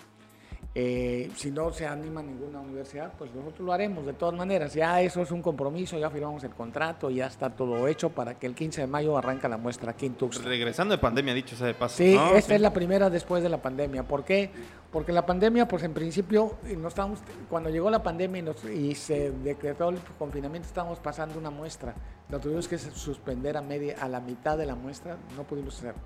Eh, 0.76 1.30
si 1.36 1.52
no 1.52 1.72
se 1.72 1.86
anima 1.86 2.24
ninguna 2.24 2.60
universidad, 2.60 3.14
pues 3.16 3.32
nosotros 3.36 3.60
lo 3.60 3.74
haremos 3.74 4.08
de 4.08 4.14
todas 4.14 4.34
maneras. 4.34 4.74
Ya 4.74 5.00
eso 5.02 5.22
es 5.22 5.30
un 5.30 5.44
compromiso, 5.44 6.00
ya 6.00 6.10
firmamos 6.10 6.44
el 6.44 6.50
contrato, 6.50 7.12
ya 7.12 7.28
está 7.28 7.52
todo 7.52 7.88
hecho 7.88 8.10
para 8.10 8.40
que 8.40 8.48
el 8.48 8.56
15 8.56 8.82
de 8.82 8.88
mayo 8.88 9.16
arranca 9.16 9.48
la 9.48 9.58
muestra 9.58 9.92
aquí 9.92 10.08
en 10.08 10.16
Tuxtla. 10.16 10.48
Regresando 10.50 10.96
de 10.96 10.98
pandemia, 10.98 11.36
dicho 11.36 11.56
sea 11.56 11.68
de 11.68 11.76
paso. 11.76 11.98
Sí, 11.98 12.16
¿no? 12.16 12.30
esta 12.36 12.50
Sí. 12.50 12.56
es 12.56 12.62
la 12.62 12.74
primera 12.74 13.12
después 13.12 13.44
de 13.44 13.50
la 13.50 13.62
pandemia. 13.62 14.02
¿Por 14.08 14.26
qué? 14.26 14.50
Porque 14.92 15.12
la 15.12 15.26
pandemia, 15.28 15.68
pues 15.68 15.84
en 15.84 15.94
principio, 15.94 16.56
no 16.78 16.88
estábamos, 16.88 17.20
cuando 17.52 17.70
llegó 17.70 17.92
la 17.92 18.02
pandemia 18.02 18.40
y, 18.40 18.44
nos- 18.44 18.64
y 18.66 18.96
se 18.96 19.30
decretó 19.32 19.90
el 19.90 20.00
confinamiento, 20.18 20.68
estábamos 20.68 20.98
pasando 21.00 21.38
una 21.38 21.52
muestra. 21.52 21.94
La 22.30 22.40
tuvimos 22.40 22.68
que 22.68 22.80
suspender 22.80 23.58
a, 23.58 23.62
media, 23.62 23.96
a 24.02 24.10
la 24.10 24.20
mitad 24.20 24.58
de 24.58 24.66
la 24.66 24.74
muestra, 24.76 25.18
no 25.38 25.44
pudimos 25.44 25.78
hacerlo. 25.78 26.02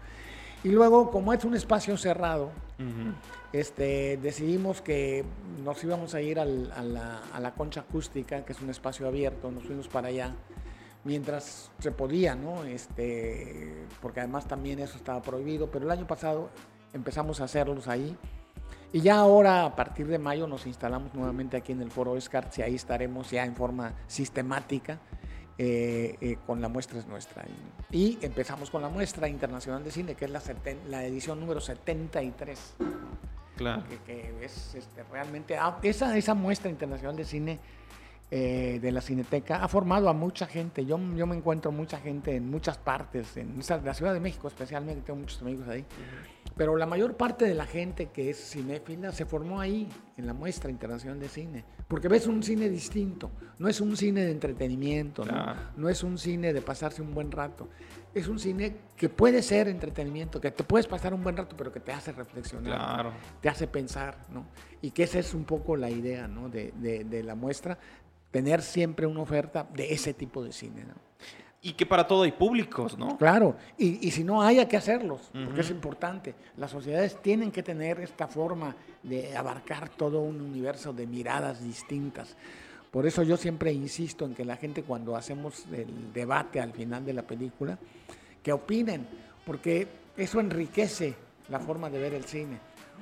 Y 0.64 0.70
luego, 0.70 1.12
como 1.12 1.34
es 1.34 1.44
un 1.46 1.56
espacio 1.56 1.98
cerrado, 1.98 2.50
este, 3.54 4.18
decidimos 4.18 4.82
que 4.82 5.24
nos 5.64 5.84
íbamos 5.84 6.14
a 6.14 6.22
ir 6.22 6.40
al- 6.40 6.72
a, 6.76 6.82
la, 6.84 7.22
a 7.34 7.40
la 7.40 7.54
concha 7.54 7.82
acústica, 7.82 8.44
que 8.44 8.54
es 8.54 8.62
un 8.62 8.70
espacio 8.70 9.08
abierto, 9.08 9.50
nos 9.52 9.64
fuimos 9.64 9.88
para 9.88 10.10
allá 10.10 10.34
mientras 11.04 11.72
se 11.80 11.92
podía, 11.92 12.36
¿no? 12.36 12.66
Este, 12.66 13.86
porque 14.02 14.20
además 14.20 14.48
también 14.48 14.80
eso 14.80 14.98
estaba 14.98 15.22
prohibido, 15.22 15.72
pero 15.72 15.86
el 15.86 15.92
año 15.92 16.06
pasado 16.06 16.50
empezamos 16.94 17.40
a 17.40 17.46
hacerlos 17.46 17.88
ahí. 17.88 18.18
Y 18.92 19.02
ya 19.02 19.18
ahora, 19.18 19.66
a 19.66 19.76
partir 19.76 20.08
de 20.08 20.18
mayo, 20.18 20.48
nos 20.48 20.66
instalamos 20.66 21.14
nuevamente 21.14 21.56
aquí 21.58 21.72
en 21.72 21.82
el 21.82 21.92
Foro 21.92 22.16
Descartes 22.16 22.58
y 22.60 22.62
ahí 22.62 22.76
estaremos 22.76 23.32
ya 23.32 23.46
en 23.46 23.56
forma 23.56 23.94
sistemática 24.08 25.00
eh, 25.58 26.16
eh, 26.22 26.38
con 26.46 26.62
la 26.62 26.70
muestra 26.70 27.00
es 27.00 27.08
nuestra. 27.08 27.46
Y, 27.92 28.20
empezamos 28.22 28.70
con 28.70 28.82
la 28.82 28.90
muestra 28.90 29.28
internacional 29.28 29.84
de 29.84 29.92
cine, 29.92 30.16
que 30.16 30.26
es 30.26 30.32
la, 30.32 30.42
la 30.90 31.06
edición 31.06 31.40
número 31.40 31.60
73 31.60 32.76
Claro. 33.58 33.84
que, 33.90 33.98
que 34.06 34.46
es 34.46 34.76
este, 34.76 35.04
realmente 35.12 35.58
ah, 35.58 35.80
esa, 35.82 36.16
esa 36.16 36.36
muestra 36.36 36.70
internacional 36.70 37.16
de 37.16 37.26
cine 37.26 37.60
eh, 38.30 38.80
de 38.82 38.92
la 38.92 39.00
Cineteca 39.00 39.64
ha 39.64 39.68
formado 39.68 40.10
a 40.10 40.14
mucha 40.14 40.46
gente. 40.48 40.86
Yo, 40.86 41.00
yo 41.16 41.26
me 41.26 41.36
encuentro 41.36 41.72
mucha 41.72 41.98
gente 41.98 42.36
en 42.36 42.50
muchas 42.50 42.78
partes, 42.78 43.38
en 43.38 43.58
la 43.84 43.94
Ciudad 43.94 44.14
de 44.14 44.20
México 44.20 44.48
especialmente, 44.48 45.02
tengo 45.02 45.20
muchos 45.20 45.42
amigos 45.42 45.68
ahí. 45.68 45.86
Pero 46.58 46.76
la 46.76 46.86
mayor 46.88 47.16
parte 47.16 47.46
de 47.46 47.54
la 47.54 47.66
gente 47.66 48.08
que 48.08 48.30
es 48.32 48.38
cinéfila 48.52 49.12
se 49.12 49.26
formó 49.26 49.60
ahí, 49.60 49.88
en 50.18 50.26
la 50.26 50.34
muestra 50.34 50.72
internacional 50.72 51.20
de 51.20 51.30
cine. 51.30 51.64
Porque 51.88 52.08
ves 52.08 52.26
un 52.28 52.42
cine 52.42 52.68
distinto. 52.70 53.30
No 53.60 53.68
es 53.68 53.80
un 53.80 53.96
cine 53.96 54.26
de 54.26 54.32
entretenimiento, 54.32 55.24
¿no? 55.24 55.32
Claro. 55.32 55.60
no 55.78 55.88
es 55.90 56.04
un 56.04 56.18
cine 56.18 56.54
de 56.54 56.62
pasarse 56.62 57.02
un 57.02 57.14
buen 57.14 57.32
rato. 57.32 57.70
Es 58.14 58.28
un 58.28 58.40
cine 58.40 58.76
que 58.96 59.10
puede 59.10 59.44
ser 59.44 59.68
entretenimiento, 59.68 60.42
que 60.42 60.50
te 60.50 60.64
puedes 60.64 60.88
pasar 60.88 61.14
un 61.14 61.24
buen 61.24 61.38
rato, 61.38 61.56
pero 61.56 61.72
que 61.72 61.80
te 61.80 61.92
hace 61.92 62.12
reflexionar 62.12 62.76
Claro. 62.76 63.12
te 63.42 63.50
hace 63.50 63.68
pensar, 63.68 64.18
¿no? 64.34 64.48
Y 64.82 64.90
que 64.92 65.04
esa 65.04 65.20
es 65.20 65.34
un 65.36 65.44
poco 65.46 65.76
la 65.76 65.90
idea, 65.92 66.28
¿no? 66.28 66.50
De, 66.50 66.74
de- 66.78 67.04
de 67.04 67.24
la 67.24 67.36
muestra, 67.36 67.78
tener 68.32 68.62
siempre 68.64 69.06
una 69.06 69.22
oferta 69.22 69.68
de 69.74 69.94
ese 69.94 70.14
tipo 70.16 70.44
de 70.44 70.52
cine, 70.52 70.84
¿no? 70.86 70.96
Y 71.62 71.74
que 71.74 71.86
para 71.86 72.06
todo 72.06 72.24
hay 72.24 72.32
públicos, 72.32 72.98
¿no? 72.98 73.18
Claro, 73.18 73.56
y, 73.78 74.08
y 74.08 74.12
si 74.12 74.24
no, 74.24 74.42
haya 74.42 74.68
que 74.68 74.78
hacerlos, 74.78 75.22
porque 75.32 75.50
Ujú. 75.50 75.62
es 75.62 75.70
importante. 75.72 76.36
Las 76.56 76.72
sociedades 76.72 77.22
tienen 77.22 77.52
que 77.52 77.64
tener 77.64 78.00
esta 78.00 78.28
forma 78.28 78.76
de 79.04 79.36
abarcar 79.36 79.90
todo 79.90 80.22
un 80.22 80.40
universo 80.40 80.94
de 80.94 81.08
miradas 81.08 81.64
distintas. 81.64 82.36
Por 82.92 83.06
eso 83.06 83.24
yo 83.24 83.38
siempre 83.38 83.72
insisto 83.74 84.26
en 84.26 84.34
que 84.36 84.46
la 84.46 84.56
gente 84.56 84.84
cuando 84.84 85.16
hacemos 85.16 85.66
el 85.74 86.14
debate 86.14 86.62
al 86.62 86.74
final 86.74 87.04
de 87.04 87.14
la 87.14 87.24
película, 87.24 87.78
que 88.42 88.54
opinen, 88.54 89.06
porque 89.46 89.88
eso 90.16 90.40
enriquece 90.40 91.16
la 91.50 91.60
forma 91.60 91.90
de 91.90 92.00
ver 92.00 92.14
el 92.14 92.24
cine. 92.24 92.60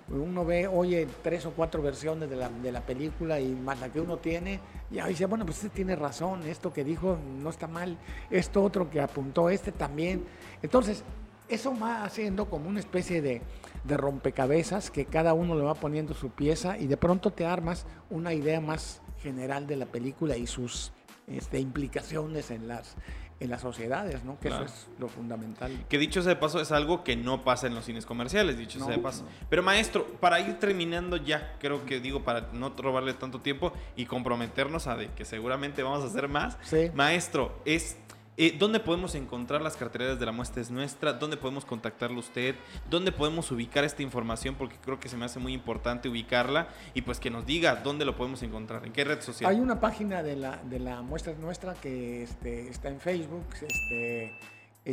Uno 0.10 0.46
ve, 0.46 0.68
oye, 0.68 1.08
tres 1.24 1.46
o 1.46 1.52
cuatro 1.52 1.82
versiones 1.82 2.30
de 2.30 2.36
la, 2.36 2.50
de 2.50 2.72
la 2.72 2.82
película 2.82 3.40
y 3.40 3.48
más 3.48 3.80
la 3.80 3.90
que 3.90 4.00
uno 4.00 4.18
tiene, 4.18 4.60
y 4.92 5.00
ahí 5.00 5.10
dice, 5.10 5.26
bueno, 5.26 5.46
pues 5.46 5.58
este 5.58 5.70
tiene 5.70 5.96
razón, 5.96 6.44
esto 6.44 6.72
que 6.72 6.84
dijo 6.84 7.18
no 7.40 7.50
está 7.50 7.68
mal, 7.68 7.98
esto 8.30 8.64
otro 8.64 8.90
que 8.90 9.02
apuntó, 9.02 9.50
este 9.50 9.72
también. 9.72 10.24
Entonces, 10.62 11.04
eso 11.50 11.74
va 11.80 12.04
haciendo 12.04 12.50
como 12.50 12.70
una 12.70 12.80
especie 12.80 13.22
de, 13.22 13.42
de 13.84 13.98
rompecabezas 13.98 14.92
que 14.92 15.06
cada 15.06 15.34
uno 15.34 15.56
le 15.56 15.64
va 15.64 15.76
poniendo 15.76 16.14
su 16.14 16.30
pieza 16.30 16.78
y 16.78 16.88
de 16.88 16.98
pronto 16.98 17.32
te 17.32 17.46
armas 17.46 17.86
una 18.10 18.34
idea 18.34 18.62
más 18.62 19.02
general 19.22 19.68
de 19.68 19.76
la 19.76 19.86
película 19.86 20.38
y 20.38 20.48
sus 20.48 20.92
este, 21.28 21.60
implicaciones 21.60 22.52
en 22.52 22.68
las, 22.68 22.96
en 23.40 23.50
las 23.50 23.62
sociedades, 23.62 24.24
¿no? 24.24 24.40
Que 24.40 24.48
Claro. 24.48 24.66
eso 24.66 24.74
es 24.74 24.88
lo 25.00 25.10
fundamental. 25.10 25.72
Que 25.90 25.98
dicho 25.98 26.22
sea 26.22 26.30
de 26.30 26.36
paso, 26.40 26.62
es 26.62 26.72
algo 26.72 27.04
que 27.04 27.16
no 27.18 27.44
pasa 27.44 27.68
en 27.68 27.76
los 27.76 27.84
cines 27.86 28.06
comerciales, 28.06 28.58
dicho 28.58 28.80
No, 28.80 28.86
sea 28.86 28.96
de 28.96 29.02
paso. 29.02 29.24
no. 29.24 29.30
Pero 29.50 29.62
maestro, 29.62 30.06
para 30.22 30.40
ir 30.40 30.58
terminando 30.60 31.18
ya, 31.18 31.56
creo 31.60 31.86
que 31.86 32.00
digo, 32.00 32.24
para 32.24 32.50
no 32.54 32.70
robarle 32.78 33.14
tanto 33.14 33.42
tiempo 33.42 33.74
y 33.98 34.06
comprometernos 34.06 34.88
a 34.88 34.96
de 34.96 35.10
que 35.12 35.26
seguramente 35.26 35.84
vamos 35.84 36.04
a 36.04 36.08
hacer 36.08 36.28
más. 36.30 36.58
Sí. 36.64 36.92
Maestro, 36.94 37.60
es... 37.66 37.98
eh, 38.38 38.56
¿Dónde 38.58 38.80
podemos 38.80 39.16
encontrar 39.16 39.62
las 39.62 39.78
carteleras 39.78 40.20
de 40.20 40.26
la 40.26 40.32
muestra 40.32 40.62
es 40.62 40.72
nuestra? 40.72 41.14
¿Dónde 41.14 41.38
podemos 41.38 41.66
contactarlo 41.66 42.20
usted? 42.20 42.56
¿Dónde 42.90 43.12
podemos 43.12 43.52
ubicar 43.52 43.84
esta 43.84 44.04
información? 44.04 44.56
Porque 44.56 44.76
creo 44.84 45.00
que 45.00 45.10
se 45.10 45.18
me 45.18 45.26
hace 45.26 45.40
muy 45.40 45.54
importante 45.54 46.10
ubicarla 46.10 46.68
y 46.94 47.02
pues 47.02 47.20
que 47.20 47.30
nos 47.30 47.46
diga 47.46 47.78
dónde 47.78 48.06
lo 48.06 48.16
podemos 48.16 48.44
encontrar, 48.44 48.86
en 48.86 48.94
qué 48.94 49.04
red 49.04 49.22
social. 49.22 49.50
Hay 49.50 49.60
una 49.60 49.80
página 49.80 50.24
de 50.24 50.36
la, 50.36 50.58
de 50.58 50.80
la 50.80 51.02
muestra 51.02 51.32
es 51.32 51.40
nuestra 51.40 51.74
que 51.76 52.24
este, 52.24 52.68
está 52.70 52.90
en 52.90 53.00
Facebook, 53.00 53.46
este, 53.62 54.34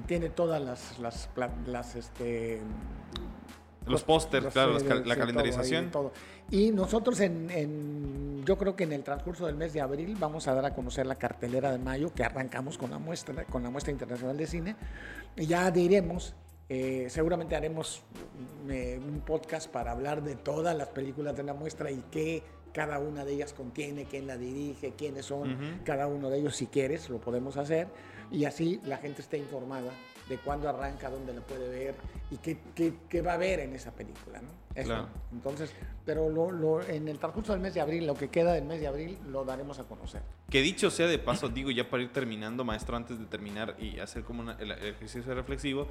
tiene 0.06 0.30
todas 0.30 0.62
las, 0.62 0.98
las, 0.98 1.28
las, 1.66 1.96
este, 1.96 2.60
Los 3.86 4.04
pósters, 4.04 4.46
claro, 4.52 4.72
cal- 4.72 4.80
sí, 4.80 4.86
la 4.86 4.94
todo 5.00 5.10
ahí, 5.12 5.18
calendarización. 5.18 5.90
todo. 5.90 6.12
Y 6.50 6.70
nosotros 6.70 7.18
en, 7.20 7.50
en- 7.50 8.44
yo 8.44 8.56
creo 8.58 8.76
que 8.76 8.84
en 8.84 8.92
el 8.92 9.02
transcurso 9.02 9.46
del 9.46 9.56
mes 9.56 9.72
de 9.72 9.80
abril 9.80 10.16
vamos 10.18 10.48
a 10.48 10.54
dar 10.54 10.64
a 10.66 10.74
conocer 10.74 11.06
la 11.06 11.14
cartelera 11.16 11.72
de 11.72 11.78
mayo 11.78 12.12
que 12.14 12.24
arrancamos 12.24 12.78
con 12.78 12.90
la 12.90 12.98
muestra, 12.98 13.44
con 13.44 13.62
la 13.62 13.70
muestra 13.70 13.92
internacional 13.92 14.36
de 14.36 14.46
cine. 14.46 14.76
Y 15.36 15.46
ya 15.46 15.70
diremos, 15.70 16.34
eh, 16.68 17.06
seguramente 17.08 17.56
haremos 17.56 18.02
mm, 18.66 18.70
eh, 18.70 19.00
un 19.04 19.20
podcast 19.20 19.70
para 19.70 19.92
hablar 19.92 20.22
de 20.22 20.36
todas 20.36 20.76
las 20.76 20.88
películas 20.88 21.36
de 21.36 21.42
la 21.42 21.54
muestra 21.54 21.90
y 21.90 22.02
qué, 22.10 22.42
cada 22.72 22.98
una 22.98 23.24
de 23.24 23.34
ellas 23.34 23.52
contiene, 23.52 24.04
quién 24.06 24.26
la 24.26 24.36
dirige, 24.38 24.92
quiénes 24.96 25.26
son, 25.26 25.80
cada 25.84 26.06
uno 26.06 26.30
de 26.30 26.38
ellos 26.38 26.56
si 26.56 26.66
quieres, 26.66 27.10
lo 27.10 27.18
podemos 27.20 27.56
hacer 27.58 27.88
y 28.30 28.46
así 28.46 28.80
la 28.86 28.96
gente 28.96 29.20
esté 29.20 29.36
informada 29.36 29.90
de 30.32 30.38
cuándo 30.38 30.68
arranca, 30.68 31.10
dónde 31.10 31.34
la 31.34 31.42
puede 31.42 31.68
ver 31.68 31.94
y 32.30 32.38
qué, 32.38 32.56
qué, 32.74 33.20
va 33.20 33.34
a 33.34 33.36
ver 33.36 33.60
en 33.60 33.74
esa 33.74 33.90
película. 33.92 34.40
¿no? 34.40 34.48
Entonces, 35.30 35.70
pero 36.06 36.30
lo, 36.30 36.82
en 36.82 37.06
el 37.08 37.18
transcurso 37.18 37.52
del 37.52 37.60
mes 37.60 37.74
de 37.74 37.82
abril, 37.82 38.06
lo 38.06 38.14
que 38.14 38.28
queda 38.28 38.54
del 38.54 38.64
mes 38.64 38.80
de 38.80 38.86
abril, 38.86 39.18
lo 39.28 39.44
daremos 39.44 39.78
a 39.78 39.84
conocer. 39.84 40.22
Que 40.48 40.62
dicho 40.62 40.90
sea 40.90 41.06
de 41.06 41.18
paso, 41.18 41.50
digo 41.50 41.70
ya 41.70 41.90
para 41.90 42.02
ir 42.02 42.12
terminando, 42.12 42.64
maestro, 42.64 42.96
antes 42.96 43.18
de 43.18 43.26
terminar 43.26 43.76
y 43.78 43.98
hacer 44.00 44.24
como 44.24 44.50
el 44.50 44.70
ejercicio 44.70 45.34
reflexivo, 45.34 45.86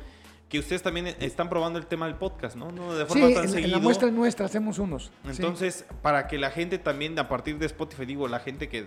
que 0.49 0.59
ustedes 0.59 0.81
también 0.81 1.15
están 1.19 1.47
probando 1.47 1.77
el 1.77 1.85
tema 1.85 2.07
del 2.07 2.15
podcast, 2.15 2.55
¿no? 2.55 2.71
no 2.71 2.93
de 2.93 3.05
forma 3.05 3.27
sí, 3.27 3.33
tan 3.33 3.57
en, 3.57 3.71
la 3.71 3.79
muestra 3.79 4.09
nuestra 4.09 4.47
hacemos 4.47 4.79
unos. 4.79 5.11
Entonces, 5.23 5.85
para 6.01 6.27
que 6.27 6.37
la 6.37 6.49
gente 6.49 6.77
también, 6.77 7.17
a 7.19 7.29
partir 7.29 7.57
de 7.57 7.67
Spotify, 7.67 8.05
digo, 8.05 8.27
la 8.27 8.39
gente 8.39 8.67
que, 8.67 8.85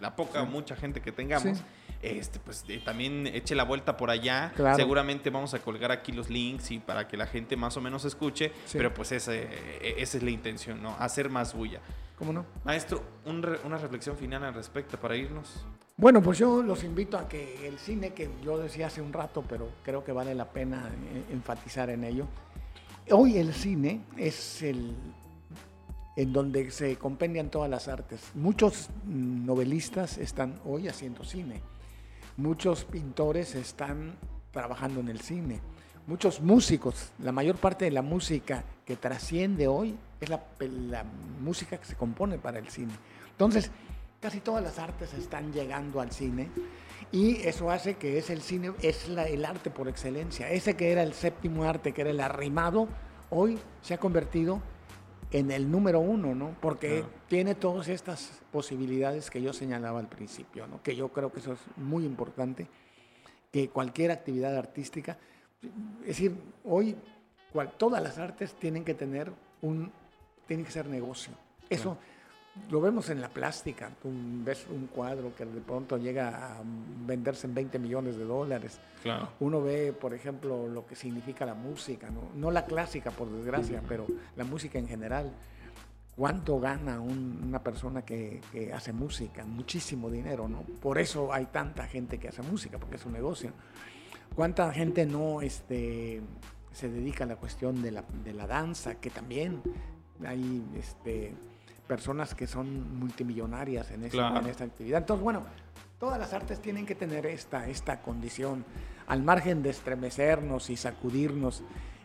la 0.00 0.16
poca 0.16 0.42
o 0.42 0.46
mucha 0.46 0.74
gente 0.76 1.00
que 1.00 1.12
tengamos, 1.12 1.62
este, 2.02 2.38
pues 2.38 2.64
eh, 2.68 2.80
también 2.84 3.26
eche 3.26 3.54
la 3.54 3.64
vuelta 3.64 3.96
por 3.96 4.10
allá. 4.10 4.52
Seguramente 4.76 5.30
vamos 5.30 5.54
a 5.54 5.58
colgar 5.58 5.92
aquí 5.92 6.12
los 6.12 6.30
links 6.30 6.70
y 6.70 6.78
para 6.78 7.08
que 7.08 7.16
la 7.16 7.26
gente 7.26 7.56
más 7.56 7.76
o 7.76 7.80
menos 7.80 8.04
escuche, 8.04 8.52
pero 8.72 8.92
pues 8.92 9.12
ese, 9.12 9.48
e, 9.80 9.94
esa 9.98 10.16
es 10.16 10.22
la 10.22 10.30
intención, 10.30 10.82
¿no? 10.82 10.96
Hacer 10.98 11.30
más 11.30 11.54
bulla. 11.54 11.80
¿Cómo 12.18 12.32
no? 12.32 12.46
Maestro, 12.64 13.02
una 13.26 13.78
reflexión 13.78 14.16
final 14.16 14.42
al 14.44 14.54
respecto 14.54 14.98
para 14.98 15.16
irnos. 15.16 15.66
Bueno, 15.98 16.22
pues 16.22 16.38
yo 16.38 16.62
los 16.62 16.84
invito 16.84 17.16
a 17.18 17.26
que 17.26 17.66
el 17.66 17.78
cine, 17.78 18.12
que 18.12 18.28
yo 18.44 18.58
decía 18.58 18.88
hace 18.88 19.00
un 19.00 19.12
rato, 19.12 19.42
pero 19.48 19.68
creo 19.82 20.04
que 20.04 20.12
vale 20.12 20.34
la 20.34 20.44
pena 20.44 20.90
eh, 21.14 21.32
enfatizar 21.32 21.88
en 21.88 22.04
ello. 22.04 22.26
Hoy 23.10 23.38
el 23.38 23.54
cine 23.54 24.02
es 24.16 24.62
el 24.62 24.94
en 26.16 26.32
donde 26.32 26.70
se 26.70 26.96
compendian 26.96 27.50
todas 27.50 27.70
las 27.70 27.88
artes. 27.88 28.20
Muchos 28.34 28.88
novelistas 29.06 30.18
están 30.18 30.58
hoy 30.64 30.88
haciendo 30.88 31.24
cine. 31.24 31.62
Muchos 32.36 32.84
pintores 32.84 33.54
están 33.54 34.14
trabajando 34.50 35.00
en 35.00 35.08
el 35.08 35.20
cine. 35.20 35.60
Muchos 36.06 36.40
músicos, 36.40 37.12
la 37.18 37.32
mayor 37.32 37.56
parte 37.56 37.86
de 37.86 37.90
la 37.90 38.02
música 38.02 38.62
que 38.84 38.96
trasciende 38.96 39.68
hoy 39.68 39.96
es 40.20 40.28
la, 40.28 41.04
música 41.40 41.78
que 41.78 41.86
se 41.86 41.94
compone 41.94 42.38
para 42.38 42.58
el 42.58 42.68
cine. 42.68 42.92
Entonces, 43.30 43.70
casi 44.20 44.40
todas 44.40 44.62
las 44.62 44.78
artes 44.78 45.14
están 45.14 45.52
llegando 45.52 46.00
al 46.00 46.12
cine 46.12 46.48
y 47.10 47.36
eso 47.36 47.70
hace 47.70 47.94
que 47.94 48.18
el 48.18 48.42
cine, 48.42 48.72
es 48.82 49.08
el 49.08 49.44
arte 49.44 49.70
por 49.70 49.88
excelencia. 49.88 50.50
Ese 50.50 50.76
que 50.76 50.92
era 50.92 51.02
el 51.02 51.14
séptimo 51.14 51.64
arte, 51.64 51.92
que 51.92 52.02
era 52.02 52.10
el 52.10 52.20
arrimado, 52.20 52.86
hoy 53.30 53.58
se 53.80 53.94
ha 53.94 53.98
convertido 53.98 54.60
en 55.30 55.50
el 55.50 55.70
número 55.70 56.00
uno, 56.00 56.34
¿no? 56.34 56.56
Porque 56.60 57.04
tiene 57.28 57.54
todas 57.54 57.88
estas 57.88 58.42
posibilidades 58.52 59.30
que 59.30 59.42
yo 59.42 59.52
señalaba 59.52 60.00
al 60.00 60.08
principio, 60.08 60.66
¿no? 60.66 60.82
Que 60.82 60.94
yo 60.94 61.08
creo 61.08 61.32
que 61.32 61.40
eso 61.40 61.52
es 61.54 61.60
muy 61.76 62.04
importante, 62.04 62.68
que 63.50 63.68
cualquier 63.68 64.10
actividad 64.10 64.56
artística, 64.56 65.18
es 66.02 66.06
decir, 66.06 66.36
hoy 66.64 66.96
todas 67.76 68.02
las 68.02 68.18
artes 68.18 68.54
tienen 68.54 68.84
que 68.84 68.94
tener 68.94 69.32
un, 69.62 69.90
tienen 70.46 70.64
que 70.64 70.72
ser 70.72 70.86
negocio. 70.86 71.32
Eso 71.68 71.98
lo 72.70 72.80
vemos 72.80 73.10
en 73.10 73.20
la 73.20 73.28
plástica. 73.28 73.90
Tú 74.02 74.10
ves 74.12 74.66
un 74.70 74.86
cuadro 74.88 75.34
que 75.34 75.44
de 75.44 75.60
pronto 75.60 75.96
llega 75.98 76.58
a 76.58 76.62
venderse 77.06 77.46
en 77.46 77.54
20 77.54 77.78
millones 77.78 78.16
de 78.16 78.24
dólares. 78.24 78.80
Uno 79.40 79.62
ve, 79.62 79.92
por 79.92 80.14
ejemplo, 80.14 80.66
lo 80.66 80.84
que 80.84 80.96
significa 80.96 81.46
la 81.46 81.54
música, 81.54 82.10
no, 82.34 82.50
la 82.50 82.64
clásica, 82.66 83.10
por 83.10 83.30
desgracia, 83.30 83.82
pero 83.88 84.06
la 84.36 84.44
música 84.44 84.78
en 84.78 84.88
general. 84.88 85.32
¿Cuánto 86.16 86.58
gana 86.58 86.98
una 86.98 87.62
persona 87.62 88.02
que, 88.02 88.40
hace 88.74 88.92
música? 88.92 89.44
Muchísimo 89.44 90.10
dinero, 90.10 90.48
¿no? 90.48 90.62
Por 90.80 90.98
eso 90.98 91.32
hay 91.32 91.46
tanta 91.46 91.86
gente 91.86 92.18
que 92.18 92.28
hace 92.28 92.42
música, 92.42 92.78
porque 92.78 92.96
es 92.96 93.04
un 93.04 93.12
negocio. 93.12 93.52
¿Cuánta 94.34 94.72
gente 94.72 95.06
no 95.06 95.40
este, 95.40 96.22
se 96.72 96.88
dedica 96.88 97.24
a 97.24 97.26
la 97.26 97.36
cuestión 97.36 97.82
de 97.82 97.90
la, 97.92 98.04
de 98.24 98.32
la 98.32 98.46
danza, 98.46 98.96
que 98.96 99.10
también 99.10 99.62
hay... 100.24 100.64
Este, 100.74 101.34
personas 101.86 102.34
que 102.34 102.46
son 102.46 102.98
multimillonarias 102.98 103.90
en, 103.90 104.04
esta 104.04 104.64
actividad. 104.64 104.98
Entonces, 104.98 105.22
bueno, 105.22 105.42
todas 105.98 106.18
las 106.18 106.32
artes 106.32 106.60
tienen 106.60 106.86
que 106.86 106.94
tener 106.94 107.26
esta, 107.26 107.68
esta 107.68 108.00
condición, 108.00 108.64
al 109.06 109.22
margen 109.22 109.62
de 109.62 109.70
estremecernos 109.70 110.68
y 110.70 110.76
sacudirnos 110.76 111.62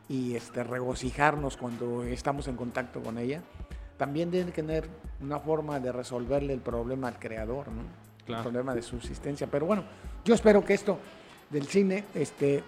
y 0.08 0.36
este, 0.36 0.64
regocijarnos 0.64 1.58
cuando 1.58 2.04
estamos 2.04 2.48
en 2.48 2.56
contacto 2.56 3.02
con 3.02 3.18
ella, 3.18 3.42
también 3.98 4.32
tienen 4.32 4.52
que 4.52 4.62
tener 4.62 4.88
una 5.22 5.40
forma 5.40 5.80
de 5.80 5.92
resolverle 5.92 6.54
el 6.54 6.60
problema 6.60 7.08
al 7.08 7.20
creador, 7.20 7.68
¿no? 7.70 7.84
el 8.28 8.42
problema 8.42 8.74
de 8.74 8.82
subsistencia. 8.82 9.48
Pero 9.48 9.66
bueno, 9.66 9.84
yo 10.24 10.34
espero 10.34 10.64
que 10.64 10.74
esto 10.74 10.98
del 11.50 11.68
cine 11.68 12.06
este, 12.16 12.64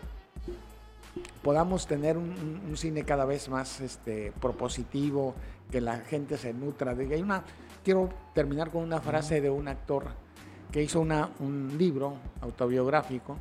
podamos 1.42 1.88
tener 1.88 2.18
un, 2.18 2.74
cine 2.76 3.04
cada 3.04 3.26
vez 3.26 3.50
más 3.50 3.82
este, 3.82 4.32
propositivo, 4.42 5.36
que 5.70 5.82
la 5.82 5.98
gente 6.00 6.38
se 6.38 6.54
nutra 6.54 6.96
de 6.96 7.14
Hay 7.14 7.22
una, 7.22 7.44
quiero 7.84 8.10
terminar 8.34 8.72
con 8.72 8.84
una 8.84 9.00
frase 9.00 9.42
de 9.42 9.50
un 9.50 9.68
actor 9.68 10.06
que 10.72 10.82
hizo 10.82 11.00
una, 11.00 11.30
un 11.40 11.76
libro 11.78 12.16
autobiográfico 12.42 13.38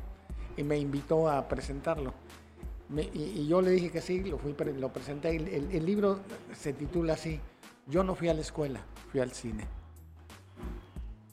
y 0.55 0.63
me 0.63 0.77
invitó 0.77 1.29
a 1.29 1.47
presentarlo. 1.47 2.13
y, 3.13 3.47
yo 3.47 3.61
le 3.61 3.71
dije 3.71 3.91
que 3.91 4.01
sí, 4.01 4.23
lo, 4.23 4.37
fui, 4.37 4.55
lo 4.77 4.93
presenté. 4.93 5.35
El, 5.35 5.71
el 5.71 5.85
libro 5.85 6.19
se 6.53 6.73
titula 6.73 7.13
así, 7.13 7.39
Yo 7.87 8.03
no 8.03 8.15
fui 8.15 8.29
a 8.29 8.33
la 8.33 8.41
escuela, 8.41 8.81
fui 9.11 9.19
al 9.19 9.31
cine. 9.31 9.82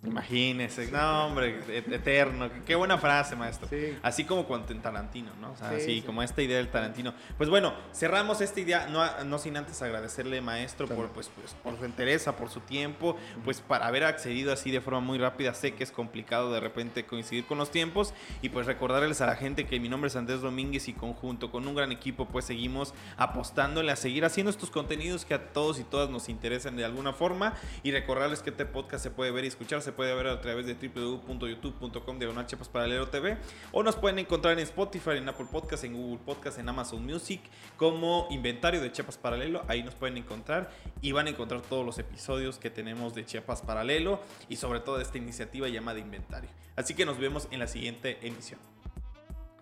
Imagínese, 0.03 0.91
no 0.91 1.27
hombre, 1.27 1.61
eterno. 1.69 2.49
Qué 2.67 2.75
buena 2.75 2.97
frase, 2.97 3.37
maestro. 3.37 3.69
Así 4.03 4.25
como 4.25 4.47
cuando 4.47 4.73
en 4.73 4.81
Tarantino, 4.81 5.31
¿no? 5.41 5.53
O 5.53 5.57
sea, 5.57 5.71
así 5.71 6.01
como 6.01 6.23
esta 6.23 6.41
idea 6.41 6.57
del 6.57 6.69
Tarantino. 6.69 7.13
Pues 7.37 7.51
bueno, 7.51 7.75
cerramos 7.93 8.41
esta 8.41 8.61
idea, 8.61 8.87
no, 8.87 9.25
no 9.25 9.39
sin 9.39 9.59
antes 9.59 9.83
agradecerle, 9.83 10.41
maestro, 10.41 10.89
por, 10.89 11.11
pues, 11.11 11.31
pues, 11.35 11.55
por 11.63 11.79
su 11.79 11.85
interés, 11.85 12.25
por 12.39 12.49
su 12.49 12.61
tiempo, 12.61 13.17
pues 13.45 13.61
para 13.61 13.87
haber 13.87 14.05
accedido 14.05 14.53
así 14.53 14.71
de 14.71 14.81
forma 14.81 15.01
muy 15.01 15.19
rápida. 15.19 15.53
Sé 15.53 15.75
que 15.75 15.85
es 15.85 15.93
complicado 15.93 16.53
de 16.53 16.61
repente 16.61 17.05
coincidir 17.05 17.45
con 17.45 17.59
los 17.59 17.71
tiempos 17.71 18.15
y 18.41 18.49
pues 18.49 18.67
recordarles 18.67 19.21
a 19.21 19.27
la 19.27 19.37
gente 19.37 19.67
que 19.67 19.81
mi 19.81 19.89
nombre 19.89 20.09
es 20.09 20.17
Andrés 20.17 20.41
Domínguez 20.41 20.89
y 20.89 20.95
conjunto 20.95 21.51
con 21.51 21.67
un 21.67 21.75
gran 21.75 21.93
equipo 21.93 22.27
pues 22.27 22.47
seguimos 22.47 22.95
apostándole 23.17 23.93
a 23.93 23.97
seguir 23.97 24.25
haciendo 24.25 24.51
estos 24.51 24.71
contenidos 24.71 25.25
que 25.25 25.35
a 25.35 25.53
todos 25.53 25.79
y 25.79 25.85
todas 25.85 26.09
nos 26.09 26.29
interesan 26.29 26.77
de 26.77 26.85
alguna 26.85 27.13
forma 27.13 27.55
y 27.83 27.91
recordarles 27.91 28.41
que 28.41 28.51
este 28.51 28.65
podcast 28.65 29.03
se 29.03 29.11
puede 29.11 29.31
ver 29.31 29.45
y 29.45 29.49
escuchar 29.91 29.97
puede 29.97 30.15
ver 30.15 30.29
a 30.29 30.41
través 30.41 30.67
de 30.67 30.75
www.youtube.com 30.75 32.19
de 32.19 32.47
Chepas 32.47 32.69
Paralelo 32.69 33.09
TV 33.09 33.37
o 33.73 33.83
nos 33.83 33.97
pueden 33.97 34.19
encontrar 34.19 34.55
en 34.55 34.61
Spotify, 34.61 35.11
en 35.17 35.29
Apple 35.29 35.47
Podcast, 35.51 35.85
en 35.85 35.95
Google 35.95 36.21
Podcast, 36.25 36.59
en 36.59 36.69
Amazon 36.69 37.05
Music 37.05 37.41
como 37.77 38.27
inventario 38.31 38.81
de 38.81 38.93
Chiapas 38.93 39.19
Paralelo. 39.19 39.63
Ahí 39.69 39.83
nos 39.83 39.95
pueden 39.95 40.17
encontrar 40.17 40.71
y 41.01 41.13
van 41.13 41.27
a 41.27 41.31
encontrar 41.31 41.61
todos 41.63 41.85
los 41.85 41.99
episodios 41.99 42.59
que 42.59 42.71
tenemos 42.71 43.15
de 43.15 43.25
Chiapas 43.25 43.63
Paralelo 43.63 44.21
y 44.49 44.57
sobre 44.57 44.81
todo 44.81 45.01
esta 45.01 45.19
iniciativa 45.19 45.69
llamada 45.69 45.99
Inventario. 45.99 46.51
Así 46.77 46.95
que 46.95 47.05
nos 47.05 47.19
vemos 47.19 47.49
en 47.51 47.59
la 47.59 47.67
siguiente 47.67 48.19
emisión. 48.23 48.61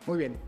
Muy 0.07 0.19
bien. 0.19 0.39